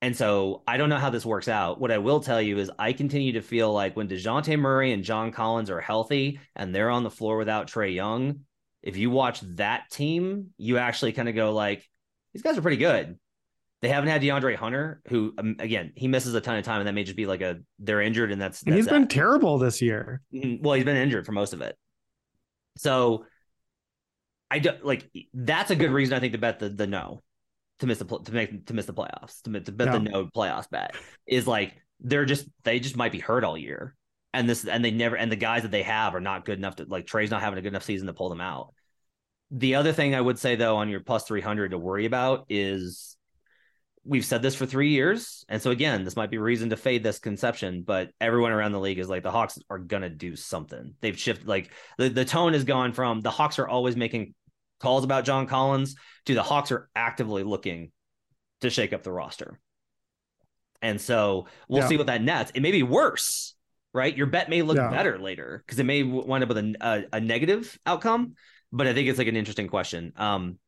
And 0.01 0.17
so 0.17 0.63
I 0.69 0.77
don't 0.77 0.89
know 0.89 0.99
how 0.99 1.11
this 1.11 1.27
works 1.27 1.49
out. 1.49 1.81
What 1.81 1.91
I 1.91 1.99
will 1.99 2.21
tell 2.21 2.41
you 2.41 2.59
is 2.59 2.71
I 2.79 2.93
continue 2.93 3.33
to 3.33 3.41
feel 3.41 3.73
like 3.73 3.97
when 3.97 4.07
DeJounte 4.07 4.57
Murray 4.59 4.93
and 4.93 5.03
John 5.03 5.33
Collins 5.33 5.71
are 5.71 5.81
healthy 5.81 6.39
and 6.55 6.73
they're 6.73 6.91
on 6.91 7.03
the 7.03 7.11
floor 7.11 7.39
without 7.39 7.67
Trae 7.67 7.93
Young, 7.93 8.41
if 8.83 8.97
you 8.97 9.11
watch 9.11 9.41
that 9.57 9.91
team, 9.91 10.51
you 10.59 10.79
actually 10.79 11.13
kind 11.13 11.29
of 11.29 11.35
go 11.35 11.53
like, 11.53 11.89
these 12.35 12.43
guys 12.43 12.57
are 12.57 12.63
pretty 12.63 12.77
good. 12.77 13.19
They 13.81 13.89
haven't 13.89 14.11
had 14.11 14.23
DeAndre 14.23 14.57
Hunter, 14.57 15.01
who 15.09 15.35
um, 15.37 15.57
again 15.59 15.93
he 15.97 16.07
misses 16.07 16.35
a 16.35 16.41
ton 16.41 16.57
of 16.57 16.65
time, 16.65 16.81
and 16.81 16.87
that 16.87 16.93
may 16.93 17.05
just 17.05 17.17
be 17.17 17.27
like 17.27 17.41
a 17.41 17.59
they're 17.79 18.01
injured, 18.01 18.31
and 18.31 18.41
that's, 18.41 18.61
that's 18.61 18.67
and 18.67 18.77
he's 18.77 18.87
that. 18.87 18.93
been 18.93 19.09
terrible 19.09 19.59
this 19.59 19.83
year. 19.83 20.23
Mm-hmm. 20.33 20.63
Well, 20.63 20.75
he's 20.75 20.85
been 20.85 20.97
injured 20.97 21.27
for 21.27 21.33
most 21.33 21.53
of 21.53 21.61
it, 21.61 21.77
so 22.79 23.27
I 24.55 24.61
don't 24.61 24.85
like 24.85 25.11
that's 25.35 25.73
a 25.73 25.77
good 25.77 25.91
reason 25.91 26.17
I 26.17 26.21
think 26.21 26.33
to 26.33 26.39
bet 26.39 26.61
the 26.61 26.69
the 26.69 26.87
no 26.87 27.25
to 27.81 27.87
miss 27.87 27.99
the 27.99 28.05
to 28.05 28.33
make 28.33 28.67
to 28.67 28.73
miss 28.73 28.87
the 28.87 28.95
playoffs 28.95 29.43
to, 29.43 29.61
to 29.61 29.73
bet 29.73 29.89
no. 29.89 29.93
the 29.95 29.99
no 29.99 30.27
playoffs 30.27 30.71
bet 30.71 30.95
is 31.27 31.49
like 31.49 31.75
they're 31.99 32.25
just 32.25 32.47
they 32.63 32.79
just 32.79 32.97
might 32.97 33.11
be 33.11 33.19
hurt 33.19 33.43
all 33.43 33.59
year, 33.59 33.97
and 34.33 34.49
this 34.49 34.65
and 34.65 34.85
they 34.85 34.93
never 34.93 35.17
and 35.17 35.33
the 35.33 35.37
guys 35.37 35.63
that 35.63 35.73
they 35.73 35.83
have 35.83 36.15
are 36.15 36.21
not 36.21 36.45
good 36.45 36.57
enough 36.57 36.77
to 36.77 36.85
like 36.85 37.05
Trae's 37.05 37.33
not 37.33 37.43
having 37.43 37.59
a 37.59 37.63
good 37.63 37.73
enough 37.73 37.83
season 37.83 38.07
to 38.07 38.13
pull 38.13 38.29
them 38.29 38.41
out. 38.41 38.73
The 39.51 39.75
other 39.75 39.93
thing 39.93 40.15
I 40.15 40.21
would 40.21 40.39
say 40.39 40.55
though 40.55 40.77
on 40.77 40.89
your 40.89 41.01
plus 41.01 41.25
three 41.25 41.41
hundred 41.41 41.73
to 41.73 41.79
worry 41.79 42.07
about 42.07 42.47
is 42.49 43.17
we've 44.05 44.25
said 44.25 44.43
this 44.43 44.55
for 44.55 44.67
three 44.67 44.91
years. 44.91 45.45
And 45.49 45.61
so 45.61 45.71
again, 45.71 46.05
this 46.05 46.17
might 46.17 46.31
be 46.31 46.39
reason 46.39 46.71
to 46.71 46.77
fade 46.77 47.03
this 47.03 47.19
conception, 47.19 47.83
but 47.83 48.11
everyone 48.21 48.53
around 48.53 48.73
the 48.73 48.81
league 48.81 48.99
is 48.99 49.09
like 49.09 49.25
the 49.25 49.33
Hawks 49.33 49.59
are 49.69 49.79
gonna 49.79 50.11
do 50.11 50.37
something. 50.37 50.95
They've 51.01 51.19
shifted 51.19 51.49
like 51.49 51.71
the, 51.99 52.09
the 52.09 52.25
tone 52.25 52.53
has 52.53 52.65
gone 52.65 52.93
from 52.93 53.21
the 53.21 53.31
Hawks 53.31 53.59
are 53.59 53.69
always 53.69 53.97
making 53.97 54.35
calls 54.85 55.05
about 55.05 55.25
John 55.25 55.47
Collins 55.47 55.97
to 56.27 56.35
the 56.35 56.43
Hawks 56.43 56.71
are 56.71 56.89
actively 56.95 57.43
looking 57.43 57.91
to 58.61 58.71
shake 58.71 58.93
up 58.93 59.03
the 59.03 59.13
roster. 59.13 59.59
And 60.81 61.01
so 61.01 61.47
we'll 61.69 61.83
yeah. 61.83 61.89
see 61.89 61.97
what 61.97 62.07
that 62.07 62.23
nets. 62.23 62.53
It 62.55 62.61
may 62.61 62.71
be 62.71 62.83
worse, 62.83 63.55
right? 63.93 64.17
Your 64.17 64.27
bet 64.27 64.49
may 64.49 64.63
look 64.63 64.77
yeah. 64.77 64.91
better 64.91 65.19
later 65.19 65.63
because 65.65 65.79
it 65.79 65.85
may 65.85 66.03
wind 66.03 66.45
up 66.45 66.49
with 66.49 66.59
a, 66.59 66.75
a, 66.81 67.17
a 67.17 67.21
negative 67.21 67.77
outcome. 67.87 68.35
But 68.71 68.87
I 68.87 68.95
think 68.95 69.09
it's 69.09 69.19
like 69.19 69.29
an 69.29 69.37
interesting 69.37 69.69
question. 69.69 70.13
Um, 70.17 70.59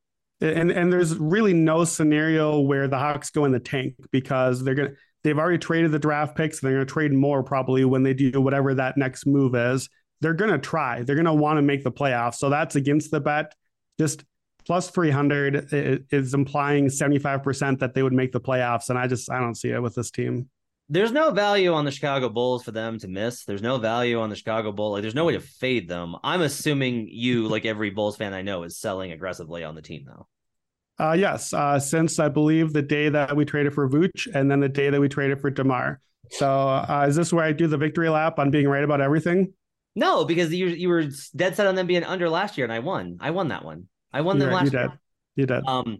and 0.41 0.71
and 0.71 0.93
there's 0.93 1.17
really 1.17 1.55
no 1.55 1.85
scenario 1.85 2.61
where 2.61 2.89
the 2.89 2.99
Hawks 2.99 3.31
go 3.31 3.47
in 3.47 3.53
the 3.53 3.61
tank 3.61 3.95
because 4.11 4.62
they're 4.62 4.75
gonna 4.75 4.93
They've 5.27 5.37
already 5.37 5.59
traded 5.59 5.91
the 5.91 5.99
draft 5.99 6.37
picks. 6.37 6.61
They're 6.61 6.75
going 6.75 6.87
to 6.87 6.93
trade 6.93 7.12
more 7.12 7.43
probably 7.43 7.85
when 7.85 8.05
they 8.05 8.14
do 8.14 8.41
whatever 8.41 8.73
that 8.75 8.97
next 8.97 9.27
move 9.27 9.57
is. 9.57 9.89
They're 10.21 10.35
going 10.35 10.53
to 10.53 10.59
try. 10.59 11.03
They're 11.03 11.17
going 11.17 11.25
to 11.25 11.35
want 11.35 11.59
to 11.59 11.62
make 11.62 11.83
the 11.83 11.91
playoffs. 11.91 12.37
So 12.37 12.49
that's 12.49 12.77
against 12.77 13.11
the 13.11 13.19
bet. 13.19 13.53
Just 13.99 14.25
plus 14.67 14.91
300 14.91 15.69
is 16.11 16.35
implying 16.35 16.87
75% 16.87 17.79
that 17.79 17.95
they 17.95 18.03
would 18.03 18.13
make 18.13 18.33
the 18.33 18.41
playoffs. 18.41 18.91
And 18.91 18.99
I 18.99 19.07
just, 19.07 19.31
I 19.31 19.39
don't 19.39 19.55
see 19.55 19.71
it 19.71 19.81
with 19.81 19.95
this 19.95 20.11
team. 20.11 20.49
There's 20.89 21.11
no 21.11 21.33
value 21.33 21.73
on 21.73 21.85
the 21.85 21.91
Chicago 21.91 22.29
Bulls 22.29 22.63
for 22.63 22.71
them 22.71 22.99
to 23.01 23.09
miss. 23.09 23.45
There's 23.45 23.63
no 23.63 23.79
value 23.79 24.21
on 24.21 24.31
the 24.31 24.37
Chicago 24.37 24.71
Bull. 24.71 24.93
Like, 24.93 25.03
there's 25.03 25.17
no 25.17 25.25
way 25.25 25.33
to 25.33 25.41
fade 25.41 25.89
them. 25.89 26.15
I'm 26.23 26.43
assuming 26.43 27.09
you, 27.11 27.49
like 27.49 27.65
every 27.65 27.91
Bulls 27.91 28.17
fan 28.17 28.33
I 28.33 28.43
know, 28.43 28.63
is 28.63 28.79
selling 28.79 29.11
aggressively 29.11 29.65
on 29.65 29.75
the 29.75 29.83
team, 29.83 30.05
though. 30.07 30.29
Uh, 30.99 31.13
yes, 31.13 31.53
uh, 31.53 31.79
since 31.79 32.19
I 32.19 32.29
believe 32.29 32.73
the 32.73 32.83
day 32.83 33.09
that 33.09 33.37
we 33.37 33.45
traded 33.45 33.75
for 33.75 33.89
Vooch 33.89 34.29
and 34.33 34.51
then 34.51 34.61
the 34.61 34.69
day 34.69 34.89
that 34.89 35.01
we 35.01 35.09
traded 35.09 35.41
for 35.41 35.51
Demar. 35.51 36.01
So 36.31 36.49
uh, 36.49 37.07
is 37.09 37.17
this 37.17 37.33
where 37.33 37.45
I 37.45 37.53
do 37.53 37.67
the 37.67 37.77
victory 37.77 38.09
lap 38.09 38.39
on 38.39 38.51
being 38.51 38.69
right 38.69 38.85
about 38.85 39.01
everything? 39.01 39.53
No, 39.97 40.25
because 40.25 40.53
you 40.55 40.67
you 40.69 40.89
were 40.89 41.07
dead 41.35 41.57
set 41.57 41.67
on 41.67 41.75
them 41.75 41.87
being 41.87 42.05
under 42.05 42.29
last 42.31 42.57
year, 42.57 42.65
and 42.65 42.73
I 42.73 42.79
won. 42.79 43.17
I 43.21 43.31
won 43.33 43.49
that 43.49 43.65
one. 43.65 43.89
I 44.13 44.21
won 44.21 44.39
them 44.39 44.49
You're, 44.49 44.55
last 44.55 44.73
you. 44.73 44.79
Did. 44.79 44.91
You 45.35 45.47
did. 45.47 45.67
Um, 45.67 45.99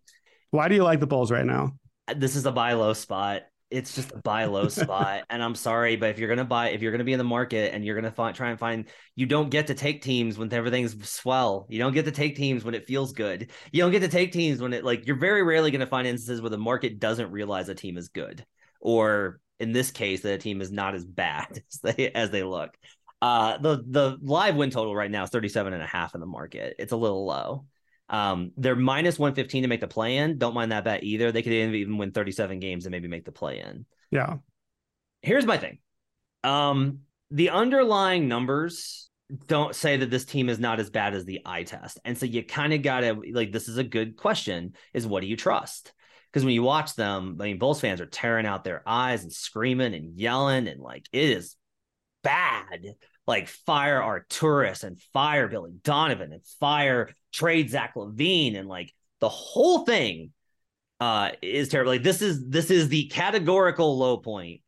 why 0.51 0.69
do 0.69 0.75
you 0.75 0.85
like 0.85 1.01
the 1.01 1.07
Bulls 1.07 1.31
right 1.31 1.45
now? 1.45 1.73
This 2.15 2.37
is 2.37 2.47
a 2.47 2.53
buy 2.53 2.75
low 2.75 2.93
spot 2.93 3.43
it's 3.71 3.95
just 3.95 4.13
a 4.13 4.19
buy 4.19 4.45
low 4.45 4.69
spot. 4.69 5.25
And 5.31 5.43
I'm 5.43 5.55
sorry, 5.55 5.97
but 5.97 6.11
if 6.11 6.19
you're 6.19 6.29
gonna 6.29 6.45
buy, 6.45 6.71
if 6.71 6.83
you're 6.83 6.93
gonna 6.93 7.05
be 7.05 7.13
in 7.13 7.19
the 7.19 7.25
market 7.25 7.75
and 7.75 7.85
you're 7.85 7.97
gonna 7.97 8.13
find, 8.13 8.35
try 8.35 8.51
and 8.51 8.59
find, 8.59 8.87
you 9.17 9.27
don't 9.27 9.51
get 9.51 9.67
to 9.67 9.75
take 9.75 10.03
teams 10.03 10.39
when 10.39 10.53
everything's 10.53 11.09
swell. 11.09 11.67
You 11.69 11.79
don't 11.79 11.93
get 11.93 12.05
to 12.05 12.13
take 12.13 12.37
teams 12.37 12.65
when 12.65 12.75
it 12.75 12.87
feels 12.87 13.13
good. 13.13 13.51
You 13.73 13.83
don't 13.83 13.91
get 13.91 14.01
to 14.01 14.09
take 14.09 14.33
teams 14.33 14.61
when 14.61 14.73
it 14.73 14.85
like 14.85 15.07
you're 15.07 15.19
very 15.19 15.43
rarely 15.43 15.71
gonna 15.71 15.87
find 15.87 16.07
instances 16.07 16.41
where 16.41 16.51
the 16.51 16.59
market 16.59 17.01
doesn't 17.01 17.31
realize 17.31 17.69
a 17.69 17.75
team 17.75 17.99
is 17.99 18.09
good, 18.09 18.45
or 18.81 19.41
in 19.59 19.73
this 19.73 19.91
case, 19.91 20.23
that 20.23 20.35
a 20.35 20.39
team 20.39 20.61
is 20.61 20.71
not 20.71 20.95
as 20.95 21.05
bad 21.05 21.63
as 21.73 21.81
they 21.81 22.11
as 22.13 22.31
they 22.31 22.45
look. 22.45 22.77
Uh, 23.23 23.59
the 23.59 23.83
the 23.89 24.19
live 24.21 24.57
win 24.57 24.71
total 24.71 24.95
right 24.95 25.11
now 25.11 25.25
is 25.25 25.31
37 25.31 25.73
and 25.73 25.83
a 25.83 25.87
half 25.87 26.15
in 26.15 26.21
the 26.21 26.27
market. 26.27 26.77
It's 26.79 26.93
a 26.93 26.97
little 26.97 27.25
low. 27.25 27.67
Um, 28.09 28.53
they're 28.57 28.77
minus 28.77 29.19
115 29.19 29.63
to 29.63 29.69
make 29.69 29.81
the 29.81 29.89
play 29.89 30.19
in. 30.19 30.39
Don't 30.39 30.55
mind 30.55 30.73
that 30.73 30.85
bet 30.85 31.03
either. 31.03 31.33
They 31.33 31.43
could 31.43 31.53
even 31.53 31.99
win 31.99 32.13
37 32.13 32.61
games 32.61 32.87
and 32.87 32.93
maybe 32.93 33.09
make 33.09 33.25
the 33.25 33.33
play 33.33 33.61
in. 33.61 33.87
Yeah. 34.11 34.37
Here's 35.23 35.47
my 35.47 35.59
thing. 35.59 35.79
Um, 36.45 37.01
the 37.31 37.51
underlying 37.51 38.29
numbers 38.29 39.11
don't 39.49 39.75
say 39.75 39.97
that 39.97 40.11
this 40.11 40.25
team 40.25 40.49
is 40.49 40.61
not 40.61 40.79
as 40.79 40.91
bad 40.91 41.15
as 41.15 41.25
the 41.25 41.41
eye 41.45 41.65
test. 41.65 41.99
And 42.05 42.17
so 42.17 42.27
you 42.27 42.45
kind 42.45 42.73
of 42.73 42.83
got 42.83 43.01
to 43.01 43.21
like 43.33 43.51
this 43.51 43.69
is 43.69 43.79
a 43.79 43.85
good 43.85 44.17
question 44.17 44.75
is 44.95 45.07
what 45.07 45.23
do 45.23 45.27
you 45.27 45.37
trust? 45.37 45.93
Because 46.33 46.45
when 46.45 46.55
you 46.55 46.63
watch 46.63 46.95
them, 46.95 47.39
I 47.41 47.45
mean, 47.45 47.59
Bulls 47.59 47.81
fans 47.81 48.01
are 48.01 48.07
tearing 48.07 48.47
out 48.47 48.63
their 48.63 48.83
eyes 48.87 49.23
and 49.23 49.33
screaming 49.33 49.95
and 49.95 50.19
yelling, 50.19 50.69
and 50.69 50.81
like 50.81 51.09
it 51.13 51.31
is 51.31 51.57
bad. 52.27 52.95
Like 53.27 53.49
fire 53.49 54.01
Arturas 54.01 54.85
and 54.85 55.01
fire 55.13 55.49
Billy 55.49 55.75
Donovan 55.83 56.33
and 56.33 56.45
fire 56.61 57.11
trade 57.33 57.71
Zach 57.71 57.95
LaVine 57.97 58.57
and 58.57 58.69
like 58.69 58.93
the 59.21 59.29
whole 59.29 59.85
thing 59.85 60.33
uh 61.01 61.31
is 61.43 61.69
terrible. 61.69 61.93
Like 61.93 62.03
this 62.03 62.23
is 62.23 62.49
this 62.49 62.71
is 62.71 62.89
the 62.89 63.07
categorical 63.09 63.99
low 63.99 64.19
point 64.19 64.61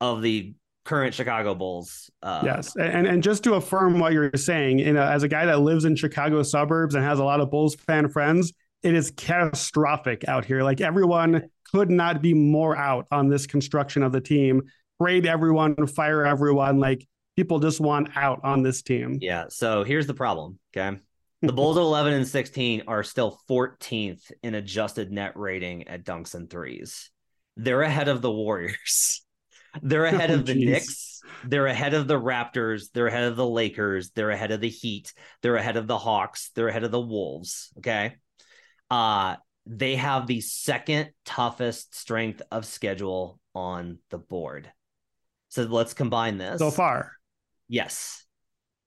of 0.00 0.22
the 0.22 0.54
current 0.84 1.14
Chicago 1.14 1.54
Bulls. 1.54 2.10
Uh, 2.22 2.42
yes, 2.44 2.74
and 2.76 3.06
and 3.06 3.22
just 3.22 3.44
to 3.44 3.54
affirm 3.54 3.98
what 3.98 4.12
you're 4.12 4.30
saying, 4.34 4.78
you 4.78 4.92
know, 4.92 5.02
as 5.02 5.22
a 5.22 5.28
guy 5.28 5.44
that 5.44 5.60
lives 5.60 5.84
in 5.84 5.96
Chicago 5.96 6.42
suburbs 6.42 6.94
and 6.94 7.04
has 7.04 7.18
a 7.18 7.24
lot 7.24 7.40
of 7.40 7.50
Bulls 7.50 7.74
fan 7.74 8.08
friends, 8.08 8.52
it 8.82 8.94
is 8.94 9.10
catastrophic 9.10 10.26
out 10.26 10.44
here. 10.44 10.62
Like 10.62 10.80
everyone 10.80 11.50
could 11.72 11.90
not 11.90 12.22
be 12.22 12.32
more 12.32 12.76
out 12.76 13.06
on 13.10 13.28
this 13.28 13.46
construction 13.46 14.02
of 14.02 14.12
the 14.12 14.20
team. 14.20 14.62
Trade 15.00 15.26
everyone, 15.26 15.86
fire 15.86 16.24
everyone. 16.24 16.78
Like 16.78 17.06
people 17.36 17.60
just 17.60 17.80
want 17.80 18.16
out 18.16 18.40
on 18.44 18.62
this 18.62 18.82
team. 18.82 19.18
Yeah. 19.20 19.44
So 19.48 19.84
here's 19.84 20.06
the 20.06 20.14
problem. 20.14 20.58
Okay. 20.76 20.98
The 21.42 21.52
Bulls 21.52 21.76
at 21.76 21.82
11 21.82 22.14
and 22.14 22.26
16 22.28 22.84
are 22.88 23.02
still 23.02 23.38
14th 23.48 24.32
in 24.42 24.54
adjusted 24.54 25.12
net 25.12 25.36
rating 25.36 25.88
at 25.88 26.04
dunks 26.04 26.34
and 26.34 26.48
threes. 26.48 27.10
They're 27.56 27.82
ahead 27.82 28.08
of 28.08 28.22
the 28.22 28.30
Warriors. 28.30 29.22
They're 29.82 30.06
ahead 30.06 30.30
oh, 30.30 30.34
of 30.34 30.46
the 30.46 30.54
geez. 30.54 30.64
Knicks. 30.64 31.20
They're 31.44 31.66
ahead 31.66 31.92
of 31.92 32.08
the 32.08 32.18
Raptors. 32.18 32.86
They're 32.94 33.08
ahead 33.08 33.24
of 33.24 33.36
the 33.36 33.46
Lakers. 33.46 34.10
They're 34.10 34.30
ahead 34.30 34.50
of 34.50 34.60
the 34.60 34.70
Heat. 34.70 35.12
They're 35.42 35.56
ahead 35.56 35.76
of 35.76 35.86
the 35.86 35.98
Hawks. 35.98 36.50
They're 36.54 36.68
ahead 36.68 36.84
of 36.84 36.90
the 36.90 37.00
Wolves. 37.00 37.72
Okay. 37.78 38.14
Uh, 38.90 39.36
they 39.66 39.96
have 39.96 40.26
the 40.26 40.40
second 40.40 41.10
toughest 41.24 41.94
strength 41.94 42.40
of 42.50 42.64
schedule 42.64 43.38
on 43.54 43.98
the 44.10 44.18
board. 44.18 44.70
So 45.48 45.62
let's 45.64 45.94
combine 45.94 46.38
this. 46.38 46.58
So 46.58 46.70
far. 46.70 47.12
Yes. 47.68 48.24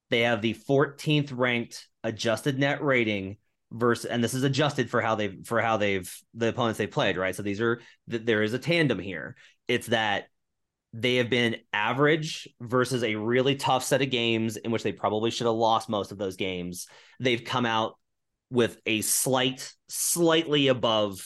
They 0.10 0.22
have 0.22 0.41
the 0.41 0.53
14th 0.53 1.32
ranked 1.36 1.88
adjusted 2.03 2.57
net 2.57 2.84
rating 2.84 3.38
versus 3.72 4.05
and 4.05 4.24
this 4.24 4.34
is 4.34 4.43
adjusted 4.43 4.89
for 4.89 4.99
how 4.99 5.14
they've 5.14 5.45
for 5.45 5.62
how 5.62 5.78
they've 5.78 6.12
the 6.34 6.49
opponents 6.49 6.78
they 6.78 6.88
played, 6.88 7.18
right? 7.18 7.36
So 7.36 7.43
these 7.43 7.62
are 7.62 7.82
there 8.07 8.41
is 8.41 8.53
a 8.53 8.60
tandem 8.60 8.99
here. 8.99 9.36
It's 9.68 9.88
that 9.88 10.26
they 10.91 11.18
have 11.18 11.30
been 11.30 11.57
average 11.72 12.47
versus 12.60 13.03
a 13.03 13.16
really 13.16 13.55
tough 13.55 13.84
set 13.84 14.01
of 14.01 14.10
games 14.10 14.57
in 14.57 14.72
which 14.72 14.84
they 14.84 14.91
probably 14.91 15.30
should 15.30 15.45
have 15.45 15.55
lost 15.55 15.88
most 15.88 16.12
of 16.12 16.18
those 16.18 16.36
games. 16.36 16.88
They've 17.20 17.43
come 17.43 17.66
out 17.66 17.95
with 18.49 18.80
a 18.88 19.01
slight, 19.01 19.72
slightly 19.88 20.68
above 20.68 21.24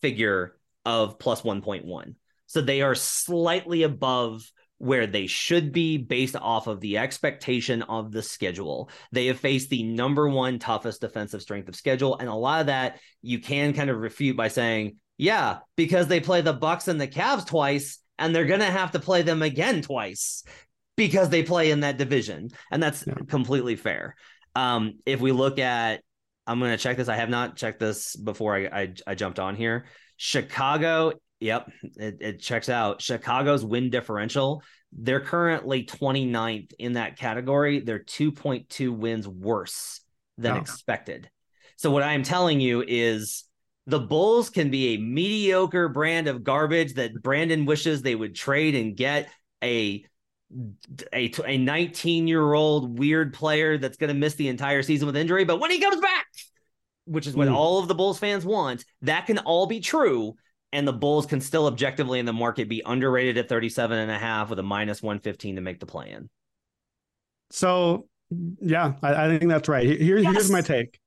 figure 0.00 0.56
of 0.86 1.18
plus 1.18 1.42
1.1. 1.42 2.14
So 2.52 2.60
they 2.60 2.82
are 2.82 2.94
slightly 2.94 3.82
above 3.82 4.44
where 4.76 5.06
they 5.06 5.26
should 5.26 5.72
be 5.72 5.96
based 5.96 6.36
off 6.36 6.66
of 6.66 6.80
the 6.80 6.98
expectation 6.98 7.80
of 7.80 8.12
the 8.12 8.22
schedule. 8.22 8.90
They 9.10 9.28
have 9.28 9.40
faced 9.40 9.70
the 9.70 9.84
number 9.84 10.28
one 10.28 10.58
toughest 10.58 11.00
defensive 11.00 11.40
strength 11.40 11.70
of 11.70 11.76
schedule. 11.76 12.18
And 12.18 12.28
a 12.28 12.34
lot 12.34 12.60
of 12.60 12.66
that 12.66 13.00
you 13.22 13.38
can 13.38 13.72
kind 13.72 13.88
of 13.88 13.96
refute 13.96 14.36
by 14.36 14.48
saying, 14.48 14.96
yeah, 15.16 15.60
because 15.76 16.08
they 16.08 16.20
play 16.20 16.42
the 16.42 16.52
Bucks 16.52 16.88
and 16.88 17.00
the 17.00 17.08
Cavs 17.08 17.46
twice, 17.46 18.00
and 18.18 18.36
they're 18.36 18.44
gonna 18.44 18.66
have 18.66 18.90
to 18.90 19.00
play 19.00 19.22
them 19.22 19.40
again 19.40 19.80
twice 19.80 20.44
because 20.94 21.30
they 21.30 21.42
play 21.42 21.70
in 21.70 21.80
that 21.80 21.96
division. 21.96 22.50
And 22.70 22.82
that's 22.82 23.02
yeah. 23.06 23.14
completely 23.28 23.76
fair. 23.76 24.14
Um, 24.54 24.98
if 25.06 25.22
we 25.22 25.32
look 25.32 25.58
at 25.58 26.02
I'm 26.46 26.60
gonna 26.60 26.76
check 26.76 26.98
this. 26.98 27.08
I 27.08 27.16
have 27.16 27.30
not 27.30 27.56
checked 27.56 27.80
this 27.80 28.14
before 28.14 28.56
I, 28.56 28.66
I, 28.66 28.94
I 29.06 29.14
jumped 29.14 29.38
on 29.38 29.56
here. 29.56 29.86
Chicago 30.18 31.12
Yep, 31.42 31.70
it, 31.96 32.16
it 32.20 32.40
checks 32.40 32.68
out. 32.68 33.02
Chicago's 33.02 33.64
win 33.64 33.90
differential, 33.90 34.62
they're 34.92 35.20
currently 35.20 35.84
29th 35.84 36.72
in 36.78 36.94
that 36.94 37.18
category. 37.18 37.80
They're 37.80 38.04
2.2 38.04 38.96
wins 38.96 39.26
worse 39.26 40.00
than 40.38 40.52
oh. 40.52 40.60
expected. 40.60 41.28
So, 41.76 41.90
what 41.90 42.02
I 42.02 42.12
am 42.12 42.22
telling 42.22 42.60
you 42.60 42.84
is 42.86 43.44
the 43.86 43.98
Bulls 43.98 44.50
can 44.50 44.70
be 44.70 44.94
a 44.94 44.98
mediocre 44.98 45.88
brand 45.88 46.28
of 46.28 46.44
garbage 46.44 46.94
that 46.94 47.20
Brandon 47.20 47.64
wishes 47.64 48.02
they 48.02 48.14
would 48.14 48.34
trade 48.34 48.74
and 48.74 48.96
get 48.96 49.28
a 49.62 50.04
a, 51.14 51.32
a 51.46 51.56
19 51.56 52.28
year 52.28 52.52
old 52.52 52.98
weird 52.98 53.32
player 53.32 53.78
that's 53.78 53.96
going 53.96 54.08
to 54.08 54.14
miss 54.14 54.34
the 54.34 54.48
entire 54.48 54.82
season 54.82 55.06
with 55.06 55.16
injury. 55.16 55.44
But 55.44 55.60
when 55.60 55.70
he 55.70 55.80
comes 55.80 56.00
back, 56.00 56.26
which 57.06 57.26
is 57.26 57.34
what 57.34 57.48
mm. 57.48 57.54
all 57.54 57.78
of 57.78 57.88
the 57.88 57.94
Bulls 57.94 58.18
fans 58.18 58.44
want, 58.44 58.84
that 59.00 59.26
can 59.26 59.38
all 59.38 59.66
be 59.66 59.80
true 59.80 60.34
and 60.72 60.88
the 60.88 60.92
Bulls 60.92 61.26
can 61.26 61.40
still 61.40 61.66
objectively 61.66 62.18
in 62.18 62.26
the 62.26 62.32
market 62.32 62.68
be 62.68 62.82
underrated 62.84 63.36
at 63.38 63.48
37 63.48 63.98
and 63.98 64.10
a 64.10 64.18
half 64.18 64.48
with 64.50 64.58
a 64.58 64.62
minus 64.62 65.02
115 65.02 65.56
to 65.56 65.60
make 65.60 65.80
the 65.80 65.86
play 65.86 66.10
in. 66.10 66.30
So, 67.50 68.08
yeah, 68.60 68.94
I, 69.02 69.26
I 69.26 69.38
think 69.38 69.50
that's 69.50 69.68
right. 69.68 69.86
Here, 69.86 70.18
yes. 70.18 70.32
Here's 70.32 70.50
my 70.50 70.62
take. 70.62 70.98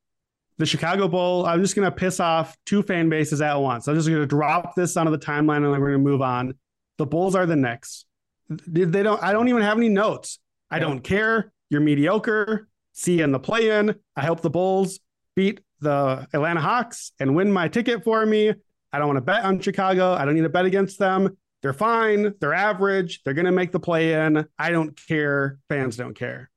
The 0.58 0.66
Chicago 0.66 1.08
Bull, 1.08 1.46
I'm 1.46 1.62
just 1.62 1.76
going 1.76 1.90
to 1.90 1.96
piss 1.96 2.20
off 2.20 2.56
two 2.66 2.82
fan 2.84 3.10
bases 3.10 3.42
at 3.42 3.56
once. 3.56 3.88
I'm 3.88 3.96
just 3.96 4.08
going 4.08 4.22
to 4.22 4.28
drop 4.28 4.76
this 4.76 4.96
onto 4.96 5.12
the 5.12 5.18
timeline 5.18 5.58
and 5.58 5.74
then 5.74 5.82
we're 5.82 5.92
going 5.92 6.04
to 6.04 6.10
move 6.10 6.22
on. 6.22 6.54
The 6.98 7.06
Bulls 7.06 7.36
are 7.36 7.46
the 7.46 7.58
Knicks. 7.58 8.06
They 8.48 9.04
don't, 9.04 9.22
I 9.22 9.34
don't 9.34 9.50
even 9.50 9.64
have 9.64 9.78
any 9.78 9.90
notes. 9.90 10.40
I 10.70 10.80
don't 10.80 11.02
care. 11.02 11.52
You're 11.70 11.82
mediocre. 11.82 12.68
See 12.94 13.18
you 13.18 13.24
in 13.24 13.32
the 13.32 13.40
play 13.40 13.70
in. 13.70 13.96
I 14.16 14.26
hope 14.26 14.42
the 14.42 14.50
Bulls 14.50 15.00
beat 15.36 15.60
the 15.82 16.28
Atlanta 16.34 16.62
Hawks 16.62 17.12
and 17.20 17.36
win 17.36 17.52
my 17.52 17.68
ticket 17.68 18.04
for 18.04 18.26
me. 18.26 18.54
I 18.96 18.98
don't 18.98 19.08
want 19.08 19.18
to 19.18 19.22
bet 19.22 19.44
on 19.44 19.60
Chicago. 19.60 20.14
I 20.14 20.24
don't 20.24 20.36
need 20.36 20.44
to 20.44 20.50
bet 20.50 20.64
against 20.64 21.00
them. 21.00 21.38
They're 21.62 21.74
fine. 21.74 22.34
They're 22.40 22.54
average. 22.54 23.24
They're 23.24 23.34
going 23.34 23.46
to 23.46 23.52
make 23.52 23.74
the 23.74 23.80
play 23.80 24.14
in. 24.14 24.48
I 24.58 24.72
don't 24.72 24.98
care. 25.08 25.60
Fans 25.68 25.98
don't 25.98 26.14
care. 26.14 26.50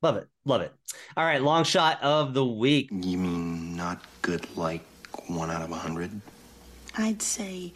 Love 0.00 0.16
it. 0.16 0.26
Love 0.46 0.62
it. 0.62 0.72
All 1.18 1.24
right. 1.26 1.42
Long 1.42 1.64
shot 1.64 2.02
of 2.02 2.32
the 2.32 2.46
week. 2.46 2.88
You 2.90 3.18
mean 3.18 3.76
not 3.76 4.02
good 4.22 4.46
like 4.56 4.80
one 5.26 5.50
out 5.50 5.60
of 5.60 5.70
a 5.70 5.76
hundred? 5.76 6.18
I'd 6.96 7.20
say 7.20 7.74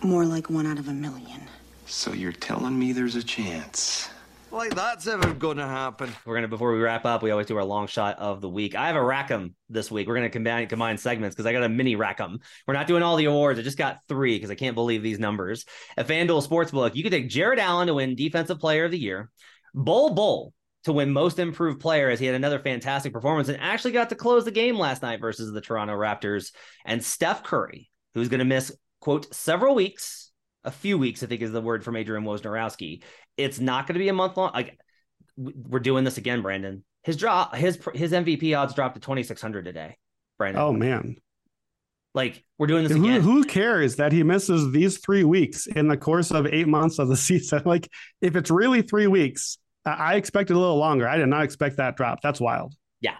more 0.00 0.24
like 0.24 0.48
one 0.48 0.66
out 0.66 0.78
of 0.78 0.86
a 0.86 0.92
million. 0.92 1.42
So 1.86 2.12
you're 2.12 2.30
telling 2.30 2.78
me 2.78 2.92
there's 2.92 3.16
a 3.16 3.22
chance 3.24 4.08
like 4.52 4.74
that's 4.74 5.06
ever 5.06 5.32
gonna 5.34 5.66
happen. 5.66 6.10
We're 6.24 6.34
gonna 6.34 6.48
before 6.48 6.72
we 6.72 6.80
wrap 6.80 7.04
up, 7.04 7.22
we 7.22 7.30
always 7.30 7.46
do 7.46 7.56
our 7.56 7.64
long 7.64 7.86
shot 7.86 8.18
of 8.18 8.40
the 8.40 8.48
week. 8.48 8.74
I 8.74 8.88
have 8.88 8.96
a 8.96 9.02
Rackham 9.02 9.54
this 9.68 9.90
week. 9.90 10.08
We're 10.08 10.14
gonna 10.14 10.30
combine 10.30 10.66
combine 10.66 10.98
segments 10.98 11.34
because 11.34 11.46
I 11.46 11.52
got 11.52 11.62
a 11.62 11.68
mini 11.68 11.96
Rackham. 11.96 12.38
We're 12.66 12.74
not 12.74 12.86
doing 12.86 13.02
all 13.02 13.16
the 13.16 13.26
awards. 13.26 13.58
I 13.58 13.62
just 13.62 13.78
got 13.78 13.98
three 14.08 14.36
because 14.36 14.50
I 14.50 14.54
can't 14.54 14.74
believe 14.74 15.02
these 15.02 15.18
numbers. 15.18 15.64
At 15.96 16.08
FanDuel 16.08 16.46
Sportsbook, 16.46 16.94
you 16.94 17.02
could 17.02 17.12
take 17.12 17.28
Jarrett 17.28 17.58
Allen 17.58 17.86
to 17.86 17.94
win 17.94 18.16
Defensive 18.16 18.58
Player 18.58 18.84
of 18.84 18.90
the 18.90 18.98
Year, 18.98 19.30
Bol 19.74 20.14
Bol 20.14 20.52
to 20.84 20.92
win 20.92 21.12
Most 21.12 21.38
Improved 21.38 21.80
Player 21.80 22.08
as 22.08 22.18
he 22.18 22.26
had 22.26 22.34
another 22.34 22.58
fantastic 22.58 23.12
performance 23.12 23.48
and 23.48 23.60
actually 23.60 23.92
got 23.92 24.08
to 24.08 24.14
close 24.14 24.44
the 24.44 24.50
game 24.50 24.78
last 24.78 25.02
night 25.02 25.20
versus 25.20 25.52
the 25.52 25.60
Toronto 25.60 25.94
Raptors, 25.94 26.52
and 26.84 27.04
Steph 27.04 27.42
Curry, 27.42 27.90
who's 28.14 28.28
gonna 28.28 28.44
miss 28.44 28.72
quote 29.00 29.32
several 29.34 29.74
weeks 29.74 30.30
a 30.64 30.70
few 30.70 30.98
weeks, 30.98 31.22
I 31.22 31.26
think 31.26 31.42
is 31.42 31.52
the 31.52 31.60
word 31.60 31.84
from 31.84 31.96
Adrian 31.96 32.24
Wojnarowski. 32.24 33.02
It's 33.44 33.60
not 33.60 33.86
going 33.86 33.94
to 33.94 34.00
be 34.00 34.08
a 34.08 34.12
month 34.12 34.36
long. 34.36 34.52
Like 34.54 34.78
we're 35.36 35.80
doing 35.80 36.04
this 36.04 36.18
again, 36.18 36.42
Brandon. 36.42 36.84
His 37.02 37.16
drop, 37.16 37.54
his 37.54 37.78
his 37.94 38.12
MVP 38.12 38.56
odds 38.58 38.74
dropped 38.74 38.94
to 38.94 39.00
twenty 39.00 39.22
six 39.22 39.40
hundred 39.40 39.64
today. 39.64 39.96
Brandon. 40.38 40.62
Oh 40.62 40.72
man. 40.72 41.16
Like 42.12 42.42
we're 42.58 42.66
doing 42.66 42.82
this 42.84 42.92
who, 42.92 43.04
again. 43.04 43.20
Who 43.20 43.44
cares 43.44 43.96
that 43.96 44.12
he 44.12 44.22
misses 44.22 44.72
these 44.72 44.98
three 44.98 45.24
weeks 45.24 45.66
in 45.66 45.88
the 45.88 45.96
course 45.96 46.30
of 46.32 46.46
eight 46.46 46.68
months 46.68 46.98
of 46.98 47.08
the 47.08 47.16
season? 47.16 47.62
Like 47.64 47.88
if 48.20 48.36
it's 48.36 48.50
really 48.50 48.82
three 48.82 49.06
weeks, 49.06 49.58
I 49.84 50.16
expected 50.16 50.54
a 50.54 50.58
little 50.58 50.78
longer. 50.78 51.08
I 51.08 51.16
did 51.16 51.28
not 51.28 51.44
expect 51.44 51.76
that 51.76 51.96
drop. 51.96 52.20
That's 52.22 52.40
wild. 52.40 52.74
Yeah. 53.00 53.16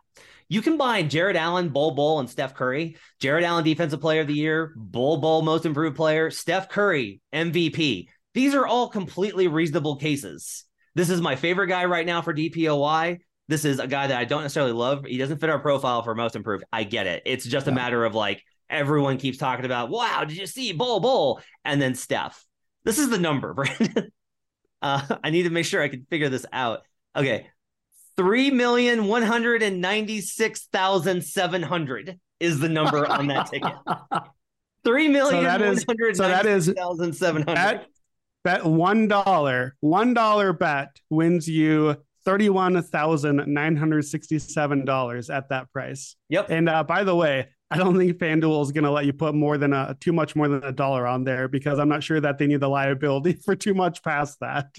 You 0.49 0.63
combine 0.63 1.09
Jarrett 1.09 1.37
Allen, 1.37 1.69
Bol 1.69 1.93
Bol, 1.93 2.19
and 2.19 2.29
Steph 2.29 2.55
Curry. 2.55 2.97
Jarrett 3.21 3.45
Allen, 3.45 3.65
Defensive 3.65 4.01
Player 4.01 4.23
of 4.23 4.27
the 4.27 4.35
Year, 4.35 4.75
Bol 4.77 5.19
Bol, 5.19 5.43
Most 5.43 5.65
Improved 5.65 5.97
Player, 5.97 6.31
Steph 6.31 6.69
Curry, 6.69 7.21
MVP. 7.33 8.09
These 8.35 8.55
are 8.55 8.67
all 8.67 8.89
completely 8.89 9.49
reasonable 9.49 9.97
cases. 9.97 10.65
This 10.95 11.11
is 11.11 11.21
my 11.21 11.37
favorite 11.37 11.69
guy 11.69 11.85
right 11.85 12.07
now 12.07 12.23
for 12.23 12.35
DPOY. 12.35 13.19
This 13.49 13.65
is 13.65 13.81
a 13.81 13.87
guy 13.87 14.07
that 14.07 14.17
I 14.17 14.25
don't 14.25 14.43
necessarily 14.43 14.73
love. 14.73 15.05
He 15.05 15.19
doesn't 15.19 15.39
fit 15.39 15.51
our 15.51 15.59
profile 15.59 16.03
for 16.03 16.15
Most 16.15 16.37
Improved. 16.37 16.65
I 16.73 16.85
get 16.85 17.07
it. 17.07 17.23
It's 17.27 17.45
just 17.45 17.67
yeah. 17.67 17.73
a 17.73 17.75
matter 17.75 18.05
of 18.05 18.15
like 18.15 18.43
everyone 18.69 19.19
keeps 19.19 19.39
talking 19.39 19.65
about, 19.65 19.91
wow, 19.91 20.25
did 20.25 20.37
you 20.37 20.47
see 20.47 20.73
Bol 20.73 21.01
Bol? 21.01 21.41
And 21.65 21.83
then 21.83 21.95
Steph. 21.95 22.45
This 22.85 22.99
is 22.99 23.11
the 23.11 23.19
number, 23.19 23.53
Brandon. 23.55 24.13
uh, 24.83 25.17
I 25.25 25.31
need 25.31 25.45
to 25.45 25.51
make 25.51 25.67
sure 25.67 25.83
I 25.83 25.89
can 25.89 26.07
figure 26.09 26.29
this 26.29 26.47
out. 26.53 26.83
Okay, 27.17 27.49
Three 28.21 28.51
million 28.51 29.07
one 29.07 29.23
hundred 29.23 29.63
and 29.63 29.81
ninety 29.81 30.21
six 30.21 30.67
thousand 30.67 31.25
seven 31.25 31.63
hundred 31.63 32.21
is 32.39 32.61
the 32.61 32.69
number 32.69 33.07
on 33.07 33.29
that 33.29 33.47
ticket. 33.47 33.73
Three 34.85 35.09
million 35.09 35.37
one 35.37 35.47
hundred 35.47 35.65
ninety 35.67 36.61
six 36.61 36.79
thousand 36.79 37.15
seven 37.15 37.45
hundred. 37.47 37.87
Bet 38.43 38.65
one 38.65 39.07
dollar, 39.07 39.77
one 39.81 40.15
dollar 40.15 40.53
bet 40.53 40.99
wins 41.11 41.49
you 41.49 41.97
thirty-one 42.25 42.83
thousand 42.83 43.45
nine 43.47 43.77
hundred 43.77 44.05
sixty-seven 44.05 44.85
dollars 44.85 45.31
at 45.31 45.49
that 45.51 45.71
price. 45.73 46.17
Yep. 46.31 46.51
And 46.51 46.69
uh, 46.69 46.85
by 46.85 47.05
the 47.05 47.15
way, 47.15 47.49
I 47.71 47.77
don't 47.77 47.97
think 47.97 48.13
FanDuel 48.19 48.63
is 48.63 48.73
going 48.73 48.85
to 48.85 48.91
let 48.91 49.07
you 49.07 49.13
put 49.13 49.35
more 49.35 49.57
than 49.57 49.73
a 49.73 49.97
too 50.01 50.13
much 50.13 50.35
more 50.35 50.49
than 50.49 50.65
a 50.65 50.73
dollar 50.73 51.07
on 51.07 51.25
there 51.25 51.49
because 51.49 51.79
I'm 51.79 51.89
not 51.89 52.03
sure 52.03 52.21
that 52.21 52.39
they 52.39 52.47
need 52.47 52.61
the 52.61 52.69
liability 52.69 53.33
for 53.45 53.55
too 53.55 53.75
much 53.75 54.03
past 54.03 54.39
that. 54.41 54.75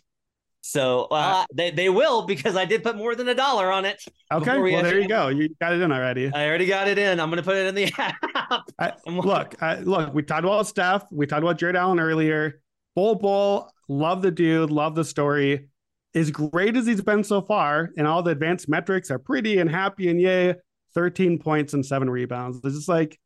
So 0.63 1.07
uh, 1.09 1.13
uh, 1.13 1.45
they, 1.53 1.71
they 1.71 1.89
will 1.89 2.23
because 2.27 2.55
I 2.55 2.65
did 2.65 2.83
put 2.83 2.95
more 2.95 3.15
than 3.15 3.27
a 3.27 3.33
dollar 3.33 3.71
on 3.71 3.85
it. 3.85 4.03
Okay, 4.31 4.59
we 4.59 4.73
well 4.73 4.83
there 4.83 4.99
you 4.99 5.07
go. 5.07 5.29
You 5.29 5.49
got 5.59 5.73
it 5.73 5.81
in 5.81 5.91
already. 5.91 6.31
I 6.31 6.47
already 6.47 6.67
got 6.67 6.87
it 6.87 6.99
in. 6.99 7.19
I'm 7.19 7.29
going 7.29 7.37
to 7.37 7.43
put 7.43 7.57
it 7.57 7.67
in 7.67 7.75
the 7.75 7.91
app. 7.97 8.69
I, 8.77 8.93
look, 9.07 9.61
I, 9.61 9.79
look. 9.79 10.13
We 10.13 10.21
talked 10.21 10.43
about 10.43 10.67
Steph. 10.67 11.05
We 11.11 11.25
talked 11.25 11.41
about 11.41 11.57
Jarrett 11.57 11.75
Allen 11.75 11.99
earlier. 11.99 12.61
Bol 12.95 13.15
Bol, 13.15 13.71
love 13.87 14.21
the 14.21 14.31
dude, 14.31 14.71
love 14.71 14.95
the 14.95 15.05
story. 15.05 15.67
As 16.13 16.29
great 16.29 16.75
as 16.75 16.85
he's 16.85 17.01
been 17.01 17.23
so 17.23 17.41
far, 17.41 17.89
and 17.97 18.05
all 18.05 18.21
the 18.21 18.31
advanced 18.31 18.67
metrics 18.67 19.09
are 19.09 19.19
pretty 19.19 19.59
and 19.59 19.69
happy 19.69 20.09
and 20.09 20.19
yay. 20.19 20.55
13 20.93 21.39
points 21.39 21.73
and 21.73 21.85
seven 21.85 22.09
rebounds. 22.09 22.59
It's 22.65 22.75
just 22.75 22.89
like 22.89 23.17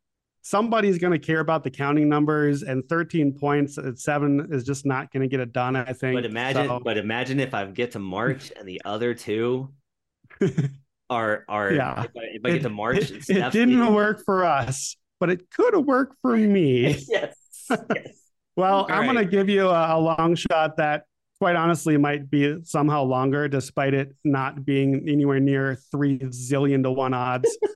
somebody's 0.46 0.98
going 0.98 1.12
to 1.12 1.18
care 1.18 1.40
about 1.40 1.64
the 1.64 1.70
counting 1.70 2.08
numbers 2.08 2.62
and 2.62 2.88
13 2.88 3.32
points 3.32 3.78
at 3.78 3.98
seven 3.98 4.46
is 4.52 4.62
just 4.62 4.86
not 4.86 5.12
going 5.12 5.20
to 5.20 5.28
get 5.28 5.40
it 5.40 5.52
done 5.52 5.74
i 5.74 5.92
think 5.92 6.14
but 6.14 6.24
imagine 6.24 6.68
so. 6.68 6.80
but 6.84 6.96
imagine 6.96 7.40
if 7.40 7.52
i 7.52 7.64
get 7.64 7.90
to 7.90 7.98
march 7.98 8.52
and 8.56 8.68
the 8.68 8.80
other 8.84 9.12
two 9.12 9.68
are 11.10 11.44
are 11.48 11.72
yeah 11.72 12.04
if 12.04 12.10
I, 12.16 12.20
if 12.32 12.44
I 12.44 12.50
get 12.50 12.62
to 12.62 12.70
march 12.70 13.10
it, 13.10 13.24
it 13.28 13.52
didn't 13.52 13.92
work 13.92 14.22
for 14.24 14.44
us 14.44 14.96
but 15.18 15.30
it 15.30 15.50
could 15.50 15.74
have 15.74 15.84
worked 15.84 16.14
for 16.22 16.36
me 16.36 16.90
yes, 16.90 17.06
yes. 17.08 17.36
Well 18.56 18.82
All 18.82 18.86
i'm 18.90 19.00
right. 19.00 19.12
going 19.12 19.24
to 19.24 19.30
give 19.30 19.48
you 19.48 19.68
a, 19.68 19.96
a 19.96 19.98
long 19.98 20.34
shot 20.34 20.76
that 20.78 21.04
quite 21.38 21.56
honestly 21.56 21.96
might 21.96 22.30
be 22.30 22.56
somehow 22.64 23.02
longer 23.02 23.46
despite 23.48 23.94
it 23.94 24.14
not 24.24 24.64
being 24.64 25.06
anywhere 25.08 25.40
near 25.40 25.78
three 25.90 26.18
zillion 26.18 26.82
to 26.82 26.90
one 26.90 27.14
odds 27.14 27.56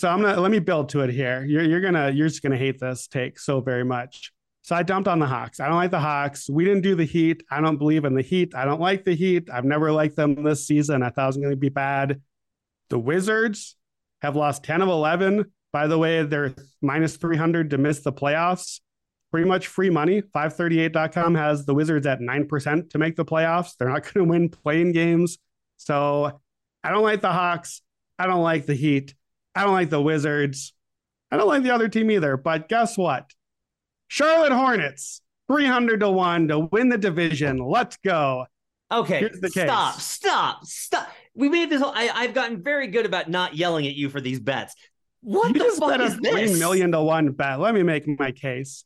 So 0.00 0.08
I'm 0.08 0.22
gonna 0.22 0.40
let 0.40 0.50
me 0.50 0.60
build 0.60 0.88
to 0.90 1.00
it 1.00 1.10
here. 1.10 1.44
You're 1.44 1.62
you're 1.62 1.82
gonna 1.82 2.08
you're 2.08 2.28
just 2.28 2.42
gonna 2.42 2.56
hate 2.56 2.80
this 2.80 3.06
take 3.06 3.38
so 3.38 3.60
very 3.60 3.84
much. 3.84 4.32
So 4.62 4.74
I 4.74 4.82
dumped 4.82 5.08
on 5.08 5.18
the 5.18 5.26
Hawks. 5.26 5.60
I 5.60 5.66
don't 5.68 5.76
like 5.76 5.90
the 5.90 6.00
Hawks. 6.00 6.48
We 6.48 6.64
didn't 6.64 6.80
do 6.80 6.94
the 6.94 7.04
Heat. 7.04 7.42
I 7.50 7.60
don't 7.60 7.76
believe 7.76 8.06
in 8.06 8.14
the 8.14 8.22
Heat. 8.22 8.54
I 8.54 8.64
don't 8.64 8.80
like 8.80 9.04
the 9.04 9.14
Heat. 9.14 9.50
I've 9.52 9.66
never 9.66 9.92
liked 9.92 10.16
them 10.16 10.42
this 10.42 10.66
season. 10.66 11.02
I 11.02 11.10
thought 11.10 11.24
it 11.24 11.26
was 11.26 11.36
going 11.36 11.50
to 11.50 11.56
be 11.56 11.68
bad. 11.68 12.22
The 12.88 12.98
Wizards 12.98 13.76
have 14.22 14.36
lost 14.36 14.64
10 14.64 14.80
of 14.80 14.88
11. 14.88 15.52
By 15.70 15.86
the 15.86 15.98
way, 15.98 16.22
they're 16.22 16.54
minus 16.80 17.16
300 17.16 17.68
to 17.68 17.76
miss 17.76 18.00
the 18.00 18.12
playoffs. 18.12 18.80
Pretty 19.30 19.46
much 19.46 19.68
free 19.68 19.90
money. 19.90 20.22
538.com 20.22 21.34
has 21.36 21.64
the 21.64 21.74
Wizards 21.74 22.06
at 22.06 22.20
9% 22.20 22.90
to 22.90 22.98
make 22.98 23.16
the 23.16 23.24
playoffs. 23.24 23.76
They're 23.76 23.88
not 23.88 24.02
going 24.14 24.26
to 24.26 24.30
win 24.30 24.48
playing 24.48 24.92
games. 24.92 25.38
So 25.76 26.40
I 26.82 26.90
don't 26.90 27.02
like 27.02 27.20
the 27.20 27.32
Hawks. 27.32 27.82
I 28.18 28.26
don't 28.26 28.42
like 28.42 28.66
the 28.66 28.74
Heat. 28.74 29.14
I 29.54 29.64
don't 29.64 29.72
like 29.72 29.90
the 29.90 30.02
Wizards. 30.02 30.74
I 31.30 31.36
don't 31.36 31.48
like 31.48 31.62
the 31.62 31.70
other 31.70 31.88
team 31.88 32.10
either. 32.10 32.36
But 32.36 32.68
guess 32.68 32.98
what? 32.98 33.30
Charlotte 34.08 34.52
Hornets, 34.52 35.22
300 35.48 36.00
to 36.00 36.10
1 36.10 36.48
to 36.48 36.58
win 36.58 36.88
the 36.88 36.98
division. 36.98 37.58
Let's 37.58 37.96
go. 37.98 38.46
Okay. 38.92 39.30
Stop, 39.46 40.00
stop, 40.00 40.64
stop. 40.64 41.08
We 41.34 41.48
made 41.48 41.70
this 41.70 41.80
whole, 41.80 41.92
I, 41.94 42.10
I've 42.12 42.34
gotten 42.34 42.62
very 42.62 42.88
good 42.88 43.06
about 43.06 43.30
not 43.30 43.54
yelling 43.54 43.86
at 43.86 43.94
you 43.94 44.08
for 44.08 44.20
these 44.20 44.40
bets. 44.40 44.74
What 45.22 45.48
you 45.48 45.54
the 45.54 45.58
just 45.60 45.78
fuck 45.78 45.90
bet 45.90 46.00
is 46.00 46.14
a 46.14 46.20
this? 46.20 46.50
Three 46.50 46.58
million 46.58 46.92
to 46.92 47.02
one 47.02 47.30
bet. 47.32 47.60
Let 47.60 47.74
me 47.74 47.82
make 47.82 48.06
my 48.18 48.32
case. 48.32 48.84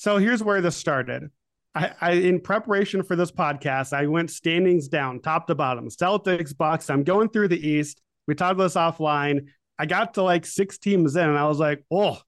So 0.00 0.16
here's 0.16 0.42
where 0.42 0.62
this 0.62 0.78
started. 0.78 1.28
I, 1.74 1.92
I, 2.00 2.12
in 2.12 2.40
preparation 2.40 3.02
for 3.02 3.16
this 3.16 3.30
podcast, 3.30 3.92
I 3.92 4.06
went 4.06 4.30
standings 4.30 4.88
down, 4.88 5.20
top 5.20 5.46
to 5.48 5.54
bottom. 5.54 5.90
Celtics, 5.90 6.56
Bucks. 6.56 6.88
I'm 6.88 7.04
going 7.04 7.28
through 7.28 7.48
the 7.48 7.68
East. 7.68 8.00
We 8.26 8.34
talked 8.34 8.58
this 8.58 8.76
offline. 8.76 9.48
I 9.78 9.84
got 9.84 10.14
to 10.14 10.22
like 10.22 10.46
six 10.46 10.78
teams 10.78 11.16
in 11.16 11.28
and 11.28 11.36
I 11.36 11.46
was 11.46 11.58
like, 11.58 11.84
oh, 11.90 12.18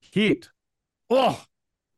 Heat, 0.00 0.48
oh, 1.10 1.38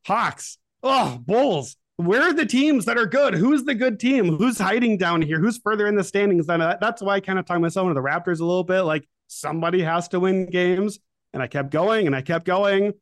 Hawks, 0.05 0.59
oh, 0.83 1.23
Bulls. 1.25 1.77
Where 1.95 2.23
are 2.23 2.33
the 2.33 2.45
teams 2.45 2.87
that 2.87 2.99
are 2.99 3.07
good? 3.07 3.35
Who's 3.35 3.63
the 3.63 3.77
good 3.77 4.01
team? 4.01 4.37
Who's 4.37 4.59
hiding 4.59 4.99
down 4.99 5.23
here? 5.23 5.39
Who's 5.39 5.59
further 5.59 5.87
in 5.87 5.95
the 5.95 6.03
standings? 6.03 6.49
Than 6.49 6.61
uh, 6.61 6.77
that's 6.81 7.03
why 7.03 7.15
I 7.15 7.21
kind 7.21 7.39
of 7.39 7.45
talked 7.45 7.61
myself 7.61 7.85
into 7.85 7.95
the 7.95 8.05
Raptors 8.05 8.41
a 8.41 8.45
little 8.45 8.65
bit. 8.65 8.81
Like 8.81 9.07
somebody 9.29 9.81
has 9.83 10.09
to 10.09 10.19
win 10.19 10.47
games. 10.47 10.99
And 11.33 11.41
I 11.41 11.47
kept 11.47 11.71
going 11.71 12.09
and 12.09 12.17
I 12.17 12.23
kept 12.23 12.47
going. 12.47 12.95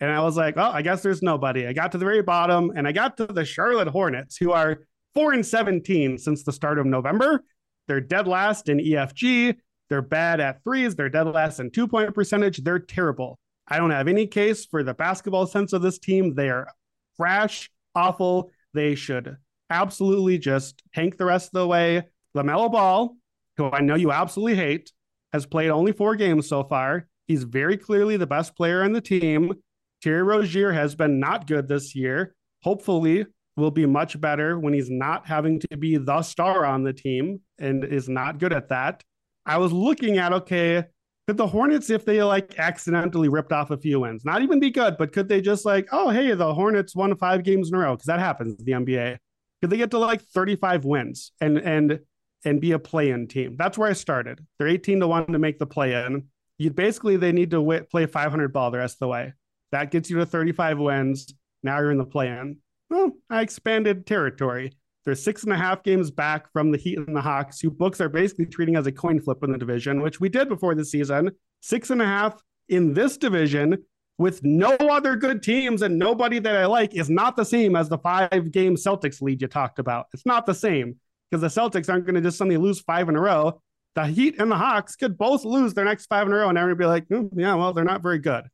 And 0.00 0.10
I 0.10 0.20
was 0.20 0.36
like, 0.36 0.54
oh, 0.56 0.70
I 0.70 0.82
guess 0.82 1.02
there's 1.02 1.22
nobody. 1.22 1.66
I 1.66 1.72
got 1.72 1.92
to 1.92 1.98
the 1.98 2.04
very 2.04 2.22
bottom 2.22 2.72
and 2.76 2.86
I 2.86 2.92
got 2.92 3.16
to 3.16 3.26
the 3.26 3.44
Charlotte 3.44 3.88
Hornets, 3.88 4.36
who 4.36 4.52
are 4.52 4.80
four 5.14 5.32
and 5.32 5.44
17 5.44 6.18
since 6.18 6.44
the 6.44 6.52
start 6.52 6.78
of 6.78 6.86
November. 6.86 7.44
They're 7.88 8.00
dead 8.00 8.28
last 8.28 8.68
in 8.68 8.78
EFG. 8.78 9.56
They're 9.88 10.02
bad 10.02 10.40
at 10.40 10.62
threes. 10.62 10.94
They're 10.94 11.08
dead 11.08 11.26
last 11.26 11.58
in 11.58 11.70
two 11.70 11.88
point 11.88 12.14
percentage. 12.14 12.58
They're 12.58 12.78
terrible. 12.78 13.38
I 13.66 13.78
don't 13.78 13.90
have 13.90 14.08
any 14.08 14.26
case 14.26 14.64
for 14.66 14.82
the 14.82 14.94
basketball 14.94 15.46
sense 15.46 15.72
of 15.72 15.82
this 15.82 15.98
team. 15.98 16.34
They 16.34 16.50
are 16.50 16.68
trash, 17.16 17.70
awful. 17.94 18.50
They 18.74 18.94
should 18.94 19.36
absolutely 19.70 20.38
just 20.38 20.82
tank 20.94 21.16
the 21.16 21.24
rest 21.24 21.48
of 21.48 21.60
the 21.60 21.66
way. 21.66 22.04
LaMelo 22.36 22.70
Ball, 22.70 23.16
who 23.56 23.70
I 23.70 23.80
know 23.80 23.94
you 23.94 24.12
absolutely 24.12 24.56
hate, 24.56 24.92
has 25.32 25.46
played 25.46 25.70
only 25.70 25.92
four 25.92 26.16
games 26.16 26.48
so 26.48 26.64
far. 26.64 27.08
He's 27.26 27.44
very 27.44 27.76
clearly 27.76 28.16
the 28.16 28.26
best 28.26 28.56
player 28.56 28.82
on 28.82 28.92
the 28.92 29.00
team. 29.00 29.54
Terry 30.02 30.22
Rozier 30.22 30.72
has 30.72 30.94
been 30.94 31.20
not 31.20 31.46
good 31.46 31.68
this 31.68 31.94
year. 31.94 32.34
Hopefully, 32.62 33.26
will 33.56 33.70
be 33.70 33.86
much 33.86 34.20
better 34.20 34.58
when 34.58 34.72
he's 34.72 34.88
not 34.88 35.26
having 35.26 35.60
to 35.60 35.76
be 35.76 35.96
the 35.96 36.22
star 36.22 36.64
on 36.64 36.84
the 36.84 36.92
team 36.92 37.40
and 37.58 37.84
is 37.84 38.08
not 38.08 38.38
good 38.38 38.52
at 38.52 38.68
that. 38.68 39.02
I 39.44 39.58
was 39.58 39.72
looking 39.72 40.18
at 40.18 40.32
okay, 40.32 40.84
could 41.26 41.36
the 41.36 41.46
Hornets, 41.46 41.90
if 41.90 42.04
they 42.04 42.22
like 42.22 42.58
accidentally 42.58 43.28
ripped 43.28 43.52
off 43.52 43.70
a 43.70 43.76
few 43.76 44.00
wins, 44.00 44.24
not 44.24 44.42
even 44.42 44.60
be 44.60 44.70
good, 44.70 44.96
but 44.96 45.12
could 45.12 45.28
they 45.28 45.40
just 45.40 45.64
like, 45.66 45.88
oh 45.92 46.08
hey, 46.10 46.32
the 46.34 46.54
Hornets 46.54 46.94
won 46.94 47.16
five 47.16 47.42
games 47.42 47.68
in 47.68 47.74
a 47.74 47.78
row 47.78 47.94
because 47.94 48.06
that 48.06 48.20
happens 48.20 48.58
in 48.58 48.64
the 48.64 48.72
NBA. 48.72 49.18
Could 49.60 49.70
they 49.70 49.76
get 49.76 49.90
to 49.90 49.98
like 49.98 50.22
35 50.22 50.84
wins 50.84 51.32
and 51.40 51.58
and 51.58 52.00
and 52.44 52.60
be 52.60 52.72
a 52.72 52.78
play-in 52.78 53.26
team? 53.26 53.56
That's 53.58 53.76
where 53.76 53.90
I 53.90 53.94
started. 53.94 54.46
They're 54.58 54.68
18 54.68 55.00
to 55.00 55.08
one 55.08 55.26
to 55.26 55.38
make 55.38 55.58
the 55.58 55.66
play-in. 55.66 56.28
You 56.56 56.70
basically 56.70 57.16
they 57.16 57.32
need 57.32 57.50
to 57.50 57.56
w- 57.58 57.84
play 57.84 58.06
500 58.06 58.52
ball 58.52 58.70
the 58.70 58.78
rest 58.78 58.96
of 58.96 59.00
the 59.00 59.08
way. 59.08 59.32
That 59.72 59.90
gets 59.90 60.10
you 60.10 60.16
to 60.18 60.26
35 60.26 60.78
wins. 60.78 61.32
Now 61.62 61.78
you're 61.78 61.90
in 61.90 61.98
the 61.98 62.04
play-in. 62.04 62.58
Well, 62.90 63.12
I 63.28 63.42
expanded 63.42 64.06
territory. 64.06 64.72
They're 65.04 65.14
six 65.14 65.44
and 65.44 65.52
a 65.52 65.56
half 65.56 65.82
games 65.82 66.10
back 66.10 66.52
from 66.52 66.70
the 66.70 66.78
Heat 66.78 66.98
and 66.98 67.16
the 67.16 67.20
Hawks, 67.20 67.60
who 67.60 67.70
books 67.70 68.00
are 68.00 68.08
basically 68.08 68.46
treating 68.46 68.76
as 68.76 68.86
a 68.86 68.92
coin 68.92 69.20
flip 69.20 69.42
in 69.42 69.52
the 69.52 69.58
division, 69.58 70.02
which 70.02 70.20
we 70.20 70.28
did 70.28 70.48
before 70.48 70.74
the 70.74 70.84
season. 70.84 71.30
Six 71.60 71.90
and 71.90 72.02
a 72.02 72.06
half 72.06 72.40
in 72.68 72.92
this 72.92 73.16
division 73.16 73.84
with 74.18 74.42
no 74.42 74.74
other 74.74 75.16
good 75.16 75.42
teams 75.42 75.82
and 75.82 75.98
nobody 75.98 76.38
that 76.40 76.56
I 76.56 76.66
like 76.66 76.94
is 76.94 77.08
not 77.08 77.36
the 77.36 77.44
same 77.44 77.76
as 77.76 77.88
the 77.88 77.98
five 77.98 78.50
game 78.50 78.74
Celtics 78.74 79.22
lead 79.22 79.40
you 79.40 79.48
talked 79.48 79.78
about. 79.78 80.06
It's 80.12 80.26
not 80.26 80.44
the 80.44 80.54
same 80.54 80.96
because 81.30 81.40
the 81.40 81.60
Celtics 81.60 81.88
aren't 81.88 82.04
going 82.04 82.16
to 82.16 82.20
just 82.20 82.36
suddenly 82.36 82.56
lose 82.56 82.80
five 82.80 83.08
in 83.08 83.16
a 83.16 83.20
row. 83.20 83.62
The 83.94 84.06
Heat 84.06 84.36
and 84.38 84.50
the 84.50 84.56
Hawks 84.56 84.96
could 84.96 85.16
both 85.16 85.44
lose 85.44 85.74
their 85.74 85.84
next 85.84 86.06
five 86.06 86.26
in 86.26 86.32
a 86.32 86.36
row, 86.36 86.48
and 86.48 86.58
everybody 86.58 86.84
be 86.84 86.88
like, 86.88 87.08
mm, 87.08 87.30
yeah, 87.34 87.54
well, 87.54 87.72
they're 87.72 87.84
not 87.84 88.02
very 88.02 88.18
good. 88.18 88.44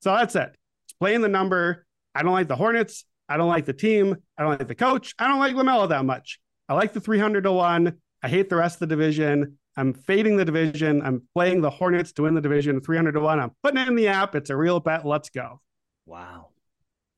So 0.00 0.14
that's 0.14 0.36
it. 0.36 0.56
Playing 1.02 1.22
the 1.22 1.28
number. 1.28 1.84
I 2.14 2.22
don't 2.22 2.30
like 2.30 2.46
the 2.46 2.54
Hornets. 2.54 3.04
I 3.28 3.36
don't 3.36 3.48
like 3.48 3.64
the 3.64 3.72
team. 3.72 4.16
I 4.38 4.42
don't 4.42 4.56
like 4.56 4.68
the 4.68 4.76
coach. 4.76 5.16
I 5.18 5.26
don't 5.26 5.40
like 5.40 5.56
LaMelo 5.56 5.88
that 5.88 6.04
much. 6.04 6.38
I 6.68 6.74
like 6.74 6.92
the 6.92 7.00
300 7.00 7.42
to 7.42 7.50
1. 7.50 7.92
I 8.22 8.28
hate 8.28 8.48
the 8.48 8.54
rest 8.54 8.76
of 8.76 8.88
the 8.88 8.94
division. 8.94 9.58
I'm 9.76 9.94
fading 9.94 10.36
the 10.36 10.44
division. 10.44 11.02
I'm 11.02 11.22
playing 11.34 11.60
the 11.60 11.70
Hornets 11.70 12.12
to 12.12 12.22
win 12.22 12.34
the 12.34 12.40
division 12.40 12.80
300 12.80 13.14
to 13.14 13.20
1. 13.20 13.40
I'm 13.40 13.50
putting 13.64 13.80
it 13.80 13.88
in 13.88 13.96
the 13.96 14.06
app. 14.06 14.36
It's 14.36 14.50
a 14.50 14.56
real 14.56 14.78
bet. 14.78 15.04
Let's 15.04 15.30
go. 15.30 15.60
Wow. 16.06 16.50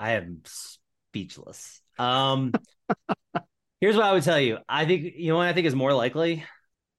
I 0.01 0.13
am 0.13 0.41
speechless. 0.47 1.83
Um 1.99 2.55
here's 3.83 3.97
what 3.97 4.07
I 4.07 4.15
would 4.15 4.23
tell 4.23 4.41
you. 4.41 4.61
I 4.67 4.87
think 4.87 5.13
you 5.15 5.29
know 5.29 5.37
what 5.37 5.49
I 5.49 5.53
think 5.53 5.67
is 5.67 5.75
more 5.75 5.93
likely? 5.93 6.43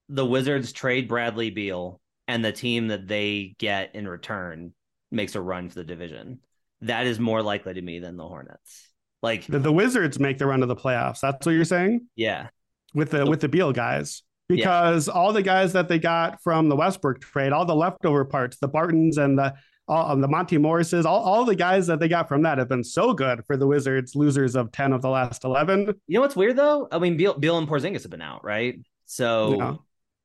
The 0.10 0.24
Wizards 0.24 0.72
trade 0.72 1.08
Bradley 1.08 1.50
Beal 1.50 2.00
and 2.28 2.46
the 2.46 2.52
team 2.52 2.90
that 2.90 3.08
they 3.08 3.56
get 3.58 3.96
in 3.96 4.08
return 4.08 4.76
makes 5.10 5.34
a 5.34 5.42
run 5.42 5.70
for 5.70 5.80
the 5.80 5.84
division. 5.84 6.42
That 6.86 7.06
is 7.06 7.20
more 7.20 7.42
likely 7.42 7.74
to 7.74 7.82
me 7.82 8.00
than 8.00 8.18
the 8.18 8.28
Hornets. 8.28 8.90
Like 9.22 9.48
the, 9.48 9.60
the 9.60 9.72
Wizards 9.72 10.20
make 10.20 10.38
the 10.38 10.46
run 10.46 10.60
to 10.60 10.66
the 10.66 10.76
playoffs. 10.76 11.20
That's 11.20 11.46
what 11.46 11.54
you're 11.54 11.66
saying? 11.66 12.08
Yeah. 12.16 12.50
With 12.94 13.12
the 13.12 13.26
with 13.26 13.42
the 13.42 13.50
Beal 13.50 13.72
guys. 13.72 14.24
Because 14.48 15.08
yeah. 15.08 15.14
all 15.14 15.34
the 15.34 15.42
guys 15.42 15.74
that 15.74 15.90
they 15.90 15.98
got 15.98 16.42
from 16.44 16.70
the 16.70 16.76
Westbrook 16.76 17.20
trade, 17.20 17.52
all 17.52 17.66
the 17.66 17.76
leftover 17.76 18.24
parts, 18.24 18.58
the 18.58 18.68
Bartons 18.68 19.18
and 19.18 19.40
the 19.40 19.56
all 19.88 20.12
um, 20.12 20.22
the 20.22 20.28
Monte 20.28 20.58
Morrises, 20.58 21.06
all, 21.06 21.22
all 21.22 21.46
the 21.46 21.56
guys 21.56 21.88
that 21.88 22.00
they 22.00 22.08
got 22.08 22.28
from 22.28 22.44
that 22.44 22.58
have 22.58 22.70
been 22.70 22.84
so 22.84 23.14
good 23.14 23.44
for 23.46 23.58
the 23.58 23.68
Wizards, 23.68 24.16
losers 24.16 24.56
of 24.56 24.72
10 24.72 24.94
of 24.94 25.02
the 25.02 25.10
last 25.10 25.44
11. 25.44 25.94
You 26.08 26.16
know 26.16 26.22
what's 26.22 26.36
weird 26.36 26.56
though? 26.56 26.88
I 26.92 27.00
mean, 27.00 27.18
Beal, 27.18 27.34
Beal 27.34 27.58
and 27.58 27.68
Porzingis 27.68 28.02
have 28.04 28.12
been 28.12 28.22
out, 28.22 28.44
right? 28.44 28.80
So 29.06 29.58
yeah. 29.58 29.76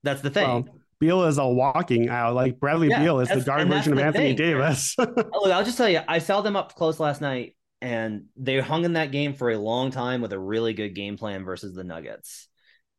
that's 0.02 0.22
the 0.22 0.30
thing. 0.30 0.46
Well, 0.46 0.79
Beal 1.00 1.24
is 1.24 1.38
a 1.38 1.46
walking 1.46 2.08
out. 2.08 2.34
Like 2.34 2.60
Bradley 2.60 2.88
yeah, 2.88 3.02
Beal 3.02 3.20
is 3.20 3.28
the 3.28 3.40
guard 3.40 3.68
version 3.68 3.94
of 3.94 3.98
Anthony 3.98 4.28
thing. 4.28 4.36
Davis. 4.36 4.94
I'll 4.98 5.64
just 5.64 5.78
tell 5.78 5.88
you, 5.88 6.00
I 6.06 6.18
saw 6.18 6.42
them 6.42 6.56
up 6.56 6.74
close 6.74 7.00
last 7.00 7.20
night 7.22 7.56
and 7.80 8.26
they 8.36 8.60
hung 8.60 8.84
in 8.84 8.92
that 8.92 9.10
game 9.10 9.32
for 9.32 9.50
a 9.50 9.58
long 9.58 9.90
time 9.90 10.20
with 10.20 10.32
a 10.34 10.38
really 10.38 10.74
good 10.74 10.94
game 10.94 11.16
plan 11.16 11.44
versus 11.44 11.74
the 11.74 11.84
Nuggets. 11.84 12.48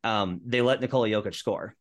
Um, 0.02 0.40
they 0.44 0.60
let 0.60 0.80
Nikola 0.80 1.08
Jokic 1.08 1.36
score. 1.36 1.76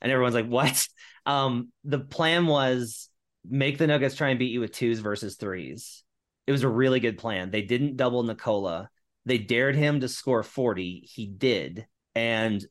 And 0.00 0.12
everyone's 0.12 0.36
like, 0.36 0.46
what? 0.48 0.86
Um, 1.26 1.72
the 1.82 1.98
plan 1.98 2.46
was 2.46 3.08
make 3.48 3.76
the 3.76 3.88
Nuggets 3.88 4.14
try 4.14 4.30
and 4.30 4.38
beat 4.38 4.52
you 4.52 4.60
with 4.60 4.72
twos 4.72 5.00
versus 5.00 5.34
threes. 5.34 6.04
It 6.46 6.52
was 6.52 6.62
a 6.62 6.68
really 6.68 7.00
good 7.00 7.18
plan. 7.18 7.50
They 7.50 7.62
didn't 7.62 7.96
double 7.96 8.22
Nikola. 8.22 8.90
They 9.26 9.38
dared 9.38 9.74
him 9.74 10.00
to 10.00 10.08
score 10.08 10.42
40. 10.42 11.08
He 11.12 11.26
did. 11.26 11.86
And 12.14 12.64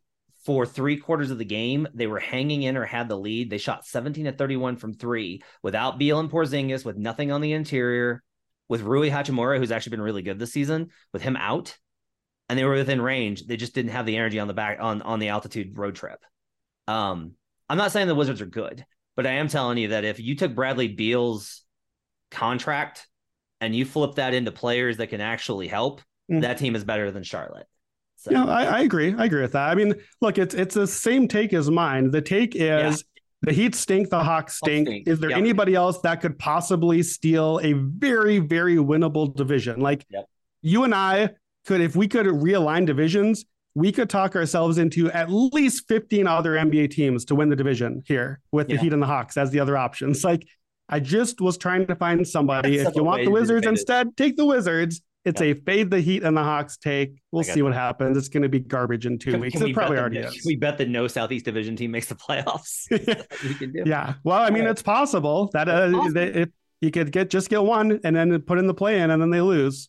for 0.46 0.66
three 0.66 0.98
quarters 0.98 1.32
of 1.32 1.38
the 1.38 1.46
game, 1.46 1.88
they 1.94 2.08
were 2.08 2.20
hanging 2.20 2.64
in 2.64 2.78
or 2.78 2.86
had 2.86 3.08
the 3.08 3.18
lead. 3.18 3.50
They 3.50 3.58
shot 3.58 3.86
17 3.86 4.26
to 4.26 4.32
31 4.32 4.78
from 4.78 4.94
three 4.94 5.42
without 5.62 5.98
Beal 5.98 6.20
and 6.20 6.30
Porzingis, 6.30 6.86
with 6.86 6.98
nothing 6.98 7.32
on 7.32 7.42
the 7.42 7.54
interior, 7.54 8.24
with 8.68 8.82
Rui 8.82 9.10
Hachimura, 9.10 9.58
who's 9.58 9.72
actually 9.72 9.92
been 9.92 10.02
really 10.02 10.22
good 10.22 10.40
this 10.40 10.54
season, 10.54 10.90
with 11.14 11.22
him 11.22 11.38
out. 11.38 11.78
And 12.50 12.60
they 12.60 12.66
were 12.66 12.74
within 12.74 13.02
range. 13.02 13.46
They 13.46 13.56
just 13.56 13.74
didn't 13.74 13.92
have 13.92 14.06
the 14.06 14.18
energy 14.18 14.40
on 14.40 14.48
the 14.48 14.54
back 14.54 14.80
on, 14.82 15.02
on 15.02 15.20
the 15.20 15.30
altitude 15.30 15.78
road 15.78 15.96
trip. 15.96 16.20
Um, 16.88 17.34
I'm 17.70 17.78
not 17.78 17.94
saying 17.94 18.08
the 18.08 18.16
Wizards 18.16 18.42
are 18.42 18.46
good. 18.46 18.86
But 19.16 19.28
I 19.28 19.34
am 19.34 19.48
telling 19.48 19.78
you 19.78 19.90
that 19.90 20.06
if 20.06 20.20
you 20.20 20.36
took 20.36 20.56
Bradley 20.56 20.88
Beal's 20.88 21.62
contract 22.32 23.08
and 23.62 23.76
you 23.76 23.86
flip 23.86 24.16
that 24.16 24.34
into 24.34 24.52
players 24.52 24.98
that 24.98 25.08
can 25.08 25.22
actually 25.22 25.68
help, 25.68 26.02
mm. 26.32 26.42
that 26.42 26.58
team 26.58 26.76
is 26.76 26.84
better 26.84 27.12
than 27.12 27.24
Charlotte. 27.24 27.68
So. 28.24 28.32
Yeah, 28.32 28.46
I, 28.46 28.64
I, 28.64 28.80
agree. 28.82 29.14
I 29.18 29.26
agree 29.26 29.42
with 29.42 29.52
that. 29.52 29.70
I 29.70 29.76
mean, 29.76 29.96
look, 30.22 30.38
it's 30.38 30.56
it's 30.56 30.76
the 30.76 30.88
same 30.88 31.28
take 31.28 31.52
as 31.52 31.70
mine. 31.70 32.10
The 32.10 32.22
take 32.22 32.56
is 32.56 32.62
yeah. 32.62 33.22
the 33.42 33.52
Heat 33.52 33.76
stink, 33.76 34.10
the 34.10 34.24
Hawks 34.24 34.56
stink. 34.56 34.88
stink. 34.88 35.08
Is 35.10 35.20
there 35.20 35.32
yep. 35.32 35.40
anybody 35.40 35.76
else 35.76 36.00
that 36.02 36.22
could 36.22 36.40
possibly 36.40 37.04
steal 37.04 37.60
a 37.62 37.74
very, 37.74 38.40
very 38.40 38.78
winnable 38.78 39.36
division? 39.36 39.82
Like 39.82 40.06
yep. 40.10 40.30
you 40.62 40.86
and 40.86 40.96
I 40.96 41.32
could, 41.66 41.82
if 41.82 41.98
we 41.98 42.08
could 42.08 42.26
realign 42.26 42.86
divisions, 42.86 43.44
we 43.76 43.92
could 43.92 44.10
talk 44.10 44.38
ourselves 44.38 44.78
into 44.78 45.12
at 45.12 45.30
least 45.30 45.90
15 45.90 46.26
other 46.26 46.54
NBA 46.54 46.92
teams 46.92 47.26
to 47.26 47.36
win 47.36 47.50
the 47.50 47.58
division 47.58 48.04
here 48.06 48.40
with 48.54 48.70
yeah. 48.70 48.78
the 48.78 48.84
Heat 48.84 48.94
and 48.94 49.02
the 49.02 49.08
Hawks 49.08 49.36
as 49.36 49.52
the 49.52 49.60
other 49.60 49.76
options. 49.76 50.24
Like 50.24 50.48
I 50.88 51.02
just 51.02 51.42
was 51.42 51.58
trying 51.58 51.88
to 51.88 51.96
find 51.98 52.26
somebody. 52.26 52.78
That's 52.78 52.92
if 52.92 52.96
you 52.96 53.04
want 53.04 53.26
the 53.26 53.32
Wizards 53.32 53.68
instead, 53.68 54.16
take 54.16 54.38
the 54.38 54.46
Wizards. 54.46 55.02
It's 55.26 55.40
yeah. 55.40 55.48
a 55.48 55.54
fade 55.54 55.90
the 55.90 56.02
Heat 56.02 56.24
and 56.24 56.36
the 56.36 56.44
Hawks 56.44 56.78
take. 56.78 57.22
We'll 57.32 57.44
see 57.44 57.54
that. 57.54 57.64
what 57.64 57.74
happens. 57.74 58.18
It's 58.18 58.28
going 58.28 58.44
to 58.44 58.50
be 58.50 58.60
garbage 58.60 59.06
in 59.06 59.18
two 59.18 59.32
can, 59.32 59.40
weeks. 59.40 59.58
Can 59.58 59.70
it 59.70 59.74
probably 59.74 59.98
already 59.98 60.18
is. 60.18 60.44
We 60.46 60.58
bet 60.58 60.78
that 60.80 60.90
no 60.90 61.08
Southeast 61.08 61.46
Division 61.46 61.76
team 61.76 61.92
makes 61.92 62.08
the 62.08 62.16
playoffs. 62.16 62.88
yeah. 63.86 64.16
Well, 64.24 64.42
I 64.42 64.50
mean, 64.50 64.66
it's 64.66 64.82
possible 64.82 65.50
that 65.54 65.70
uh, 65.70 65.92
it, 66.16 66.52
you 66.82 66.92
could 66.92 67.12
get 67.12 67.30
just 67.30 67.50
get 67.50 67.64
one 67.64 68.00
and 68.04 68.16
then 68.16 68.42
put 68.42 68.60
in 68.60 68.68
the 68.68 68.74
play 68.74 69.00
in 69.00 69.12
and 69.12 69.22
then 69.22 69.30
they 69.30 69.42
lose. 69.42 69.88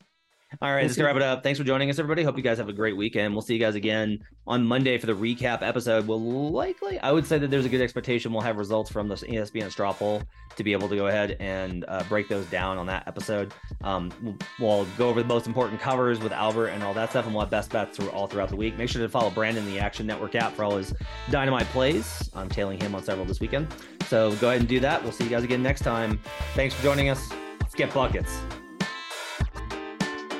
All 0.60 0.72
right, 0.72 0.82
let's 0.82 0.98
wrap 0.98 1.16
it 1.16 1.22
up. 1.22 1.42
Thanks 1.42 1.58
for 1.58 1.64
joining 1.64 1.90
us, 1.90 1.98
everybody. 1.98 2.22
Hope 2.22 2.36
you 2.36 2.42
guys 2.42 2.58
have 2.58 2.68
a 2.68 2.72
great 2.72 2.96
weekend. 2.96 3.34
We'll 3.34 3.42
see 3.42 3.54
you 3.54 3.60
guys 3.60 3.74
again 3.74 4.24
on 4.46 4.64
Monday 4.64 4.98
for 4.98 5.06
the 5.06 5.14
recap 5.14 5.62
episode. 5.62 6.06
We'll 6.06 6.52
likely, 6.52 6.98
I 7.00 7.12
would 7.12 7.26
say 7.26 7.38
that 7.38 7.50
there's 7.50 7.64
a 7.64 7.68
good 7.68 7.80
expectation 7.80 8.32
we'll 8.32 8.42
have 8.42 8.56
results 8.56 8.90
from 8.90 9.08
the 9.08 9.14
ESPN 9.14 9.70
straw 9.70 9.92
poll 9.92 10.22
to 10.56 10.64
be 10.64 10.72
able 10.72 10.88
to 10.88 10.96
go 10.96 11.06
ahead 11.06 11.36
and 11.40 11.84
uh, 11.88 12.04
break 12.08 12.28
those 12.28 12.46
down 12.46 12.78
on 12.78 12.86
that 12.86 13.08
episode. 13.08 13.52
Um, 13.82 14.12
we'll, 14.22 14.36
we'll, 14.60 14.86
go 14.96 15.08
over 15.08 15.22
the 15.22 15.28
most 15.28 15.46
important 15.46 15.80
covers 15.80 16.20
with 16.20 16.32
Albert 16.32 16.68
and 16.68 16.82
all 16.82 16.94
that 16.94 17.10
stuff, 17.10 17.24
and 17.24 17.34
we'll 17.34 17.42
have 17.42 17.50
best 17.50 17.70
bets 17.70 17.96
through 17.96 18.10
all 18.10 18.26
throughout 18.26 18.48
the 18.48 18.56
week. 18.56 18.76
Make 18.76 18.88
sure 18.88 19.02
to 19.02 19.08
follow 19.08 19.30
Brandon 19.30 19.64
the 19.66 19.80
Action 19.80 20.06
Network 20.06 20.34
app 20.34 20.52
for 20.52 20.64
all 20.64 20.76
his 20.76 20.94
dynamite 21.30 21.66
plays. 21.66 22.30
I'm 22.34 22.48
tailing 22.48 22.80
him 22.80 22.94
on 22.94 23.02
several 23.02 23.26
this 23.26 23.40
weekend. 23.40 23.68
So 24.08 24.34
go 24.36 24.48
ahead 24.48 24.60
and 24.60 24.68
do 24.68 24.80
that. 24.80 25.02
We'll 25.02 25.12
see 25.12 25.24
you 25.24 25.30
guys 25.30 25.42
again 25.42 25.62
next 25.62 25.80
time. 25.80 26.20
Thanks 26.54 26.74
for 26.74 26.82
joining 26.82 27.08
us. 27.08 27.30
Let's 27.60 27.74
get 27.74 27.92
buckets. 27.92 28.38